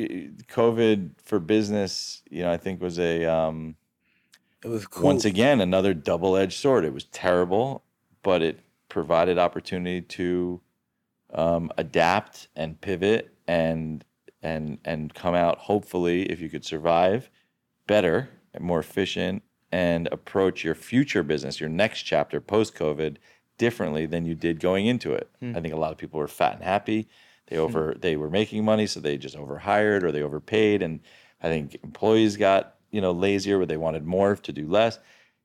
COVID 0.48 1.12
for 1.24 1.40
business, 1.40 2.22
you 2.30 2.44
know, 2.44 2.52
I 2.52 2.58
think 2.58 2.82
was 2.82 2.98
a 3.00 3.26
um, 3.26 3.76
it 4.64 4.68
was 4.70 4.86
cool. 4.88 5.04
once 5.06 5.26
again 5.26 5.60
another 5.62 5.94
double-edged 5.96 6.58
sword. 6.60 6.86
It 6.86 6.94
was 6.94 7.06
terrible, 7.06 7.84
but 8.24 8.42
it 8.44 8.60
provided 8.90 9.38
opportunity 9.40 10.02
to 10.02 10.62
um, 11.34 11.72
adapt 11.78 12.48
and 12.56 12.80
pivot 12.82 13.34
and 13.48 14.04
and 14.42 14.80
and 14.86 15.14
come 15.14 15.36
out 15.36 15.58
hopefully 15.60 16.24
if 16.24 16.40
you 16.40 16.50
could 16.50 16.66
survive 16.66 17.30
better 17.88 18.30
and 18.54 18.64
more 18.64 18.80
efficient 18.80 19.44
and 19.72 20.08
approach 20.12 20.64
your 20.64 20.76
future 20.76 21.24
business 21.24 21.60
your 21.60 21.70
next 21.70 22.04
chapter 22.04 22.42
post 22.42 22.76
covid 22.76 23.18
differently 23.58 24.06
than 24.06 24.26
you 24.26 24.34
did 24.34 24.60
going 24.60 24.88
into 24.88 25.14
it. 25.14 25.30
Hmm. 25.40 25.56
i 25.56 25.62
think 25.62 25.74
a 25.74 25.78
lot 25.78 25.92
of 25.92 25.98
people 25.98 26.20
were 26.20 26.28
fat 26.28 26.56
and 26.56 26.64
happy. 26.64 27.08
They 27.48 27.58
over 27.58 27.96
they 28.00 28.16
were 28.16 28.30
making 28.30 28.64
money 28.64 28.88
so 28.88 29.00
they 29.00 29.18
just 29.18 29.36
overhired 29.36 30.04
or 30.04 30.12
they 30.12 30.24
overpaid 30.24 30.82
and 30.82 31.02
i 31.44 31.50
think 31.50 31.78
employees 31.84 32.38
got 32.38 32.76
you 32.92 33.02
know 33.02 33.12
lazier 33.12 33.58
where 33.58 33.66
they 33.66 33.78
wanted 33.78 34.06
more 34.06 34.36
to 34.38 34.52
do 34.54 34.68
less 34.68 35.00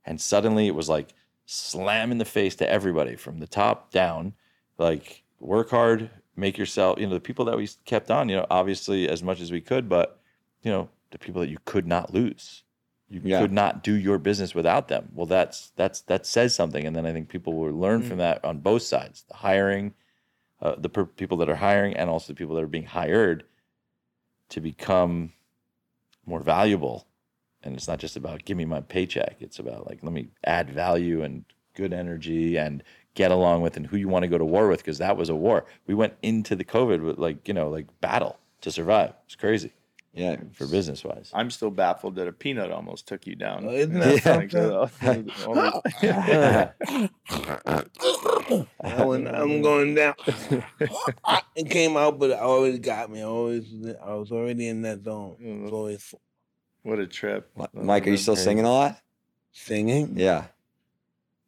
and 0.04 0.20
suddenly 0.20 0.68
it 0.68 0.74
was 0.74 0.88
like 0.88 1.14
slam 1.46 2.12
in 2.12 2.18
the 2.18 2.24
face 2.24 2.54
to 2.56 2.68
everybody 2.68 3.16
from 3.16 3.40
the 3.40 3.46
top 3.46 3.90
down 3.90 4.34
like 4.78 5.24
work 5.40 5.70
hard 5.70 6.10
make 6.36 6.58
yourself 6.58 6.98
you 6.98 7.06
know 7.06 7.14
the 7.14 7.20
people 7.20 7.44
that 7.46 7.56
we 7.56 7.68
kept 7.84 8.10
on 8.10 8.28
you 8.28 8.36
know 8.36 8.46
obviously 8.50 9.08
as 9.08 9.22
much 9.22 9.40
as 9.40 9.50
we 9.50 9.60
could 9.60 9.88
but 9.88 10.20
you 10.62 10.70
know 10.70 10.88
the 11.10 11.18
people 11.18 11.40
that 11.40 11.48
you 11.48 11.58
could 11.64 11.86
not 11.86 12.12
lose. 12.12 12.62
You 13.08 13.20
Yeah. 13.24 13.38
could 13.40 13.52
not 13.52 13.84
do 13.84 13.94
your 13.94 14.18
business 14.18 14.54
without 14.54 14.88
them. 14.88 15.10
Well 15.14 15.26
that's 15.26 15.70
that's 15.76 16.00
that 16.02 16.26
says 16.26 16.54
something. 16.54 16.84
And 16.84 16.94
then 16.96 17.06
i 17.06 17.12
think 17.12 17.28
people 17.28 17.54
will 17.54 17.72
learn 17.72 18.02
from 18.02 18.18
that 18.18 18.44
on 18.44 18.58
both 18.58 18.82
sides 18.82 19.24
the 19.28 19.36
hiring 19.36 19.94
uh, 20.60 20.74
the 20.76 20.88
per- 20.88 21.04
people 21.04 21.36
that 21.38 21.48
are 21.48 21.56
hiring 21.56 21.94
and 21.96 22.10
also 22.10 22.32
the 22.32 22.36
people 22.36 22.54
that 22.56 22.64
are 22.64 22.66
being 22.68 22.86
hired 22.86 23.44
to 24.48 24.60
become 24.60 25.32
more 26.24 26.40
valuable. 26.40 27.06
And 27.62 27.74
it's 27.76 27.88
not 27.88 27.98
just 27.98 28.16
about 28.16 28.44
give 28.44 28.56
me 28.56 28.64
my 28.64 28.80
paycheck. 28.80 29.36
It's 29.40 29.58
about 29.58 29.86
like 29.86 30.00
let 30.02 30.12
me 30.12 30.28
add 30.44 30.70
value 30.70 31.22
and 31.22 31.44
good 31.74 31.92
energy 31.92 32.56
and 32.56 32.82
get 33.16 33.32
along 33.32 33.62
with 33.62 33.76
and 33.76 33.86
who 33.88 33.96
you 33.96 34.06
want 34.08 34.22
to 34.22 34.28
go 34.28 34.38
to 34.38 34.44
war 34.44 34.68
with 34.68 34.78
because 34.78 34.98
that 34.98 35.16
was 35.16 35.28
a 35.28 35.34
war 35.34 35.64
we 35.88 35.94
went 35.94 36.12
into 36.22 36.54
the 36.54 36.64
covid 36.64 37.02
with 37.02 37.18
like 37.18 37.48
you 37.48 37.54
know 37.54 37.68
like 37.68 37.86
battle 38.00 38.38
to 38.60 38.70
survive 38.70 39.12
it's 39.24 39.34
crazy 39.34 39.72
Yeah. 40.14 40.36
for 40.52 40.66
business 40.66 41.02
wise 41.02 41.30
I'm 41.34 41.50
still 41.50 41.70
baffled 41.70 42.14
that 42.16 42.28
a 42.28 42.32
peanut 42.32 42.70
almost 42.70 43.06
took 43.08 43.26
you 43.26 43.34
down. 43.36 43.66
Oh, 43.68 43.72
isn't 43.72 43.98
that 43.98 44.24
Like, 44.40 44.50
something? 44.50 45.66
uh, 46.00 46.26
when 49.04 49.26
I'm 49.28 49.62
going 49.62 49.94
down. 49.94 50.14
it 51.56 51.70
came 51.70 51.96
out, 51.96 52.18
but 52.18 52.30
it 52.30 52.38
always 52.38 52.78
got 52.78 53.10
me. 53.10 53.20
I 53.20 53.24
always, 53.24 53.64
I 54.02 54.14
was 54.14 54.30
already 54.32 54.68
in 54.68 54.82
that 54.82 55.04
zone. 55.04 55.36
It 55.40 55.62
was 55.62 55.72
always 55.72 56.14
what 56.82 56.98
a 56.98 57.06
trip. 57.06 57.50
Mike, 57.72 58.06
are 58.06 58.10
you 58.10 58.16
still 58.16 58.36
singing 58.36 58.64
a 58.64 58.70
lot? 58.72 59.00
singing. 59.52 60.12
Yeah. 60.18 60.44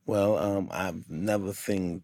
Well, 0.09 0.39
um, 0.39 0.69
I've 0.73 1.09
never 1.11 1.53
seen 1.53 2.03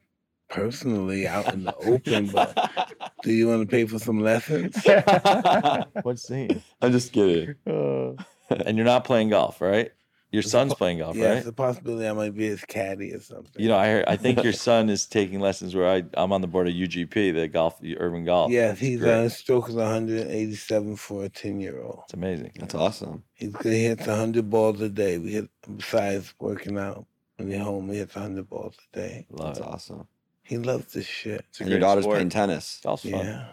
personally 0.50 1.26
out 1.26 1.52
in 1.54 1.64
the 1.64 1.74
open, 1.76 2.26
but 2.26 2.70
do 3.22 3.32
you 3.32 3.48
want 3.48 3.62
to 3.62 3.66
pay 3.66 3.86
for 3.86 3.98
some 3.98 4.20
lessons? 4.20 4.76
What's 6.02 6.26
the? 6.28 6.60
I'm 6.82 6.92
just 6.92 7.12
kidding. 7.14 7.54
and 7.66 8.76
you're 8.76 8.84
not 8.84 9.04
playing 9.04 9.30
golf, 9.30 9.62
right? 9.62 9.90
Your 10.32 10.42
son's 10.42 10.72
po- 10.74 10.78
playing 10.78 10.98
golf, 10.98 11.16
Yeah, 11.16 11.28
right? 11.28 11.38
it's 11.38 11.46
a 11.46 11.52
possibility 11.52 12.06
I 12.06 12.12
might 12.12 12.34
be 12.36 12.44
his 12.46 12.62
caddy 12.64 13.14
or 13.14 13.20
something. 13.20 13.62
You 13.62 13.68
know, 13.68 13.78
I 13.78 13.86
heard, 13.86 14.04
I 14.06 14.16
think 14.16 14.42
your 14.42 14.52
son 14.52 14.90
is 14.90 15.06
taking 15.06 15.40
lessons 15.40 15.74
where 15.74 15.88
I 15.88 16.02
I'm 16.14 16.30
on 16.32 16.42
the 16.42 16.46
board 16.46 16.68
of 16.68 16.74
UGP, 16.74 17.32
the 17.34 17.48
golf, 17.48 17.80
the 17.80 17.96
Urban 17.98 18.24
Golf. 18.26 18.50
yes, 18.52 18.78
he's 18.78 19.00
great. 19.00 19.12
uh, 19.12 19.28
stroke 19.30 19.70
is 19.70 19.76
187 19.76 20.96
for 20.96 21.24
a 21.24 21.28
10 21.30 21.58
year 21.58 21.80
old. 21.80 22.00
It's 22.04 22.12
amazing. 22.14 22.52
That's 22.56 22.74
awesome. 22.74 23.22
He's 23.32 23.52
good. 23.52 23.72
He 23.72 23.84
hits 23.84 24.06
100 24.06 24.50
balls 24.50 24.80
a 24.82 24.90
day. 24.90 25.16
We 25.18 25.32
hit 25.32 25.48
besides 25.76 26.34
working 26.38 26.78
out. 26.78 27.06
When 27.36 27.50
he's 27.50 27.60
home, 27.60 27.90
he 27.90 27.98
hits 27.98 28.14
100 28.14 28.48
balls 28.48 28.76
a 28.92 28.96
day. 28.96 29.26
Love 29.30 29.54
That's 29.56 29.58
it. 29.58 29.64
awesome. 29.72 30.06
He 30.42 30.58
loves 30.58 30.92
this 30.92 31.06
shit. 31.06 31.44
It's 31.48 31.60
And 31.60 31.70
your 31.70 31.80
daughter's 31.80 32.04
sport, 32.04 32.16
playing 32.16 32.28
tennis. 32.30 32.80
Golf's 32.84 33.02
fun. 33.02 33.12
Yeah. 33.26 33.46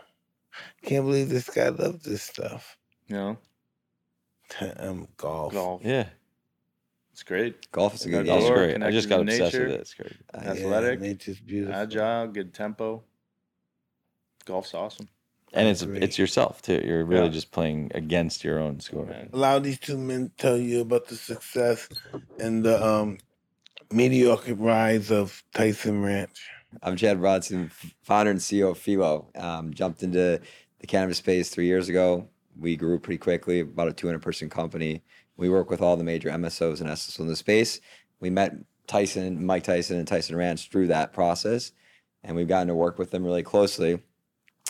Can't 0.83 1.05
believe 1.05 1.29
this 1.29 1.49
guy 1.49 1.69
loves 1.69 2.03
this 2.03 2.21
stuff. 2.21 2.77
You 3.07 3.15
know, 3.15 3.37
um, 4.77 5.07
golf. 5.17 5.53
golf. 5.53 5.81
Yeah, 5.83 6.07
It's 7.13 7.23
great. 7.23 7.71
Golf 7.71 7.95
is 7.95 8.05
a 8.05 8.09
good 8.09 8.25
Yeah, 8.25 8.33
golf's 8.33 8.47
game. 8.47 8.55
Great. 8.55 8.83
I 8.83 8.91
just 8.91 9.09
got 9.09 9.17
to 9.17 9.21
obsessed 9.23 9.53
with 9.53 9.61
nature. 9.63 9.67
it. 9.75 9.79
It's 9.81 9.93
great. 9.93 10.15
Uh, 10.33 10.37
athletic, 10.37 10.99
Yeah, 10.99 11.07
nature's 11.07 11.39
beautiful. 11.39 11.75
Agile, 11.75 12.27
good 12.27 12.53
tempo. 12.53 13.03
Golf's 14.45 14.73
awesome. 14.73 15.07
And 15.53 15.67
it's 15.67 15.83
Great. 15.83 16.01
it's 16.03 16.17
yourself 16.17 16.61
too. 16.61 16.81
You're 16.85 17.03
really 17.03 17.25
Yeah. 17.25 17.31
just 17.31 17.51
playing 17.51 17.91
against 17.93 18.43
your 18.43 18.59
own 18.59 18.79
score. 18.79 19.05
Man. 19.05 19.29
Allow 19.33 19.59
these 19.59 19.79
two 19.79 19.97
men 19.97 20.29
to 20.29 20.35
tell 20.37 20.57
you 20.57 20.79
about 20.81 21.07
the 21.07 21.15
success 21.15 21.89
and 22.39 22.63
the 22.63 22.81
um, 22.85 23.17
mediocre 23.93 24.55
rise 24.55 25.11
of 25.11 25.43
Tyson 25.53 26.01
Ranch. 26.01 26.49
I'm 26.81 26.95
Chad 26.95 27.19
Bronstein, 27.19 27.71
founder 28.01 28.31
and 28.31 28.39
CEO 28.39 28.71
of 28.71 28.77
Fyllo. 28.77 29.25
Um, 29.41 29.73
jumped 29.73 30.03
into 30.03 30.39
the 30.79 30.87
cannabis 30.87 31.17
space 31.17 31.49
three 31.49 31.65
years 31.65 31.89
ago. 31.89 32.27
We 32.57 32.75
grew 32.75 32.99
pretty 32.99 33.17
quickly, 33.17 33.59
about 33.59 33.89
a 33.89 33.93
200 33.93 34.21
person 34.21 34.49
company. 34.49 35.03
We 35.35 35.49
work 35.49 35.69
with 35.69 35.81
all 35.81 35.97
the 35.97 36.03
major 36.03 36.29
MSOs 36.29 36.79
and 36.79 36.89
SSOs 36.89 37.19
in 37.19 37.27
the 37.27 37.35
space. 37.35 37.81
We 38.19 38.29
met 38.29 38.53
Tyson, 38.87 39.45
Mike 39.45 39.63
Tyson, 39.63 39.97
and 39.97 40.07
Tyson 40.07 40.35
Ranch 40.35 40.69
through 40.69 40.87
that 40.87 41.13
process, 41.13 41.71
and 42.23 42.35
we've 42.35 42.47
gotten 42.47 42.67
to 42.67 42.75
work 42.75 42.97
with 42.97 43.11
them 43.11 43.23
really 43.23 43.43
closely. 43.43 43.99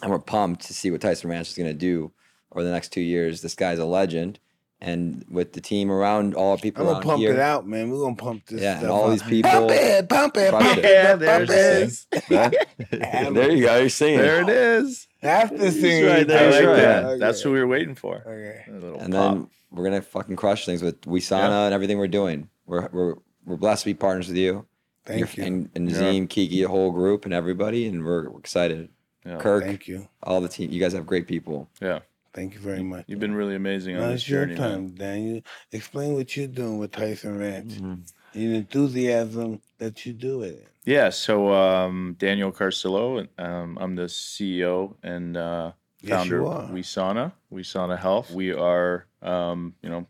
And 0.01 0.09
we're 0.09 0.19
pumped 0.19 0.65
to 0.65 0.73
see 0.73 0.89
what 0.89 1.01
Tyson 1.01 1.29
Ranch 1.29 1.49
is 1.49 1.57
going 1.57 1.69
to 1.69 1.77
do 1.77 2.11
over 2.51 2.63
the 2.63 2.71
next 2.71 2.89
two 2.89 3.01
years. 3.01 3.41
This 3.41 3.55
guy's 3.55 3.79
a 3.79 3.85
legend, 3.85 4.39
and 4.81 5.23
with 5.29 5.53
the 5.53 5.61
team 5.61 5.91
around, 5.91 6.33
all 6.33 6.55
the 6.55 6.61
people 6.61 6.81
I'm 6.81 6.85
gonna 6.87 6.97
around 6.99 7.03
pump 7.07 7.19
here, 7.21 7.33
it 7.33 7.39
out, 7.39 7.67
man. 7.67 7.89
We're 7.91 7.99
gonna 7.99 8.15
pump 8.15 8.45
this. 8.47 8.61
yeah, 8.61 8.79
and 8.79 8.89
all 8.89 9.05
out. 9.05 9.09
these 9.11 9.23
people. 9.23 9.51
Pump 9.51 9.71
it, 9.71 10.09
pump 10.09 10.37
it, 10.37 10.49
Crush 10.49 10.63
pump 10.63 10.77
it. 10.79 10.85
it. 10.85 10.91
Yeah, 10.91 11.09
pump 11.11 11.19
there 11.21 11.41
it 11.43 11.49
it. 11.49 11.83
is. 11.83 12.07
there 13.33 13.51
you 13.51 13.63
go. 13.65 13.77
You're 13.79 13.89
singing. 13.89 14.19
There 14.19 14.41
it 14.41 14.49
is. 14.49 15.07
That's 15.21 15.51
the 15.51 15.71
thing. 15.71 16.05
right 16.05 16.27
there. 16.27 16.51
like 16.51 16.51
That's 16.51 16.65
right. 16.65 16.75
that. 16.77 17.03
Okay. 17.05 17.19
That's 17.19 17.45
what 17.45 17.51
we 17.51 17.59
were 17.59 17.67
waiting 17.67 17.95
for. 17.95 18.17
Okay. 18.25 18.63
A 18.67 18.71
little 18.73 18.99
and 18.99 19.13
pop. 19.13 19.33
then 19.35 19.47
we're 19.71 19.83
gonna 19.83 20.01
fucking 20.01 20.35
crush 20.35 20.65
things 20.65 20.81
with 20.81 21.01
Wesana 21.01 21.49
Yeah. 21.49 21.65
and 21.65 21.73
everything 21.73 21.97
we're 21.97 22.07
doing. 22.07 22.49
We're 22.65 22.89
we're 22.91 23.15
we're 23.45 23.57
blessed 23.57 23.83
to 23.83 23.89
be 23.89 23.93
partners 23.93 24.27
with 24.27 24.37
you. 24.37 24.65
Thank 25.05 25.35
you. 25.37 25.43
And, 25.43 25.69
and 25.75 25.89
Yeah. 25.89 26.25
Kiki, 26.27 26.61
the 26.61 26.69
whole 26.69 26.91
group, 26.91 27.25
and 27.25 27.33
everybody, 27.33 27.87
and 27.87 28.03
we're, 28.03 28.29
we're 28.29 28.39
excited. 28.39 28.89
Yeah. 29.25 29.37
Kirk, 29.37 29.63
Thank 29.63 29.87
you. 29.87 30.07
all 30.23 30.41
the 30.41 30.47
team. 30.47 30.71
You 30.71 30.79
guys 30.79 30.93
have 30.93 31.05
great 31.07 31.27
people. 31.27 31.69
yeah, 31.81 31.99
Thank 32.33 32.53
you 32.53 32.59
very 32.61 32.81
much. 32.83 33.05
you've 33.07 33.19
been 33.19 33.35
really 33.35 33.55
amazing 33.55 33.95
on 33.95 34.01
Now 34.01 34.07
this 34.09 34.21
it's 34.21 34.29
your 34.29 34.45
journey. 34.45 34.59
man. 34.59 34.95
Daniel. 34.95 35.41
Explain 35.71 36.13
what 36.13 36.35
you're 36.37 36.47
doing 36.47 36.77
with 36.77 36.91
Tyson 36.91 37.37
Ranch. 37.37 37.73
Mhm. 37.73 37.99
And 38.33 38.55
enthusiasm 38.55 39.61
that 39.77 40.05
you 40.05 40.13
do 40.13 40.43
it. 40.43 40.65
Yeah, 40.85 41.09
so 41.09 41.53
um, 41.53 42.15
Daniel 42.17 42.51
Carcillo, 42.51 43.27
um, 43.37 43.77
I'm 43.79 43.95
the 43.95 44.03
CEO 44.07 44.95
and 45.03 45.35
uh, 45.35 45.73
founder 46.07 46.37
you 46.37 46.47
of. 46.47 46.69
Wesana, 46.71 47.33
Wesana 47.53 47.99
Health. 47.99 48.31
We 48.31 48.51
are, 48.53 49.05
um, 49.21 49.75
you 49.83 49.89
know, 49.89 50.07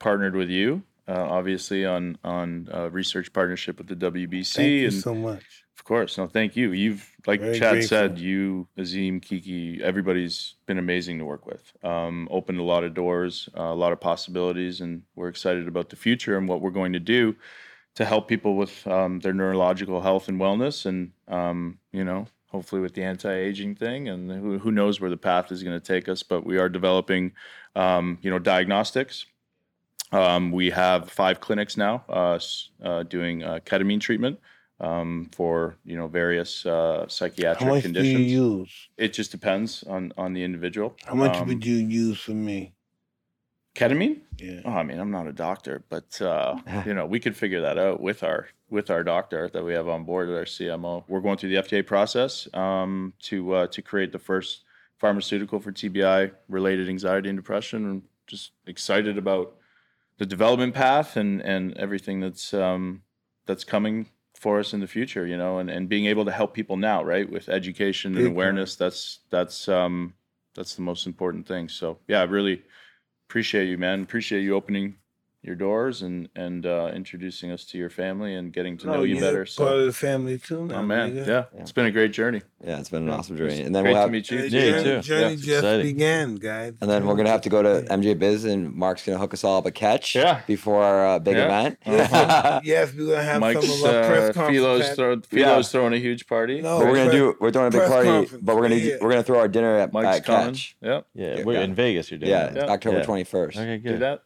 partnered 0.00 0.34
with 0.34 0.50
you, 0.50 0.82
uh, 1.08 1.12
obviously 1.12 1.86
on 1.86 2.18
on 2.24 2.68
uh, 2.74 2.90
research 2.90 3.32
partnership 3.32 3.78
with 3.78 3.86
the 3.86 3.94
WBC, 3.96 4.54
Thank 4.56 4.68
you 4.70 4.84
and 4.88 4.94
so 4.94 5.14
much. 5.14 5.64
Of 5.86 5.88
course, 5.88 6.18
no, 6.18 6.26
thank 6.26 6.56
you. 6.56 6.72
You've 6.72 7.12
like 7.28 7.38
Very 7.38 7.60
Chad 7.60 7.74
grateful. 7.74 7.88
said, 7.88 8.18
you, 8.18 8.66
Azim, 8.76 9.20
Kiki, 9.20 9.80
everybody's 9.80 10.54
been 10.66 10.78
amazing 10.78 11.16
to 11.20 11.24
work 11.24 11.46
with. 11.46 11.72
Um, 11.84 12.26
opened 12.28 12.58
a 12.58 12.64
lot 12.64 12.82
of 12.82 12.92
doors, 12.92 13.48
uh, 13.56 13.62
a 13.62 13.74
lot 13.76 13.92
of 13.92 14.00
possibilities, 14.00 14.80
and 14.80 15.02
we're 15.14 15.28
excited 15.28 15.68
about 15.68 15.88
the 15.88 15.94
future 15.94 16.36
and 16.38 16.48
what 16.48 16.60
we're 16.60 16.72
going 16.72 16.92
to 16.94 16.98
do 16.98 17.36
to 17.94 18.04
help 18.04 18.26
people 18.26 18.56
with 18.56 18.84
um, 18.88 19.20
their 19.20 19.32
neurological 19.32 20.00
health 20.00 20.26
and 20.26 20.40
wellness, 20.40 20.86
and 20.86 21.12
um, 21.28 21.78
you 21.92 22.02
know, 22.02 22.26
hopefully 22.48 22.80
with 22.80 22.94
the 22.94 23.04
anti-aging 23.04 23.76
thing, 23.76 24.08
and 24.08 24.28
who, 24.28 24.58
who 24.58 24.72
knows 24.72 25.00
where 25.00 25.08
the 25.08 25.16
path 25.16 25.52
is 25.52 25.62
going 25.62 25.78
to 25.78 25.86
take 25.86 26.08
us. 26.08 26.24
But 26.24 26.44
we 26.44 26.58
are 26.58 26.68
developing, 26.68 27.30
um, 27.76 28.18
you 28.22 28.30
know, 28.32 28.40
diagnostics. 28.40 29.24
Um, 30.10 30.50
we 30.50 30.68
have 30.70 31.10
five 31.10 31.38
clinics 31.38 31.76
now 31.76 32.02
uh, 32.08 32.40
uh, 32.82 33.04
doing 33.04 33.44
uh, 33.44 33.60
ketamine 33.64 34.00
treatment 34.00 34.40
um, 34.80 35.28
for 35.32 35.76
you 35.84 35.96
know 35.96 36.06
various 36.08 36.66
uh, 36.66 37.00
How 37.02 37.08
psychiatric 37.08 37.68
much 37.68 37.82
conditions. 37.82 38.14
do 38.16 38.22
you 38.22 38.58
use? 38.58 38.88
It 38.96 39.12
just 39.12 39.30
depends 39.30 39.82
on 39.84 40.12
on 40.16 40.32
the 40.32 40.42
individual. 40.44 40.94
How 41.04 41.14
much 41.14 41.36
Um, 41.36 41.48
would 41.48 41.64
you 41.64 41.76
use 41.76 42.20
for 42.20 42.32
me? 42.32 42.72
ketamine? 43.74 44.20
Yeah. 44.38 44.60
Oh, 44.64 44.70
I 44.70 44.82
mean, 44.82 44.98
I'm 44.98 45.10
not 45.10 45.26
a 45.26 45.32
doctor, 45.32 45.84
but 45.88 46.20
uh, 46.22 46.56
you 46.86 46.94
know, 46.94 47.06
we 47.06 47.20
could 47.20 47.36
figure 47.36 47.60
that 47.62 47.78
out 47.78 48.00
with 48.00 48.22
our 48.22 48.48
with 48.70 48.90
our 48.90 49.04
doctor 49.04 49.48
that 49.52 49.64
we 49.64 49.72
have 49.74 49.88
on 49.88 50.04
board 50.04 50.28
at 50.28 50.34
our 50.34 50.44
CMO. 50.44 51.04
We're 51.08 51.20
going 51.20 51.36
through 51.38 51.50
the 51.50 51.62
FDA 51.62 51.86
process 51.86 52.48
um, 52.54 53.12
to 53.24 53.52
uh, 53.54 53.66
to 53.68 53.82
create 53.82 54.12
the 54.12 54.18
first 54.18 54.64
pharmaceutical 54.98 55.60
for 55.60 55.72
TBI 55.72 56.32
related 56.48 56.88
anxiety 56.88 57.28
and 57.28 57.38
depression, 57.38 57.84
and 57.84 58.02
just 58.26 58.52
excited 58.66 59.18
about 59.18 59.56
the 60.18 60.26
development 60.26 60.74
path 60.74 61.16
and 61.16 61.40
and 61.42 61.76
everything 61.76 62.20
that's 62.20 62.54
um, 62.54 63.02
that's 63.46 63.62
coming 63.64 64.08
for 64.38 64.58
us 64.60 64.72
in 64.72 64.80
the 64.80 64.86
future. 64.86 65.26
You 65.26 65.36
know, 65.36 65.58
and 65.58 65.70
and 65.70 65.88
being 65.88 66.06
able 66.06 66.24
to 66.24 66.32
help 66.32 66.54
people 66.54 66.76
now, 66.76 67.02
right, 67.02 67.28
with 67.28 67.48
education 67.48 68.16
and 68.16 68.26
time. 68.26 68.32
awareness. 68.32 68.76
That's 68.76 69.20
that's 69.30 69.68
um, 69.68 70.14
that's 70.54 70.74
the 70.74 70.82
most 70.82 71.06
important 71.06 71.46
thing. 71.46 71.68
So 71.68 71.98
yeah, 72.08 72.20
I 72.20 72.24
really 72.24 72.62
appreciate 73.28 73.68
you, 73.68 73.78
man. 73.78 74.02
Appreciate 74.02 74.42
you 74.42 74.54
opening 74.54 74.96
your 75.42 75.54
doors 75.54 76.02
and 76.02 76.28
and 76.34 76.66
uh, 76.66 76.90
introducing 76.92 77.52
us 77.52 77.64
to 77.66 77.78
your 77.78 77.88
family 77.90 78.34
and 78.34 78.52
getting 78.52 78.76
to 78.78 78.86
know 78.88 79.02
you 79.04 79.14
you're 79.14 79.20
better. 79.20 79.46
Part 79.56 79.74
of 79.78 79.86
the 79.86 79.92
family 79.92 80.38
too 80.38 80.66
now. 80.66 80.76
oh 80.78 80.82
man, 80.82 81.14
nigga. 81.14 81.26
yeah, 81.26 81.44
it's 81.60 81.70
been 81.70 81.86
a 81.86 81.90
great 81.92 82.12
journey. 82.12 82.42
Yeah, 82.64 82.80
it's 82.80 82.88
been 82.88 83.04
an 83.04 83.10
awesome 83.10 83.36
journey. 83.36 83.60
And 83.62 83.72
then 83.72 83.84
great 83.84 83.92
we'll 83.92 84.00
have, 84.00 84.08
to 84.08 84.12
meet 84.12 84.28
you. 84.30 84.38
The 84.42 84.48
Yeah, 84.48 84.70
journey, 84.70 84.82
too. 84.82 85.00
journey 85.02 85.30
Yeah, 85.34 85.36
just 85.36 85.48
exciting. 85.48 85.86
began, 85.86 86.34
guys. 86.36 86.72
and 86.80 86.90
then 86.90 87.06
we're 87.06 87.14
gonna 87.14 87.30
have 87.30 87.42
to 87.42 87.48
go 87.48 87.62
to 87.62 87.82
MJ 87.92 88.18
Biz, 88.18 88.44
and 88.46 88.74
Mark's 88.74 89.04
gonna 89.06 89.18
hook 89.18 89.34
us 89.34 89.44
all 89.44 89.58
up 89.58 89.66
a 89.66 89.70
catch 89.70 90.16
Yeah. 90.16 90.40
before 90.48 90.82
our 90.82 91.06
uh, 91.06 91.18
big 91.20 91.36
Yeah. 91.36 91.44
event. 91.44 91.78
Uh-huh. 91.86 92.60
yes, 92.64 92.92
we're 92.96 93.10
gonna 93.10 93.22
have 93.22 93.40
Mike's 93.40 93.66
some 93.68 93.88
of 93.88 93.94
our 93.94 94.04
press 94.04 94.30
uh, 94.30 94.32
conference. 94.32 94.56
Fyllo's, 94.58 94.94
throw, 94.96 95.20
Fyllo's 95.20 95.70
throwing 95.70 95.92
a 95.92 95.98
huge 95.98 96.26
party. 96.26 96.60
No, 96.60 96.78
But 96.80 96.88
we're 96.88 96.96
gonna 96.96 97.12
do 97.12 97.36
we're 97.40 97.52
throwing 97.52 97.68
a 97.68 97.78
big 97.78 97.88
party, 97.88 98.08
conference, 98.08 98.42
but 98.42 98.56
we're 98.56 98.62
gonna 98.62 98.74
yeah. 98.76 98.96
we're 99.00 99.10
gonna 99.10 99.22
throw 99.22 99.38
our 99.38 99.48
dinner 99.48 99.76
at, 99.76 99.92
Mike's 99.92 100.18
at. 100.18 100.24
Catch. 100.24 100.76
Yep, 100.82 101.06
Yeah, 101.14 101.36
Yeah, 101.36 101.44
we're 101.44 101.52
yeah. 101.54 101.60
in 101.62 101.74
Vegas. 101.74 102.10
You're 102.10 102.18
doing 102.18 102.30
Yeah. 102.32 102.52
Yeah. 102.52 102.64
October 102.64 103.04
twenty 103.04 103.22
first. 103.24 103.56
Okay, 103.56 103.76
do 103.76 103.90
good. 103.90 104.00
that. 104.00 104.22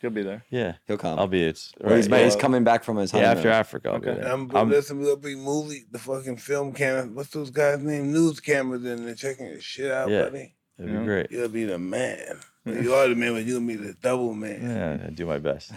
He'll 0.00 0.10
be 0.10 0.22
there. 0.22 0.44
Yeah, 0.50 0.74
He'll 0.86 0.96
come. 0.96 1.18
I'll 1.18 1.26
be. 1.26 1.44
it. 1.44 1.60
Well, 1.78 1.94
he's, 1.96 2.08
right, 2.08 2.24
he's 2.24 2.36
coming 2.36 2.64
back 2.64 2.84
from 2.84 2.96
his 2.96 3.12
Yeah, 3.12 3.32
after 3.32 3.50
Africa. 3.50 3.90
I'll 3.90 3.98
be 3.98 4.08
Okay. 4.08 4.20
there. 4.20 4.32
Um, 4.32 4.50
I'm- 4.54 4.70
listen, 4.70 4.98
we'll 4.98 5.16
be 5.16 5.34
movie, 5.34 5.84
the 5.90 5.98
fucking 5.98 6.38
film 6.38 6.72
camera. 6.72 7.06
What's 7.06 7.30
those 7.30 7.50
guys' 7.50 7.82
name? 7.82 8.10
News 8.12 8.40
cameras 8.40 8.84
in 8.84 9.04
there 9.04 9.14
checking 9.14 9.46
your 9.46 9.60
shit 9.60 9.90
out, 9.92 10.08
Yeah. 10.08 10.24
buddy. 10.24 10.54
It'd 10.78 10.90
Yeah. 10.90 10.98
be 11.00 11.04
great. 11.04 11.30
You'll 11.30 11.48
be 11.48 11.64
the 11.64 11.78
man. 11.78 12.38
You 12.66 12.92
are 12.94 13.08
the 13.08 13.14
man, 13.14 13.32
but 13.32 13.44
you'll 13.44 13.60
be 13.66 13.74
the 13.76 13.94
double 14.02 14.34
man. 14.34 14.60
Yeah, 14.62 15.06
I 15.06 15.10
do 15.10 15.24
my 15.26 15.38
best. 15.38 15.72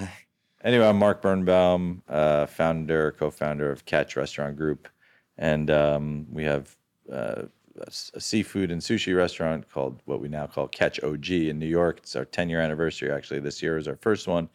anyway, 0.63 0.85
I'm 0.85 0.97
Mark 0.99 1.21
Birnbaum, 1.21 2.03
uh, 2.09 2.45
founder, 2.45 3.11
co-founder 3.17 3.71
of 3.71 3.85
Catch 3.85 4.17
Restaurant 4.17 4.57
Group, 4.57 4.89
and 5.37 5.71
um, 5.71 6.27
we 6.29 6.43
have 6.43 6.75
uh, 7.11 7.43
a, 7.77 8.19
seafood 8.19 8.71
and 8.71 8.81
sushi 8.81 9.15
restaurant 9.15 9.69
called 9.69 10.01
what 10.05 10.21
we 10.21 10.27
now 10.27 10.47
call 10.47 10.67
Catch 10.67 11.03
OG 11.03 11.29
in 11.29 11.59
New 11.59 11.67
York. 11.67 11.99
It's 11.99 12.15
our 12.15 12.25
10 12.25 12.49
year 12.49 12.61
anniversary. 12.61 13.11
Actually, 13.11 13.39
this 13.39 13.61
year 13.61 13.77
is 13.77 13.87
our 13.87 13.95
first 13.97 14.27
one. 14.27 14.49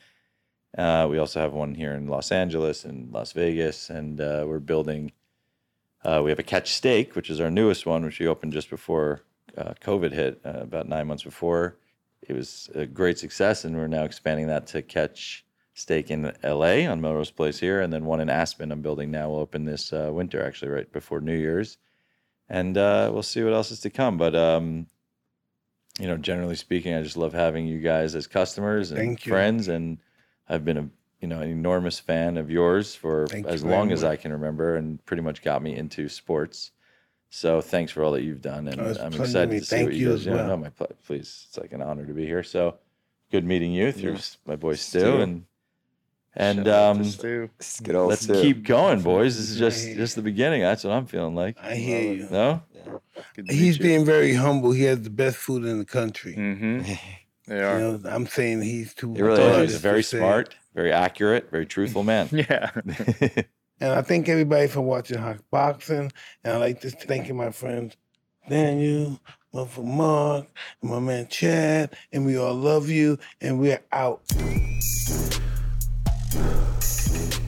Uh, 0.76 1.06
we 1.10 1.18
also 1.18 1.40
have 1.40 1.52
one 1.52 1.74
here 1.74 1.94
in 1.94 2.06
Los 2.06 2.30
Angeles 2.30 2.84
and 2.84 3.12
Las 3.12 3.32
Vegas, 3.32 3.90
and 3.90 4.20
uh, 4.20 4.44
we're 4.46 4.58
building. 4.58 5.12
Uh, 6.04 6.20
we 6.22 6.30
have 6.30 6.38
a 6.38 6.44
Catch 6.44 6.72
Steak, 6.72 7.16
which 7.16 7.30
is 7.30 7.40
our 7.40 7.50
newest 7.50 7.86
one, 7.86 8.04
which 8.04 8.20
we 8.20 8.26
opened 8.26 8.52
just 8.52 8.70
before 8.70 9.22
uh, 9.56 9.74
COVID 9.80 10.12
hit, 10.12 10.40
uh, 10.44 10.60
about 10.60 10.88
nine 10.88 11.06
months 11.06 11.24
before. 11.24 11.76
It 12.22 12.34
was 12.34 12.70
a 12.74 12.86
great 12.86 13.18
success, 13.18 13.64
and 13.64 13.76
we're 13.76 13.88
now 13.88 14.04
expanding 14.04 14.46
that 14.48 14.66
to 14.68 14.82
Catch 14.82 15.44
Steak 15.74 16.10
in 16.10 16.32
LA 16.44 16.88
on 16.88 17.00
Melrose 17.00 17.30
Place 17.30 17.58
here, 17.58 17.80
and 17.80 17.92
then 17.92 18.04
one 18.04 18.20
in 18.20 18.28
Aspen 18.28 18.70
I'm 18.70 18.82
building 18.82 19.10
now. 19.10 19.28
will 19.30 19.38
open 19.38 19.64
this 19.64 19.92
uh, 19.92 20.10
winter, 20.12 20.44
actually, 20.44 20.70
right 20.70 20.90
before 20.92 21.20
New 21.20 21.36
Year's, 21.36 21.78
and 22.48 22.76
uh, 22.76 23.10
we'll 23.12 23.22
see 23.22 23.42
what 23.42 23.52
else 23.52 23.70
is 23.70 23.80
to 23.80 23.90
come. 23.90 24.16
But 24.16 24.34
um, 24.34 24.86
you 25.98 26.06
know, 26.06 26.16
generally 26.16 26.56
speaking, 26.56 26.94
I 26.94 27.02
just 27.02 27.16
love 27.16 27.32
having 27.32 27.66
you 27.66 27.80
guys 27.80 28.14
as 28.14 28.26
customers 28.26 28.90
and 28.90 28.98
Thank 28.98 29.26
you. 29.26 29.32
friends, 29.32 29.68
and 29.68 29.98
I've 30.48 30.64
been 30.64 30.76
a 30.78 30.88
you 31.20 31.26
know, 31.26 31.40
an 31.40 31.50
enormous 31.50 31.98
fan 31.98 32.36
of 32.36 32.48
yours 32.48 32.94
for 32.94 33.26
Thank 33.26 33.46
as 33.48 33.62
very 33.62 33.74
long 33.74 33.90
as 33.90 34.04
I 34.04 34.14
can 34.14 34.32
remember, 34.32 34.76
and 34.76 35.04
pretty 35.04 35.22
much 35.22 35.42
got 35.42 35.62
me 35.62 35.74
into 35.76 36.08
sports. 36.08 36.70
So 37.30 37.60
thanks 37.60 37.90
for 37.90 38.04
all 38.04 38.12
that 38.12 38.22
you've 38.22 38.40
done, 38.40 38.68
and 38.68 38.80
Oh, 38.80 38.84
I'm 38.84 38.94
pleasure 38.94 39.10
to 39.10 39.22
excited 39.24 39.50
to 39.50 39.64
see 39.64 39.76
thank 39.76 39.86
what 39.88 39.94
you 39.94 40.00
you 40.00 40.08
guys 40.10 40.18
as 40.20 40.24
do. 40.26 40.30
well. 40.30 40.46
No, 40.46 40.56
my 40.56 40.68
pl- 40.70 40.92
please, 41.04 41.46
it's 41.48 41.58
like 41.58 41.72
an 41.72 41.82
honor 41.82 42.06
to 42.06 42.12
be 42.14 42.24
here. 42.24 42.44
So 42.44 42.76
good 43.32 43.44
meeting 43.44 43.72
you 43.72 43.90
through 43.90 44.12
Yeah. 44.12 44.20
my 44.46 44.54
boy 44.56 44.74
Stu, 44.76 45.00
Stu. 45.00 45.20
and 45.20 45.44
and 46.38 46.58
Shout 46.58 46.66
out 46.68 46.92
to 46.94 47.00
um, 47.00 47.04
Stu. 47.04 47.50
It's 47.58 47.80
good 47.80 47.94
old 47.94 48.08
let's 48.08 48.22
Stu. 48.22 48.40
keep 48.40 48.64
going, 48.64 49.02
boys. 49.02 49.36
This 49.36 49.50
is 49.50 49.58
just 49.58 49.84
just 49.96 50.16
the 50.16 50.22
beginning. 50.22 50.62
That's 50.62 50.84
what 50.84 50.92
I'm 50.94 51.06
feeling 51.06 51.34
like. 51.34 51.56
I 51.62 51.74
hear 51.74 52.00
you. 52.14 52.28
No, 52.30 52.62
Good 53.34 53.48
to 53.48 53.54
He's 53.54 53.78
meet 53.78 53.84
you. 53.84 53.90
being 53.90 54.04
very 54.06 54.32
humble. 54.34 54.72
He 54.72 54.84
has 54.84 55.02
the 55.02 55.10
best 55.10 55.36
food 55.36 55.64
in 55.64 55.78
the 55.78 55.84
country. 55.84 56.34
Mhm. 56.38 56.98
They 57.46 57.56
You 57.56 57.62
are. 57.64 57.78
know, 57.78 58.00
I'm 58.04 58.26
saying 58.26 58.60
he's 58.62 58.92
too. 58.94 59.14
He 59.14 59.22
really 59.22 59.42
is. 59.42 59.72
he's 59.72 59.80
very 59.80 60.02
to 60.02 60.08
say. 60.08 60.18
smart, 60.18 60.54
very 60.74 60.92
accurate, 60.92 61.50
very 61.50 61.66
truthful 61.66 62.02
man. 62.04 62.28
Yeah. 62.32 62.70
And 63.80 63.92
I 63.92 64.02
thank 64.02 64.28
everybody 64.28 64.66
for 64.66 64.80
watching 64.80 65.18
Hot 65.18 65.38
Boxing. 65.52 66.10
And 66.42 66.52
I 66.52 66.56
like 66.56 66.80
to 66.80 66.90
thank 66.90 67.32
my 67.32 67.52
friends 67.52 67.96
Daniel, 68.48 69.20
my 69.52 69.66
friend 69.66 69.88
Mark, 69.90 70.46
and 70.82 70.90
my 70.90 70.98
man 70.98 71.28
Chad. 71.28 71.94
And 72.12 72.26
we 72.26 72.36
all 72.36 72.54
love 72.54 72.88
you. 72.88 73.18
And 73.40 73.60
we're 73.60 73.80
out. 73.92 74.20
Thank 76.30 77.38
you. 77.38 77.47